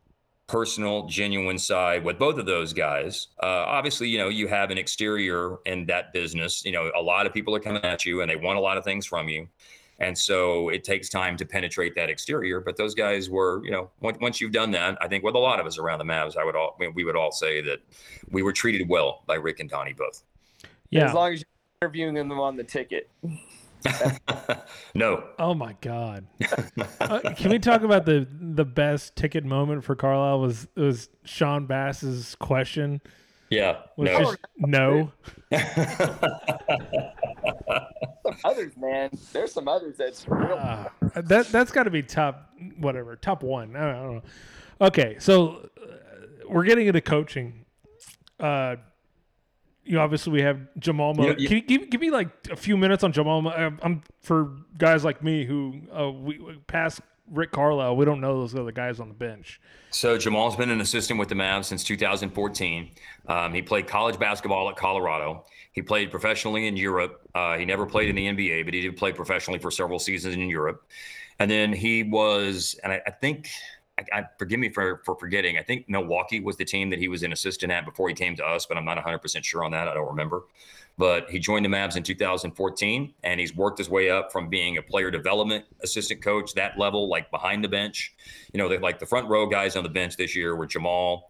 personal, 0.47 1.07
genuine 1.07 1.59
side 1.59 2.05
with 2.05 2.19
both 2.19 2.37
of 2.39 2.47
those 2.47 2.73
guys. 2.73 3.29
Uh, 3.43 3.65
obviously, 3.67 4.09
you 4.09 4.19
know, 4.19 4.29
you 4.29 4.49
have 4.49 4.71
an 4.71 4.79
exterior 4.79 5.57
in 5.67 5.87
that 5.87 6.13
business. 6.13 6.65
You 6.65 6.73
know, 6.73 6.91
a 6.95 7.01
lot 7.01 7.27
of 7.27 7.33
people 7.33 7.55
are 7.55 7.61
coming 7.61 7.83
at 7.85 8.05
you 8.05 8.21
and 8.21 8.31
they 8.31 8.37
want 8.37 8.59
a 8.59 8.61
lot 8.61 8.77
of 8.77 8.85
things 8.85 9.07
from 9.07 9.29
you. 9.29 9.49
And 9.99 10.19
so 10.19 10.69
it 10.69 10.83
takes 10.83 11.09
time 11.09 11.37
to 11.37 11.47
penetrate 11.47 11.95
that 11.95 12.11
exterior. 12.11 12.61
But 12.61 12.77
those 12.77 12.95
guys 12.95 13.31
were, 13.31 13.65
you 13.65 13.71
know, 13.71 13.91
once, 14.01 14.19
once 14.21 14.41
you've 14.41 14.53
done 14.53 14.73
that, 14.73 14.99
I 15.01 15.07
think 15.07 15.23
with 15.23 15.37
a 15.37 15.39
lot 15.39 15.61
of 15.61 15.67
us 15.67 15.79
around 15.79 16.01
the 16.01 16.05
Mavs, 16.05 16.37
I 16.37 16.45
would 16.45 16.57
all, 16.57 16.77
we 16.95 17.05
would 17.05 17.17
all 17.17 17.31
say 17.31 17.61
that 17.63 17.79
we 18.31 18.43
were 18.43 18.53
treated 18.53 18.89
well 18.89 19.23
by 19.27 19.37
Rick 19.37 19.61
and 19.61 19.71
Donnie 19.71 19.93
both. 19.93 20.25
yeah. 20.91 21.07
As 21.07 21.15
long 21.15 21.33
as 21.35 21.41
you're 21.41 21.89
interviewing 21.89 22.15
them 22.15 22.33
on 22.33 22.57
the 22.57 22.65
ticket. 22.65 23.09
no, 24.95 25.25
Oh 25.39 25.55
my 25.55 25.75
God! 25.81 26.27
uh, 27.01 27.21
can 27.37 27.51
we 27.51 27.59
talk 27.59 27.83
about 27.83 28.05
the 28.07 28.27
the 28.31 28.65
best 28.65 29.17
ticket 29.17 29.45
moment 29.45 29.85
for 29.85 29.95
Carlisle? 29.97 30.41
Was 30.41 30.69
was 30.77 31.09
Sean 31.25 31.67
Bass's 31.67 32.35
question? 32.37 33.01
yeah, 33.51 33.83
Was 33.97 34.07
no. 34.09 34.19
just 34.19 34.39
no. 34.59 35.13
Some 38.23 38.37
others, 38.45 38.73
man. 38.77 39.11
There's 39.33 39.53
some 39.53 39.69
others 39.69 39.97
that's 39.99 40.27
real. 40.29 40.59
Uh, 40.59 40.89
that 41.21 41.49
that's 41.49 41.71
got 41.71 41.83
to 41.85 41.91
be 41.91 42.03
top 42.03 42.51
whatever 42.79 43.17
top 43.17 43.43
one. 43.43 43.77
I 43.77 43.81
don't, 43.81 43.91
I 43.91 44.03
don't 44.03 44.15
know. 44.17 44.23
Okay, 44.81 45.17
so 45.19 45.69
uh, 45.81 45.87
we're 46.49 46.65
getting 46.65 46.87
into 46.87 47.01
coaching. 47.01 47.65
Uh, 48.41 48.77
you 49.85 49.95
know, 49.95 50.01
obviously 50.03 50.33
we 50.33 50.43
have 50.43 50.59
Jamahl. 50.79 51.17
Mo- 51.17 51.23
You 51.25 51.31
know, 51.33 51.39
you- 51.39 51.49
Can 51.49 51.57
you 51.57 51.63
give, 51.63 51.91
give 51.91 52.01
me 52.01 52.11
like 52.11 52.29
a 52.51 52.57
few 52.57 52.77
minutes 52.77 53.03
on 53.05 53.13
Jamahl? 53.13 53.43
Mo- 53.43 53.51
I'm, 53.51 53.79
I'm 53.83 54.03
for 54.21 54.53
guys 54.79 55.05
like 55.05 55.23
me 55.23 55.45
who 55.45 55.81
uh, 55.97 56.11
we 56.11 56.39
past 56.67 57.01
Rick 57.31 57.53
Carlisle. 57.53 57.97
We 57.97 58.05
don't 58.05 58.21
know 58.21 58.41
those 58.41 58.55
other 58.55 58.73
guys 58.73 59.01
on 59.01 59.09
the 59.09 59.15
bench. 59.15 59.61
So 59.91 60.17
Jamahl's 60.17 60.57
been 60.57 60.71
an 60.71 60.81
assistant 60.81 61.19
with 61.19 61.29
the 61.29 61.35
Mavs 61.35 61.65
since 61.67 61.85
2014. 61.85 62.91
Um, 63.27 63.53
he 63.55 63.63
played 63.63 63.87
college 63.87 64.19
basketball 64.19 64.69
at 64.71 64.77
Colorado. 64.77 65.45
He 65.73 65.83
played 65.83 66.11
professionally 66.11 66.67
in 66.67 66.77
Europe. 66.77 67.27
Uh, 67.35 67.57
he 67.57 67.65
never 67.65 67.87
played 67.87 68.09
in 68.09 68.17
the 68.17 68.27
NBA, 68.27 68.65
but 68.65 68.75
he 68.75 68.83
did 68.83 68.97
play 68.97 69.13
professionally 69.13 69.59
for 69.59 69.71
several 69.71 69.99
seasons 69.99 70.35
in 70.35 70.49
Europe. 70.49 70.87
And 71.39 71.51
then 71.51 71.73
he 71.73 72.03
was, 72.03 72.79
and 72.85 72.93
I, 72.93 73.01
I 73.07 73.11
think, 73.11 73.49
I, 73.99 74.21
I, 74.21 74.25
forgive 74.39 74.59
me 74.59 74.71
for 74.71 75.03
for 75.05 75.17
forgetting. 75.17 75.59
I 75.59 75.63
think 75.63 75.89
Milwaukee 75.89 76.41
was 76.41 76.57
the 76.57 76.65
team 76.65 76.91
that 76.91 76.99
he 76.99 77.09
was 77.09 77.23
an 77.23 77.33
assistant 77.33 77.73
at 77.73 77.85
before 77.85 78.09
he 78.09 78.15
came 78.15 78.35
to 78.37 78.45
us, 78.45 78.67
but 78.67 78.77
I'm 78.77 78.85
not 78.85 78.97
100 78.97 79.19
percent 79.19 79.45
sure 79.45 79.65
on 79.65 79.71
that. 79.73 79.89
I 79.89 79.95
don't 79.95 80.09
remember. 80.09 80.45
But 80.99 81.31
he 81.31 81.39
joined 81.39 81.65
the 81.65 81.71
Mavs 81.71 81.97
in 81.97 82.03
2014, 82.03 83.15
and 83.23 83.41
he's 83.41 83.57
worked 83.57 83.79
his 83.79 83.89
way 83.89 84.11
up 84.11 84.31
from 84.31 84.49
being 84.49 84.77
a 84.77 84.83
player 84.83 85.11
development 85.11 85.65
assistant 85.83 86.23
coach, 86.23 86.53
that 86.55 86.79
level, 86.79 87.09
like 87.09 87.31
behind 87.31 87.65
the 87.65 87.69
bench. 87.69 88.15
You 88.53 88.59
know, 88.59 88.67
like 88.67 88.99
the 88.99 89.07
front 89.07 89.29
row 89.29 89.47
guys 89.47 89.75
on 89.75 89.85
the 89.85 89.89
bench 89.89 90.17
this 90.17 90.37
year 90.37 90.55
were 90.55 90.67
Jamahl, 90.67 91.23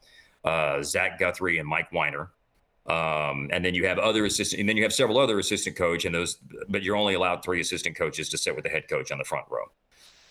uh, 0.45 0.83
Zach 0.83 1.19
Guthrie, 1.19 1.59
and 1.59 1.69
Mike 1.69 1.91
Weinar. 1.93 2.29
Um, 2.87 3.49
and 3.53 3.65
then 3.65 3.75
you 3.75 3.87
have 3.87 3.99
other 3.99 4.25
assistant, 4.25 4.59
and 4.59 4.69
then 4.69 4.77
you 4.77 4.83
have 4.83 4.93
several 4.93 5.19
other 5.19 5.39
assistant 5.39 5.77
coach, 5.77 6.05
and 6.05 6.15
those, 6.15 6.39
but 6.69 6.83
you're 6.83 6.97
only 6.97 7.15
allowed 7.15 7.45
three 7.45 7.61
assistant 7.61 7.97
coaches 7.97 8.29
to 8.31 8.39
sit 8.39 8.57
with 8.57 8.65
the 8.65 8.71
head 8.71 8.89
coach 8.89 9.13
on 9.13 9.19
the 9.19 9.25
front 9.25 9.47
row. 9.49 9.71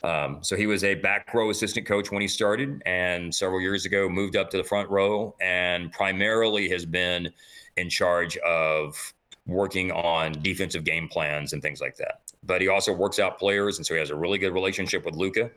Um, 0.03 0.39
so 0.41 0.55
he 0.55 0.65
was 0.65 0.83
a 0.83 0.95
back 0.95 1.31
row 1.33 1.49
assistant 1.49 1.85
coach 1.85 2.11
when 2.11 2.21
he 2.21 2.27
started, 2.27 2.81
and 2.85 3.33
several 3.33 3.61
years 3.61 3.85
ago 3.85 4.09
moved 4.09 4.35
up 4.35 4.49
to 4.51 4.57
the 4.57 4.63
front 4.63 4.89
row, 4.89 5.35
and 5.41 5.91
primarily 5.91 6.69
has 6.69 6.85
been 6.85 7.31
in 7.77 7.89
charge 7.89 8.37
of 8.37 9.13
working 9.45 9.91
on 9.91 10.33
defensive 10.41 10.83
game 10.83 11.07
plans 11.07 11.53
and 11.53 11.61
things 11.61 11.81
like 11.81 11.95
that. 11.97 12.21
But 12.43 12.61
he 12.61 12.67
also 12.67 12.93
works 12.93 13.19
out 13.19 13.37
players, 13.37 13.77
and 13.77 13.85
so 13.85 13.93
he 13.93 13.99
has 13.99 14.09
a 14.09 14.15
really 14.15 14.37
good 14.37 14.53
relationship 14.53 15.05
with 15.05 15.15
Luka. 15.15 15.51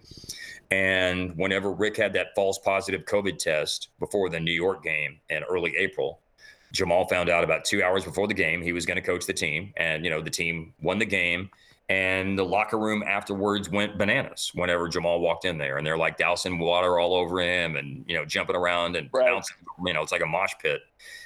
And 0.70 1.36
whenever 1.36 1.72
Rick 1.72 1.96
had 1.96 2.12
that 2.14 2.28
false 2.34 2.58
positive 2.58 3.04
COVID 3.04 3.38
test 3.38 3.88
before 3.98 4.28
the 4.28 4.40
New 4.40 4.52
York 4.52 4.82
game 4.82 5.20
in 5.30 5.42
early 5.44 5.74
April, 5.76 6.20
Jamahl 6.74 7.08
found 7.08 7.28
out 7.28 7.44
about 7.44 7.64
two 7.64 7.82
hours 7.82 8.04
before 8.04 8.26
the 8.26 8.34
game 8.34 8.60
he 8.60 8.72
was 8.72 8.84
going 8.84 8.96
to 8.96 9.02
coach 9.02 9.26
the 9.26 9.32
team, 9.32 9.72
and 9.76 10.04
you 10.04 10.10
know 10.10 10.20
the 10.20 10.30
team 10.30 10.74
won 10.82 10.98
the 10.98 11.06
game. 11.06 11.50
And 11.88 12.38
the 12.38 12.44
locker 12.44 12.78
room 12.78 13.02
afterwards 13.06 13.68
went 13.68 13.98
bananas 13.98 14.50
whenever 14.54 14.88
Jamahl 14.88 15.20
walked 15.20 15.44
in 15.44 15.58
there, 15.58 15.76
and 15.76 15.86
they're 15.86 15.98
like 15.98 16.16
dousing 16.16 16.58
water 16.58 16.98
all 16.98 17.14
over 17.14 17.40
him, 17.40 17.76
and 17.76 18.04
you 18.08 18.16
know 18.16 18.24
jumping 18.24 18.56
around 18.56 18.96
and 18.96 19.10
Right. 19.12 19.26
bouncing. 19.26 19.56
You 19.84 19.92
know, 19.92 20.02
it's 20.02 20.12
like 20.12 20.22
a 20.22 20.26
mosh 20.26 20.52
pit 20.62 20.80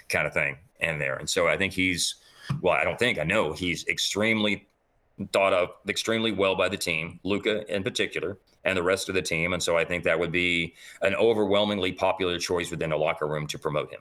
kind 0.09 0.27
of 0.27 0.35
thing 0.35 0.59
in 0.81 0.99
there. 0.99 1.17
And 1.17 1.31
so 1.31 1.47
I 1.47 1.57
think 1.57 1.73
he's, 1.73 2.17
well, 2.61 2.75
I 2.75 2.83
don't 2.83 2.99
think 2.99 3.19
I 3.19 3.25
know 3.25 3.53
he's 3.53 3.87
extremely 3.87 4.67
thought 5.33 5.53
of 5.53 5.71
extremely 5.89 6.33
well 6.33 6.57
by 6.57 6.69
the 6.69 6.77
team, 6.77 7.21
Luka 7.25 7.73
in 7.73 7.83
particular, 7.83 8.39
and 8.65 8.77
the 8.77 8.83
rest 8.83 9.09
of 9.09 9.15
the 9.15 9.23
team. 9.23 9.53
And 9.53 9.63
so 9.63 9.77
I 9.77 9.85
think 9.85 10.05
that 10.05 10.19
would 10.19 10.33
be 10.33 10.75
an 11.03 11.15
overwhelmingly 11.15 11.93
popular 11.93 12.39
choice 12.39 12.71
within 12.71 12.91
the 12.91 12.97
locker 12.97 13.27
room 13.27 13.47
to 13.49 13.59
promote 13.59 13.91
him. 13.91 14.01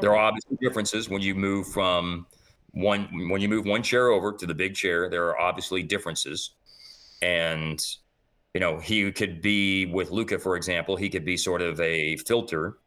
There 0.00 0.12
are 0.12 0.16
obviously 0.16 0.56
differences 0.60 1.08
when 1.08 1.22
you 1.22 1.34
move 1.34 1.66
from 1.68 2.26
one 2.72 3.28
when 3.28 3.40
you 3.40 3.48
move 3.48 3.64
one 3.64 3.82
chair 3.82 4.08
over 4.08 4.32
to 4.32 4.46
the 4.46 4.54
big 4.54 4.74
chair. 4.74 5.08
There 5.08 5.26
are 5.26 5.40
obviously 5.40 5.82
differences, 5.82 6.54
and 7.22 7.80
you 8.54 8.60
know 8.60 8.78
he 8.78 9.10
could 9.12 9.42
be 9.42 9.86
with 9.86 10.10
Luka, 10.10 10.38
for 10.38 10.56
example. 10.56 10.96
He 10.96 11.08
could 11.08 11.24
be 11.24 11.36
sort 11.36 11.62
of 11.62 11.80
a 11.80 12.16
filter 12.18 12.78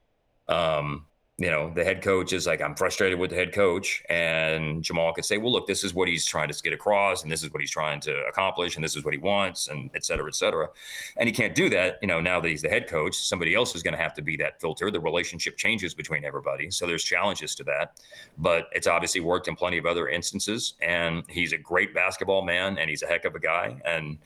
um, 0.48 1.06
you 1.40 1.50
know, 1.50 1.72
the 1.74 1.84
head 1.84 2.04
coach 2.04 2.32
is 2.32 2.46
like, 2.46 2.62
I'm 2.62 2.76
frustrated 2.76 3.18
with 3.18 3.32
the 3.32 3.36
head 3.36 3.54
coach. 3.54 4.04
And 4.08 4.84
Jamahl 4.84 5.16
could 5.16 5.26
say, 5.26 5.40
well, 5.40 5.52
look, 5.52 5.66
this 5.66 5.84
is 5.84 5.92
what 5.92 6.08
he's 6.08 6.28
trying 6.28 6.48
to 6.48 6.62
get 6.62 6.74
across, 6.74 7.24
and 7.24 7.32
this 7.32 7.42
is 7.42 7.52
what 7.52 7.60
he's 7.60 7.72
trying 7.72 8.00
to 8.02 8.16
accomplish, 8.26 8.76
and 8.76 8.84
this 8.84 8.96
is 8.96 9.04
what 9.04 9.16
he 9.16 9.18
wants, 9.18 9.68
and 9.68 9.90
et 9.96 10.06
cetera, 10.06 10.28
et 10.28 10.36
cetera. 10.36 10.70
And 11.18 11.28
he 11.28 11.34
can't 11.34 11.56
do 11.56 11.70
that, 11.72 11.98
you 12.04 12.08
know, 12.08 12.22
now 12.22 12.40
that 12.40 12.48
he's 12.48 12.62
the 12.62 12.70
head 12.70 12.88
coach, 12.88 13.16
somebody 13.16 13.56
else 13.56 13.76
is 13.76 13.82
going 13.82 13.96
to 13.96 14.02
have 14.02 14.14
to 14.14 14.22
be 14.22 14.38
that 14.38 14.62
filter. 14.62 14.92
The 14.92 15.00
relationship 15.00 15.58
changes 15.58 15.96
between 15.96 16.24
everybody. 16.24 16.70
So 16.70 16.86
there's 16.86 17.04
challenges 17.04 17.56
to 17.56 17.64
that. 17.64 18.00
But 18.38 18.68
it's 18.72 18.86
obviously 18.86 19.22
worked 19.22 19.48
in 19.48 19.56
plenty 19.56 19.80
of 19.80 19.88
other 19.88 20.10
instances. 20.10 20.76
And 20.82 21.24
he's 21.30 21.52
a 21.52 21.58
great 21.58 21.96
basketball 21.96 22.44
man, 22.46 22.78
and 22.78 22.92
he's 22.92 23.02
a 23.02 23.08
heck 23.08 23.26
of 23.26 23.34
a 23.34 23.40
guy. 23.40 23.82
And 23.86 24.20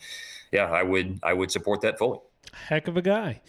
yeah, 0.51 0.66
I 0.66 0.84
would 0.84 1.20
I 1.24 1.34
would 1.34 1.51
support 1.51 1.80
that 1.82 1.97
fully. 1.97 2.20
Heck 2.53 2.88
of 2.88 2.97
a 2.97 3.01
guy. 3.01 3.41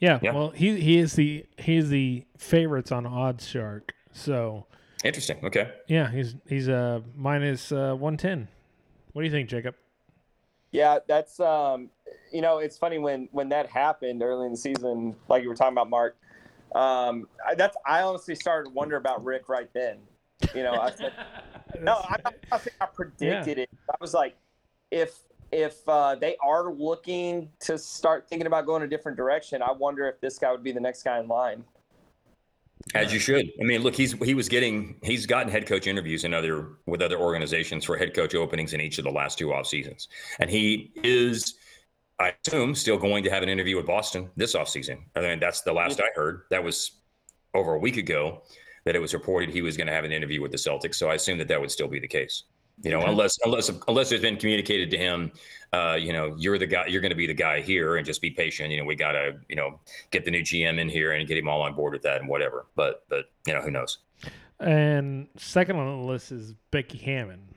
Yeah, 0.00 0.18
Yeah. 0.22 0.32
Well, 0.32 0.50
he 0.50 0.80
he 0.80 0.98
is 0.98 1.12
the 1.14 1.46
he 1.58 1.76
is 1.76 1.90
the 1.90 2.24
favorites 2.36 2.90
on 2.90 3.06
Odds 3.06 3.46
Shark. 3.46 3.94
So 4.12 4.66
Interesting. 5.04 5.38
Okay. 5.44 5.70
yeah, 5.86 6.10
he's 6.10 6.34
he's 6.48 6.68
uh 6.68 7.00
minus 7.14 7.70
uh 7.70 7.94
one 7.94 8.16
ten. 8.16 8.48
What 9.12 9.22
do 9.22 9.26
you 9.26 9.32
think, 9.32 9.48
Jacob? 9.48 9.74
Yeah, 10.72 10.98
that's 11.08 11.40
um, 11.40 11.90
you 12.32 12.40
know, 12.40 12.58
it's 12.58 12.78
funny 12.78 12.98
when 12.98 13.28
when 13.32 13.48
that 13.50 13.68
happened 13.68 14.22
early 14.22 14.46
in 14.46 14.52
the 14.52 14.58
season, 14.58 15.16
like 15.28 15.42
you 15.42 15.48
were 15.48 15.54
talking 15.54 15.72
about, 15.74 15.90
Mark. 15.90 16.16
Um, 16.74 17.26
I, 17.46 17.54
that's 17.56 17.76
I 17.84 18.02
honestly 18.02 18.36
started 18.36 18.70
to 18.70 18.74
wonder 18.74 18.96
about 18.96 19.24
Rick 19.24 19.48
right 19.48 19.68
then. 19.74 19.98
You 20.54 20.62
know, 20.62 20.74
I 20.74 20.92
said, 20.92 21.12
no, 21.80 21.94
I, 21.94 22.16
I 22.52 22.58
think 22.58 22.76
I 22.80 22.86
predicted 22.86 23.58
it. 23.58 23.70
I 23.90 23.96
was 24.00 24.14
like, 24.14 24.36
if 24.90 25.18
if 25.52 25.88
uh, 25.88 26.14
they 26.14 26.36
are 26.42 26.72
looking 26.72 27.48
to 27.60 27.78
start 27.78 28.28
thinking 28.28 28.46
about 28.46 28.66
going 28.66 28.82
a 28.82 28.86
different 28.86 29.16
direction, 29.16 29.62
I 29.62 29.72
wonder 29.72 30.06
if 30.06 30.20
this 30.20 30.38
guy 30.38 30.50
would 30.52 30.62
be 30.62 30.72
the 30.72 30.80
next 30.80 31.02
guy 31.02 31.20
in 31.20 31.28
line. 31.28 31.64
As 32.94 33.12
you 33.12 33.18
should. 33.18 33.50
I 33.60 33.64
mean, 33.64 33.82
look, 33.82 33.94
he's 33.94 34.12
he 34.24 34.34
was 34.34 34.48
getting 34.48 34.96
he's 35.02 35.26
gotten 35.26 35.52
head 35.52 35.66
coach 35.66 35.86
interviews 35.86 36.24
in 36.24 36.32
other 36.32 36.68
with 36.86 37.02
other 37.02 37.18
organizations 37.18 37.84
for 37.84 37.96
head 37.96 38.14
coach 38.14 38.34
openings 38.34 38.72
in 38.72 38.80
each 38.80 38.98
of 38.98 39.04
the 39.04 39.10
last 39.10 39.38
two 39.38 39.52
off 39.52 39.66
seasons, 39.66 40.08
and 40.38 40.48
he 40.48 40.90
is, 40.96 41.56
I 42.18 42.34
assume, 42.46 42.74
still 42.74 42.96
going 42.96 43.22
to 43.24 43.30
have 43.30 43.42
an 43.42 43.48
interview 43.48 43.76
with 43.76 43.86
Boston 43.86 44.30
this 44.36 44.54
off 44.54 44.68
season. 44.68 45.04
I 45.14 45.20
mean, 45.20 45.40
that's 45.40 45.60
the 45.60 45.72
last 45.72 46.00
I 46.00 46.08
heard. 46.14 46.44
That 46.50 46.64
was 46.64 46.92
over 47.54 47.74
a 47.74 47.78
week 47.78 47.98
ago 47.98 48.42
that 48.84 48.96
it 48.96 48.98
was 49.00 49.12
reported 49.12 49.50
he 49.50 49.62
was 49.62 49.76
going 49.76 49.86
to 49.86 49.92
have 49.92 50.04
an 50.04 50.12
interview 50.12 50.40
with 50.40 50.50
the 50.50 50.56
Celtics. 50.56 50.94
So 50.94 51.10
I 51.10 51.14
assume 51.14 51.36
that 51.38 51.48
that 51.48 51.60
would 51.60 51.70
still 51.70 51.88
be 51.88 52.00
the 52.00 52.08
case. 52.08 52.44
You 52.82 52.90
know, 52.90 53.02
unless 53.02 53.36
unless 53.44 53.70
unless 53.88 54.10
it's 54.10 54.22
been 54.22 54.36
communicated 54.36 54.90
to 54.92 54.96
him, 54.96 55.32
uh, 55.72 55.96
you 56.00 56.12
know, 56.12 56.34
you're 56.38 56.58
the 56.58 56.66
guy, 56.66 56.86
you're 56.86 57.02
going 57.02 57.10
to 57.10 57.16
be 57.16 57.26
the 57.26 57.34
guy 57.34 57.60
here, 57.60 57.96
and 57.96 58.06
just 58.06 58.22
be 58.22 58.30
patient. 58.30 58.70
You 58.70 58.78
know, 58.78 58.84
we 58.84 58.96
got 58.96 59.12
to, 59.12 59.36
you 59.48 59.56
know, 59.56 59.78
get 60.10 60.24
the 60.24 60.30
new 60.30 60.40
GM 60.40 60.78
in 60.78 60.88
here 60.88 61.12
and 61.12 61.28
get 61.28 61.36
him 61.36 61.48
all 61.48 61.62
on 61.62 61.74
board 61.74 61.92
with 61.92 62.02
that 62.02 62.20
and 62.20 62.28
whatever. 62.28 62.66
But 62.76 63.04
but 63.08 63.26
you 63.46 63.52
know, 63.52 63.60
who 63.60 63.70
knows? 63.70 63.98
And 64.58 65.28
second 65.36 65.76
on 65.76 66.00
the 66.00 66.06
list 66.06 66.32
is 66.32 66.54
Becky 66.70 66.98
Hammon. 66.98 67.54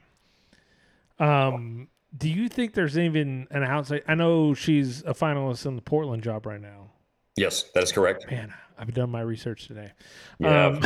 Um, 1.19 1.87
do 2.17 2.29
you 2.29 2.49
think 2.49 2.73
there's 2.73 2.97
even 2.97 3.47
an 3.49 3.63
outside? 3.63 4.03
I 4.07 4.15
know 4.15 4.53
she's 4.53 5.01
a 5.03 5.13
finalist 5.13 5.65
in 5.65 5.75
the 5.75 5.81
Portland 5.81 6.23
job 6.23 6.45
right 6.45 6.61
now. 6.61 6.91
Yes, 7.35 7.63
that 7.73 7.83
is 7.83 7.91
correct. 7.91 8.29
Man, 8.29 8.53
I've 8.77 8.93
done 8.93 9.09
my 9.09 9.21
research 9.21 9.67
today. 9.67 9.91
Yeah, 10.39 10.67
Um, 10.67 10.85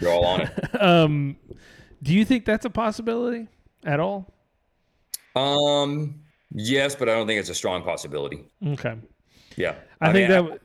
you're 0.00 0.10
all 0.10 0.24
on 0.24 0.40
it. 0.42 0.80
um, 0.82 1.36
do 2.02 2.12
you 2.12 2.24
think 2.24 2.44
that's 2.44 2.64
a 2.64 2.70
possibility 2.70 3.48
at 3.86 4.00
all? 4.00 4.34
Um, 5.34 6.20
yes, 6.52 6.94
but 6.94 7.08
I 7.08 7.12
don't 7.14 7.26
think 7.26 7.40
it's 7.40 7.48
a 7.48 7.54
strong 7.54 7.82
possibility. 7.82 8.44
Okay, 8.66 8.96
Yeah, 9.56 9.76
I, 10.00 10.12
think 10.12 10.28
mean, 10.28 10.30
that. 10.30 10.36
w- 10.36 10.58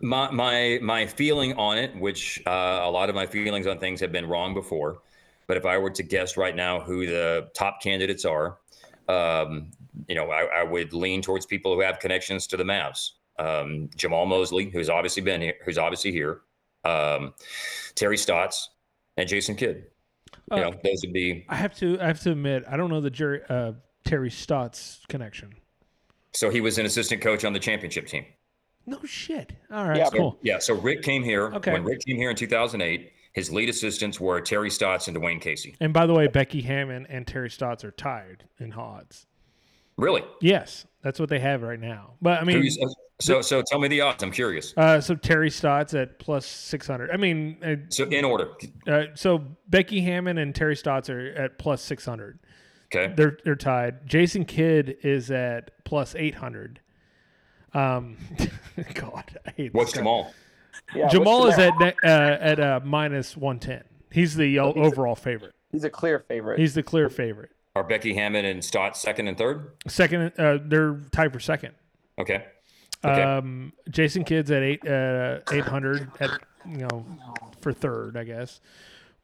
my 0.00 0.30
my 0.30 0.78
my 0.82 1.06
feeling 1.06 1.54
on 1.54 1.78
it, 1.78 1.94
which 1.96 2.42
uh, 2.46 2.80
a 2.82 2.90
lot 2.90 3.08
of 3.08 3.14
my 3.14 3.26
feelings 3.26 3.66
on 3.66 3.78
things 3.78 4.00
have 4.00 4.12
been 4.12 4.26
wrong 4.26 4.54
before, 4.54 4.98
but 5.46 5.56
if 5.56 5.64
I 5.66 5.78
were 5.78 5.90
to 5.90 6.02
guess 6.02 6.36
right 6.36 6.54
now 6.54 6.80
who 6.80 7.06
the 7.06 7.48
top 7.54 7.82
candidates 7.82 8.24
are, 8.24 8.58
um, 9.08 9.70
you 10.08 10.14
know, 10.14 10.30
I, 10.30 10.60
I 10.60 10.62
would 10.62 10.92
lean 10.92 11.22
towards 11.22 11.46
people 11.46 11.74
who 11.74 11.80
have 11.80 11.98
connections 11.98 12.46
to 12.48 12.56
the 12.56 12.64
Mavs. 12.64 13.12
Um, 13.38 13.88
Jamahl 13.96 14.26
Mosley, 14.28 14.70
who's 14.70 14.88
obviously 14.88 15.22
been 15.22 15.40
here, 15.40 15.54
who's 15.64 15.78
obviously 15.78 16.12
here, 16.12 16.42
um, 16.84 17.34
Terry 17.94 18.16
Stotts, 18.16 18.70
and 19.16 19.28
Jason 19.28 19.56
Kidd. 19.56 19.86
You 20.50 20.56
Uh, 20.56 20.60
know, 20.60 20.74
those 20.84 21.00
would 21.04 21.12
be. 21.12 21.44
I 21.48 21.56
have 21.56 21.74
to. 21.78 21.98
I 22.00 22.06
have 22.06 22.20
to 22.20 22.32
admit, 22.32 22.64
I 22.68 22.76
don't 22.76 22.90
know 22.90 23.00
the 23.00 23.10
Jerry, 23.10 23.40
uh, 23.48 23.72
Terry 24.04 24.30
Stotts 24.30 25.00
connection. 25.08 25.54
So 26.32 26.50
he 26.50 26.60
was 26.60 26.78
an 26.78 26.86
assistant 26.86 27.22
coach 27.22 27.44
on 27.44 27.52
the 27.52 27.58
championship 27.60 28.06
team. 28.06 28.26
No 28.86 29.00
shit. 29.04 29.52
All 29.70 29.86
right, 29.88 29.96
Yeah, 29.96 30.06
So, 30.10 30.16
cool. 30.16 30.38
Yeah. 30.42 30.58
So 30.58 30.74
Rick 30.74 31.02
came 31.02 31.22
here. 31.22 31.46
Okay. 31.54 31.72
When 31.72 31.84
Rick 31.84 32.00
came 32.06 32.16
here 32.16 32.28
in 32.28 32.36
2008, 32.36 33.12
his 33.32 33.50
lead 33.50 33.68
assistants 33.70 34.20
were 34.20 34.40
Terry 34.40 34.68
Stotts 34.70 35.08
and 35.08 35.16
Dwane 35.16 35.40
Casey. 35.40 35.74
And 35.80 35.92
by 35.94 36.06
the 36.06 36.12
way, 36.12 36.26
Becky 36.26 36.60
Hammon 36.62 37.06
and 37.08 37.26
Terry 37.26 37.48
Stotts 37.50 37.82
are 37.84 37.90
tied 37.92 38.44
in 38.58 38.72
odds. 38.74 39.26
Really? 39.96 40.22
Yes, 40.40 40.86
that's 41.02 41.20
what 41.20 41.28
they 41.28 41.38
have 41.38 41.62
right 41.62 41.78
now. 41.80 42.14
But 42.20 42.40
I 42.40 42.44
mean, 42.44 42.62
Who's, 42.62 42.78
so 43.20 43.40
so 43.42 43.62
tell 43.70 43.78
me 43.78 43.88
the 43.88 44.00
odds. 44.00 44.22
I'm 44.22 44.32
curious. 44.32 44.74
uh, 44.76 45.00
so 45.00 45.14
Terry 45.14 45.50
Stotts 45.50 45.94
at 45.94 46.18
plus 46.18 46.46
six 46.46 46.86
hundred. 46.86 47.10
I 47.12 47.16
mean, 47.16 47.56
uh, 47.64 47.76
So 47.90 48.04
in 48.04 48.24
order. 48.24 48.50
uh, 48.88 49.04
so 49.14 49.44
Becky 49.68 50.00
Hammon 50.00 50.38
and 50.38 50.54
Terry 50.54 50.74
Stotts 50.76 51.08
are 51.10 51.28
at 51.36 51.58
plus 51.58 51.80
six 51.82 52.04
hundred. 52.04 52.40
Okay. 52.94 53.12
They're 53.16 53.38
they're 53.44 53.54
tied. 53.56 54.06
Jason 54.06 54.44
Kidd 54.44 54.96
is 55.02 55.30
at 55.30 55.70
plus 55.84 56.14
eight 56.16 56.34
hundred. 56.36 56.80
Um, 57.72 58.16
God, 58.94 59.38
I 59.46 59.50
hate 59.56 59.74
What's 59.74 59.92
this. 59.92 60.02
Jamahl? 60.02 60.32
Yeah, 60.94 61.08
Jamahl 61.08 61.40
what's 61.40 61.58
is 61.58 61.70
the- 61.78 61.86
at 61.86 61.96
uh, 62.04 62.38
at 62.40 62.60
uh, 62.60 62.80
minus 62.84 63.36
one 63.36 63.58
ten. 63.58 63.82
He's 64.12 64.34
the 64.36 64.58
o- 64.60 64.72
he's 64.72 64.82
a- 64.82 64.86
overall 64.86 65.14
favorite. 65.16 65.54
He's 65.72 65.84
a 65.84 65.90
clear 65.90 66.20
favorite. 66.20 66.58
He's 66.60 66.74
the 66.74 66.82
clear 66.84 67.08
favorite. 67.08 67.50
Are 67.76 67.82
Becky 67.82 68.14
Hammon 68.14 68.44
and 68.44 68.64
Stott 68.64 68.96
second 68.96 69.26
and 69.26 69.36
third? 69.36 69.72
Second, 69.88 70.32
uh, 70.38 70.58
they're 70.64 71.00
tied 71.10 71.32
for 71.32 71.40
second. 71.40 71.74
Okay. 72.20 72.44
Okay. 73.04 73.22
Um, 73.22 73.72
Jason 73.90 74.22
Kidd's 74.22 74.50
at 74.52 74.62
eight 74.62 74.86
uh, 74.86 75.40
eight 75.50 75.64
hundred 75.64 76.08
at 76.20 76.30
you 76.68 76.76
know 76.78 77.04
for 77.60 77.72
third, 77.72 78.16
I 78.16 78.22
guess. 78.22 78.60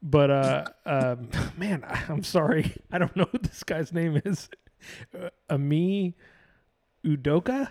But 0.02 0.30
uh, 0.32 0.64
um, 0.84 1.28
man, 1.56 1.84
I- 1.86 2.02
I'm 2.08 2.24
sorry, 2.24 2.74
I 2.90 2.98
don't 2.98 3.14
know 3.14 3.26
what 3.30 3.44
this 3.44 3.62
guy's 3.62 3.92
name 3.92 4.20
is. 4.24 4.48
Uh, 5.16 5.28
Ami 5.48 6.16
Udoka. 7.06 7.68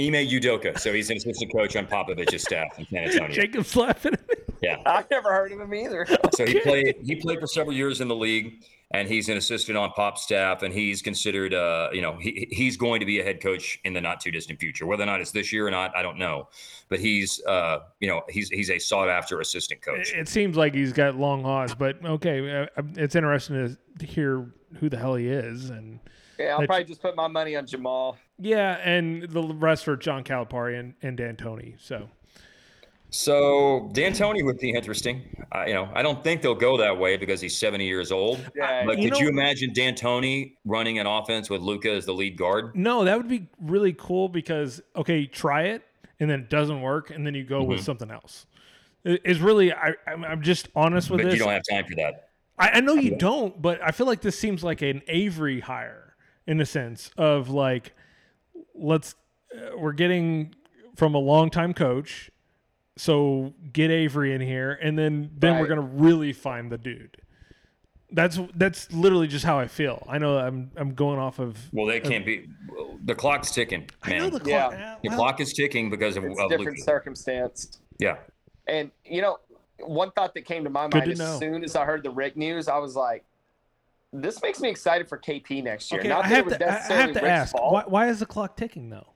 Ime 0.00 0.14
Udoka. 0.26 0.78
So 0.78 0.90
he's 0.92 1.10
an 1.10 1.18
assistant 1.18 1.52
coach 1.52 1.76
on 1.76 1.86
Popovich's 1.86 2.42
staff 2.44 2.78
in 2.78 2.86
San 2.86 3.04
Antonio. 3.04 3.28
Jacob's 3.28 3.74
laughing 3.76 4.14
at 4.14 4.26
me. 4.28 4.34
Yeah. 4.62 4.76
I've 4.86 5.10
never 5.10 5.30
heard 5.30 5.52
of 5.52 5.60
him 5.60 5.74
either. 5.74 6.06
So 6.34 6.46
he 6.46 6.60
played 6.60 6.96
he 7.04 7.16
played 7.16 7.40
for 7.40 7.46
several 7.48 7.74
years 7.76 8.00
in 8.00 8.08
the 8.08 8.14
league, 8.16 8.62
and 8.90 9.06
he's 9.06 9.28
an 9.28 9.36
assistant 9.36 9.76
on 9.76 9.90
Pop's 9.90 10.22
staff, 10.22 10.62
and 10.62 10.72
he's 10.72 11.02
considered 11.02 11.52
uh, 11.52 11.88
you 11.92 12.00
know, 12.00 12.16
he 12.18 12.48
he's 12.50 12.76
going 12.76 13.00
to 13.00 13.06
be 13.06 13.20
a 13.20 13.24
head 13.24 13.40
coach 13.40 13.78
in 13.84 13.92
the 13.92 14.00
not 14.00 14.20
too 14.20 14.30
distant 14.30 14.58
future. 14.58 14.86
Whether 14.86 15.02
or 15.02 15.06
not 15.06 15.20
it's 15.20 15.30
this 15.32 15.52
year 15.52 15.66
or 15.66 15.70
not, 15.70 15.94
I 15.96 16.02
don't 16.02 16.18
know. 16.18 16.48
But 16.88 17.00
he's 17.00 17.42
uh, 17.44 17.80
you 18.00 18.08
know, 18.08 18.22
he's 18.28 18.48
he's 18.48 18.70
a 18.70 18.78
sought 18.78 19.08
after 19.08 19.40
assistant 19.40 19.82
coach. 19.82 20.12
It 20.14 20.28
seems 20.28 20.56
like 20.56 20.74
he's 20.74 20.92
got 20.92 21.16
long 21.16 21.44
odds, 21.44 21.74
but 21.74 22.02
okay, 22.04 22.62
uh, 22.62 22.82
it's 22.96 23.14
interesting 23.14 23.76
to 23.98 24.06
hear 24.06 24.46
who 24.80 24.88
the 24.88 24.96
hell 24.96 25.14
he 25.16 25.28
is, 25.28 25.70
and 25.70 26.00
Yeah, 26.38 26.46
I'll 26.52 26.60
That's- 26.60 26.66
probably 26.68 26.84
just 26.84 27.02
put 27.02 27.14
my 27.16 27.26
money 27.28 27.56
on 27.56 27.66
Jamahl. 27.66 28.16
yeah, 28.38 28.78
and 28.84 29.24
the 29.24 29.42
rest 29.42 29.84
for 29.84 29.96
John 29.96 30.24
Calipari 30.24 30.78
and, 30.78 30.94
and 31.02 31.16
D'Antoni. 31.16 31.74
So 31.78 32.08
So 33.10 33.88
D'Antoni 33.92 34.44
would 34.44 34.58
be 34.58 34.70
interesting. 34.70 35.22
Uh, 35.50 35.64
you 35.66 35.72
know, 35.72 35.88
I 35.94 36.02
don't 36.02 36.22
think 36.22 36.42
they'll 36.42 36.54
go 36.54 36.76
that 36.76 36.98
way 36.98 37.16
because 37.16 37.40
he's 37.40 37.56
70 37.56 37.86
years 37.86 38.12
old. 38.12 38.38
Yeah, 38.54 38.84
But 38.84 38.98
You 38.98 39.10
could 39.10 39.18
you 39.18 39.24
know- 39.24 39.30
imagine 39.30 39.72
D'Antoni 39.72 40.56
running 40.66 40.98
an 40.98 41.06
offense 41.06 41.48
with 41.48 41.62
Luka 41.62 41.90
as 41.90 42.04
the 42.04 42.12
lead 42.12 42.36
guard? 42.36 42.76
No, 42.76 43.04
that 43.04 43.16
would 43.16 43.28
be 43.28 43.48
really 43.60 43.94
cool 43.94 44.28
because 44.28 44.82
okay, 44.94 45.26
try 45.26 45.62
it 45.64 45.82
and 46.20 46.28
then 46.28 46.40
it 46.40 46.50
doesn't 46.50 46.82
work, 46.82 47.10
and 47.10 47.26
then 47.26 47.34
you 47.34 47.44
go 47.44 47.60
Mm-hmm. 47.60 47.70
with 47.70 47.80
something 47.82 48.10
else. 48.10 48.44
It- 49.04 49.22
It's 49.24 49.40
really 49.40 49.72
I, 49.72 49.94
I'm, 50.06 50.24
I'm 50.24 50.42
just 50.42 50.68
honest 50.76 51.08
with 51.10 51.20
But 51.20 51.26
this. 51.30 51.34
you 51.38 51.40
don't 51.44 51.52
have 51.52 51.62
time 51.70 51.84
for 51.86 51.94
that. 51.96 52.28
I, 52.58 52.70
I 52.74 52.80
know 52.80 52.94
you 52.94 53.16
don't, 53.16 53.60
but 53.62 53.80
I 53.82 53.92
feel 53.92 54.06
like 54.06 54.20
this 54.20 54.38
seems 54.38 54.62
like 54.64 54.82
an 54.82 55.00
Avery 55.08 55.60
hire 55.60 56.14
in 56.46 56.58
the 56.58 56.66
sense 56.66 57.10
of 57.16 57.48
like, 57.48 57.94
let's 58.74 59.14
uh, 59.56 59.78
we're 59.78 59.92
getting 59.92 60.54
from 60.96 61.14
a 61.14 61.18
longtime 61.18 61.72
coach, 61.72 62.30
so 62.98 63.54
get 63.72 63.90
Avery 63.90 64.34
in 64.34 64.40
here, 64.40 64.72
and 64.82 64.98
then 64.98 65.30
then 65.36 65.58
we're 65.58 65.68
gonna 65.68 65.80
really 65.80 66.32
find 66.32 66.70
the 66.70 66.78
dude. 66.78 67.16
That's 68.10 68.38
that's 68.54 68.92
literally 68.92 69.28
just 69.28 69.44
how 69.44 69.58
I 69.58 69.68
feel. 69.68 70.04
I 70.08 70.18
know 70.18 70.38
I'm 70.38 70.70
I'm 70.76 70.94
going 70.94 71.18
off 71.18 71.38
of. 71.38 71.56
Well, 71.72 71.86
they 71.86 72.00
can't 72.00 72.26
be. 72.26 72.48
The 73.04 73.14
clock's 73.14 73.52
ticking, 73.52 73.88
I 74.02 74.10
man. 74.10 74.18
know 74.18 74.30
the 74.30 74.40
clock. 74.40 74.72
Yeah. 74.72 74.94
uh, 74.94 74.96
the 75.02 75.08
well, 75.10 75.18
clock 75.18 75.40
is 75.40 75.52
ticking 75.52 75.90
because 75.90 76.16
of, 76.16 76.24
it's 76.24 76.38
of 76.38 76.46
a 76.46 76.48
different 76.48 76.78
Luka. 76.78 76.82
circumstance. 76.82 77.78
Yeah. 77.98 78.16
And 78.66 78.90
you 79.04 79.22
know, 79.22 79.38
one 79.78 80.10
thought 80.12 80.34
that 80.34 80.44
came 80.44 80.64
to 80.64 80.70
my 80.70 80.88
Good 80.88 80.94
mind 80.94 81.04
to 81.06 81.12
as 81.12 81.18
know. 81.18 81.38
soon 81.38 81.62
as 81.62 81.76
I 81.76 81.84
heard 81.84 82.02
the 82.02 82.10
Rick 82.10 82.36
news, 82.36 82.66
I 82.66 82.78
was 82.78 82.96
like, 82.96 83.24
"This 84.12 84.42
makes 84.42 84.60
me 84.60 84.70
excited 84.70 85.08
for 85.08 85.18
KP 85.18 85.62
next 85.62 85.92
year." 85.92 86.00
Okay, 86.00 86.08
Not 86.08 86.24
I 86.24 86.28
that 86.28 86.34
have 86.34 86.46
it 86.46 86.48
was 86.48 86.58
to 86.58 86.92
I 86.92 86.96
have 86.96 87.12
to 87.12 87.28
ask 87.28 87.54
why, 87.54 87.84
why 87.86 88.08
is 88.08 88.18
the 88.18 88.26
clock 88.26 88.56
ticking 88.56 88.90
though? 88.90 89.12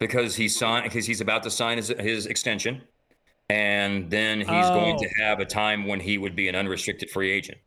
Because 0.00 0.34
he 0.34 0.48
signed. 0.48 0.84
Because 0.84 1.06
he's 1.06 1.20
about 1.20 1.42
to 1.44 1.50
sign 1.50 1.76
his 1.76 1.88
his 1.88 2.26
extension, 2.26 2.82
and 3.50 4.10
then 4.10 4.38
he's 4.38 4.46
going 4.48 4.98
to 4.98 5.06
Oh. 5.06 5.22
have 5.24 5.40
a 5.40 5.44
time 5.44 5.86
when 5.86 6.00
he 6.00 6.16
would 6.18 6.34
be 6.34 6.48
an 6.48 6.56
unrestricted 6.56 7.10
free 7.10 7.30
agent. 7.30 7.58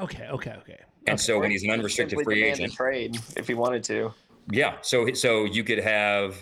Okay, 0.00 0.28
okay, 0.28 0.52
okay. 0.60 0.78
And 1.08 1.20
so 1.20 1.40
when 1.40 1.50
he's 1.50 1.64
an 1.64 1.70
unrestricted 1.72 2.18
simply 2.18 2.24
free 2.36 2.44
agent, 2.44 2.72
trade 2.72 3.18
if 3.36 3.48
he 3.48 3.54
wanted 3.54 3.82
to. 3.84 4.14
yeah. 4.50 4.76
So 4.82 5.12
so 5.12 5.44
you 5.44 5.64
could 5.64 5.78
have 5.80 6.36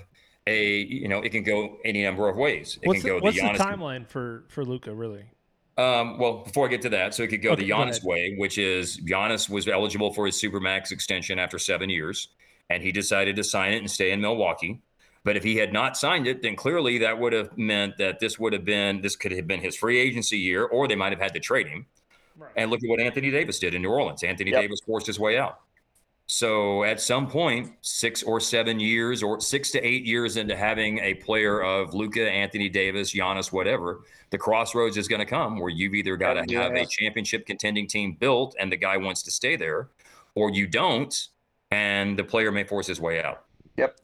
a 0.46 0.80
you 0.82 1.08
know 1.08 1.20
it 1.22 1.30
can 1.30 1.42
go 1.42 1.78
any 1.86 2.02
number 2.02 2.28
of 2.28 2.36
ways. 2.36 2.78
It 2.82 2.88
What's 2.88 3.00
can 3.00 3.08
the, 3.14 3.18
go 3.20 3.24
what's 3.24 3.40
the 3.40 3.52
the 3.52 3.58
timeline 3.58 4.06
for 4.06 4.44
for 4.48 4.62
Luka 4.64 4.94
really? 4.94 5.24
Um, 5.78 6.18
well, 6.18 6.42
before 6.44 6.66
I 6.66 6.68
get 6.70 6.82
to 6.82 6.90
that, 6.90 7.14
so 7.14 7.22
it 7.22 7.28
could 7.28 7.40
go 7.40 7.52
Okay, 7.52 7.62
the 7.62 7.68
go 7.68 7.76
Giannis 7.76 7.90
ahead. 7.92 8.02
way, 8.04 8.34
which 8.36 8.58
is 8.58 9.00
Giannis 9.00 9.48
was 9.48 9.66
eligible 9.66 10.12
for 10.12 10.26
his 10.26 10.34
supermax 10.36 10.92
extension 10.92 11.38
after 11.38 11.58
seven 11.58 11.88
years, 11.88 12.28
and 12.68 12.82
he 12.82 12.92
decided 12.92 13.36
to 13.36 13.44
sign 13.44 13.72
it 13.72 13.78
and 13.78 13.90
stay 13.90 14.10
in 14.10 14.20
Milwaukee. 14.20 14.82
But 15.22 15.36
if 15.36 15.44
he 15.44 15.56
had 15.56 15.72
not 15.72 15.96
signed 15.96 16.26
it, 16.26 16.42
then 16.42 16.56
clearly 16.56 16.98
that 16.98 17.18
would 17.18 17.32
have 17.32 17.56
meant 17.58 17.98
that 17.98 18.20
this 18.20 18.38
would 18.38 18.52
have 18.52 18.64
been 18.64 19.02
this 19.02 19.16
could 19.16 19.32
have 19.32 19.46
been 19.46 19.60
his 19.60 19.76
free 19.76 19.98
agency 19.98 20.38
year, 20.38 20.64
or 20.64 20.88
they 20.88 20.96
might 20.96 21.12
have 21.12 21.20
had 21.20 21.34
to 21.34 21.40
trade 21.40 21.68
him. 21.68 21.86
Right. 22.36 22.50
And 22.56 22.70
look 22.70 22.82
at 22.82 22.88
what 22.88 23.00
Anthony 23.00 23.30
Davis 23.30 23.58
did 23.58 23.74
in 23.74 23.82
New 23.82 23.90
Orleans. 23.90 24.22
Anthony 24.22 24.50
Yep. 24.50 24.62
Davis 24.62 24.80
forced 24.80 25.06
his 25.06 25.18
way 25.18 25.38
out. 25.38 25.60
So 26.26 26.84
at 26.84 27.00
some 27.00 27.26
point, 27.26 27.72
six 27.82 28.22
or 28.22 28.38
seven 28.38 28.78
years, 28.78 29.20
or 29.20 29.40
six 29.40 29.72
to 29.72 29.84
eight 29.84 30.04
years 30.04 30.36
into 30.36 30.56
having 30.56 31.00
a 31.00 31.14
player 31.14 31.60
of 31.60 31.92
Luka, 31.92 32.30
Anthony 32.30 32.68
Davis, 32.68 33.12
Giannis, 33.12 33.50
whatever, 33.50 34.02
the 34.30 34.38
crossroads 34.38 34.96
is 34.96 35.08
going 35.08 35.18
to 35.18 35.26
come 35.26 35.58
where 35.58 35.70
you've 35.70 35.92
either 35.92 36.14
oh, 36.14 36.16
got 36.16 36.34
to 36.34 36.44
Yeah. 36.46 36.62
have 36.62 36.74
a 36.74 36.86
championship 36.86 37.46
contending 37.46 37.88
team 37.88 38.16
built 38.18 38.54
and 38.60 38.70
the 38.70 38.76
guy 38.76 38.96
wants 38.96 39.24
to 39.24 39.30
stay 39.32 39.56
there, 39.56 39.88
or 40.36 40.50
you 40.50 40.68
don't, 40.68 41.28
and 41.72 42.16
the 42.16 42.24
player 42.24 42.52
may 42.52 42.62
force 42.62 42.86
his 42.86 43.00
way 43.00 43.20
out. 43.20 43.46
Yep. 43.76 43.98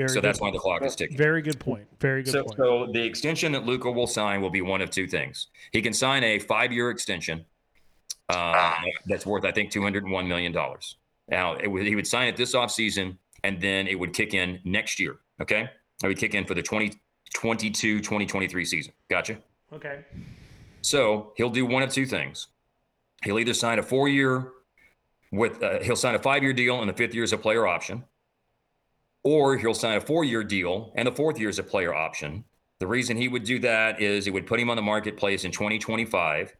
Very 0.00 0.08
so 0.08 0.14
good, 0.14 0.24
that's 0.24 0.40
why 0.40 0.50
the 0.50 0.58
clock 0.58 0.82
is 0.82 0.96
ticking. 0.96 1.16
very 1.18 1.42
good 1.42 1.60
point. 1.60 1.86
Very 2.00 2.22
good 2.22 2.32
So, 2.32 2.44
point. 2.44 2.56
so 2.56 2.86
the 2.90 3.02
extension 3.04 3.52
that 3.52 3.66
Luka 3.66 3.90
will 3.90 4.06
sign 4.06 4.40
will 4.40 4.48
be 4.50 4.62
one 4.62 4.80
of 4.80 4.88
two 4.90 5.06
things. 5.06 5.48
He 5.72 5.82
can 5.82 5.92
sign 5.92 6.24
a 6.24 6.38
five-year 6.38 6.88
extension 6.90 7.44
uh, 8.30 8.74
that's 9.06 9.26
worth, 9.26 9.44
I 9.44 9.52
think, 9.52 9.70
two 9.70 9.82
hundred 9.82 10.04
and 10.04 10.12
one 10.12 10.26
million 10.26 10.52
dollars. 10.52 10.96
Now, 11.28 11.54
it 11.56 11.66
would, 11.68 11.86
he 11.86 11.94
would 11.96 12.06
sign 12.06 12.28
it 12.28 12.36
this 12.38 12.54
offseason, 12.54 13.18
and 13.44 13.60
then 13.60 13.86
it 13.86 13.98
would 13.98 14.14
kick 14.14 14.32
in 14.32 14.58
next 14.64 14.98
year. 14.98 15.18
Okay, 15.40 15.68
it 16.02 16.06
would 16.06 16.16
kick 16.18 16.34
in 16.34 16.46
for 16.46 16.54
the 16.54 16.62
2022-2023 16.62 18.66
season. 18.66 18.92
Gotcha. 19.10 19.36
okay. 19.72 20.00
So 20.82 21.34
he'll 21.36 21.50
do 21.50 21.66
one 21.66 21.82
of 21.82 21.92
two 21.92 22.06
things. 22.06 22.46
He'll 23.22 23.38
either 23.38 23.52
sign 23.52 23.78
a 23.78 23.82
four-year 23.82 24.48
with 25.30 25.62
uh, 25.62 25.80
he'll 25.80 25.94
sign 25.96 26.14
a 26.14 26.18
five-year 26.18 26.54
deal, 26.54 26.80
and 26.80 26.88
the 26.88 26.94
fifth 26.94 27.14
year 27.14 27.24
is 27.24 27.34
a 27.34 27.38
player 27.38 27.66
option, 27.66 28.04
or 29.22 29.56
he'll 29.56 29.74
sign 29.74 29.96
a 29.96 30.00
four-year 30.00 30.44
deal, 30.44 30.92
and 30.96 31.06
the 31.06 31.12
fourth 31.12 31.38
year 31.38 31.48
is 31.48 31.58
a 31.58 31.62
player 31.62 31.94
option. 31.94 32.44
The 32.78 32.86
reason 32.86 33.16
he 33.16 33.28
would 33.28 33.44
do 33.44 33.58
that 33.60 34.00
is 34.00 34.26
it 34.26 34.32
would 34.32 34.46
put 34.46 34.58
him 34.58 34.70
on 34.70 34.76
the 34.76 34.82
marketplace 34.82 35.44
in 35.44 35.52
2025, 35.52 36.56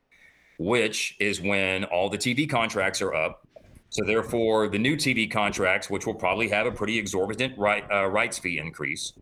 which 0.59 1.17
is 1.19 1.41
when 1.41 1.85
all 1.85 2.11
the 2.11 2.19
TV 2.19 2.49
contracts 2.49 3.01
are 3.01 3.15
up. 3.15 3.47
So 3.89 4.05
therefore, 4.05 4.69
the 4.69 4.79
new 4.79 4.97
TV 4.97 5.31
contracts, 5.31 5.89
which 5.89 6.07
will 6.07 6.15
probably 6.15 6.49
have 6.49 6.67
a 6.67 6.71
pretty 6.71 6.99
exorbitant 6.99 7.59
right 7.59 7.85
uh, 7.91 8.07
rights 8.07 8.39
fee 8.39 8.59
increase, 8.59 9.15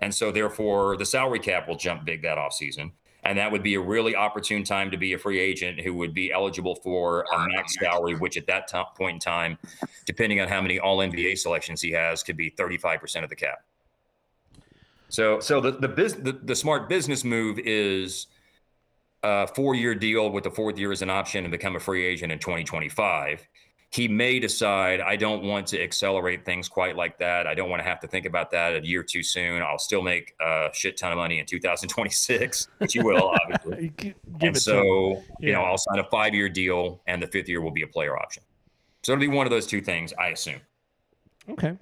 and 0.00 0.14
so 0.14 0.32
therefore 0.32 0.96
the 0.96 1.06
salary 1.06 1.38
cap 1.38 1.68
will 1.68 1.76
jump 1.76 2.04
big 2.04 2.22
that 2.22 2.38
offseason. 2.38 2.92
And 3.28 3.36
that 3.36 3.52
would 3.52 3.62
be 3.62 3.74
a 3.74 3.80
really 3.80 4.16
opportune 4.16 4.64
time 4.64 4.90
to 4.90 4.96
be 4.96 5.12
a 5.12 5.18
free 5.18 5.38
agent 5.38 5.80
who 5.80 5.92
would 5.96 6.14
be 6.14 6.32
eligible 6.32 6.74
for 6.76 7.26
a 7.30 7.46
max 7.48 7.74
salary, 7.78 8.14
which 8.14 8.38
at 8.38 8.46
that 8.46 8.72
point 8.96 9.16
in 9.16 9.20
time, 9.20 9.58
depending 10.06 10.40
on 10.40 10.48
how 10.48 10.62
many 10.62 10.78
All 10.78 10.96
NBA 10.96 11.36
selections 11.36 11.82
he 11.82 11.90
has, 11.90 12.22
could 12.22 12.38
be 12.38 12.50
35% 12.50 13.22
of 13.24 13.28
the 13.28 13.36
cap. 13.36 13.64
So, 15.10 15.40
so 15.40 15.60
the 15.60 15.72
the, 15.72 15.88
the 15.88 16.40
the 16.42 16.56
smart 16.56 16.88
business 16.88 17.22
move 17.22 17.58
is 17.58 18.28
a 19.22 19.46
four 19.46 19.74
year 19.74 19.94
deal 19.94 20.30
with 20.30 20.44
the 20.44 20.50
fourth 20.50 20.78
year 20.78 20.90
as 20.90 21.02
an 21.02 21.10
option 21.10 21.44
and 21.44 21.52
become 21.52 21.76
a 21.76 21.80
free 21.80 22.06
agent 22.06 22.32
in 22.32 22.38
2025. 22.38 23.46
He 23.90 24.06
may 24.06 24.38
decide 24.38 25.00
I 25.00 25.16
don't 25.16 25.44
want 25.44 25.66
to 25.68 25.82
accelerate 25.82 26.44
things 26.44 26.68
quite 26.68 26.94
like 26.94 27.18
that. 27.20 27.46
I 27.46 27.54
don't 27.54 27.70
want 27.70 27.80
to 27.80 27.88
have 27.88 28.00
to 28.00 28.06
think 28.06 28.26
about 28.26 28.50
that 28.50 28.76
a 28.76 28.86
year 28.86 29.02
too 29.02 29.22
soon. 29.22 29.62
I'll 29.62 29.78
still 29.78 30.02
make 30.02 30.34
a 30.40 30.68
shit 30.74 30.98
ton 30.98 31.10
of 31.10 31.16
money 31.16 31.38
in 31.38 31.46
2026, 31.46 32.68
which 32.78 32.94
you 32.94 33.02
will 33.02 33.30
obviously. 33.42 33.88
Give 33.96 34.14
and 34.40 34.56
it 34.56 34.60
so, 34.60 35.22
you 35.40 35.52
know, 35.52 35.62
I'll 35.62 35.78
sign 35.78 35.98
a 36.00 36.04
five 36.10 36.34
year 36.34 36.50
deal 36.50 37.00
and 37.06 37.22
the 37.22 37.26
fifth 37.28 37.48
year 37.48 37.62
will 37.62 37.70
be 37.70 37.82
a 37.82 37.86
player 37.86 38.18
option. 38.18 38.42
So 39.02 39.12
it'll 39.12 39.20
be 39.20 39.28
one 39.28 39.46
of 39.46 39.50
those 39.50 39.66
two 39.66 39.80
things, 39.80 40.12
I 40.18 40.28
assume. 40.28 40.60
Okay. 41.48 41.74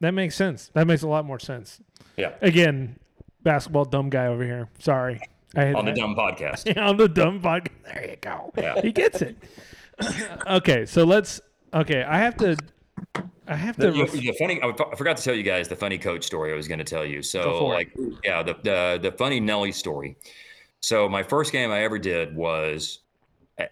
That 0.00 0.12
makes 0.12 0.34
sense. 0.34 0.70
That 0.72 0.86
makes 0.86 1.02
a 1.02 1.08
lot 1.08 1.26
more 1.26 1.38
sense. 1.38 1.82
Yeah. 2.16 2.32
Again, 2.40 2.96
basketball 3.42 3.84
dumb 3.84 4.08
guy 4.08 4.26
over 4.26 4.42
here. 4.42 4.68
Sorry. 4.78 5.20
I 5.54 5.74
On 5.74 5.84
the 5.84 5.92
that- 5.92 6.00
dumb 6.00 6.16
podcast. 6.16 6.76
on 6.82 6.96
the 6.96 7.08
dumb 7.08 7.42
podcast. 7.42 7.68
There 7.92 8.06
you 8.10 8.16
go. 8.22 8.50
Yeah. 8.56 8.80
He 8.80 8.90
gets 8.90 9.20
it. 9.20 9.36
okay, 10.46 10.86
so 10.86 11.04
let's. 11.04 11.40
Okay, 11.74 12.02
I 12.02 12.18
have 12.18 12.36
to. 12.38 12.56
I 13.46 13.56
have 13.56 13.76
to. 13.76 13.90
The, 13.90 14.04
the 14.06 14.36
funny, 14.38 14.60
I 14.62 14.96
forgot 14.96 15.16
to 15.16 15.22
tell 15.22 15.34
you 15.34 15.42
guys 15.42 15.68
the 15.68 15.76
funny 15.76 15.98
coach 15.98 16.24
story 16.24 16.52
I 16.52 16.56
was 16.56 16.68
going 16.68 16.78
to 16.78 16.84
tell 16.84 17.04
you. 17.04 17.22
So, 17.22 17.70
it. 17.70 17.74
like, 17.74 17.96
yeah, 18.24 18.42
the, 18.42 18.54
the 18.62 18.98
the 19.02 19.12
funny 19.12 19.40
Nelly 19.40 19.72
story. 19.72 20.16
So, 20.80 21.08
my 21.08 21.22
first 21.22 21.52
game 21.52 21.70
I 21.70 21.82
ever 21.84 21.98
did 21.98 22.34
was, 22.34 23.00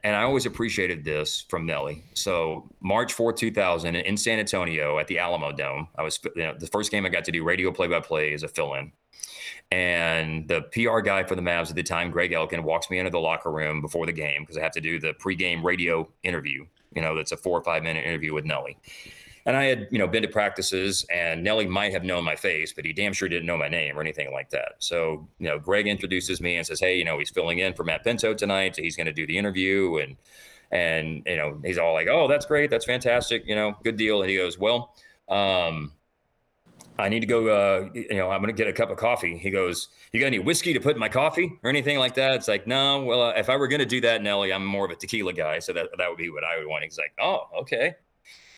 and 0.05 0.17
I 0.17 0.23
always 0.23 0.47
appreciated 0.47 1.05
this 1.05 1.45
from 1.49 1.67
Nelly. 1.67 2.05
So, 2.15 2.71
March 2.81 3.13
4, 3.13 3.33
2000, 3.33 3.97
in 3.97 4.17
San 4.17 4.39
Antonio 4.39 4.99
at 4.99 5.07
the 5.07 5.17
Alamodome. 5.17 5.89
I 5.97 6.03
was 6.03 6.19
you 6.37 6.43
know, 6.43 6.55
the 6.59 6.67
first 6.67 6.91
game 6.91 7.07
I 7.07 7.09
got 7.09 7.25
to 7.25 7.33
do 7.33 7.45
radio 7.45 7.71
play 7.73 7.89
by 7.89 8.01
play 8.01 8.33
as 8.33 8.43
a 8.43 8.49
fill 8.49 8.75
in. 8.75 8.93
And 9.73 10.49
the 10.49 10.63
PR 10.73 11.01
guy 11.01 11.23
for 11.23 11.37
the 11.37 11.43
Mavs 11.43 11.71
at 11.71 11.77
the 11.77 11.83
time, 11.83 12.11
Greg 12.11 12.33
Elkin, 12.33 12.65
walks 12.65 12.91
me 12.91 12.99
into 12.99 13.11
the 13.11 13.21
locker 13.21 13.53
room 13.53 13.81
before 13.81 14.05
the 14.05 14.13
game 14.13 14.43
because 14.43 14.57
I 14.57 14.63
have 14.63 14.73
to 14.73 14.81
do 14.81 14.99
the 14.99 15.13
pregame 15.15 15.63
radio 15.63 16.09
interview. 16.25 16.67
You 16.95 17.03
know, 17.03 17.15
that's 17.15 17.31
a 17.31 17.37
four 17.37 17.57
or 17.57 17.63
five 17.63 17.85
minute 17.85 18.05
interview 18.05 18.35
with 18.35 18.45
Nelly. 18.45 18.77
And 19.47 19.57
I 19.57 19.65
had, 19.65 19.89
you 19.91 19.99
know, 19.99 20.07
been 20.07 20.23
to 20.23 20.29
practices, 20.29 21.07
and 21.11 21.43
Nelly 21.43 21.67
might 21.67 21.93
have 21.93 22.05
known 22.05 22.25
my 22.25 22.37
face, 22.37 22.73
but 22.73 22.85
he 22.85 22.93
damn 22.93 23.13
sure 23.13 23.29
didn't 23.29 23.47
know 23.47 23.57
my 23.57 23.69
name 23.69 23.97
or 23.97 24.01
anything 24.01 24.33
like 24.33 24.51
that. 24.51 24.75
So, 24.81 25.29
you 25.39 25.49
know, 25.49 25.59
Greg 25.59 25.87
introduces 25.87 26.41
me 26.41 26.57
and 26.57 26.67
says, 26.67 26.81
"Hey, 26.81 26.99
you 26.99 27.05
know, 27.05 27.19
he's 27.19 27.31
filling 27.31 27.61
in 27.61 27.73
for 27.73 27.85
Matt 27.85 28.05
Pinto 28.05 28.35
tonight. 28.35 28.77
He's 28.77 28.97
going 28.97 29.07
to 29.07 29.13
do 29.13 29.27
the 29.27 29.39
interview." 29.39 29.97
And 29.97 30.17
and 30.73 31.23
you 31.27 31.37
know, 31.37 31.61
he's 31.65 31.79
all 31.79 31.95
like, 31.95 32.09
"Oh, 32.09 32.29
that's 32.29 32.45
great. 32.45 32.71
That's 32.71 32.85
fantastic. 32.85 33.45
You 33.47 33.55
know, 33.55 33.77
good 33.83 33.97
deal." 33.97 34.21
And 34.21 34.31
he 34.31 34.37
goes, 34.37 34.59
"Well, 34.59 34.95
um, 35.29 35.93
I 37.01 37.09
need 37.09 37.21
to 37.21 37.27
go. 37.27 37.49
Uh, 37.49 37.89
you 37.95 38.17
know, 38.17 38.31
I'm 38.31 38.41
going 38.41 38.55
to 38.55 38.59
get 38.59 38.69
a 38.69 38.73
cup 38.73 38.91
of 38.91 38.97
coffee." 38.97 39.37
He 39.37 39.51
goes, 39.51 39.89
"You 40.13 40.21
got 40.21 40.27
any 40.27 40.39
whiskey 40.39 40.73
to 40.73 40.81
put 40.81 40.95
in 40.95 41.01
my 41.01 41.09
coffee 41.09 41.59
or 41.63 41.71
anything 41.71 41.99
like 41.99 42.15
that?" 42.15 42.35
It's 42.35 42.49
like, 42.49 42.67
"No. 42.67 43.03
Well, 43.03 43.23
uh, 43.23 43.33
if 43.33 43.49
I 43.49 43.57
were 43.57 43.69
going 43.69 43.81
to 43.81 43.87
do 43.87 44.01
that, 44.03 44.23
Nelly, 44.23 44.53
I'm 44.53 44.65
more 44.65 44.85
of 44.85 44.91
a 44.91 44.97
tequila 44.97 45.33
guy, 45.33 45.59
so 45.59 45.73
that 45.73 45.89
that 45.99 46.09
would 46.09 46.19
be 46.19 46.31
what 46.31 46.45
I 46.45 46.59
would 46.59 46.67
want." 46.67 46.85
He's 46.85 46.99
like, 46.99 47.13
"Oh, 47.21 47.49
okay." 47.61 47.95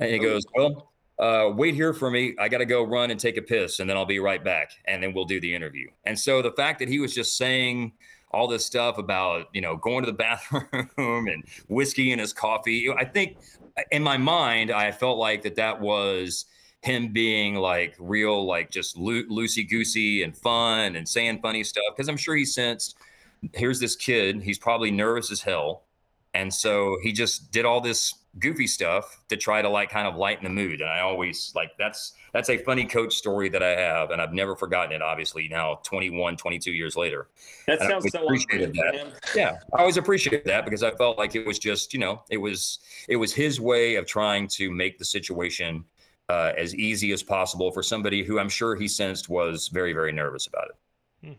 And 0.02 0.10
he 0.10 0.18
goes, 0.18 0.44
Well, 0.54 0.92
uh, 1.18 1.50
wait 1.54 1.74
here 1.74 1.92
for 1.92 2.10
me. 2.10 2.34
I 2.38 2.48
got 2.48 2.58
to 2.58 2.64
go 2.64 2.82
run 2.82 3.10
and 3.10 3.20
take 3.20 3.36
a 3.36 3.42
piss, 3.42 3.80
and 3.80 3.88
then 3.88 3.96
I'll 3.96 4.04
be 4.04 4.18
right 4.18 4.42
back. 4.42 4.70
And 4.86 5.02
then 5.02 5.14
we'll 5.14 5.24
do 5.24 5.40
the 5.40 5.54
interview. 5.54 5.88
And 6.04 6.18
so 6.18 6.42
the 6.42 6.52
fact 6.52 6.78
that 6.80 6.88
he 6.88 6.98
was 6.98 7.14
just 7.14 7.36
saying 7.36 7.92
all 8.32 8.48
this 8.48 8.64
stuff 8.64 8.98
about, 8.98 9.48
you 9.52 9.60
know, 9.60 9.76
going 9.76 10.04
to 10.04 10.10
the 10.10 10.16
bathroom 10.16 11.28
and 11.28 11.44
whiskey 11.68 12.12
in 12.12 12.18
his 12.18 12.32
coffee, 12.32 12.90
I 12.90 13.04
think 13.04 13.36
in 13.90 14.02
my 14.02 14.16
mind, 14.16 14.70
I 14.70 14.90
felt 14.90 15.18
like 15.18 15.42
that 15.42 15.56
that 15.56 15.80
was 15.80 16.46
him 16.82 17.12
being 17.12 17.54
like 17.54 17.94
real, 17.98 18.44
like 18.46 18.70
just 18.70 18.96
loo- 18.96 19.28
loosey 19.28 19.68
goosey 19.68 20.22
and 20.22 20.36
fun 20.36 20.96
and 20.96 21.08
saying 21.08 21.40
funny 21.40 21.64
stuff. 21.64 21.96
Cause 21.96 22.08
I'm 22.08 22.16
sure 22.16 22.36
he 22.36 22.44
sensed 22.44 22.96
here's 23.54 23.80
this 23.80 23.96
kid, 23.96 24.42
he's 24.42 24.58
probably 24.58 24.90
nervous 24.90 25.30
as 25.30 25.40
hell. 25.40 25.82
And 26.34 26.52
so 26.52 26.96
he 27.02 27.12
just 27.12 27.52
did 27.52 27.64
all 27.64 27.80
this 27.80 28.14
goofy 28.38 28.66
stuff 28.66 29.22
to 29.28 29.36
try 29.36 29.60
to 29.60 29.68
like 29.68 29.90
kind 29.90 30.06
of 30.08 30.16
lighten 30.16 30.44
the 30.44 30.50
mood. 30.50 30.80
And 30.80 30.88
I 30.88 31.00
always 31.00 31.52
like 31.54 31.72
that's 31.78 32.14
that's 32.32 32.48
a 32.48 32.56
funny 32.56 32.86
coach 32.86 33.14
story 33.14 33.50
that 33.50 33.62
I 33.62 33.78
have, 33.78 34.10
and 34.10 34.22
I've 34.22 34.32
never 34.32 34.56
forgotten 34.56 34.92
it. 34.92 35.02
Obviously, 35.02 35.48
now 35.48 35.80
21, 35.82 36.38
22 36.38 36.72
years 36.72 36.96
later. 36.96 37.28
That 37.66 37.80
And 37.80 37.90
sounds 37.90 38.10
so 38.10 38.24
appreciated 38.24 38.70
on 38.70 38.72
brand 38.72 38.98
for 38.98 39.10
that. 39.10 39.36
Yeah, 39.36 39.58
I 39.74 39.80
always 39.80 39.98
appreciated 39.98 40.46
that 40.46 40.64
because 40.64 40.82
I 40.82 40.92
felt 40.92 41.18
like 41.18 41.34
it 41.34 41.44
was 41.46 41.58
just 41.58 41.92
you 41.92 42.00
know 42.00 42.22
it 42.30 42.38
was 42.38 42.78
it 43.08 43.16
was 43.16 43.34
his 43.34 43.60
way 43.60 43.96
of 43.96 44.06
trying 44.06 44.48
to 44.48 44.70
make 44.70 44.98
the 44.98 45.04
situation 45.04 45.84
uh, 46.32 46.52
as 46.56 46.74
easy 46.74 47.12
as 47.12 47.22
possible 47.22 47.70
for 47.70 47.82
somebody 47.82 48.22
who 48.24 48.38
I'm 48.38 48.48
sure 48.48 48.74
he 48.74 48.88
sensed 48.88 49.28
was 49.28 49.68
very 49.68 49.92
very 49.92 50.12
nervous 50.12 50.46
about 50.46 50.68
it. 50.70 51.36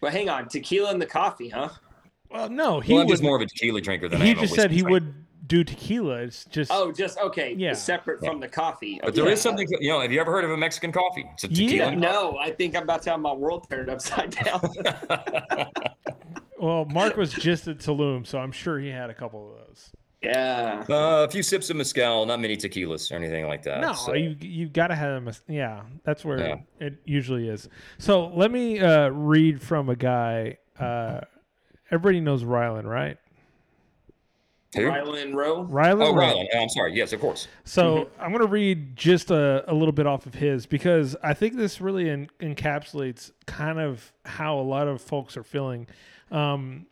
But 0.00 0.12
hang 0.12 0.28
on, 0.28 0.48
tequila 0.48 0.90
and 0.90 1.00
the 1.00 1.06
coffee, 1.06 1.48
huh? 1.48 1.70
well, 2.30 2.48
no, 2.50 2.80
he 2.80 2.92
well, 2.92 3.02
I'm 3.02 3.08
just 3.08 3.22
more 3.22 3.36
of 3.36 3.42
a 3.42 3.46
tequila 3.46 3.80
drinker 3.80 4.08
than 4.08 4.20
I 4.20 4.24
he 4.26 4.30
am 4.32 4.38
just 4.38 4.54
said 4.54 4.70
he 4.70 4.78
drinker. 4.80 4.90
would 4.90 5.14
do 5.46 5.62
tequila. 5.64 6.16
It's 6.22 6.44
just. 6.46 6.70
Oh, 6.74 6.90
just 6.92 7.18
okay. 7.18 7.54
Yeah. 7.56 7.72
Separate 7.72 8.18
Yeah. 8.20 8.30
from 8.30 8.40
the 8.40 8.48
coffee. 8.48 8.98
But 9.02 9.14
there 9.14 9.24
Okay. 9.24 9.32
is 9.34 9.40
something, 9.40 9.66
you 9.80 9.90
know. 9.90 10.00
Have 10.00 10.10
you 10.10 10.20
ever 10.20 10.32
heard 10.32 10.44
of 10.44 10.50
a 10.50 10.56
Mexican 10.56 10.90
coffee? 10.90 11.24
It's 11.34 11.44
a 11.44 11.48
Yeah. 11.48 11.68
tequila. 11.90 11.96
No, 11.96 12.36
I 12.36 12.50
think 12.50 12.74
I'm 12.76 12.82
about 12.82 13.02
to 13.02 13.10
have 13.10 13.20
my 13.20 13.32
world 13.32 13.66
turned 13.70 13.88
upside 13.88 14.30
down. 14.32 14.60
Well, 16.58 16.86
Mark 16.86 17.16
was 17.18 17.32
just 17.34 17.68
at 17.68 17.78
Tulum, 17.78 18.26
so 18.26 18.38
I'm 18.38 18.50
sure 18.50 18.78
he 18.78 18.88
had 18.88 19.10
a 19.10 19.14
couple 19.14 19.50
of 19.52 19.66
those. 19.68 19.92
Yeah. 20.22 20.84
Uh, 20.88 21.24
a 21.26 21.30
few 21.30 21.42
sips 21.42 21.70
of 21.70 21.76
mezcal, 21.76 22.26
not 22.26 22.40
many 22.40 22.56
tequilas 22.56 23.10
or 23.12 23.16
anything 23.16 23.46
like 23.46 23.62
that. 23.64 23.80
No, 23.80 23.92
so- 23.92 24.14
you 24.14 24.36
you 24.40 24.68
got 24.68 24.88
to 24.88 24.94
have 24.94 25.24
them. 25.24 25.34
Yeah, 25.48 25.82
that's 26.04 26.24
where 26.24 26.38
Yeah. 26.38 26.56
it 26.80 26.94
usually 27.04 27.48
is. 27.48 27.68
So 27.98 28.26
let 28.28 28.50
me 28.50 28.78
uh, 28.80 29.08
read 29.10 29.60
from 29.62 29.88
a 29.88 29.96
guy 29.96 30.58
uh, 30.78 31.20
everybody 31.90 32.20
knows 32.20 32.44
Rylan, 32.44 32.84
right? 32.84 33.16
Who? 34.74 34.82
Rylan 34.82 35.34
Rowe. 35.34 35.64
Rylan. 35.64 36.02
Oh, 36.04 36.14
Rowe. 36.14 36.20
Rylan. 36.34 36.46
I'm 36.54 36.68
sorry. 36.68 36.94
Yes, 36.94 37.12
of 37.14 37.20
course. 37.20 37.48
So 37.64 38.10
I'm 38.20 38.30
going 38.30 38.42
to 38.42 38.48
read 38.48 38.94
just 38.96 39.30
a, 39.30 39.64
a 39.70 39.72
little 39.72 39.92
bit 39.92 40.06
off 40.06 40.26
of 40.26 40.34
his 40.34 40.66
because 40.66 41.16
I 41.22 41.32
think 41.32 41.56
this 41.56 41.80
really 41.80 42.10
en- 42.10 42.28
encapsulates 42.40 43.30
kind 43.46 43.78
of 43.80 44.12
how 44.26 44.58
a 44.58 44.60
lot 44.60 44.86
of 44.86 45.00
folks 45.00 45.36
are 45.38 45.44
feeling. 45.44 45.86
Um, 46.30 46.86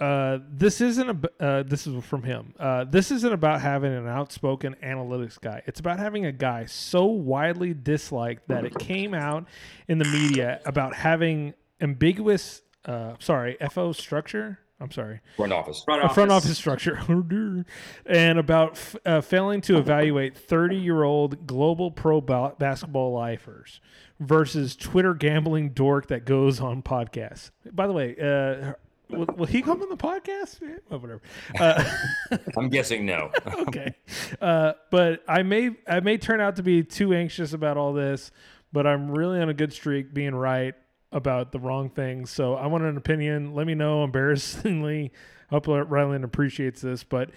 uh, 0.00 0.38
this 0.50 0.80
isn't 0.80 1.10
a, 1.40 1.44
uh, 1.44 1.62
this 1.64 1.86
is 1.86 2.04
from 2.04 2.22
him. 2.22 2.54
Uh, 2.58 2.84
this 2.84 3.10
isn't 3.10 3.32
about 3.32 3.60
having 3.60 3.92
an 3.92 4.06
outspoken 4.06 4.76
analytics 4.82 5.40
guy. 5.40 5.62
It's 5.66 5.80
about 5.80 5.98
having 5.98 6.26
a 6.26 6.32
guy 6.32 6.66
so 6.66 7.06
widely 7.06 7.74
disliked 7.74 8.48
that 8.48 8.64
it 8.64 8.78
came 8.78 9.14
out 9.14 9.46
in 9.88 9.98
the 9.98 10.04
media 10.04 10.60
about 10.64 10.94
having 10.94 11.54
ambiguous, 11.80 12.62
uh, 12.84 13.14
sorry, 13.18 13.56
FO 13.70 13.92
structure. 13.92 14.58
I'm 14.80 14.92
sorry 14.92 15.20
Front 15.36 15.52
office. 15.52 15.82
Front 15.84 16.04
office. 16.04 16.14
front 16.14 16.30
office 16.30 16.56
structure 16.56 17.00
Oh, 17.08 17.64
and 18.06 18.38
about 18.38 18.72
f- 18.72 18.94
uh, 19.04 19.20
failing 19.20 19.60
to 19.62 19.76
evaluate 19.76 20.38
30 20.38 20.76
year 20.76 21.02
old 21.02 21.48
global 21.48 21.90
pro 21.90 22.20
ba- 22.20 22.54
basketball 22.60 23.12
lifers 23.12 23.80
versus 24.20 24.76
Twitter 24.76 25.14
gambling 25.14 25.70
dork 25.70 26.06
that 26.06 26.24
goes 26.24 26.60
on 26.60 26.82
podcasts. 26.82 27.50
By 27.72 27.88
the 27.88 27.92
way, 27.92 28.14
uh, 28.20 28.74
will, 29.10 29.26
will 29.36 29.46
he 29.46 29.62
come 29.62 29.82
on 29.82 29.88
the 29.88 29.96
podcast? 29.96 30.60
Well, 30.88 31.00
whatever. 31.00 31.22
Uh, 31.58 31.84
I'm 32.56 32.68
guessing 32.68 33.06
no. 33.06 33.30
okay, 33.68 33.94
uh, 34.40 34.74
but 34.90 35.22
I 35.28 35.42
may 35.42 35.70
I 35.86 36.00
may 36.00 36.18
turn 36.18 36.40
out 36.40 36.56
to 36.56 36.62
be 36.62 36.82
too 36.82 37.12
anxious 37.14 37.52
about 37.52 37.76
all 37.76 37.92
this, 37.92 38.30
but 38.72 38.86
I'm 38.86 39.10
really 39.10 39.40
on 39.40 39.48
a 39.48 39.54
good 39.54 39.72
streak 39.72 40.12
being 40.12 40.34
right 40.34 40.74
about 41.12 41.52
the 41.52 41.58
wrong 41.58 41.90
things. 41.90 42.30
So 42.30 42.54
I 42.54 42.66
want 42.66 42.84
an 42.84 42.96
opinion. 42.96 43.54
Let 43.54 43.66
me 43.66 43.74
know. 43.74 44.04
Embarrassingly, 44.04 45.12
I 45.50 45.54
hope 45.54 45.66
Ryland 45.66 46.24
appreciates 46.24 46.80
this, 46.80 47.02
but 47.04 47.30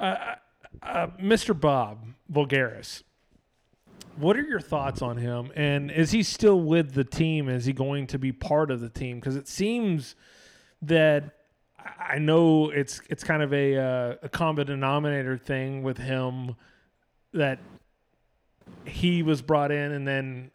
uh, 0.00 0.34
uh, 0.82 1.08
Mr. 1.20 1.58
Bob 1.58 2.04
Voulgaris. 2.32 3.02
What 4.16 4.36
are 4.36 4.42
your 4.42 4.60
thoughts 4.60 5.00
on 5.00 5.16
him? 5.16 5.50
And 5.56 5.90
is 5.90 6.10
he 6.10 6.22
still 6.22 6.60
with 6.60 6.92
the 6.92 7.04
team? 7.04 7.48
Is 7.48 7.64
he 7.64 7.72
going 7.72 8.06
to 8.08 8.18
be 8.18 8.30
part 8.30 8.70
of 8.70 8.80
the 8.80 8.90
team? 8.90 9.18
Because 9.18 9.36
it 9.36 9.48
seems 9.48 10.16
that 10.82 11.36
I 11.98 12.18
know 12.18 12.70
it's 12.70 13.00
it's 13.08 13.24
kind 13.24 13.42
of 13.42 13.52
a 13.52 13.76
uh, 13.76 14.14
a 14.22 14.28
common 14.28 14.66
denominator 14.66 15.38
thing 15.38 15.82
with 15.82 15.98
him 15.98 16.56
that 17.32 17.58
he 18.84 19.22
was 19.22 19.42
brought 19.42 19.70
in 19.70 19.92
and 19.92 20.06
then 20.06 20.50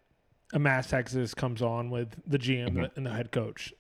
a 0.54 0.60
mass 0.60 0.94
exodus 0.94 1.34
comes 1.34 1.62
on 1.62 1.90
with 1.90 2.10
the 2.26 2.38
GM 2.38 2.90
and 2.96 3.06
the 3.06 3.12
head 3.12 3.32
coach. 3.32 3.74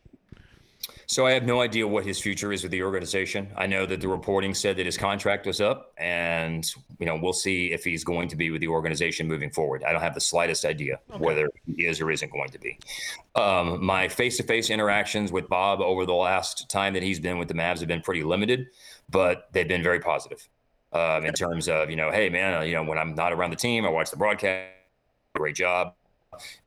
So 1.09 1.25
I 1.25 1.31
have 1.31 1.43
no 1.43 1.61
idea 1.61 1.87
what 1.87 2.05
his 2.05 2.19
future 2.19 2.51
is 2.51 2.63
with 2.63 2.71
the 2.73 2.83
organization. 2.83 3.47
I 3.55 3.65
know 3.65 3.85
that 3.85 4.01
the 4.01 4.09
reporting 4.09 4.53
said 4.53 4.75
that 4.75 4.85
his 4.85 4.97
contract 4.97 5.45
was 5.45 5.61
up, 5.61 5.93
and 5.97 6.69
you 6.99 7.05
know 7.05 7.17
we'll 7.21 7.31
see 7.33 7.71
if 7.71 7.83
he's 7.85 8.03
going 8.03 8.27
to 8.27 8.35
be 8.35 8.51
with 8.51 8.59
the 8.59 8.67
organization 8.67 9.25
moving 9.25 9.49
forward. 9.49 9.83
I 9.85 9.93
don't 9.93 10.01
have 10.01 10.13
the 10.13 10.21
slightest 10.21 10.65
idea 10.65 10.99
whether 11.17 11.49
he 11.65 11.85
is 11.85 12.01
or 12.01 12.11
isn't 12.11 12.31
going 12.31 12.49
to 12.49 12.59
be. 12.59 12.77
Um, 13.35 13.83
my 13.83 14.09
face-to-face 14.09 14.69
interactions 14.69 15.31
with 15.31 15.47
Bob 15.47 15.79
over 15.79 16.05
the 16.05 16.13
last 16.13 16.69
time 16.69 16.93
that 16.93 17.03
he's 17.03 17.19
been 17.21 17.37
with 17.37 17.47
the 17.47 17.53
Mavs 17.53 17.79
have 17.79 17.87
been 17.87 18.01
pretty 18.01 18.23
limited, 18.23 18.67
but 19.09 19.47
they've 19.53 19.67
been 19.67 19.83
very 19.83 20.01
positive 20.01 20.47
um, 20.91 21.25
in 21.25 21.33
terms 21.33 21.69
of 21.69 21.89
you 21.89 21.95
know, 21.95 22.11
hey 22.11 22.29
man, 22.29 22.67
you 22.67 22.73
know 22.73 22.83
when 22.83 22.97
I'm 22.97 23.15
not 23.15 23.31
around 23.31 23.51
the 23.51 23.57
team, 23.57 23.85
I 23.85 23.89
watch 23.89 24.11
the 24.11 24.17
broadcast. 24.17 24.73
Great 25.35 25.55
job, 25.55 25.93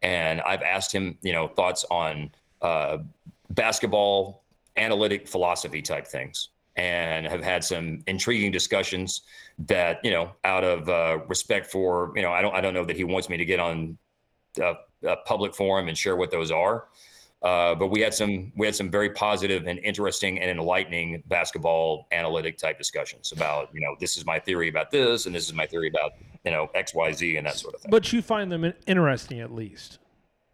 and 0.01 0.40
I've 0.40 0.62
asked 0.62 0.92
him, 0.92 1.18
you 1.20 1.32
know, 1.32 1.48
thoughts 1.48 1.84
on. 1.90 2.30
Uh, 2.62 2.98
basketball 3.51 4.44
analytic 4.77 5.28
philosophy 5.28 5.82
type 5.82 6.06
things 6.06 6.51
and 6.77 7.27
have 7.27 7.43
had 7.43 7.64
some 7.64 8.02
intriguing 8.06 8.52
discussions 8.52 9.22
that 9.59 9.98
you 10.05 10.10
know 10.10 10.31
out 10.44 10.64
of 10.64 10.89
uh, 10.89 11.18
respect 11.28 11.66
for 11.66 12.12
you 12.14 12.22
know 12.22 12.32
I 12.32 12.40
don't 12.40 12.55
I 12.55 12.60
don't 12.60 12.74
know 12.74 12.85
that 12.85 12.97
he 12.97 13.05
wants 13.05 13.28
me 13.28 13.36
to 13.36 13.44
get 13.44 13.60
on 13.60 13.98
a, 14.60 14.74
a 15.05 15.16
public 15.27 15.55
forum 15.55 15.89
and 15.89 15.97
share 15.97 16.16
what 16.16 16.31
those 16.31 16.51
are 16.51 16.86
uh, 17.43 17.74
but 17.74 17.89
we 17.89 18.01
had 18.01 18.12
some 18.12 18.52
we 18.55 18.66
had 18.66 18.74
some 18.74 18.90
very 18.90 19.10
positive 19.10 19.66
and 19.66 19.78
interesting 19.78 20.39
and 20.40 20.51
enlightening 20.51 21.22
basketball 21.27 22.06
analytic 22.12 22.59
type 22.59 22.77
discussions 22.77 23.32
about 23.32 23.70
you 23.72 23.81
know 23.81 23.97
this 23.98 24.18
is 24.18 24.27
my 24.27 24.39
theory 24.39 24.68
about 24.68 24.90
this 24.90 25.24
and 25.24 25.35
this 25.35 25.47
is 25.47 25.55
my 25.55 25.66
theory 25.66 25.89
about 25.89 26.12
you 26.44 26.51
know 26.51 26.68
X 26.74 26.94
Y 26.94 27.12
Z 27.12 27.36
and 27.36 27.47
that 27.47 27.56
sort 27.56 27.74
of 27.74 27.81
thing. 27.81 27.90
But 27.90 28.12
you 28.12 28.20
find 28.20 28.52
them 28.52 28.70
interesting 28.86 29.40
at 29.40 29.52
least. 29.55 30.01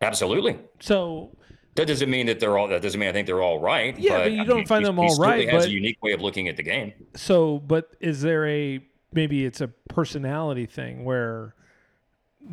Absolutely. 0.00 0.58
So 0.78 1.36
That 1.76 1.86
doesn't 1.86 2.10
mean 2.10 2.26
that 2.26 2.40
they're 2.40 2.58
all. 2.58 2.68
That 2.68 2.82
doesn't 2.82 2.98
mean 2.98 3.08
I 3.08 3.12
think 3.12 3.26
they're 3.26 3.42
all 3.42 3.60
right. 3.60 3.96
Yeah, 3.98 4.18
but 4.24 4.32
you 4.32 4.42
I 4.42 4.44
don't 4.44 4.56
mean, 4.58 4.66
find 4.66 4.82
he- 4.82 4.86
them 4.86 4.96
he 4.96 5.02
all 5.02 5.08
certainly 5.10 5.46
right, 5.46 5.54
Has 5.54 5.64
but- 5.64 5.70
a 5.70 5.72
unique 5.72 6.02
way 6.02 6.12
of 6.12 6.20
looking 6.22 6.48
at 6.48 6.56
the 6.56 6.62
game. 6.62 6.92
so 7.14 7.58
but 7.58 7.90
is 8.00 8.20
there 8.22 8.46
a 8.48 8.80
maybe 9.12 9.44
it's 9.46 9.60
a 9.60 9.68
personality 9.88 10.66
thing 10.66 11.04
where 11.04 11.54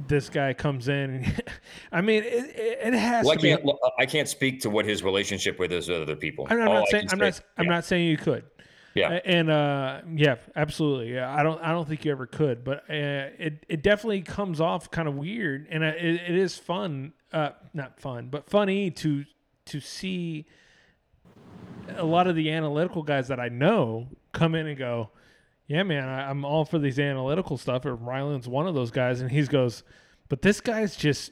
this 0.07 0.29
guy 0.29 0.53
comes 0.53 0.87
in 0.87 1.31
I 1.91 2.01
mean 2.01 2.23
it, 2.23 2.55
it, 2.83 2.93
has 2.93 3.25
Well, 3.25 3.33
I 3.33 3.35
to 3.35 3.41
be 3.41 3.49
can't. 3.49 3.69
I 3.99 4.05
can't 4.05 4.27
speak 4.27 4.61
to 4.61 4.69
what 4.69 4.85
his 4.85 5.03
relationship 5.03 5.59
with 5.59 5.71
is 5.71 5.87
with 5.87 6.01
other 6.01 6.15
people. 6.15 6.47
I'm, 6.49 6.59
I'm 6.61 6.65
not 6.65 6.87
saying 6.89 7.07
I'm 7.11 7.19
not 7.19 7.35
say- 7.35 7.43
I'm 7.57 7.65
yeah, 7.65 7.71
not 7.71 7.85
saying 7.85 8.07
you 8.07 8.17
could. 8.17 8.45
Yeah. 8.95 9.19
And 9.25 9.49
uh, 9.49 10.01
yeah, 10.15 10.35
absolutely. 10.55 11.13
Yeah, 11.15 11.33
I 11.33 11.41
don't 11.43 11.59
I 11.63 11.71
don't 11.71 11.87
think 11.87 12.05
you 12.05 12.11
ever 12.11 12.25
could, 12.27 12.63
but 12.63 12.79
uh, 12.89 13.33
it 13.39 13.65
it 13.67 13.81
definitely 13.83 14.21
comes 14.21 14.61
off 14.61 14.91
kind 14.91 15.07
of 15.07 15.15
weird, 15.15 15.67
and 15.71 15.83
uh, 15.83 15.87
it, 15.97 16.15
it 16.27 16.35
is 16.35 16.57
fun. 16.57 17.13
Uh, 17.31 17.49
not 17.73 17.99
fun, 17.99 18.29
but 18.29 18.49
funny 18.49 18.91
to 18.91 19.25
to 19.65 19.79
see 19.79 20.45
a 21.95 22.03
lot 22.03 22.27
of 22.27 22.35
the 22.35 22.51
analytical 22.51 23.03
guys 23.03 23.27
that 23.29 23.39
I 23.39 23.49
know 23.49 24.07
come 24.31 24.55
in 24.55 24.67
and 24.67 24.77
go, 24.77 25.09
"Yeah, 25.67 25.83
man, 25.83 26.07
I, 26.07 26.29
I'm 26.29 26.45
all 26.45 26.65
for 26.65 26.79
these 26.79 26.99
analytical 26.99 27.57
stuff." 27.57 27.85
Or 27.85 27.95
Ryland's 27.95 28.47
one 28.47 28.67
of 28.67 28.75
those 28.75 28.91
guys, 28.91 29.21
and 29.21 29.31
he 29.31 29.41
goes, 29.43 29.83
"But 30.29 30.41
this 30.41 30.61
guy's 30.61 30.95
just." 30.95 31.31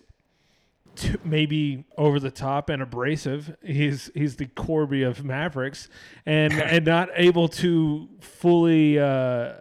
too, 0.96 1.18
maybe 1.24 1.86
over 1.98 2.20
the 2.20 2.32
top 2.32 2.70
and 2.70 2.82
abrasive. 2.82 3.56
He's 3.64 4.12
he's 4.14 4.36
the 4.36 4.48
Corby 4.48 5.04
of 5.04 5.24
Mavericks, 5.24 5.90
and 6.26 6.54
and 6.62 6.86
not 6.86 7.10
able 7.16 7.48
to 7.48 8.10
fully, 8.20 9.00
uh, 9.00 9.54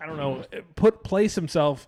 I 0.00 0.06
don't 0.06 0.16
know, 0.16 0.44
put 0.74 1.02
place 1.02 1.34
himself 1.34 1.86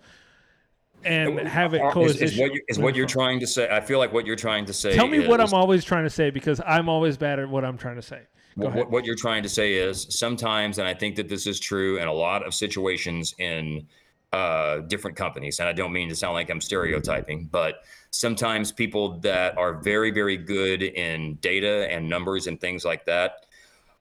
and 1.09 1.49
have 1.49 1.75
it 1.75 1.83
Is, 1.83 1.93
coexist. 1.93 2.23
is 2.23 2.39
what 2.39 2.53
you, 2.53 2.61
is 2.69 2.79
what 2.79 2.95
you're 2.95 3.07
trying 3.07 3.41
to 3.41 3.47
say? 3.47 3.69
I 3.71 3.81
feel 3.81 3.99
like 3.99 4.13
what 4.13 4.27
you're 4.27 4.37
trying 4.37 4.67
to 4.67 4.73
say. 4.73 4.95
Tell 4.95 5.09
me 5.09 5.27
what 5.27 5.41
I'm 5.41 5.55
always 5.55 5.85
trying 5.85 6.05
to 6.05 6.11
say 6.11 6.31
because 6.31 6.61
I'm 6.67 6.89
always 6.89 7.17
bad 7.17 7.39
at 7.39 7.49
what 7.49 7.65
I'm 7.65 7.79
trying 7.79 7.97
to 7.97 8.03
say. 8.03 8.23
Go 8.59 8.65
what, 8.65 8.69
ahead. 8.69 8.79
what, 8.79 8.91
what 8.91 9.05
you're 9.05 9.17
trying 9.17 9.43
to 9.43 9.49
say 9.49 9.75
is 9.75 10.07
sometimes, 10.11 10.79
and 10.79 10.87
I 10.87 10.95
think 10.95 11.17
that 11.17 11.29
this 11.29 11.47
is 11.47 11.59
true 11.59 11.99
in 11.99 12.09
a 12.09 12.13
lot 12.13 12.47
of 12.47 12.55
situations 12.55 13.35
in 13.39 13.87
uh, 14.33 14.81
different 14.81 15.17
companies, 15.17 15.59
and 15.61 15.69
I 15.69 15.73
don't 15.73 15.93
mean 15.93 16.09
to 16.11 16.15
sound 16.15 16.35
like 16.35 16.51
I'm 16.51 16.61
stereotyping, 16.61 17.49
but 17.51 17.85
sometimes 18.11 18.73
people 18.73 19.19
that 19.21 19.57
are 19.57 19.75
very, 19.75 20.11
very 20.11 20.37
good 20.37 20.83
in 20.83 21.37
data 21.37 21.91
and 21.91 22.09
numbers 22.09 22.47
and 22.47 22.61
things 22.61 22.85
like 22.85 23.07
that 23.07 23.47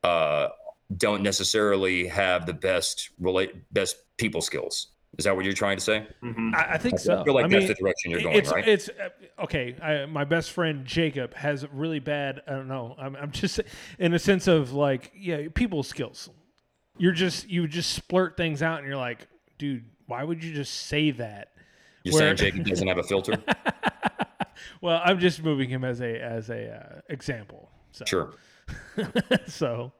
uh, 0.03 0.49
don't 0.97 1.21
necessarily 1.21 2.07
have 2.07 2.45
the 2.45 2.53
best 2.53 3.11
relate 3.19 3.53
best 3.73 3.97
people 4.17 4.41
skills. 4.41 4.88
Is 5.17 5.25
that 5.25 5.35
what 5.35 5.45
you're 5.45 5.53
trying 5.53 5.77
to 5.77 5.84
say? 5.84 6.05
I, 6.23 6.65
I 6.71 6.77
think 6.77 6.95
I 6.95 6.97
so. 6.97 7.23
feel 7.23 7.34
like 7.34 7.45
I 7.45 7.47
that's 7.47 7.59
mean, 7.59 7.67
the 7.67 7.73
direction 7.73 8.11
you're 8.11 8.21
going, 8.21 8.35
it's, 8.35 8.51
right? 8.51 8.67
It's 8.67 8.89
uh, 8.89 9.43
okay. 9.43 9.75
I, 9.81 10.05
my 10.05 10.25
best 10.25 10.51
friend 10.51 10.85
Jacob 10.85 11.34
has 11.34 11.65
really 11.71 11.99
bad. 11.99 12.41
I 12.47 12.51
don't 12.51 12.67
know. 12.67 12.95
I'm, 12.99 13.15
I'm 13.15 13.31
just 13.31 13.59
in 13.97 14.13
a 14.13 14.19
sense 14.19 14.47
of 14.47 14.73
like, 14.73 15.11
yeah, 15.17 15.47
people 15.53 15.81
skills. 15.84 16.29
You're 16.97 17.13
just 17.13 17.49
you 17.49 17.67
just 17.67 18.07
splurt 18.07 18.38
things 18.38 18.61
out, 18.61 18.79
and 18.79 18.88
you're 18.88 18.97
like, 18.97 19.27
dude, 19.57 19.85
why 20.05 20.23
would 20.23 20.43
you 20.43 20.53
just 20.53 20.73
say 20.88 21.11
that? 21.11 21.53
You're 22.03 22.13
Where- 22.13 22.38
saying 22.38 22.53
Jacob 22.53 22.67
doesn't 22.67 22.88
have 22.88 22.97
a 22.97 23.03
filter? 23.03 23.34
Well, 24.81 25.01
I'm 25.03 25.19
just 25.19 25.43
moving 25.43 25.69
him 25.69 25.84
as 25.84 26.01
a 26.01 26.21
as 26.21 26.49
a 26.49 26.75
uh, 26.75 27.01
example. 27.09 27.69
So, 27.91 28.05
Sure. 28.05 28.34
so 29.47 29.91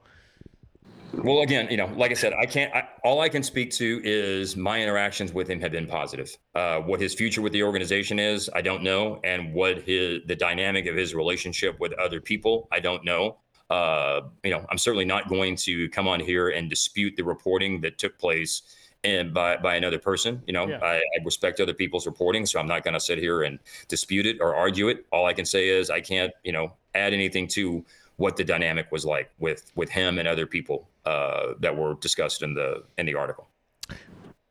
Well, 1.12 1.40
again, 1.40 1.68
you 1.70 1.76
know, 1.76 1.90
like 1.96 2.10
I 2.10 2.14
said, 2.14 2.32
I 2.34 2.44
can't. 2.46 2.72
I, 2.74 2.86
all 3.02 3.20
I 3.20 3.28
can 3.28 3.42
speak 3.42 3.70
to 3.72 4.00
is 4.04 4.56
my 4.56 4.80
interactions 4.80 5.32
with 5.32 5.48
him 5.48 5.60
have 5.60 5.72
been 5.72 5.86
positive. 5.86 6.36
Uh, 6.54 6.80
what 6.80 7.00
his 7.00 7.14
future 7.14 7.40
with 7.40 7.52
the 7.52 7.62
organization 7.62 8.18
is, 8.18 8.50
I 8.54 8.60
don't 8.60 8.82
know, 8.82 9.20
and 9.24 9.54
what 9.54 9.78
his 9.78 10.20
the 10.26 10.36
dynamic 10.36 10.86
of 10.86 10.96
his 10.96 11.14
relationship 11.14 11.80
with 11.80 11.92
other 11.94 12.20
people, 12.20 12.68
I 12.70 12.80
don't 12.80 13.04
know. 13.04 13.38
Uh, 13.70 14.22
you 14.44 14.50
know, 14.50 14.64
I'm 14.70 14.78
certainly 14.78 15.04
not 15.04 15.28
going 15.28 15.56
to 15.56 15.88
come 15.90 16.08
on 16.08 16.20
here 16.20 16.50
and 16.50 16.70
dispute 16.70 17.14
the 17.16 17.24
reporting 17.24 17.80
that 17.82 17.98
took 17.98 18.18
place 18.18 18.62
and 19.04 19.32
by 19.32 19.56
by 19.56 19.76
another 19.76 19.98
person. 19.98 20.42
You 20.46 20.52
know, 20.52 20.68
Yeah. 20.68 20.78
I, 20.82 20.96
I 20.96 21.24
respect 21.24 21.60
other 21.60 21.74
people's 21.74 22.06
reporting, 22.06 22.46
so 22.46 22.60
I'm 22.60 22.66
not 22.66 22.84
going 22.84 22.94
to 22.94 23.00
sit 23.00 23.18
here 23.18 23.42
and 23.42 23.58
dispute 23.88 24.26
it 24.26 24.38
or 24.40 24.54
argue 24.54 24.88
it. 24.88 25.06
All 25.12 25.26
I 25.26 25.32
can 25.32 25.44
say 25.44 25.68
is 25.68 25.90
I 25.90 26.00
can't, 26.00 26.32
you 26.44 26.52
know, 26.52 26.72
add 26.94 27.12
anything 27.12 27.46
to 27.48 27.84
what 28.18 28.36
the 28.36 28.44
dynamic 28.44 28.90
was 28.92 29.06
like 29.06 29.30
with 29.38 29.72
with 29.74 29.88
him 29.88 30.18
and 30.18 30.28
other 30.28 30.46
people 30.46 30.88
uh, 31.06 31.54
that 31.60 31.74
were 31.74 31.94
discussed 31.94 32.42
in 32.42 32.52
the 32.52 32.84
in 32.98 33.06
the 33.06 33.14
article. 33.14 33.48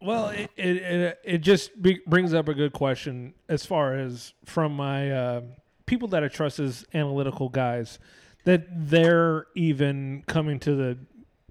Well, 0.02 0.30
it 0.30 0.50
it, 0.56 1.20
it, 1.24 1.38
just 1.40 1.80
be, 1.82 2.00
brings 2.08 2.34
up 2.34 2.48
a 2.48 2.54
good 2.54 2.74
question 2.74 3.34
as 3.50 3.66
far 3.66 3.96
as 3.96 4.34
from 4.46 4.72
my 4.72 5.12
uh, 5.12 5.42
people 5.86 6.08
that 6.10 6.24
I 6.24 6.30
trust 6.30 6.60
as 6.60 6.86
analytical 6.94 7.50
guys 7.50 8.00
that 8.46 8.68
they're 8.90 9.48
even 9.56 10.24
coming 10.28 10.60
to 10.62 10.76
the 10.76 10.98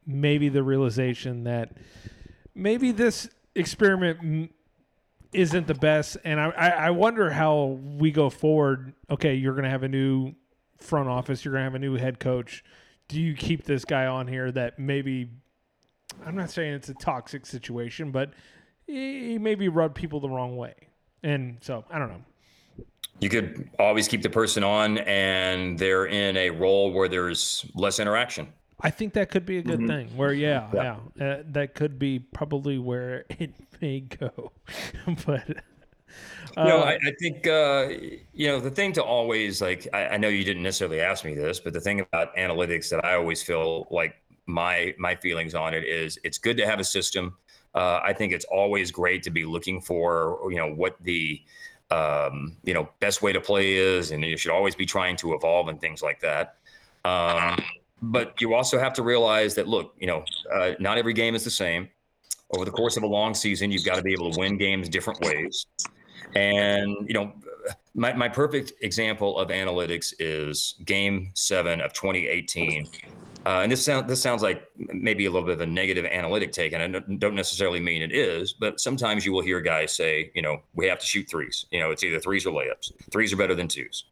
maybe 0.06 0.48
the 0.48 0.62
realization 0.62 1.44
that 1.44 1.72
maybe 2.54 2.92
this 2.92 3.28
experiment 3.54 4.50
isn't 5.32 5.66
the 5.66 5.74
best 5.74 6.16
and 6.24 6.40
I 6.40 6.48
I 6.48 6.90
wonder 6.90 7.28
how 7.30 7.78
we 7.98 8.10
go 8.12 8.30
forward 8.30 8.94
okay 9.10 9.34
you're 9.34 9.54
gonna 9.54 9.68
have 9.68 9.82
a 9.82 9.88
new 9.88 10.34
front 10.78 11.08
office 11.08 11.44
you're 11.44 11.52
gonna 11.54 11.64
have 11.64 11.74
a 11.74 11.78
new 11.78 11.96
head 11.96 12.18
coach 12.20 12.64
do 13.08 13.20
you 13.20 13.34
keep 13.34 13.64
this 13.64 13.84
guy 13.84 14.06
on 14.06 14.26
here 14.26 14.50
that 14.52 14.78
maybe 14.78 15.30
I'm 16.24 16.34
not 16.34 16.50
saying 16.50 16.74
it's 16.74 16.88
a 16.88 16.94
toxic 16.94 17.44
situation, 17.46 18.10
but 18.10 18.30
he 18.86 19.38
maybe 19.38 19.68
rubbed 19.68 19.94
people 19.94 20.18
the 20.18 20.28
wrong 20.30 20.56
way. 20.56 20.74
And 21.22 21.58
so 21.60 21.84
I 21.90 21.98
don't 21.98 22.08
know. 22.08 22.84
You 23.20 23.28
could 23.28 23.70
always 23.78 24.08
keep 24.08 24.22
the 24.22 24.30
person 24.30 24.64
on, 24.64 24.98
and 24.98 25.78
they're 25.78 26.06
in 26.06 26.36
a 26.36 26.50
role 26.50 26.92
where 26.92 27.08
there's 27.08 27.64
less 27.74 27.98
interaction. 28.00 28.48
I 28.80 28.90
think 28.90 29.12
that 29.14 29.30
could 29.30 29.46
be 29.46 29.58
a 29.58 29.62
good 29.62 29.80
Mhm. 29.80 29.86
thing. 29.88 30.16
Where 30.16 30.32
yeah, 30.32 30.68
yeah, 30.74 30.96
Yeah. 31.16 31.24
uh, 31.26 31.42
that 31.48 31.74
could 31.74 31.98
be 31.98 32.18
probably 32.18 32.78
where 32.78 33.24
it 33.38 33.52
may 33.80 34.00
go. 34.00 34.52
but 35.26 35.46
uh, 36.56 36.62
you 36.62 36.68
know, 36.68 36.80
I, 36.80 36.94
I 36.94 37.12
think 37.20 37.46
uh, 37.46 37.88
you 38.32 38.48
know 38.48 38.60
the 38.60 38.70
thing 38.70 38.92
to 38.94 39.02
always 39.02 39.60
like. 39.60 39.86
I, 39.92 40.08
I 40.08 40.16
know 40.16 40.28
you 40.28 40.44
didn't 40.44 40.62
necessarily 40.62 41.00
ask 41.00 41.24
me 41.24 41.34
this, 41.34 41.60
but 41.60 41.72
the 41.72 41.80
thing 41.80 42.00
about 42.00 42.34
analytics 42.36 42.88
that 42.90 43.04
I 43.04 43.14
always 43.14 43.42
feel 43.42 43.86
like 43.90 44.16
my 44.46 44.94
my 44.98 45.14
feelings 45.14 45.54
on 45.54 45.74
it 45.74 45.84
is 45.84 46.18
it's 46.24 46.38
good 46.38 46.56
to 46.56 46.66
have 46.66 46.80
a 46.80 46.84
system. 46.84 47.36
Uh, 47.74 48.00
I 48.02 48.14
think 48.14 48.32
it's 48.32 48.46
always 48.46 48.90
great 48.90 49.22
to 49.24 49.30
be 49.30 49.44
looking 49.44 49.82
for 49.82 50.38
you 50.50 50.56
know 50.56 50.72
what 50.72 50.96
the 51.02 51.42
um, 51.90 52.56
you 52.64 52.72
know 52.72 52.88
best 53.00 53.20
way 53.20 53.32
to 53.32 53.40
play 53.40 53.74
is, 53.74 54.10
and 54.10 54.24
you 54.24 54.36
should 54.36 54.50
always 54.50 54.74
be 54.74 54.86
trying 54.86 55.16
to 55.16 55.34
evolve 55.34 55.68
and 55.68 55.80
things 55.80 56.02
like 56.02 56.20
that. 56.20 56.56
Um, 57.04 57.62
but 58.02 58.40
you 58.40 58.54
also 58.54 58.78
have 58.78 58.92
to 58.94 59.02
realize 59.02 59.54
that 59.54 59.68
look, 59.68 59.94
you 59.98 60.06
know, 60.06 60.24
uh, 60.52 60.72
not 60.78 60.98
every 60.98 61.12
game 61.12 61.34
is 61.34 61.44
the 61.44 61.50
same. 61.50 61.88
Over 62.50 62.64
the 62.64 62.70
course 62.70 62.96
of 62.96 63.02
a 63.02 63.06
long 63.06 63.34
season, 63.34 63.72
you've 63.72 63.84
got 63.84 63.96
to 63.96 64.02
be 64.02 64.12
able 64.12 64.30
to 64.30 64.38
win 64.38 64.56
games 64.56 64.88
different 64.88 65.20
ways. 65.20 65.66
And 66.34 67.08
you 67.08 67.14
know, 67.14 67.32
my, 67.94 68.12
my 68.12 68.28
perfect 68.28 68.72
example 68.82 69.38
of 69.38 69.48
analytics 69.48 70.12
is 70.18 70.74
Game 70.84 71.30
Seven 71.34 71.80
of 71.80 71.92
2018. 71.92 72.88
Uh, 73.46 73.60
and 73.62 73.70
this 73.70 73.84
sound 73.84 74.08
this 74.08 74.20
sounds 74.20 74.42
like 74.42 74.64
maybe 74.76 75.26
a 75.26 75.30
little 75.30 75.46
bit 75.46 75.54
of 75.54 75.60
a 75.60 75.66
negative 75.66 76.04
analytic 76.04 76.50
take, 76.52 76.72
and 76.72 76.82
I 76.82 76.88
don't- 76.88 77.18
don't 77.20 77.34
necessarily 77.36 77.78
mean 77.78 78.02
it 78.02 78.12
is. 78.12 78.52
But 78.52 78.80
sometimes 78.80 79.24
you 79.24 79.32
will 79.32 79.40
hear 79.42 79.60
guys 79.60 79.94
say, 79.94 80.32
you 80.34 80.42
know, 80.42 80.62
we 80.74 80.86
have 80.86 80.98
to 80.98 81.06
shoot 81.06 81.28
threes. 81.28 81.64
You 81.70 81.78
know, 81.78 81.90
it's 81.92 82.02
either 82.02 82.18
threes 82.18 82.44
or 82.44 82.50
layups. 82.52 82.90
Threes 83.12 83.32
are 83.32 83.36
better 83.36 83.54
than 83.54 83.68
twos. 83.68 84.04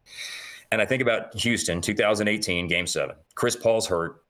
And 0.71 0.81
I 0.81 0.87
think 0.87 1.03
about 1.03 1.35
Houston, 1.37 1.81
2018, 1.81 2.69
Game 2.69 2.87
Seven. 2.87 3.17
Chris 3.35 3.57
Paul's 3.57 3.87
hurt. 3.89 4.23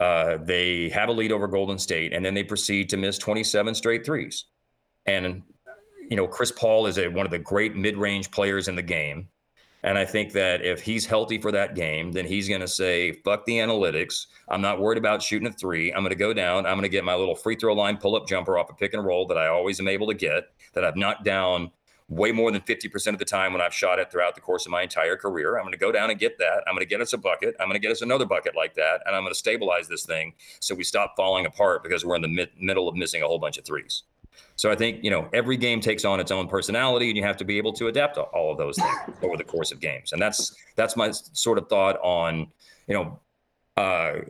Uh, 0.00 0.36
they 0.38 0.88
have 0.90 1.08
a 1.08 1.12
lead 1.12 1.32
over 1.32 1.46
Golden 1.48 1.78
State, 1.78 2.12
and 2.12 2.24
then 2.24 2.34
they 2.34 2.44
proceed 2.44 2.88
to 2.90 2.96
miss 2.96 3.16
27 3.18 3.74
straight 3.74 4.04
threes. 4.04 4.44
And 5.06 5.42
you 6.08 6.16
know, 6.16 6.26
Chris 6.26 6.50
Paul 6.50 6.86
is 6.86 6.98
a, 6.98 7.08
one 7.08 7.26
of 7.26 7.30
the 7.30 7.38
great 7.38 7.76
mid-range 7.76 8.30
players 8.30 8.68
in 8.68 8.76
the 8.76 8.82
game. 8.82 9.28
And 9.84 9.96
I 9.96 10.04
think 10.04 10.32
that 10.32 10.64
if 10.64 10.82
he's 10.82 11.06
healthy 11.06 11.38
for 11.38 11.52
that 11.52 11.76
game, 11.76 12.10
then 12.10 12.26
he's 12.26 12.48
going 12.48 12.62
to 12.62 12.68
say, 12.68 13.12
fuck 13.12 13.44
the 13.44 13.58
analytics. 13.58 14.26
I'm 14.48 14.60
not 14.60 14.80
worried 14.80 14.98
about 14.98 15.22
shooting 15.22 15.46
a 15.46 15.52
three. 15.52 15.92
I'm 15.92 16.00
going 16.00 16.10
to 16.10 16.16
go 16.16 16.32
down. 16.32 16.66
I'm 16.66 16.74
going 16.74 16.82
to 16.82 16.88
get 16.88 17.04
my 17.04 17.14
little 17.14 17.36
free 17.36 17.54
throw 17.54 17.74
line 17.74 17.96
pull 17.96 18.16
up 18.16 18.26
jumper 18.26 18.58
off 18.58 18.70
a 18.70 18.74
pick 18.74 18.94
and 18.94 19.04
roll 19.04 19.26
that 19.28 19.38
I 19.38 19.46
always 19.46 19.78
am 19.78 19.86
able 19.86 20.08
to 20.08 20.14
get, 20.14 20.44
that 20.74 20.84
I've 20.84 20.96
knocked 20.96 21.24
down 21.24 21.70
way 22.08 22.32
more 22.32 22.50
than 22.50 22.62
50% 22.62 23.12
of 23.12 23.18
the 23.18 23.24
time 23.24 23.52
when 23.52 23.60
I've 23.60 23.74
shot 23.74 23.98
it 23.98 24.10
throughout 24.10 24.34
the 24.34 24.40
course 24.40 24.64
of 24.66 24.72
my 24.72 24.82
entire 24.82 25.16
career. 25.16 25.56
I'm 25.56 25.62
going 25.62 25.72
to 25.72 25.78
go 25.78 25.92
down 25.92 26.10
and 26.10 26.18
get 26.18 26.38
that. 26.38 26.64
I'm 26.66 26.74
going 26.74 26.84
to 26.84 26.86
get 26.86 27.00
us 27.00 27.12
a 27.12 27.18
bucket. 27.18 27.54
I'm 27.60 27.68
going 27.68 27.80
to 27.80 27.86
get 27.86 27.92
us 27.92 28.02
another 28.02 28.24
bucket 28.24 28.56
like 28.56 28.74
that. 28.74 29.02
And 29.06 29.14
I'm 29.14 29.22
going 29.22 29.32
to 29.32 29.38
stabilize 29.38 29.88
this 29.88 30.04
thing 30.04 30.32
so 30.58 30.74
we 30.74 30.84
stop 30.84 31.14
falling 31.16 31.46
apart 31.46 31.82
because 31.82 32.04
we're 32.04 32.16
in 32.16 32.22
the 32.22 32.28
mid- 32.28 32.50
middle 32.58 32.88
of 32.88 32.96
missing 32.96 33.22
a 33.22 33.26
whole 33.26 33.38
bunch 33.38 33.58
of 33.58 33.64
threes. 33.64 34.04
So 34.56 34.70
I 34.70 34.74
think 34.74 35.04
you 35.04 35.10
know 35.10 35.28
every 35.32 35.56
game 35.56 35.80
takes 35.80 36.04
on 36.04 36.18
its 36.20 36.30
own 36.30 36.48
personality, 36.48 37.08
and 37.08 37.16
you 37.16 37.22
have 37.22 37.36
to 37.38 37.44
be 37.44 37.58
able 37.58 37.72
to 37.74 37.86
adapt 37.86 38.14
to 38.16 38.22
all 38.22 38.50
of 38.52 38.58
those 38.58 38.76
things 38.76 39.16
over 39.22 39.36
the 39.36 39.44
course 39.44 39.70
of 39.70 39.80
games. 39.80 40.12
And 40.12 40.20
that's 40.20 40.54
that's 40.76 40.96
my 40.96 41.10
sort 41.12 41.58
of 41.58 41.68
thought 41.68 41.96
on 42.00 42.48
you 42.86 42.94
know 42.94 43.20
uh, 43.76 44.20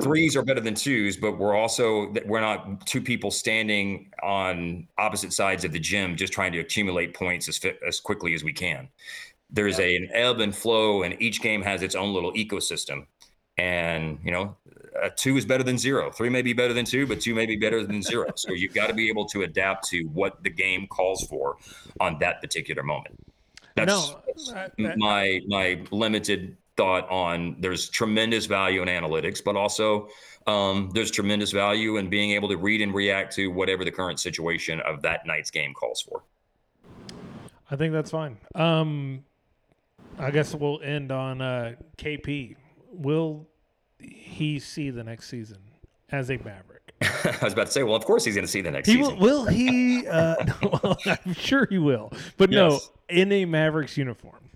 threes 0.00 0.36
are 0.36 0.42
better 0.42 0.60
than 0.60 0.74
twos, 0.74 1.16
but 1.16 1.38
we're 1.38 1.54
also 1.54 2.12
we're 2.26 2.40
not 2.40 2.86
two 2.86 3.00
people 3.00 3.30
standing 3.30 4.10
on 4.22 4.88
opposite 4.98 5.32
sides 5.32 5.64
of 5.64 5.72
the 5.72 5.78
gym 5.78 6.16
just 6.16 6.32
trying 6.32 6.52
to 6.52 6.58
accumulate 6.58 7.14
points 7.14 7.48
as 7.48 7.60
as 7.86 8.00
quickly 8.00 8.34
as 8.34 8.42
we 8.42 8.52
can. 8.52 8.88
There's 9.50 9.78
a, 9.78 9.94
an 9.94 10.08
ebb 10.12 10.40
and 10.40 10.54
flow, 10.54 11.04
and 11.04 11.20
each 11.22 11.40
game 11.40 11.62
has 11.62 11.82
its 11.82 11.94
own 11.94 12.12
little 12.12 12.32
ecosystem. 12.32 13.06
And 13.56 14.18
you 14.24 14.32
know, 14.32 14.56
a 15.02 15.10
two 15.10 15.36
is 15.36 15.44
better 15.44 15.62
than 15.64 15.78
zero. 15.78 16.10
Three 16.10 16.28
may 16.28 16.42
be 16.42 16.52
better 16.52 16.72
than 16.72 16.84
two, 16.84 17.06
but 17.06 17.20
two 17.20 17.34
may 17.34 17.46
be 17.46 17.56
better 17.56 17.84
than 17.84 18.02
zero. 18.02 18.30
So 18.36 18.52
you've 18.52 18.74
got 18.74 18.86
to 18.88 18.94
be 18.94 19.08
able 19.08 19.26
to 19.26 19.42
adapt 19.42 19.88
to 19.88 20.02
what 20.04 20.42
the 20.42 20.50
game 20.50 20.86
calls 20.86 21.26
for 21.26 21.56
on 22.00 22.18
that 22.20 22.40
particular 22.40 22.82
moment. 22.82 23.14
That's, 23.76 23.88
no, 23.88 24.20
that's 24.26 24.52
I- 24.52 24.70
I- 24.78 24.96
my 24.96 25.40
my 25.46 25.82
limited 25.90 26.56
thought 26.76 27.08
on. 27.10 27.56
There's 27.60 27.88
tremendous 27.88 28.46
value 28.46 28.82
in 28.82 28.88
analytics, 28.88 29.42
but 29.42 29.56
also 29.56 30.08
um, 30.46 30.90
there's 30.94 31.10
tremendous 31.10 31.50
value 31.52 31.96
in 31.96 32.08
being 32.08 32.32
able 32.32 32.48
to 32.48 32.56
read 32.56 32.80
and 32.82 32.94
react 32.94 33.34
to 33.36 33.48
whatever 33.48 33.84
the 33.84 33.90
current 33.90 34.20
situation 34.20 34.80
of 34.80 35.02
that 35.02 35.26
night's 35.26 35.50
game 35.50 35.72
calls 35.74 36.02
for. 36.02 36.22
I 37.70 37.76
think 37.76 37.92
that's 37.92 38.10
fine. 38.10 38.36
Um, 38.54 39.24
I 40.18 40.30
guess 40.30 40.54
we'll 40.54 40.80
end 40.82 41.10
on 41.10 41.40
uh, 41.40 41.74
KP. 41.96 42.56
Will 42.92 43.48
he 43.98 44.58
see 44.58 44.90
the 44.90 45.04
next 45.04 45.28
season 45.28 45.58
as 46.10 46.30
a 46.30 46.36
Maverick? 46.38 46.94
I 47.02 47.38
was 47.42 47.52
about 47.52 47.66
to 47.66 47.72
say, 47.72 47.82
well, 47.82 47.96
of 47.96 48.04
course 48.04 48.24
he's 48.24 48.34
going 48.34 48.46
to 48.46 48.50
see 48.50 48.60
the 48.60 48.70
next 48.70 48.88
He 48.88 48.94
season. 48.94 49.18
will. 49.18 49.44
Will 49.44 49.46
he? 49.46 50.06
Uh, 50.06 50.36
well, 50.82 50.96
I'm 51.06 51.34
sure 51.34 51.66
he 51.66 51.78
will. 51.78 52.12
But 52.36 52.50
no, 52.50 52.80
in 53.08 53.30
a 53.32 53.44
Mavericks 53.44 53.96
uniform. 53.96 54.50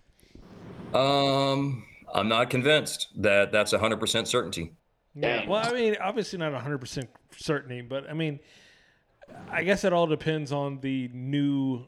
Um, 0.94 1.84
I'm 2.14 2.28
not 2.28 2.48
convinced 2.50 3.08
that 3.16 3.52
that's 3.52 3.72
100% 3.72 4.26
certainty. 4.26 4.72
Yeah. 5.14 5.46
Well, 5.48 5.66
I 5.66 5.72
mean, 5.72 5.96
obviously 6.00 6.38
not 6.38 6.52
100% 6.52 7.08
certainty, 7.36 7.82
but 7.82 8.08
I 8.08 8.14
mean, 8.14 8.40
I 9.50 9.64
guess 9.64 9.84
it 9.84 9.92
all 9.92 10.06
depends 10.06 10.52
on 10.52 10.80
the 10.80 11.10
new 11.12 11.84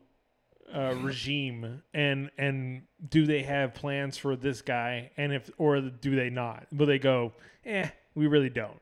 uh, 0.74 0.94
regime 1.00 1.82
and 1.94 2.30
and 2.38 2.82
do 3.08 3.26
they 3.26 3.42
have 3.42 3.74
plans 3.74 4.16
for 4.16 4.36
this 4.36 4.62
guy 4.62 5.10
and 5.16 5.32
if 5.32 5.50
or 5.58 5.80
do 5.80 6.16
they 6.16 6.30
not? 6.30 6.66
Will 6.72 6.86
they 6.86 6.98
go, 6.98 7.32
eh, 7.64 7.88
we 8.14 8.26
really 8.26 8.50
don't. 8.50 8.80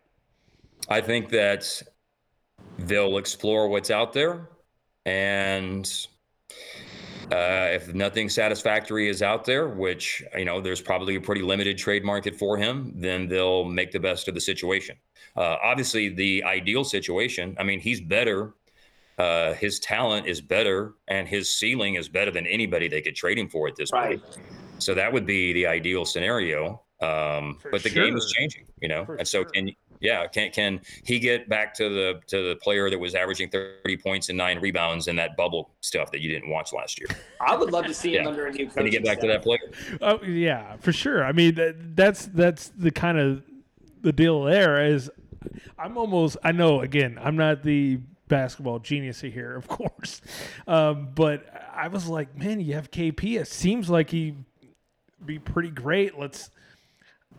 I 0.88 1.00
think 1.00 1.30
that 1.30 1.82
they'll 2.78 3.18
explore 3.18 3.68
what's 3.68 3.90
out 3.90 4.12
there, 4.12 4.48
and 5.04 5.90
uh, 7.32 7.68
if 7.70 7.92
nothing 7.94 8.28
satisfactory 8.28 9.08
is 9.08 9.22
out 9.22 9.44
there, 9.44 9.68
which 9.68 10.22
you 10.36 10.44
know 10.44 10.60
there's 10.60 10.80
probably 10.80 11.16
a 11.16 11.20
pretty 11.20 11.42
limited 11.42 11.76
trade 11.76 12.04
market 12.04 12.34
for 12.34 12.56
him, 12.56 12.92
then 12.94 13.28
they'll 13.28 13.64
make 13.64 13.92
the 13.92 14.00
best 14.00 14.28
of 14.28 14.34
the 14.34 14.40
situation. 14.40 14.96
Uh, 15.36 15.56
obviously, 15.62 16.08
the 16.08 16.42
ideal 16.44 16.84
situation. 16.84 17.56
I 17.58 17.64
mean, 17.64 17.80
he's 17.80 18.00
better. 18.00 18.54
Uh, 19.18 19.52
his 19.54 19.80
talent 19.80 20.26
is 20.26 20.40
better, 20.40 20.94
and 21.08 21.26
his 21.26 21.52
ceiling 21.52 21.94
is 21.96 22.08
better 22.08 22.30
than 22.30 22.46
anybody 22.46 22.86
they 22.88 23.00
could 23.02 23.16
trade 23.16 23.38
him 23.38 23.48
for 23.48 23.66
at 23.68 23.74
this 23.76 23.90
Right. 23.92 24.20
point. 24.22 24.38
So 24.78 24.94
that 24.94 25.12
would 25.12 25.26
be 25.26 25.52
the 25.52 25.66
ideal 25.66 26.04
scenario. 26.04 26.82
Um, 27.00 27.58
but 27.70 27.82
the 27.82 27.90
game 27.90 28.16
is 28.16 28.32
changing, 28.36 28.66
you 28.80 28.88
know, 28.88 29.04
For 29.04 29.16
and 29.16 29.26
so 29.26 29.40
sure. 29.42 29.50
can 29.54 29.70
yeah, 30.00 30.28
can 30.28 30.50
can 30.52 30.80
he 31.04 31.18
get 31.18 31.48
back 31.48 31.74
to 31.74 31.88
the 31.88 32.20
to 32.28 32.48
the 32.50 32.56
player 32.56 32.88
that 32.90 32.98
was 32.98 33.16
averaging 33.16 33.50
30 33.50 33.96
points 33.96 34.28
and 34.28 34.38
nine 34.38 34.60
rebounds 34.60 35.08
in 35.08 35.16
that 35.16 35.36
bubble 35.36 35.70
stuff 35.80 36.12
that 36.12 36.20
you 36.20 36.30
didn't 36.30 36.50
watch 36.50 36.72
last 36.72 37.00
year? 37.00 37.08
I 37.40 37.56
would 37.56 37.72
love 37.72 37.86
to 37.86 37.94
see 37.94 38.10
him 38.16 38.22
Yeah. 38.22 38.28
under 38.28 38.46
a 38.46 38.52
new 38.52 38.66
coach. 38.66 38.74
Can 38.76 38.84
he 38.86 38.90
get 38.90 39.04
back 39.04 39.18
to 39.20 39.26
that 39.26 39.42
player? 39.42 39.58
Oh 40.00 40.22
yeah, 40.22 40.76
for 40.76 40.92
sure. 40.92 41.24
I 41.24 41.32
mean, 41.32 41.56
that, 41.56 41.96
that's 41.96 42.26
that's 42.26 42.68
the 42.76 42.92
kind 42.92 43.18
of 43.18 43.42
the 44.02 44.12
deal. 44.12 44.42
There 44.44 44.84
is, 44.84 45.10
I'm 45.76 45.98
almost. 45.98 46.36
I 46.44 46.52
know. 46.52 46.80
Again, 46.80 47.18
I'm 47.20 47.36
not 47.36 47.64
the 47.64 47.98
basketball 48.28 48.78
genius 48.78 49.20
here, 49.20 49.56
of 49.56 49.68
course, 49.68 50.20
um, 50.66 51.08
but 51.14 51.46
I 51.74 51.88
was 51.88 52.06
like, 52.06 52.36
man, 52.36 52.60
you 52.60 52.74
have 52.74 52.90
KP. 52.90 53.40
It 53.40 53.48
seems 53.48 53.88
like 53.88 54.10
he'd 54.10 54.44
be 55.24 55.38
pretty 55.38 55.70
great. 55.70 56.18
Let's. 56.18 56.50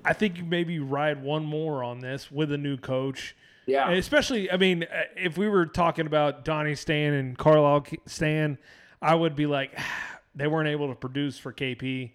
I 0.04 0.14
think 0.14 0.38
you 0.38 0.46
maybe 0.46 0.80
ride 0.80 1.22
one 1.22 1.44
more 1.44 1.84
on 1.84 2.00
this 2.00 2.32
with 2.32 2.54
a 2.54 2.58
new 2.58 2.78
coach. 2.78 3.36
Yeah. 3.70 3.92
Especially, 3.92 4.50
I 4.50 4.58
mean, 4.58 4.84
uh, 4.84 5.04
if 5.16 5.38
we 5.38 5.48
were 5.48 5.66
talking 5.66 6.08
about 6.08 6.44
Donnie 6.46 6.76
Stan 6.76 7.14
and 7.14 7.38
Carlisle 7.38 7.86
Stan, 8.06 8.58
I 9.02 9.14
would 9.14 9.36
be 9.36 9.46
like, 9.46 9.78
they 10.36 10.48
weren't 10.48 10.70
able 10.70 10.88
to 10.88 10.96
produce 10.96 11.38
for 11.38 11.54
KP. 11.54 12.12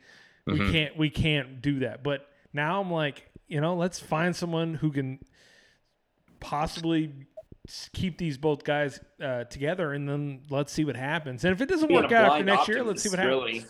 We 0.47 0.73
can't, 0.73 0.97
we 0.97 1.09
can't 1.09 1.63
do 1.63 1.81
that. 1.81 2.03
But 2.03 2.29
now 2.53 2.81
I'm 2.81 2.91
like, 2.91 3.31
you 3.49 3.61
know, 3.61 3.75
let's 3.77 3.99
find 3.99 4.35
someone 4.37 4.75
who 4.75 4.93
can 4.93 5.21
possibly 6.39 7.13
keep 7.93 8.19
these 8.19 8.36
both 8.36 8.65
guys 8.65 9.01
uh, 9.23 9.45
together, 9.45 9.93
and 9.93 10.09
then 10.09 10.43
let's 10.51 10.73
see 10.73 10.85
what 10.85 10.97
happens. 10.97 11.45
And 11.45 11.53
if 11.53 11.61
it 11.61 11.69
doesn't 11.69 11.89
Being 11.89 12.03
work 12.03 12.12
out 12.12 12.39
for 12.39 12.45
next 12.45 12.69
year, 12.69 12.82
let's 12.82 13.03
see 13.03 13.09
optimist, 13.09 13.12
what 13.12 13.19
happens. 13.19 13.65
Really. 13.65 13.66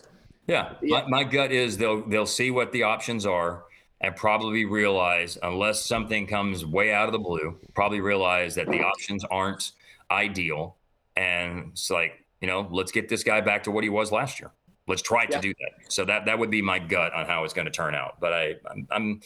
Yeah, 0.47 0.75
Yeah. 0.83 1.03
My, 1.03 1.23
my 1.23 1.25
gut 1.25 1.53
is 1.53 1.79
they'll 1.79 2.07
they'll 2.09 2.27
see 2.27 2.51
what 2.51 2.73
the 2.73 2.83
options 2.83 3.25
are 3.25 3.65
and 4.01 4.15
probably 4.15 4.65
realize, 4.65 5.39
unless 5.43 5.85
something 5.85 6.27
comes 6.27 6.67
way 6.67 6.93
out 6.93 7.07
of 7.07 7.13
the 7.13 7.19
blue, 7.19 7.59
probably 7.75 8.01
realize 8.01 8.55
that 8.57 8.67
the 8.67 8.83
options 8.83 9.25
aren't 9.25 9.73
ideal, 10.11 10.77
and 11.17 11.71
it's 11.73 11.91
like 11.91 12.25
you 12.41 12.49
know, 12.49 12.69
let's 12.71 12.93
get 12.93 13.09
this 13.09 13.23
guy 13.23 13.41
back 13.41 13.63
to 13.63 13.71
what 13.71 13.85
he 13.85 13.91
was 13.91 14.13
last 14.13 14.41
year. 14.41 14.51
Let's 14.87 15.03
try 15.03 15.23
Yeah. 15.23 15.37
to 15.37 15.41
do 15.41 15.55
that. 15.61 15.93
So 15.93 16.05
that 16.05 16.27
that 16.27 16.39
would 16.39 16.51
be 16.51 16.61
my 16.63 16.79
gut 16.79 17.13
on 17.15 17.27
how 17.27 17.45
it's 17.45 17.55
going 17.55 17.65
to 17.65 17.71
turn 17.71 17.95
out. 17.95 18.21
But 18.21 18.33
I 18.33 18.55
I'm, 18.71 18.87
I'm 18.91 19.21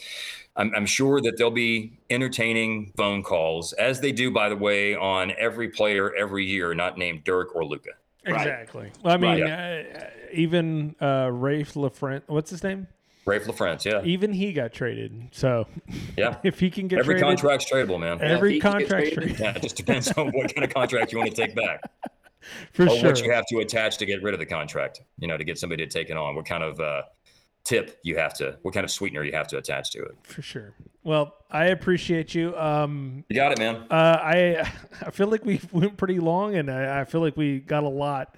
I'm 0.55 0.75
I'm 0.75 0.85
sure 0.85 1.19
that 1.21 1.37
there'll 1.37 1.51
be 1.51 1.99
entertaining 2.09 2.93
phone 2.95 3.23
calls, 3.23 3.73
as 3.73 3.99
they 4.01 4.11
do, 4.11 4.31
by 4.31 4.49
the 4.49 4.55
way, 4.55 4.95
on 4.95 5.33
every 5.37 5.69
player 5.69 6.13
every 6.15 6.45
year, 6.45 6.73
not 6.73 6.97
named 6.97 7.23
Dirk 7.25 7.55
or 7.55 7.65
Luka. 7.65 7.89
Right. 8.25 8.35
Exactly. 8.35 8.91
Well, 9.03 9.13
I 9.13 9.17
mean, 9.17 9.41
Right. 9.41 9.85
uh, 9.95 10.09
even 10.33 10.95
uh, 11.01 11.27
Raef 11.27 11.73
LaFrent, 11.73 12.23
what's 12.27 12.51
his 12.51 12.63
name? 12.63 12.87
Raef 13.25 13.43
LaFrentz, 13.45 13.85
yeah, 13.85 14.01
Even 14.03 14.33
he 14.33 14.53
got 14.53 14.71
traded. 14.73 15.27
So 15.31 15.67
yeah. 16.17 16.37
if 16.43 16.59
he 16.59 16.69
can 16.69 16.87
get 16.87 16.99
Every 16.99 17.15
traded, 17.15 17.27
contract's 17.39 17.69
tradable, 17.71 17.99
man. 17.99 18.19
every 18.21 18.49
if 18.49 18.53
he 18.55 18.59
contract 18.59 18.89
traded. 19.13 19.13
traded 19.13 19.39
Yeah, 19.39 19.55
it 19.55 19.61
just 19.61 19.75
depends 19.75 20.11
on 20.13 20.31
what 20.31 20.53
kind 20.55 20.65
of 20.65 20.73
contract 20.73 21.11
you 21.11 21.17
want 21.19 21.29
to 21.29 21.35
take 21.35 21.53
back, 21.55 21.81
for 22.73 22.85
or 22.87 22.89
sure. 22.97 23.09
what 23.09 23.23
you 23.23 23.31
have 23.31 23.45
to 23.47 23.59
attach 23.59 23.97
to 23.97 24.05
get 24.05 24.21
rid 24.23 24.33
of 24.33 24.39
the 24.39 24.45
contract. 24.45 25.01
You 25.19 25.27
know, 25.27 25.37
to 25.37 25.43
get 25.43 25.57
somebody 25.57 25.85
to 25.85 25.91
take 25.91 26.09
it 26.09 26.17
on. 26.17 26.35
What 26.35 26.45
kind 26.45 26.63
of 26.63 26.79
uh, 26.79 27.03
tip 27.63 27.99
you 28.03 28.17
have 28.17 28.33
to, 28.35 28.57
what 28.63 28.73
kind 28.73 28.83
of 28.83 28.91
sweetener 28.91 29.23
you 29.23 29.31
have 29.33 29.47
to 29.47 29.57
attach 29.57 29.91
to 29.91 30.01
it. 30.01 30.15
For 30.23 30.41
sure. 30.41 30.73
Well, 31.03 31.35
I 31.51 31.65
appreciate 31.65 32.33
you. 32.33 32.55
Um, 32.57 33.23
You 33.29 33.35
got 33.35 33.51
it, 33.51 33.59
man. 33.59 33.85
uh, 33.89 34.19
I 34.21 34.71
I 35.05 35.11
feel 35.11 35.27
like 35.27 35.45
we 35.45 35.61
went 35.71 35.97
pretty 35.97 36.19
long, 36.19 36.55
and 36.55 36.69
I, 36.69 37.01
I 37.01 37.05
feel 37.05 37.21
like 37.21 37.37
we 37.37 37.59
got 37.59 37.83
a 37.83 37.89
lot. 37.89 38.35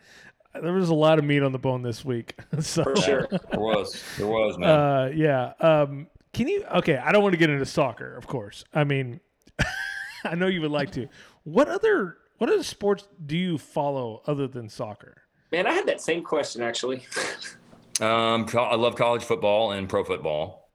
There 0.54 0.74
was 0.74 0.90
a 0.90 0.94
lot 0.94 1.18
of 1.18 1.24
meat 1.24 1.44
on 1.44 1.54
the 1.54 1.60
bone 1.60 1.82
this 1.82 2.04
week. 2.04 2.36
So 2.60 2.84
For 2.84 2.96
sure. 2.98 3.28
There 3.30 3.60
was, 3.60 4.04
there 4.18 4.28
was, 4.28 4.58
man. 4.58 4.70
Uh, 4.70 5.12
yeah. 5.16 5.54
Um, 5.62 6.08
can 6.34 6.50
you? 6.50 6.66
Okay, 6.76 6.98
I 6.98 7.14
don't 7.14 7.24
want 7.24 7.32
to 7.34 7.38
get 7.38 7.50
into 7.50 7.66
soccer, 7.66 8.16
of 8.18 8.28
course. 8.28 8.66
I 8.74 8.84
mean, 8.84 9.22
I 10.26 10.36
know 10.36 10.48
you 10.48 10.60
would 10.62 10.72
like 10.72 10.92
to. 10.92 11.08
What 11.44 11.70
other 11.70 12.18
what 12.42 12.50
other 12.50 12.64
sports 12.64 13.08
do 13.24 13.38
you 13.38 13.60
follow 13.60 14.24
other 14.26 14.48
than 14.48 14.68
soccer? 14.68 15.22
Man, 15.52 15.68
I 15.68 15.74
had 15.74 15.86
that 15.86 16.02
same 16.02 16.24
question 16.24 16.64
actually. 16.64 17.06
Um, 18.00 18.48
I 18.58 18.76
love 18.78 18.96
college 18.96 19.22
football 19.22 19.74
and 19.74 19.88
pro 19.88 20.04
football. 20.04 20.72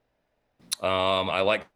Um, 0.81 1.29
I 1.29 1.41
like 1.41 1.67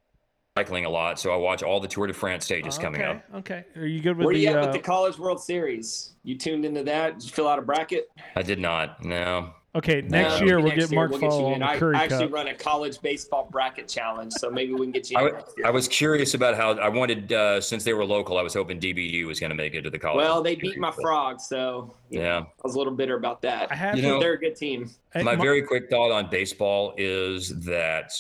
cycling 0.56 0.86
a 0.86 0.90
lot, 0.90 1.20
so 1.20 1.34
I 1.34 1.36
watch 1.36 1.62
all 1.62 1.82
the 1.82 1.90
Tour 1.90 2.08
de 2.08 2.14
France 2.14 2.46
stages 2.46 2.78
coming 2.78 3.02
okay, 3.02 3.12
up. 3.12 3.24
Okay. 3.36 3.66
Are 3.76 3.86
you 3.86 4.00
good 4.00 4.16
with 4.16 4.28
Where 4.28 4.34
the? 4.34 4.40
you 4.40 4.48
at 4.48 4.60
uh, 4.60 4.62
with 4.62 4.72
the 4.72 4.80
College 4.80 5.18
World 5.18 5.44
Series? 5.44 6.14
You 6.24 6.38
tuned 6.38 6.64
into 6.64 6.84
that? 6.84 7.20
Did 7.20 7.26
you 7.26 7.32
fill 7.32 7.50
out 7.50 7.60
a 7.60 7.64
bracket? 7.64 8.08
I 8.38 8.44
did 8.44 8.60
not. 8.60 9.04
No. 9.04 9.52
Okay, 9.76 10.02
next 10.02 10.40
No, 10.42 10.46
year 10.46 10.58
we'll 10.60 10.68
next 10.70 10.82
get 10.88 10.92
year 10.92 11.00
Mark 11.00 11.12
we'll 11.12 11.20
get 11.22 11.32
you 11.32 11.48
in. 11.48 11.54
on 11.54 11.60
the 11.60 11.66
I, 11.70 11.78
Curry 11.78 11.96
I 11.96 12.04
actually 12.04 12.26
Cup. 12.26 12.34
run 12.34 12.48
a 12.48 12.54
college 12.56 13.02
baseball 13.02 13.48
bracket 13.52 13.88
challenge, 13.88 14.34
so 14.34 14.50
maybe 14.50 14.74
we 14.74 14.82
can 14.82 14.92
get 14.92 15.10
you 15.10 15.18
I, 15.18 15.22
in 15.22 15.26
w- 15.28 15.44
next 15.44 15.58
year. 15.58 15.68
I 15.68 15.70
was 15.72 15.88
curious 15.88 16.34
about 16.34 16.56
how 16.56 16.74
I 16.74 16.90
wanted 16.90 17.32
uh, 17.34 17.62
since 17.62 17.84
they 17.84 17.94
were 17.94 18.06
local. 18.06 18.38
I 18.38 18.42
was 18.42 18.54
hoping 18.54 18.80
DBU 18.80 19.26
was 19.26 19.40
going 19.40 19.50
to 19.52 19.56
make 19.56 19.74
it 19.74 19.82
to 19.84 19.90
the 19.90 20.00
college. 20.00 20.18
Well, 20.24 20.42
they 20.42 20.56
beat 20.56 20.78
my 20.78 20.92
frogs, 20.92 21.48
so 21.48 21.94
but- 22.10 22.20
Yeah. 22.20 22.40
I 22.40 22.46
was 22.64 22.76
a 22.76 22.78
little 22.78 22.94
bitter 22.94 23.16
about 23.16 23.42
that. 23.44 23.72
I 23.72 23.76
have 23.76 23.96
You 23.96 24.02
know- 24.04 24.20
They're 24.20 24.34
a 24.34 24.40
good 24.40 24.56
team. 24.56 24.90
Hey, 25.14 25.24
My 25.24 25.36
very 25.36 25.62
quick 25.62 25.90
thought 25.90 26.12
on 26.12 26.30
baseball 26.30 26.94
is 26.98 27.50
that 27.66 28.12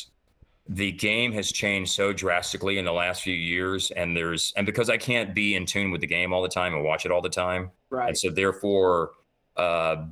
the 0.69 0.91
game 0.93 1.33
has 1.33 1.51
changed 1.51 1.91
so 1.91 2.13
drastically 2.13 2.77
in 2.77 2.85
the 2.85 2.93
last 2.93 3.23
few 3.23 3.33
years, 3.33 3.91
and 3.91 4.15
there's 4.15 4.53
and 4.55 4.65
because 4.65 4.89
I 4.89 4.95
can't 4.95 5.33
be 5.35 5.55
in 5.55 5.65
tune 5.65 5.91
with 5.91 5.99
the 6.01 6.07
game 6.07 6.31
all 6.31 6.41
the 6.41 6.47
time 6.47 6.73
and 6.73 6.83
watch 6.83 7.05
it 7.05 7.11
all 7.11 7.21
the 7.21 7.29
time, 7.29 7.71
Right. 7.89 8.07
and 8.09 8.17
so 8.17 8.29
therefore, 8.29 9.11
uh, 9.57 10.05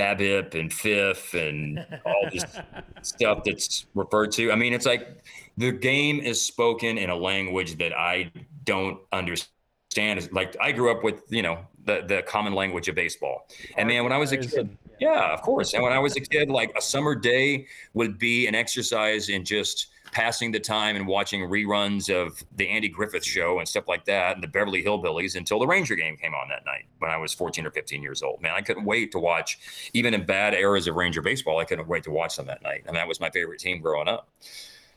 BABIP 0.00 0.58
and 0.58 0.72
FIP 0.72 1.34
and 1.34 1.86
all 2.06 2.28
this 2.32 2.44
stuff 3.02 3.44
that's 3.44 3.86
referred 3.94 4.32
to. 4.32 4.50
I 4.50 4.56
mean, 4.56 4.72
it's 4.72 4.86
like 4.86 5.22
the 5.58 5.72
game 5.72 6.20
is 6.20 6.40
spoken 6.44 6.96
in 6.96 7.10
a 7.10 7.16
language 7.16 7.76
that 7.78 7.92
I 7.92 8.30
don't 8.64 8.98
understand. 9.12 10.28
Like 10.32 10.56
I 10.60 10.72
grew 10.72 10.90
up 10.90 11.04
with, 11.04 11.22
you 11.28 11.42
know, 11.42 11.58
the 11.84 12.02
the 12.06 12.22
common 12.22 12.54
language 12.54 12.88
of 12.88 12.94
baseball. 12.94 13.46
And 13.76 13.88
man, 13.88 14.04
when 14.04 14.12
I 14.12 14.16
was 14.16 14.32
a 14.32 14.38
kid, 14.38 14.76
yeah, 15.00 15.32
of 15.32 15.42
course. 15.42 15.74
And 15.74 15.82
when 15.82 15.92
I 15.92 15.98
was 15.98 16.16
a 16.16 16.20
kid, 16.20 16.48
like 16.48 16.72
a 16.76 16.80
summer 16.80 17.14
day 17.14 17.66
would 17.92 18.18
be 18.18 18.46
an 18.46 18.54
exercise 18.54 19.28
in 19.28 19.44
just 19.44 19.88
passing 20.12 20.50
the 20.50 20.60
time 20.60 20.96
and 20.96 21.06
watching 21.06 21.42
reruns 21.42 22.12
of 22.14 22.42
the 22.56 22.68
Andy 22.68 22.88
Griffith 22.88 23.24
show 23.24 23.58
and 23.58 23.68
stuff 23.68 23.88
like 23.88 24.04
that 24.06 24.34
and 24.34 24.42
the 24.42 24.48
Beverly 24.48 24.82
Hillbillies 24.82 25.36
until 25.36 25.58
the 25.58 25.66
Ranger 25.66 25.94
game 25.94 26.16
came 26.16 26.34
on 26.34 26.48
that 26.48 26.64
night 26.64 26.86
when 26.98 27.10
I 27.10 27.16
was 27.16 27.32
14 27.32 27.66
or 27.66 27.70
15 27.70 28.02
years 28.02 28.22
old. 28.22 28.42
Man, 28.42 28.52
I 28.54 28.60
couldn't 28.60 28.84
wait 28.84 29.12
to 29.12 29.18
watch, 29.18 29.58
even 29.92 30.14
in 30.14 30.26
bad 30.26 30.54
eras 30.54 30.86
of 30.86 30.96
Ranger 30.96 31.22
baseball, 31.22 31.58
I 31.58 31.64
couldn't 31.64 31.88
wait 31.88 32.04
to 32.04 32.10
watch 32.10 32.36
them 32.36 32.46
that 32.46 32.62
night. 32.62 32.84
And 32.86 32.96
that 32.96 33.08
was 33.08 33.20
my 33.20 33.30
favorite 33.30 33.60
team 33.60 33.80
growing 33.80 34.08
up. 34.08 34.28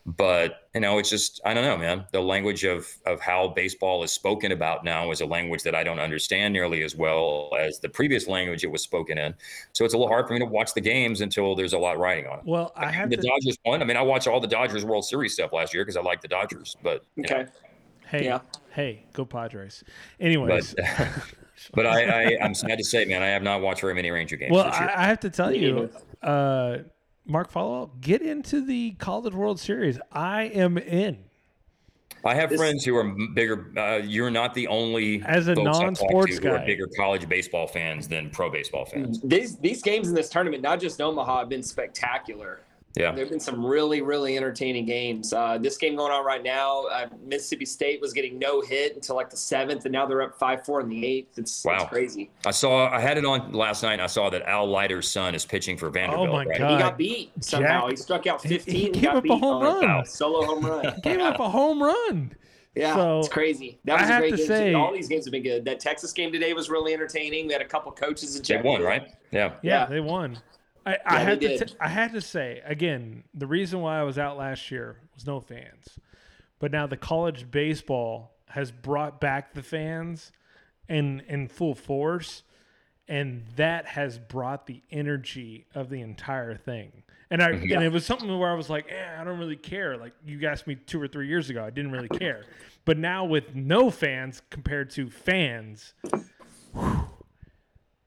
But 0.06 0.68
you 0.74 0.82
know, 0.82 0.98
it's 0.98 1.08
just 1.08 1.40
I 1.46 1.54
don't 1.54 1.64
know, 1.64 1.78
man. 1.78 2.04
The 2.12 2.20
language 2.20 2.64
of 2.64 2.86
of 3.06 3.20
how 3.20 3.48
baseball 3.48 4.02
is 4.02 4.12
spoken 4.12 4.52
about 4.52 4.84
now 4.84 5.10
is 5.10 5.22
a 5.22 5.26
language 5.26 5.62
that 5.62 5.74
I 5.74 5.82
don't 5.82 5.98
understand 5.98 6.52
nearly 6.52 6.82
as 6.82 6.94
well 6.94 7.50
as 7.58 7.80
the 7.80 7.88
previous 7.88 8.28
language 8.28 8.64
it 8.64 8.70
was 8.70 8.82
spoken 8.82 9.16
in. 9.16 9.34
So 9.72 9.86
it's 9.86 9.94
a 9.94 9.96
little 9.96 10.12
hard 10.12 10.26
for 10.26 10.34
me 10.34 10.40
to 10.40 10.44
watch 10.44 10.74
the 10.74 10.82
games 10.82 11.22
until 11.22 11.54
there's 11.54 11.72
a 11.72 11.78
lot 11.78 11.98
riding 11.98 12.26
on 12.26 12.40
it. 12.40 12.44
Well, 12.44 12.72
I 12.76 12.90
have 12.92 13.08
The 13.08 13.16
to. 13.16 13.22
Dodgers 13.22 13.56
won. 13.64 13.80
I 13.80 13.86
mean, 13.86 13.96
I 13.96 14.02
watched 14.02 14.26
all 14.28 14.40
the 14.40 14.46
Dodgers 14.46 14.84
World 14.84 15.06
Series 15.06 15.32
stuff 15.32 15.54
last 15.54 15.72
year 15.72 15.84
because 15.84 15.96
I 15.96 16.02
like 16.02 16.20
the 16.20 16.28
Dodgers. 16.28 16.76
But 16.82 17.02
you 17.16 17.22
know, 17.22 17.36
Okay. 17.36 17.50
Hey, 18.06 18.24
Yeah. 18.26 18.40
hey, 18.72 19.06
go 19.14 19.24
Padres. 19.24 19.82
Anyways, 20.20 20.74
but 20.74 21.10
but 21.72 21.86
I, 21.86 22.04
I 22.04 22.38
I'm 22.42 22.54
sad 22.54 22.76
to 22.76 22.84
say, 22.84 23.06
man, 23.06 23.22
I 23.22 23.28
have 23.28 23.42
not 23.42 23.62
watched 23.62 23.80
very 23.80 23.94
many 23.94 24.10
Ranger 24.10 24.36
games 24.36 24.52
well, 24.52 24.66
this 24.66 24.78
year. 24.78 24.90
I, 24.94 25.04
I 25.04 25.06
have 25.06 25.20
to 25.20 25.30
tell 25.30 25.50
you, 25.50 25.88
uh, 26.22 26.78
Mark 27.26 27.50
Followill, 27.50 27.90
get 28.00 28.20
into 28.22 28.60
the 28.64 28.92
College 28.98 29.34
World 29.34 29.58
Series. 29.58 29.98
I 30.12 30.44
am 30.44 30.76
in. 30.78 31.18
I 32.26 32.34
have 32.34 32.48
This- 32.50 32.58
friends 32.58 32.84
who 32.84 32.96
are 32.96 33.04
bigger. 33.34 33.70
Uh, 33.76 33.96
you're 34.04 34.30
not 34.30 34.54
the 34.54 34.66
only 34.68 35.22
As 35.26 35.48
a 35.48 35.54
folks 35.54 35.60
I 35.60 35.70
talk 35.72 35.78
to 35.78 35.84
non-sports 35.84 36.38
who 36.38 36.48
are 36.48 36.58
guy. 36.58 36.66
bigger 36.66 36.86
college 36.96 37.28
baseball 37.28 37.66
fans 37.66 38.08
than 38.08 38.30
pro 38.30 38.50
baseball 38.50 38.86
fans. 38.86 39.20
These 39.22 39.58
these 39.58 39.82
games 39.82 40.08
in 40.08 40.14
this 40.14 40.30
tournament, 40.30 40.62
not 40.62 40.80
just 40.80 41.00
Omaha, 41.02 41.40
have 41.40 41.48
been 41.50 41.62
spectacular. 41.62 42.60
Yeah. 42.96 43.10
There 43.10 43.24
have 43.24 43.30
been 43.30 43.40
some 43.40 43.66
really, 43.66 44.02
really 44.02 44.36
entertaining 44.36 44.86
games. 44.86 45.32
Uh, 45.32 45.58
this 45.58 45.76
game 45.76 45.96
going 45.96 46.12
on 46.12 46.24
right 46.24 46.44
now, 46.44 46.82
uh, 46.84 47.08
Mississippi 47.26 47.64
State 47.66 48.00
was 48.00 48.12
getting 48.12 48.38
no 48.38 48.60
hit 48.60 48.94
until 48.94 49.16
like 49.16 49.30
the 49.30 49.36
seventh, 49.36 49.84
and 49.84 49.90
now 49.92 50.06
they're 50.06 50.22
up 50.22 50.38
five 50.38 50.64
four 50.64 50.80
in 50.80 50.88
the 50.88 51.04
eighth. 51.04 51.36
It's, 51.36 51.64
Wow. 51.64 51.74
it's 51.80 51.84
crazy. 51.90 52.30
I 52.46 52.52
saw. 52.52 52.88
I 52.88 53.00
had 53.00 53.18
it 53.18 53.24
on 53.24 53.52
last 53.52 53.82
night. 53.82 53.94
and 53.94 54.02
I 54.02 54.06
saw 54.06 54.30
that 54.30 54.42
Al 54.42 54.68
Leiter's 54.68 55.08
son 55.08 55.34
is 55.34 55.44
pitching 55.44 55.76
for 55.76 55.90
Vanderbilt. 55.90 56.28
Oh 56.28 56.32
my 56.34 56.44
right? 56.44 56.58
God. 56.58 56.70
He 56.70 56.78
got 56.78 56.96
beat 56.96 57.32
somehow. 57.40 57.80
Jack- 57.82 57.90
he 57.90 57.96
struck 57.96 58.26
out 58.28 58.40
15. 58.42 58.74
he 58.74 58.84
and 58.86 58.94
gave 58.94 59.02
got 59.02 59.16
up 59.16 59.24
a 59.24 59.36
home 59.38 59.66
on 59.66 59.84
run. 59.84 60.06
solo 60.06 60.44
home 60.46 60.64
run. 60.64 60.94
Gave 61.02 61.18
up 61.18 61.40
a 61.40 61.48
home 61.48 61.82
run. 61.82 62.32
Yeah, 62.76 62.94
So, 62.96 63.18
it's 63.20 63.28
crazy. 63.28 63.78
That 63.84 63.98
I 63.98 64.00
was 64.02 64.08
a 64.08 64.12
have 64.12 64.20
great 64.22 64.30
to 64.32 64.36
game. 64.36 64.46
say- 64.46 64.74
All 64.74 64.92
these 64.92 65.08
games 65.08 65.24
have 65.26 65.32
been 65.32 65.42
good. 65.44 65.64
That 65.64 65.78
Texas 65.80 66.12
game 66.12 66.32
today 66.32 66.52
was 66.54 66.68
really 66.70 66.92
entertaining. 66.92 67.46
We 67.48 67.52
had 67.52 67.62
a 67.62 67.66
couple 67.66 67.90
coaches 67.92 68.40
They 68.40 68.56
won, 68.60 68.82
right? 68.82 69.12
Yeah. 69.32 69.52
Yeah, 69.62 69.82
Yeah. 69.82 69.86
they 69.86 70.00
won. 70.00 70.38
I, 70.86 70.98
I 71.06 71.18
had 71.20 71.40
to. 71.40 71.64
T- 71.64 71.74
I 71.80 71.88
had 71.88 72.12
to 72.12 72.20
say 72.20 72.62
again. 72.64 73.24
The 73.34 73.46
reason 73.46 73.80
why 73.80 73.98
I 73.98 74.02
was 74.02 74.18
out 74.18 74.36
last 74.36 74.70
year 74.70 74.96
was 75.14 75.26
no 75.26 75.40
fans, 75.40 75.98
but 76.58 76.70
now 76.72 76.86
the 76.86 76.96
college 76.96 77.50
baseball 77.50 78.32
has 78.48 78.70
brought 78.70 79.20
back 79.20 79.54
the 79.54 79.62
fans, 79.62 80.30
in 80.88 81.22
in 81.28 81.48
full 81.48 81.74
force, 81.74 82.42
and 83.08 83.44
that 83.56 83.86
has 83.86 84.18
brought 84.18 84.66
the 84.66 84.82
energy 84.90 85.66
of 85.74 85.90
the 85.90 86.00
entire 86.00 86.56
thing. 86.56 87.02
And 87.30 87.42
I 87.42 87.50
and 87.50 87.82
it 87.82 87.90
was 87.92 88.04
something 88.04 88.38
where 88.38 88.50
I 88.50 88.54
was 88.54 88.68
like, 88.68 88.86
eh, 88.90 89.20
I 89.20 89.24
don't 89.24 89.38
really 89.38 89.56
care. 89.56 89.96
Like 89.96 90.12
you 90.24 90.46
asked 90.46 90.66
me 90.66 90.74
two 90.76 91.00
or 91.00 91.08
three 91.08 91.28
years 91.28 91.50
ago, 91.50 91.64
I 91.64 91.70
didn't 91.70 91.92
really 91.92 92.08
care. 92.08 92.44
But 92.86 92.98
now 92.98 93.24
with 93.24 93.54
no 93.54 93.90
fans 93.90 94.42
compared 94.50 94.90
to 94.90 95.08
fans, 95.08 95.94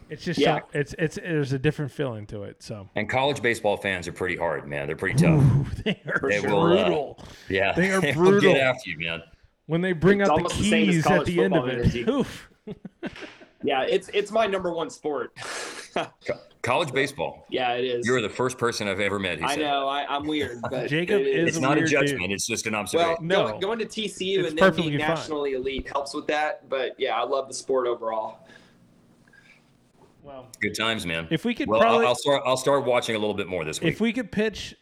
it's 0.09 0.23
just 0.23 0.39
Yeah. 0.39 0.59
so, 0.59 0.65
it's 0.73 0.95
it's 0.97 1.15
there's 1.15 1.53
a 1.53 1.59
different 1.59 1.91
feeling 1.91 2.25
to 2.27 2.43
it. 2.43 2.61
So 2.63 2.89
And 2.95 3.09
college 3.09 3.41
baseball 3.41 3.77
fans 3.77 4.07
are 4.07 4.11
pretty 4.13 4.35
hard, 4.37 4.67
man. 4.67 4.87
They're 4.87 4.95
pretty 4.95 5.17
tough. 5.21 5.43
they 5.83 6.01
are 6.07 6.29
They 6.29 6.39
will, 6.39 6.61
uh, 6.63 6.75
brutal 6.85 7.25
Yeah. 7.49 7.73
They 7.73 7.91
are 7.91 8.01
will 8.01 8.13
brutal. 8.13 8.53
get 8.53 8.61
after 8.61 8.89
you, 8.89 8.99
man. 8.99 9.23
when 9.67 9.81
they 9.81 9.93
bring 9.93 10.21
It's 10.21 10.29
out 10.29 10.35
the 10.37 10.43
almost 10.43 10.57
the 10.59 10.69
keys 10.69 11.05
at 11.07 11.25
the 11.25 11.43
end 11.43 11.55
of 11.55 11.67
it. 11.67 12.07
Oof. 12.09 12.49
Yeah, 13.63 13.81
it's 13.89 14.07
it's 14.13 14.29
my 14.31 14.45
number 14.45 14.71
one 14.71 14.91
sport. 14.91 15.35
College 16.61 16.91
baseball. 16.93 17.45
yeah, 17.49 17.73
it 17.73 17.85
is. 17.85 18.05
You're 18.05 18.21
the 18.21 18.29
first 18.29 18.57
person 18.59 18.87
I've 18.87 18.99
ever 18.99 19.17
met 19.19 19.39
who 19.39 19.45
I 19.45 19.55
said 19.55 19.61
know. 19.61 19.87
I, 19.87 20.05
I'm 20.07 20.27
weird, 20.27 20.59
but 20.69 20.87
Jacob 20.87 21.21
it 21.21 21.27
is 21.27 21.47
it's 21.49 21.57
a 21.57 21.61
not 21.61 21.77
a 21.79 21.85
judgment. 21.85 22.21
dude. 22.23 22.31
It's 22.33 22.45
just 22.45 22.67
an 22.67 22.73
Well, 22.73 22.81
observation. 22.83 23.27
No. 23.27 23.47
going, 23.47 23.59
going 23.61 23.79
to 23.79 23.85
TCU 23.85 24.39
It's 24.39 24.49
and 24.49 24.57
then 24.57 24.57
perfectly 24.57 24.89
being 24.91 24.99
fine. 24.99 25.09
nationally 25.09 25.53
elite 25.53 25.87
helps 25.87 26.13
with 26.13 26.27
that. 26.27 26.69
But 26.69 26.91
yeah, 26.99 27.15
I 27.15 27.23
love 27.23 27.47
the 27.47 27.53
sport 27.53 27.87
overall. 27.87 28.45
Well, 30.27 30.49
Good 30.59 30.75
times, 30.75 31.05
man. 31.05 31.27
if 31.31 31.45
we 31.45 31.55
could 31.55 31.69
well, 31.69 31.79
probably, 31.79 32.01
I'll, 32.01 32.09
I'll 32.09 32.15
start. 32.15 32.43
I'll 32.45 32.57
start 32.57 32.83
watching 32.83 33.15
a 33.15 33.19
little 33.19 33.33
bit 33.33 33.47
more 33.47 33.63
this 33.63 33.79
week. 33.79 33.93
if 33.93 34.01
we 34.01 34.11
could 34.11 34.29
pitch, 34.29 34.75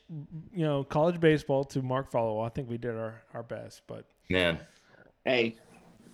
you 0.51 0.65
know, 0.65 0.83
college 0.83 1.19
baseball 1.19 1.63
to 1.65 1.83
Mark 1.83 2.11
Followill, 2.11 2.43
I 2.43 2.49
think 2.49 2.67
we 2.67 2.79
did 2.79 2.95
our 2.95 3.21
our 3.31 3.43
best. 3.43 3.83
But 3.85 4.05
man, 4.27 4.57
Hey, 5.23 5.57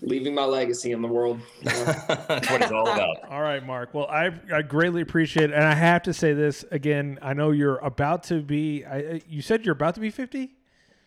leaving 0.01 0.35
my 0.35 0.43
legacy 0.43 0.91
in 0.91 1.01
the 1.01 1.07
world. 1.07 1.39
That's 1.63 2.49
what 2.49 2.61
it's 2.61 2.71
all 2.73 2.89
about. 2.89 3.23
All 3.29 3.41
right, 3.41 3.65
Mark. 3.65 3.93
Well, 3.93 4.07
I 4.07 4.31
I 4.53 4.63
greatly 4.63 5.01
appreciate 5.01 5.51
it, 5.51 5.53
and 5.53 5.63
I 5.63 5.75
have 5.75 6.03
to 6.03 6.13
say 6.13 6.33
this 6.33 6.65
again. 6.69 7.17
I 7.21 7.33
know 7.33 7.51
you're 7.51 7.77
about 7.77 8.23
to 8.23 8.41
be. 8.41 8.83
I, 8.83 9.21
you 9.29 9.41
said 9.41 9.65
you're 9.65 9.73
about 9.75 9.95
to 9.95 10.01
be 10.01 10.09
fifty. 10.09 10.55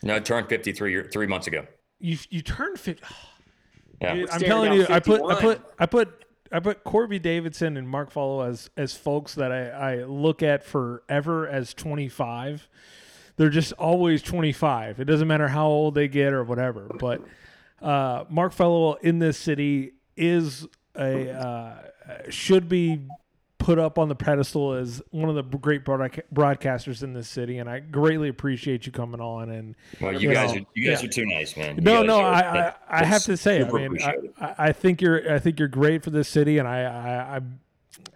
No, 0.03 0.17
I 0.17 0.21
turned 0.21 0.49
53 0.49 0.91
year- 0.91 1.09
three 1.13 1.27
months 1.27 1.47
ago. 1.47 1.67
You 1.99 2.17
you 2.31 2.41
turned 2.41 2.81
fifty. 2.81 3.05
Yeah. 4.01 4.25
I'm 4.33 4.41
telling 4.41 4.71
down 4.71 4.79
you, 4.81 4.87
I 4.89 5.01
put 5.01 5.23
I 5.23 5.41
put 5.41 5.63
I 5.79 5.87
put 5.87 6.24
I 6.55 6.61
put 6.61 6.85
Corby 6.85 7.19
Davidson 7.19 7.77
and 7.77 7.89
Mark 7.89 8.13
Followill 8.13 8.49
as 8.49 8.71
as 8.77 8.95
folks 8.95 9.35
that 9.35 9.51
I, 9.51 9.71
I 9.71 10.05
look 10.05 10.41
at 10.41 10.65
forever 10.65 11.49
as 11.49 11.75
25. 11.75 12.69
They're 13.37 13.51
just 13.51 13.73
always 13.73 14.23
25. 14.23 15.01
It 15.01 15.05
doesn't 15.07 15.27
matter 15.27 15.49
how 15.49 15.67
old 15.67 15.97
they 15.97 16.07
get 16.07 16.33
or 16.33 16.45
whatever. 16.45 16.89
But 17.01 17.23
uh, 17.83 18.27
Mark 18.29 18.55
Followill 18.55 19.01
in 19.01 19.19
this 19.19 19.37
city 19.37 19.95
is 20.17 20.65
a 20.97 21.31
uh, 21.31 21.75
should 22.31 22.69
be 22.69 23.09
put 23.65 23.78
up 23.78 23.99
on 23.99 24.11
the 24.11 24.15
pedestal 24.15 24.74
as 24.74 25.01
one 25.11 25.31
of 25.31 25.35
the 25.36 25.43
great 25.43 25.86
broadca- 25.86 26.23
broadcasters 26.35 27.03
in 27.03 27.15
this 27.15 27.27
city, 27.27 27.57
and 27.57 27.69
I 27.69 27.81
greatly 27.81 28.28
appreciate 28.28 28.85
you 28.85 28.93
coming 28.93 29.23
on 29.23 29.49
and 29.49 29.74
Well, 30.03 30.12
you, 30.12 30.28
You 30.28 30.35
guys 30.35 30.53
know, 30.53 30.61
are 30.61 30.66
you 30.74 30.91
guys 30.91 31.03
yeah. 31.03 31.09
are 31.09 31.12
too 31.12 31.24
nice, 31.24 31.57
man. 31.57 31.77
You 31.77 31.81
no, 31.81 32.03
no, 32.03 32.20
are- 32.20 32.35
I, 32.35 32.39
I, 32.41 32.53
that- 32.53 32.82
I 32.91 33.05
have 33.07 33.23
to 33.23 33.39
say, 33.39 33.65
I 33.65 33.70
mean, 33.70 33.99
I. 34.03 34.55
I 34.59 34.73
think 34.73 35.01
you're, 35.01 35.32
I 35.32 35.39
think 35.39 35.59
you're 35.59 35.69
great 35.69 36.05
for 36.05 36.11
this 36.11 36.28
city, 36.28 36.59
and 36.59 36.69
I, 36.69 36.82
I, 36.82 37.36
I, 37.36 37.41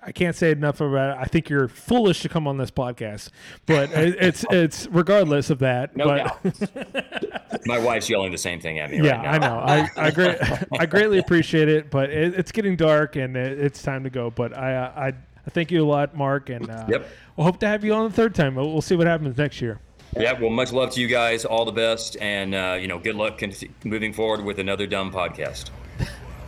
I 0.08 0.12
can't 0.12 0.36
say 0.36 0.50
enough 0.50 0.82
about 0.82 1.16
it. 1.16 1.20
I 1.22 1.24
think 1.24 1.48
you're 1.48 1.68
foolish 1.68 2.20
to 2.22 2.28
come 2.28 2.46
on 2.46 2.58
this 2.58 2.70
podcast, 2.70 3.30
but 3.64 3.88
it's, 3.94 4.44
it's 4.50 4.86
regardless 4.88 5.48
of 5.48 5.60
that. 5.60 5.96
No 5.96 6.04
but. 6.04 7.62
My 7.66 7.78
wife's 7.78 8.08
yelling 8.08 8.30
the 8.32 8.38
same 8.38 8.60
thing 8.60 8.78
at 8.78 8.90
me 8.90 8.98
yeah, 9.02 9.16
right 9.22 9.40
now. 9.40 9.60
I 9.60 9.78
know, 9.78 9.88
I, 9.96 10.06
I 10.06 10.10
great, 10.10 10.38
I 10.78 10.86
greatly 10.86 11.18
appreciate 11.18 11.68
it, 11.68 11.90
but 11.90 12.10
it, 12.10 12.34
it's 12.34 12.52
getting 12.52 12.76
dark 12.76 13.16
and 13.16 13.36
it, 13.36 13.58
it's 13.58 13.82
time 13.82 14.04
to 14.04 14.10
go. 14.10 14.30
But 14.30 14.56
I, 14.56 14.74
I, 14.76 15.06
I 15.08 15.12
thank 15.48 15.70
you 15.70 15.84
a 15.84 15.86
lot, 15.86 16.16
Mark, 16.16 16.48
and 16.50 16.68
uh, 16.70 16.86
Yep. 16.88 17.08
we'll 17.36 17.44
hope 17.44 17.58
to 17.60 17.68
have 17.68 17.84
you 17.84 17.92
on 17.94 18.08
the 18.08 18.14
third 18.14 18.34
time. 18.34 18.54
We'll, 18.54 18.70
we'll 18.72 18.82
see 18.82 18.96
what 18.96 19.06
happens 19.06 19.36
next 19.36 19.60
year. 19.60 19.80
Yeah, 20.16 20.32
well, 20.40 20.50
much 20.50 20.72
love 20.72 20.90
to 20.92 21.00
you 21.00 21.06
guys. 21.06 21.44
All 21.44 21.64
the 21.64 21.72
best, 21.72 22.16
and 22.20 22.54
uh, 22.54 22.78
you 22.80 22.88
know, 22.88 22.98
good 22.98 23.14
luck 23.16 23.38
con- 23.38 23.52
moving 23.84 24.12
forward 24.12 24.42
with 24.44 24.58
another 24.58 24.86
dumb 24.86 25.12
podcast. 25.12 25.70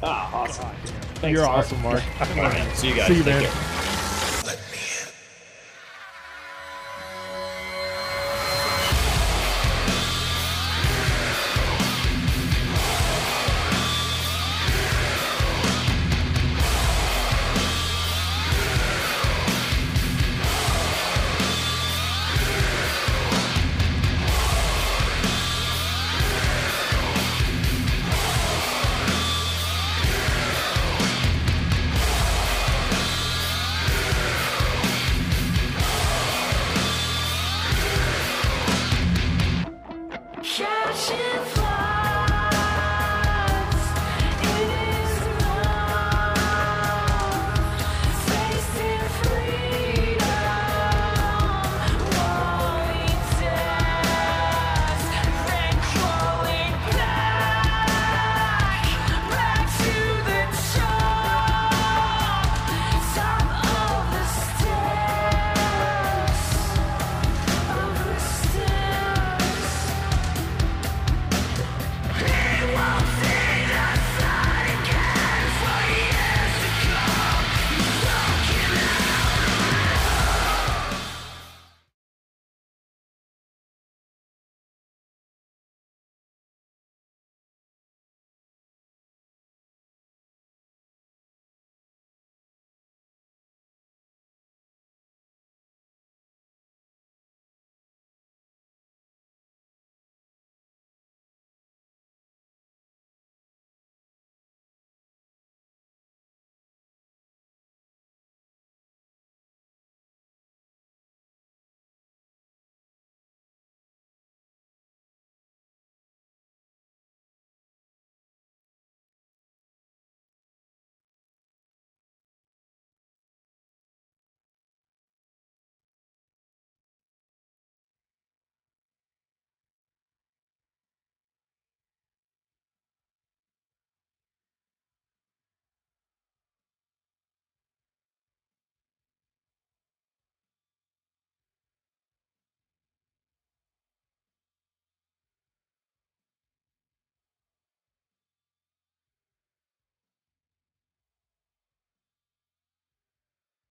Ah, 0.02 0.34
awesome. 0.34 0.66
Thanks, 1.16 1.36
You're 1.36 1.46
Mark. 1.46 1.58
awesome, 1.58 1.82
Mark. 1.82 2.02
All 2.20 2.36
right, 2.36 2.74
see 2.76 2.88
you 2.88 2.94
guys. 2.94 3.08
See 3.08 3.16
you, 3.18 3.22
Take 3.22 3.34
man. 3.34 3.42
care. 3.52 3.86